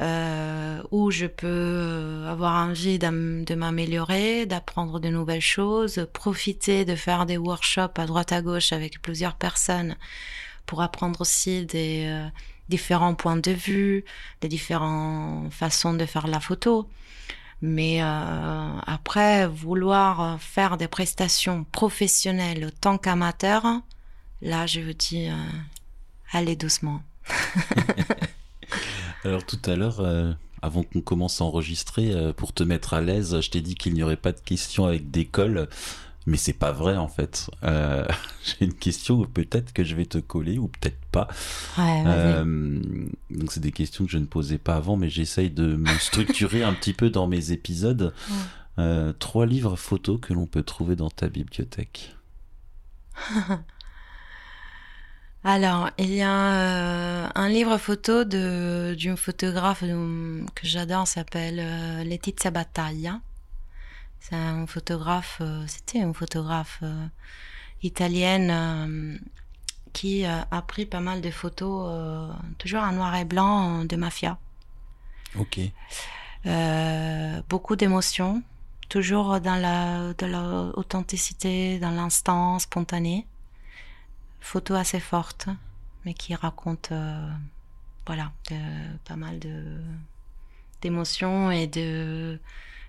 euh, 0.00 0.80
où 0.92 1.10
je 1.10 1.26
peux 1.26 1.46
euh, 1.48 2.30
avoir 2.30 2.54
envie 2.54 3.00
de 3.00 3.54
m'améliorer, 3.54 4.46
d'apprendre 4.46 5.00
de 5.00 5.08
nouvelles 5.08 5.40
choses, 5.40 6.06
profiter 6.12 6.84
de 6.84 6.94
faire 6.94 7.26
des 7.26 7.36
workshops 7.36 7.98
à 7.98 8.06
droite 8.06 8.30
à 8.30 8.40
gauche 8.40 8.72
avec 8.72 9.02
plusieurs 9.02 9.34
personnes 9.34 9.96
pour 10.66 10.82
apprendre 10.82 11.20
aussi 11.20 11.66
des 11.66 12.04
euh, 12.06 12.28
différents 12.68 13.16
points 13.16 13.38
de 13.38 13.50
vue, 13.50 14.04
des 14.40 14.46
différentes 14.46 15.52
façons 15.52 15.94
de 15.94 16.06
faire 16.06 16.28
la 16.28 16.38
photo. 16.38 16.88
Mais 17.60 18.02
euh, 18.02 18.78
après, 18.86 19.48
vouloir 19.48 20.40
faire 20.40 20.76
des 20.76 20.88
prestations 20.88 21.64
professionnelles 21.72 22.66
en 22.66 22.80
tant 22.80 22.98
qu'amateur, 22.98 23.64
là, 24.42 24.66
je 24.66 24.80
vous 24.80 24.92
dis, 24.92 25.28
euh, 25.28 25.34
allez 26.32 26.56
doucement. 26.56 27.02
Alors 29.24 29.44
tout 29.44 29.58
à 29.64 29.74
l'heure, 29.74 30.00
euh, 30.00 30.32
avant 30.62 30.82
qu'on 30.82 31.00
commence 31.00 31.40
à 31.40 31.44
enregistrer, 31.44 32.12
euh, 32.12 32.32
pour 32.32 32.52
te 32.52 32.62
mettre 32.62 32.94
à 32.94 33.00
l'aise, 33.00 33.40
je 33.40 33.50
t'ai 33.50 33.60
dit 33.60 33.74
qu'il 33.74 33.94
n'y 33.94 34.02
aurait 34.02 34.16
pas 34.16 34.32
de 34.32 34.40
questions 34.40 34.86
avec 34.86 35.10
d'école. 35.10 35.68
Mais 36.28 36.36
c'est 36.36 36.52
pas 36.52 36.72
vrai 36.72 36.96
en 36.96 37.08
fait. 37.08 37.50
Euh, 37.64 38.06
J'ai 38.44 38.66
une 38.66 38.74
question 38.74 39.24
peut-être 39.24 39.72
que 39.72 39.82
je 39.82 39.94
vais 39.96 40.04
te 40.04 40.18
coller 40.18 40.58
ou 40.58 40.68
peut-être 40.68 41.00
pas. 41.10 41.26
Ouais. 41.78 42.04
Euh, 42.06 42.78
donc 43.30 43.50
c'est 43.50 43.60
des 43.60 43.72
questions 43.72 44.04
que 44.04 44.10
je 44.10 44.18
ne 44.18 44.26
posais 44.26 44.58
pas 44.58 44.76
avant, 44.76 44.96
mais 44.96 45.08
j'essaye 45.08 45.50
de 45.50 45.76
me 45.76 45.88
structurer 45.98 46.62
un 46.62 46.74
petit 46.74 46.92
peu 46.92 47.08
dans 47.10 47.26
mes 47.26 47.52
épisodes. 47.52 48.12
Ouais. 48.30 48.36
Euh, 48.78 49.12
trois 49.18 49.46
livres 49.46 49.76
photos 49.76 50.20
que 50.20 50.34
l'on 50.34 50.46
peut 50.46 50.62
trouver 50.62 50.96
dans 50.96 51.10
ta 51.10 51.28
bibliothèque. 51.28 52.14
Alors, 55.44 55.90
il 55.98 56.12
y 56.12 56.20
a 56.20 57.32
un 57.34 57.48
livre 57.48 57.78
photo 57.78 58.24
de 58.24 58.94
d'une 58.98 59.16
photographe 59.16 59.80
que 59.80 60.66
j'adore, 60.66 61.06
s'appelle 61.06 62.04
Letizia 62.04 62.50
Battaglia. 62.50 63.20
C'est 64.20 64.34
un 64.36 64.66
photographe, 64.66 65.38
euh, 65.40 65.64
c'était 65.66 65.98
une 66.00 66.12
photographe 66.14 66.80
euh, 66.82 67.06
italienne 67.82 68.50
euh, 68.50 69.18
qui 69.92 70.24
a 70.24 70.62
pris 70.62 70.86
pas 70.86 71.00
mal 71.00 71.20
de 71.22 71.30
photos, 71.30 72.30
toujours 72.58 72.82
en 72.82 72.92
noir 72.92 73.16
et 73.16 73.24
blanc, 73.24 73.84
de 73.84 73.96
mafia. 73.96 74.38
Ok. 75.38 75.58
Euh, 76.46 77.42
beaucoup 77.48 77.74
d'émotions, 77.74 78.42
toujours 78.88 79.40
dans 79.40 79.56
la, 79.56 80.12
de 80.14 80.26
l'authenticité, 80.26 81.78
dans 81.80 81.90
l'instant 81.90 82.58
spontané. 82.60 83.26
Photo 84.40 84.74
assez 84.74 85.00
forte, 85.00 85.48
mais 86.04 86.14
qui 86.14 86.34
raconte, 86.34 86.90
euh, 86.92 87.28
voilà, 88.06 88.30
de- 88.50 88.96
pas 89.04 89.16
mal 89.16 89.38
de 89.40 89.80
d'émotions 90.80 91.50
et 91.50 91.66
de 91.66 92.38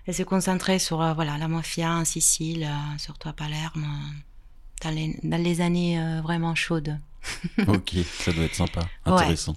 et 0.06 0.12
se 0.12 0.22
concentrer 0.22 0.78
sur 0.78 1.00
euh, 1.02 1.12
voilà 1.14 1.36
la 1.38 1.48
mafia 1.48 1.90
en 1.92 2.04
Sicile, 2.04 2.64
euh, 2.64 2.98
surtout 2.98 3.28
à 3.28 3.32
Palerme, 3.32 3.84
euh, 3.84 4.84
dans 4.84 4.90
les, 4.90 5.18
dans 5.22 5.42
les 5.42 5.60
années 5.60 6.20
vraiment 6.22 6.54
chaudes. 6.54 6.98
ok, 7.68 7.92
ça 8.18 8.32
doit 8.32 8.44
être 8.44 8.54
sympa, 8.54 8.80
Ouais. 9.06 9.12
intéressant. 9.12 9.56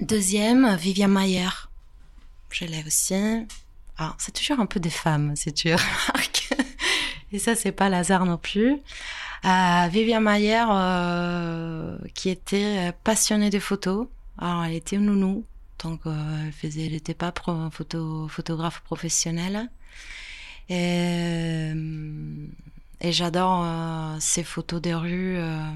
Deuxième, 0.00 0.74
Vivian 0.76 1.08
Mayer. 1.08 1.48
Je 2.50 2.64
l'ai 2.64 2.82
aussi. 2.86 3.14
Ah, 3.96 4.14
c'est 4.18 4.32
toujours 4.32 4.58
un 4.60 4.66
peu 4.66 4.80
des 4.80 4.90
femmes, 4.90 5.36
si 5.36 5.52
tu 5.52 5.68
remarques. 5.74 6.48
Et 7.32 7.38
ça, 7.38 7.54
c'est 7.54 7.70
pas 7.72 7.86
hasard 7.86 8.24
non 8.26 8.38
plus. 8.38 8.72
Euh, 9.44 9.88
Vivian 9.90 10.20
Mayer, 10.20 10.64
euh, 10.70 11.96
qui 12.14 12.28
était 12.30 12.92
passionnée 13.04 13.50
de 13.50 13.58
photos. 13.60 14.08
Alors, 14.38 14.64
elle 14.64 14.74
était 14.74 14.98
nounou. 14.98 15.44
Donc, 15.82 16.02
elle 16.04 16.52
faisait, 16.52 16.86
elle 16.86 16.92
n'était 16.92 17.14
pas 17.14 17.32
photo, 17.70 18.28
photographe 18.28 18.80
professionnelle. 18.80 19.70
Et, 20.70 21.72
euh, 21.74 22.46
j'adore 23.02 23.64
euh, 23.64 24.16
ces 24.20 24.44
photos 24.44 24.80
de 24.80 24.92
rue. 24.92 25.36
euh, 25.36 25.72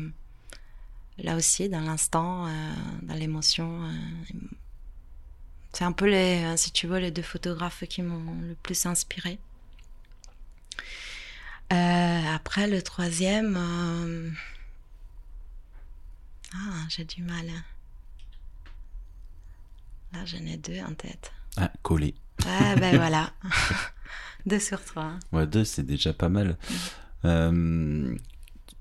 là 1.19 1.37
aussi, 1.37 1.69
dans 1.69 1.81
l'instant, 1.81 2.49
dans 3.03 3.15
l'émotion. 3.15 3.81
c'est 5.73 5.85
un 5.85 5.93
peu 5.93 6.07
les, 6.07 6.57
si 6.57 6.71
tu 6.73 6.87
veux, 6.87 6.99
les 6.99 7.11
deux 7.11 7.23
photographes 7.23 7.85
qui 7.89 8.03
m'ont 8.03 8.41
le 8.41 8.55
plus 8.55 8.87
inspiré. 8.87 9.39
Après, 11.71 12.67
le 12.69 12.83
troisième, 12.83 13.57
ah, 16.55 16.87
j'ai 16.89 17.05
du 17.05 17.23
mal. 17.23 17.47
Là, 20.15 20.25
j'en 20.25 20.45
ai 20.47 20.57
deux 20.57 20.81
en 20.81 20.95
tête. 20.95 21.33
Ah, 21.57 21.71
collé. 21.83 22.15
Ouais, 22.45 22.77
ben 22.77 22.97
voilà. 22.97 23.33
deux 24.47 24.61
sur 24.61 24.83
trois. 24.85 25.13
Ouais, 25.33 25.47
deux, 25.47 25.65
c'est 25.65 25.83
déjà 25.85 26.13
pas 26.13 26.29
mal. 26.29 26.57
Euh, 27.25 28.17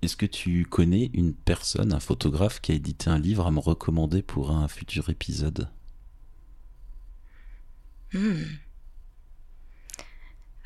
Est-ce 0.02 0.18
que 0.18 0.26
tu 0.26 0.66
connais 0.66 1.10
une 1.14 1.34
personne, 1.34 1.94
un 1.94 2.00
photographe 2.00 2.60
qui 2.62 2.72
a 2.72 2.76
édité 2.76 3.10
un 3.10 3.20
livre 3.20 3.48
à 3.48 3.52
me 3.52 3.60
recommander 3.60 4.22
pour 4.22 4.52
un 4.52 4.68
futur 4.68 5.10
épisode? 5.10 5.70
Hmm. 8.14 8.44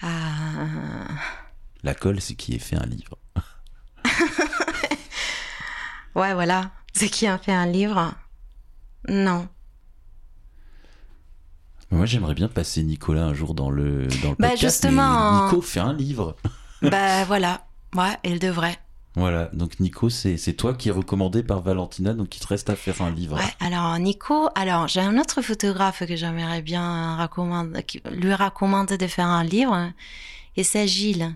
Ah, 0.02 1.08
La 1.84 1.96
colle, 1.96 2.22
c'est 2.22 2.36
qui 2.36 2.54
ait 2.56 2.60
fait 2.60 2.76
un 2.76 2.86
livre. 2.86 3.18
ouais, 6.16 6.34
voilà. 6.34 6.72
C'est 6.94 7.10
qui 7.10 7.28
a 7.28 7.38
fait 7.38 7.54
un 7.54 7.66
livre? 7.68 8.14
Non. 9.08 9.48
Moi, 11.92 12.06
j'aimerais 12.06 12.34
bien 12.34 12.48
passer 12.50 12.84
Nicolas 12.84 13.24
un 13.24 13.34
jour 13.34 13.54
dans 13.54 13.70
le, 13.70 14.08
dans 14.22 14.30
le 14.32 14.36
Bah, 14.38 14.50
podcast. 14.50 14.62
justement, 14.62 15.40
mais 15.42 15.46
Nico 15.46 15.62
fait 15.62 15.80
un 15.80 15.94
livre. 15.94 16.36
bah 16.82 17.24
voilà. 17.26 17.66
Ouais, 17.96 18.18
il 18.26 18.40
devrait. 18.40 18.78
Voilà, 19.16 19.46
donc 19.54 19.80
Nico, 19.80 20.10
c'est 20.12 20.38
c'est 20.38 20.54
toi 20.54 20.76
qui 20.76 20.90
est 20.90 20.92
recommandé 20.92 21.42
par 21.42 21.62
Valentina, 21.62 22.14
donc 22.14 22.36
il 22.36 22.40
te 22.40 22.48
reste 22.48 22.70
à 22.70 22.76
faire 22.76 23.02
un 23.02 23.10
livre. 23.10 23.38
Ouais, 23.38 23.54
alors 23.66 23.98
Nico, 23.98 24.50
alors 24.54 24.88
j'ai 24.88 25.00
un 25.00 25.18
autre 25.18 25.42
photographe 25.42 26.06
que 26.06 26.16
j'aimerais 26.16 26.62
bien 26.62 27.18
recommander, 27.20 27.84
lui 28.12 28.34
recommander 28.36 28.96
de 29.00 29.08
faire 29.08 29.26
un 29.26 29.44
livre, 29.44 29.92
et 30.56 30.64
c'est 30.64 30.88
Gilles, 30.88 31.36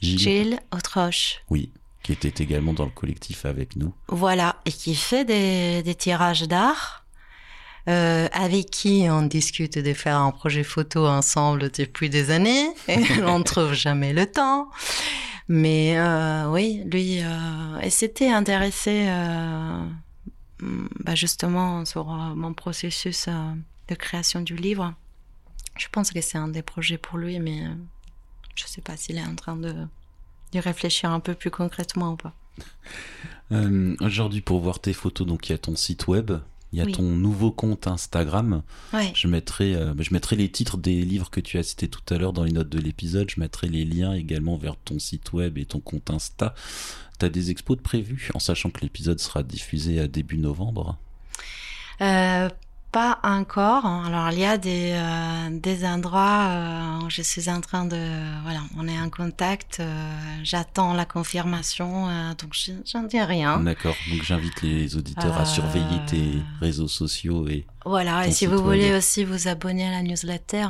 Gilles, 0.00 0.18
Gilles 0.20 0.60
Autroche. 0.70 1.40
oui, 1.50 1.72
qui 2.04 2.12
était 2.12 2.44
également 2.44 2.74
dans 2.74 2.84
le 2.84 2.90
collectif 2.92 3.44
avec 3.44 3.74
nous. 3.74 3.92
Voilà, 4.06 4.54
et 4.64 4.70
qui 4.70 4.94
fait 4.94 5.24
des, 5.24 5.82
des 5.82 5.94
tirages 5.96 6.42
d'art, 6.46 7.01
euh, 7.88 8.28
avec 8.32 8.70
qui 8.70 9.06
on 9.10 9.22
discute 9.22 9.78
de 9.78 9.92
faire 9.92 10.18
un 10.18 10.30
projet 10.30 10.64
photo 10.64 11.06
ensemble 11.06 11.70
depuis 11.70 12.10
des 12.10 12.30
années, 12.30 12.68
et 12.88 12.98
on 13.24 13.38
ne 13.38 13.44
trouve 13.44 13.72
jamais 13.72 14.12
le 14.12 14.26
temps. 14.26 14.70
Mais 15.48 15.98
euh, 15.98 16.50
oui, 16.50 16.82
lui, 16.86 17.20
euh, 17.22 17.80
et 17.80 17.90
s'était 17.90 18.30
intéressé 18.30 19.06
mm, 20.60 20.88
bah 21.00 21.14
justement 21.14 21.84
sur 21.84 22.06
mon 22.06 22.54
processus 22.54 23.28
de 23.88 23.94
création 23.94 24.40
du 24.40 24.56
livre. 24.56 24.94
Je 25.76 25.88
pense 25.90 26.10
que 26.10 26.20
c'est 26.20 26.38
un 26.38 26.48
des 26.48 26.62
projets 26.62 26.98
pour 26.98 27.18
lui, 27.18 27.40
mais 27.40 27.62
je 28.54 28.64
sais 28.66 28.82
pas 28.82 28.96
s'il 28.96 29.18
est 29.18 29.24
en 29.24 29.34
train 29.34 29.56
de, 29.56 29.74
de 30.52 30.58
réfléchir 30.58 31.10
un 31.10 31.20
peu 31.20 31.34
plus 31.34 31.50
concrètement 31.50 32.12
ou 32.12 32.16
pas. 32.16 32.34
Euh, 33.50 33.96
Aujourd'hui, 34.00 34.40
pour 34.40 34.60
voir 34.60 34.80
tes 34.80 34.92
photos, 34.92 35.26
donc 35.26 35.48
il 35.48 35.52
y 35.52 35.54
a 35.54 35.58
ton 35.58 35.76
site 35.76 36.06
web, 36.06 36.32
il 36.72 36.78
y 36.78 36.82
a 36.82 36.84
Oui. 36.84 36.92
ton 36.92 37.02
nouveau 37.02 37.50
compte 37.50 37.86
Instagram. 37.86 38.62
Ouais. 38.92 39.12
Je 39.14 39.28
mettrai, 39.28 39.74
euh, 39.74 39.94
je 39.98 40.12
mettrai 40.12 40.36
les 40.36 40.48
titres 40.50 40.76
des 40.78 41.02
livres 41.02 41.30
que 41.30 41.40
tu 41.40 41.58
as 41.58 41.62
cités 41.62 41.88
tout 41.88 42.02
à 42.14 42.18
l'heure 42.18 42.32
dans 42.32 42.44
les 42.44 42.52
notes 42.52 42.68
de 42.70 42.78
l'épisode. 42.78 43.30
Je 43.30 43.40
mettrai 43.40 43.68
les 43.68 43.84
liens 43.84 44.14
également 44.14 44.56
vers 44.56 44.76
ton 44.76 44.98
site 44.98 45.32
web 45.32 45.58
et 45.58 45.64
ton 45.66 45.80
compte 45.80 46.10
Insta. 46.10 46.54
T'as 47.18 47.28
des 47.28 47.50
expos 47.50 47.76
de 47.76 47.82
prévus, 47.82 48.30
en 48.34 48.38
sachant 48.38 48.70
que 48.70 48.80
l'épisode 48.80 49.20
sera 49.20 49.42
diffusé 49.42 50.00
à 50.00 50.08
début 50.08 50.38
novembre? 50.38 50.96
Euh, 52.00 52.48
pas 52.92 53.18
encore. 53.22 53.86
Alors 53.86 54.30
il 54.32 54.38
y 54.40 54.44
a 54.44 54.58
des 54.58 54.92
euh, 54.94 55.48
des 55.50 55.84
endroits 55.86 56.44
euh, 56.50 56.98
où 57.06 57.10
je 57.10 57.22
suis 57.22 57.48
en 57.48 57.60
train 57.62 57.86
de 57.86 58.02
voilà, 58.42 58.60
on 58.78 58.86
est 58.86 59.00
en 59.00 59.08
contact. 59.08 59.78
euh, 59.80 60.12
J'attends 60.44 60.92
la 60.92 61.04
confirmation, 61.06 62.06
donc 62.40 62.50
je- 62.52 62.72
j'en 62.84 63.02
dis 63.04 63.20
rien. 63.20 63.60
D'accord. 63.60 63.94
Donc 64.10 64.22
j'invite 64.22 64.60
les 64.62 64.96
auditeurs 64.96 65.36
à 65.38 65.44
surveiller 65.46 66.00
tes 66.06 66.42
réseaux 66.60 66.88
sociaux 66.88 67.48
et 67.48 67.66
Voilà. 67.86 68.26
Et 68.26 68.30
si 68.32 68.44
vous 68.46 68.56
web. 68.56 68.64
voulez 68.64 68.94
aussi 68.94 69.24
vous 69.24 69.48
abonner 69.48 69.88
à 69.88 69.90
la 69.90 70.02
newsletter 70.02 70.66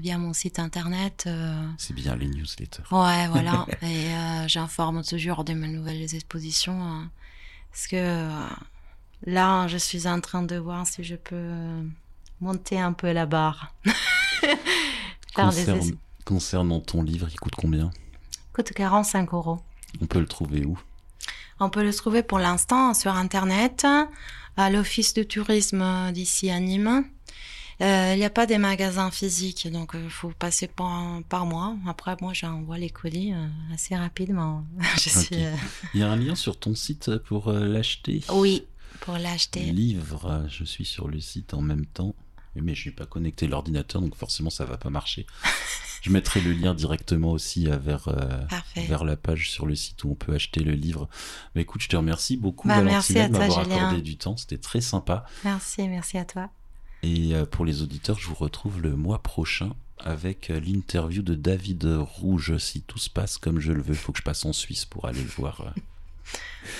via 0.00 0.18
mon 0.18 0.32
site 0.32 0.58
internet. 0.58 1.28
c'est 1.78 1.94
bien 1.94 2.14
les 2.16 2.28
newsletters. 2.28 2.84
Ouais, 2.92 3.26
voilà. 3.28 3.66
Et 3.82 4.06
j'informe 4.46 5.02
toujours 5.02 5.42
de 5.44 5.52
mes 5.52 5.68
nouvelles 5.68 6.14
expositions. 6.14 6.80
hein. 6.80 7.10
parce 7.72 7.88
que 7.88 8.30
là, 9.24 9.66
je 9.68 9.76
suis 9.78 10.06
en 10.06 10.20
train 10.20 10.42
de 10.42 10.56
voir 10.56 10.86
si 10.86 11.02
je 11.04 11.16
peux 11.16 11.34
euh, 11.36 11.82
monter 12.40 12.78
un 12.78 12.92
peu 12.92 13.12
la 13.12 13.26
barre. 13.26 13.74
Concernant 16.24 16.80
ton 16.80 17.02
livre, 17.02 17.28
il 17.30 17.38
coûte 17.38 17.54
combien? 17.56 17.90
Coûte 18.52 18.72
45 18.72 19.32
euros. 19.32 19.60
On 20.00 20.06
peut 20.06 20.20
le 20.20 20.26
trouver 20.26 20.64
où? 20.64 20.78
On 21.60 21.70
peut 21.70 21.84
le 21.84 21.94
trouver 21.94 22.22
pour 22.22 22.38
l'instant 22.38 22.94
sur 22.94 23.12
Internet, 23.14 23.86
à 24.56 24.70
l'office 24.70 25.14
de 25.14 25.22
tourisme 25.22 26.12
d'ici 26.12 26.50
à 26.50 26.58
Nîmes. 26.60 27.04
Euh, 27.82 28.12
Il 28.14 28.18
n'y 28.18 28.24
a 28.24 28.30
pas 28.30 28.46
des 28.46 28.56
magasins 28.58 29.10
physiques, 29.10 29.70
donc 29.70 29.92
il 29.94 30.08
faut 30.10 30.30
passer 30.30 30.66
par, 30.66 31.20
par 31.28 31.44
moi. 31.46 31.76
Après, 31.86 32.16
moi, 32.22 32.32
j'envoie 32.32 32.78
les 32.78 32.88
colis 32.90 33.32
euh, 33.34 33.46
assez 33.74 33.94
rapidement. 33.94 34.64
Je 34.96 35.10
Ok. 35.10 35.24
suis, 35.26 35.44
euh, 35.44 35.54
Il 35.94 36.00
y 36.00 36.02
a 36.02 36.10
un 36.10 36.16
lien 36.16 36.34
sur 36.34 36.58
ton 36.58 36.74
site 36.74 37.16
pour 37.18 37.48
euh, 37.48 37.66
l'acheter? 37.66 38.22
Oui, 38.32 38.64
pour 39.00 39.18
l'acheter. 39.18 39.60
Livre, 39.60 40.44
je 40.48 40.64
suis 40.64 40.84
sur 40.84 41.08
le 41.08 41.20
site 41.20 41.54
en 41.54 41.62
même 41.62 41.86
temps. 41.86 42.14
Mais 42.62 42.74
je 42.74 42.88
n'ai 42.88 42.94
pas 42.94 43.04
connecté 43.04 43.46
l'ordinateur, 43.46 44.00
donc 44.00 44.14
forcément 44.14 44.48
ça 44.48 44.64
va 44.64 44.78
pas 44.78 44.88
marcher. 44.88 45.26
Je 46.02 46.12
mettrai 46.12 46.40
le 46.40 46.52
lien 46.52 46.72
directement 46.72 47.32
aussi 47.32 47.68
euh, 47.68 47.76
vers, 47.78 48.06
euh, 48.06 48.40
vers 48.76 49.02
la 49.02 49.16
page 49.16 49.50
sur 49.50 49.66
le 49.66 49.74
site 49.74 50.04
où 50.04 50.10
on 50.10 50.14
peut 50.14 50.34
acheter 50.34 50.62
le 50.62 50.70
livre. 50.70 51.08
Mais 51.54 51.62
écoute, 51.62 51.80
je 51.80 51.88
te 51.88 51.96
remercie 51.96 52.36
beaucoup, 52.36 52.68
Bah, 52.68 52.80
Valentina, 52.80 53.26
de 53.26 53.32
m'avoir 53.32 53.58
accordé 53.58 54.02
du 54.02 54.16
temps. 54.16 54.36
C'était 54.36 54.58
très 54.58 54.80
sympa. 54.80 55.26
Merci, 55.42 55.88
merci 55.88 56.16
à 56.16 56.24
toi. 56.24 56.48
Et 57.02 57.34
euh, 57.34 57.44
pour 57.44 57.64
les 57.64 57.82
auditeurs, 57.82 58.20
je 58.20 58.28
vous 58.28 58.36
retrouve 58.36 58.80
le 58.80 58.94
mois 58.94 59.20
prochain 59.20 59.72
avec 59.98 60.48
l'interview 60.48 61.22
de 61.22 61.34
David 61.34 61.84
Rouge. 61.84 62.56
Si 62.58 62.82
tout 62.82 62.98
se 62.98 63.10
passe 63.10 63.36
comme 63.36 63.58
je 63.58 63.72
le 63.72 63.82
veux, 63.82 63.94
il 63.94 63.98
faut 63.98 64.12
que 64.12 64.18
je 64.18 64.24
passe 64.24 64.44
en 64.44 64.52
Suisse 64.52 64.84
pour 64.84 65.06
aller 65.06 65.22
le 65.22 65.28
voir. 65.28 65.74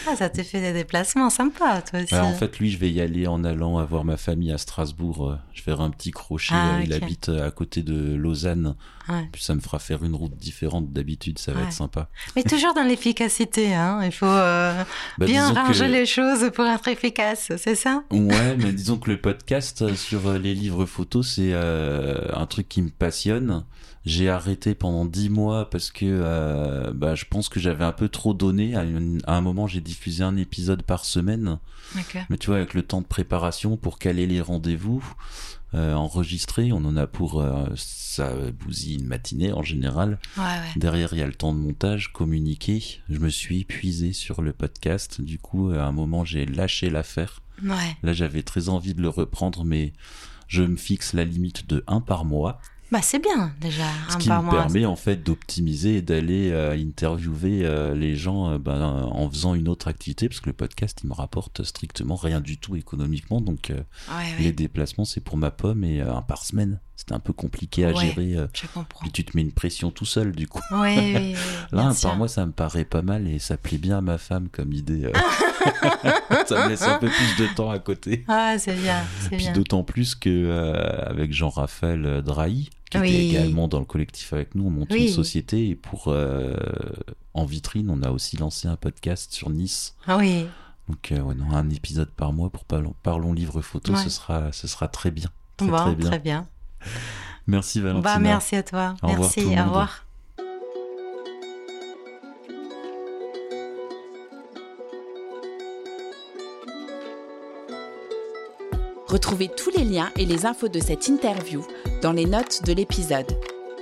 Ah, 0.09 0.17
ça 0.17 0.29
te 0.29 0.43
fait 0.43 0.61
des 0.61 0.73
déplacements 0.73 1.31
sympas, 1.31 1.81
toi 1.83 2.01
aussi. 2.01 2.13
Ouais, 2.13 2.21
en 2.21 2.33
fait, 2.35 2.59
lui, 2.59 2.71
je 2.71 2.79
vais 2.79 2.91
y 2.91 3.01
aller 3.01 3.27
en 3.29 3.45
allant 3.45 3.85
voir 3.85 4.05
ma 4.05 4.17
famille 4.17 4.51
à 4.53 4.59
Strasbourg. 4.59 5.31
euh, 5.31 5.37
Je 5.53 5.61
vais 5.61 5.65
faire 5.65 5.81
un 5.81 5.91
petit 5.91 6.11
crochet. 6.11 6.49
Ah, 6.55 6.77
euh, 6.79 6.83
Il 6.85 6.93
habite 6.93 7.29
euh, 7.29 7.47
à 7.47 7.51
côté 7.53 7.83
de 7.83 8.15
Lausanne. 8.15 8.75
Ouais. 9.09 9.29
Puis 9.31 9.43
ça 9.43 9.55
me 9.55 9.61
fera 9.61 9.79
faire 9.79 10.03
une 10.05 10.15
route 10.17 10.37
différente 10.37 10.93
d'habitude. 10.93 11.39
Ça 11.39 11.53
va 11.53 11.61
Ouais. 11.61 11.67
être 11.67 11.73
sympa. 11.73 12.09
Mais 12.35 12.43
toujours 12.43 12.75
dans 12.75 12.83
l'efficacité, 12.83 13.75
hein. 13.75 14.01
Il 14.05 14.11
faut 14.13 14.27
euh, 14.27 14.83
Bah, 15.19 15.27
bien 15.27 15.53
que- 15.53 15.59
ranger 15.61 15.87
les 15.89 16.07
choses 16.07 16.51
pour 16.53 16.67
être 16.67 16.89
efficace, 16.89 17.53
c'est 17.57 17.77
ça? 17.77 18.03
Ouais, 18.11 18.57
mais 18.57 18.73
disons 18.73 18.97
que 18.99 19.11
le 19.11 19.21
podcast 19.21 19.95
sur 19.95 20.33
les 20.33 20.55
livres 20.55 20.87
photos, 20.87 21.35
c'est 21.37 21.51
euh, 21.53 22.19
un 22.35 22.47
truc 22.47 22.69
qui 22.69 22.83
me 22.83 22.91
passionne. 22.91 23.65
J'ai 24.07 24.31
arrêté 24.31 24.75
pendant 24.77 25.05
dix 25.05 25.29
mois 25.29 25.69
parce 25.69 25.91
que 25.91 26.07
euh, 26.07 26.93
bah, 26.95 27.15
je 27.17 27.25
pense 27.29 27.49
que 27.49 27.59
j'avais 27.61 27.85
un 27.85 27.93
peu 27.93 28.09
trop 28.09 28.33
donné. 28.35 28.77
À, 28.77 28.85
une- 28.85 29.21
à 29.27 29.37
un 29.37 29.41
moment, 29.41 29.67
j'ai 29.67 29.81
diffusé 29.81 30.23
un 30.23 30.37
épisode 30.37 30.83
par 30.85 31.05
semaine. 31.05 31.59
Ok. 31.97 32.17
Mais 32.31 32.39
tu 32.39 32.47
vois, 32.47 32.57
avec 32.57 32.73
le 32.75 32.83
temps 32.83 33.01
de 33.01 33.07
préparation 33.07 33.77
pour 33.77 33.99
caler 33.99 34.27
les 34.29 34.41
rendez-vous, 34.41 35.05
euh, 35.75 35.95
enregistrer, 35.95 36.71
on 36.73 36.77
en 36.85 36.97
a 36.97 37.09
pour 37.09 37.41
euh, 37.41 37.67
ça 37.75 38.33
bousille 38.65 38.95
une 38.95 39.07
matinée 39.07 39.53
en 39.53 39.63
général. 39.65 40.21
Ouais, 40.37 40.45
ouais. 40.45 40.71
Derrière, 40.77 41.09
il 41.13 41.19
y 41.19 41.23
a 41.23 41.27
le 41.27 41.35
temps 41.35 41.53
de 41.53 41.59
montage, 41.59 42.13
communiquer. 42.13 43.01
Je 43.11 43.19
me 43.19 43.29
suis 43.29 43.61
épuisé 43.63 44.13
sur 44.13 44.41
le 44.41 44.53
podcast. 44.53 45.21
Du 45.21 45.39
coup, 45.41 45.71
à 45.71 45.83
un 45.85 45.93
moment, 45.93 46.25
j'ai 46.25 46.47
lâché 46.47 46.91
l'affaire. 46.91 47.43
Ouais. 47.65 47.97
Là, 48.05 48.13
j'avais 48.13 48.43
très 48.45 48.69
envie 48.69 48.95
de 48.95 49.03
le 49.03 49.09
reprendre, 49.09 49.65
mais 49.65 49.93
je 50.47 50.63
me 50.63 50.77
fixe 50.77 51.13
la 51.13 51.25
limite 51.25 51.69
de 51.69 51.83
un 51.89 52.01
par 52.01 52.25
mois, 52.25 52.61
Bah, 52.93 53.01
c'est 53.03 53.19
bien, 53.19 53.53
déjà. 53.61 53.85
ce 54.09 54.15
un 54.15 54.19
qui 54.19 54.31
me 54.31 54.51
permet 54.51 54.85
en 54.87 54.95
fait 54.97 55.17
d'optimiser 55.17 55.97
et 55.97 56.03
d'aller 56.03 56.51
euh, 56.53 56.73
interviewer 56.79 57.63
euh, 57.65 57.95
les 57.95 58.15
gens 58.15 58.51
euh, 58.53 58.59
ben, 58.59 58.81
en 59.11 59.29
faisant 59.29 59.55
une 59.55 59.69
autre 59.69 59.89
activité, 59.89 60.29
parce 60.29 60.41
que 60.41 60.47
le 60.47 60.53
podcast, 60.53 61.01
il 61.03 61.09
me 61.09 61.15
rapporte 61.15 61.65
strictement 61.65 62.15
rien 62.15 62.41
du 62.41 62.59
tout 62.59 62.77
économiquement, 62.77 63.41
donc 63.41 63.73
Ouais, 63.73 64.25
les 64.39 64.47
ouais. 64.47 64.53
déplacements, 64.53 65.05
c'est 65.05 65.21
pour 65.21 65.37
ma 65.37 65.51
pomme 65.51 65.83
et 65.85 66.01
un 66.01 66.23
par 66.23 66.45
semaine. 66.45 66.81
C'était 66.95 67.13
un 67.13 67.19
peu 67.21 67.33
compliqué 67.35 67.85
à 67.85 67.89
Ouais. 67.93 68.07
gérer. 68.07 68.37
Je 68.55 68.67
comprends. 68.73 69.01
puis 69.03 69.11
tu 69.13 69.23
te 69.25 69.37
mets 69.37 69.43
une 69.43 69.53
pression 69.53 69.91
tout 69.91 70.07
seul, 70.07 70.33
du 70.33 70.47
coup. 70.49 70.63
Oui, 70.71 70.95
oui, 70.97 71.15
oui. 71.17 71.35
Là, 71.73 71.93
par 72.01 72.17
mois, 72.17 72.29
ça 72.29 72.47
me 72.47 72.53
paraît 72.53 72.87
pas 72.87 73.03
mal 73.03 73.29
et 73.29 73.39
ça 73.39 73.57
plaît 73.59 73.77
bien 73.79 73.99
à 73.99 74.01
ma 74.01 74.17
femme 74.17 74.49
comme 74.51 74.73
idée. 74.73 75.11
ça 76.47 76.65
me 76.65 76.69
laisse 76.71 76.83
un 76.83 76.99
peu 76.99 77.09
plus 77.09 77.37
de 77.45 77.53
temps 77.55 77.71
à 77.71 77.79
côté. 77.79 78.25
Ah, 78.29 78.57
c'est 78.59 78.75
bien, 78.81 79.03
Puis 79.31 79.49
d'autant 79.55 79.83
plus 79.83 80.15
que 80.15 80.31
euh, 80.31 81.03
avec 81.07 81.33
Jean-Raphaël 81.35 82.23
Drahi, 82.25 82.71
qui 82.91 82.99
Oui. 82.99 83.09
était 83.11 83.25
également 83.27 83.69
dans 83.69 83.79
le 83.81 83.85
collectif 83.85 84.33
avec 84.33 84.55
nous, 84.55 84.67
on 84.67 84.71
monte 84.71 84.93
Oui. 84.93 85.07
une 85.09 85.13
société 85.13 85.69
et 85.69 85.75
pour 85.75 86.05
euh, 86.09 86.57
en 87.35 87.45
vitrine, 87.45 87.91
on 87.91 88.03
a 88.03 88.11
aussi 88.11 88.37
lancé 88.37 88.69
un 88.69 88.77
podcast 88.77 89.33
sur 89.33 89.51
Nice. 89.51 89.95
Ah 90.07 90.17
oui, 90.17 90.47
Donc 90.89 91.11
euh, 91.13 91.21
ouais, 91.21 91.35
non, 91.35 91.51
un 91.51 91.69
épisode 91.71 92.11
par 92.11 92.33
mois 92.33 92.49
pour 92.51 92.65
Parlons, 92.65 92.95
Parlons 93.03 93.33
livre 93.33 93.61
photo, 93.61 93.93
Ouais. 93.93 94.03
ce 94.03 94.11
sera 94.11 94.53
ce 94.53 94.69
sera 94.69 94.87
très 94.89 95.11
bien. 95.11 95.31
Très, 95.57 95.67
bon, 95.67 95.77
très 95.77 95.95
bien. 95.97 96.07
très 96.11 96.19
bien. 96.21 96.49
Merci 97.49 97.81
Valentina. 97.81 98.15
Bah, 98.15 98.19
merci 98.21 98.57
à 98.57 98.63
toi. 98.63 98.95
Au 99.03 99.07
revoir 99.09 99.21
merci, 99.23 99.41
tout 99.43 99.47
au 99.49 99.65
revoir. 99.65 100.06
Retrouvez 109.07 109.49
tous 109.49 109.71
les 109.71 109.85
liens 109.85 110.11
et 110.17 110.27
les 110.27 110.47
infos 110.47 110.69
de 110.69 110.81
cette 110.81 111.07
interview 111.07 111.65
dans 112.03 112.13
les 112.13 112.27
notes 112.27 112.65
de 112.65 112.73
l'épisode. 112.73 113.39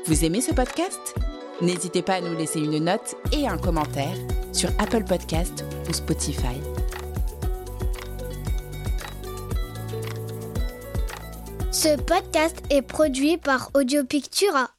Vous 0.06 0.24
aimez 0.24 0.42
ce 0.42 0.52
podcast? 0.52 1.14
N'hésitez 1.62 2.02
pas 2.02 2.16
à 2.16 2.20
nous 2.20 2.36
laisser 2.36 2.60
une 2.60 2.78
note 2.78 3.14
et 3.32 3.48
un 3.48 3.56
commentaire 3.56 4.16
sur 4.52 4.68
Apple 4.78 5.04
Podcast 5.04 5.64
ou 5.88 5.92
Spotify. 5.94 6.60
Ce 11.72 11.96
podcast 11.96 12.62
est 12.68 12.82
produit 12.82 13.38
par 13.38 13.70
Audio 13.74 14.04
Pictura. 14.04 14.70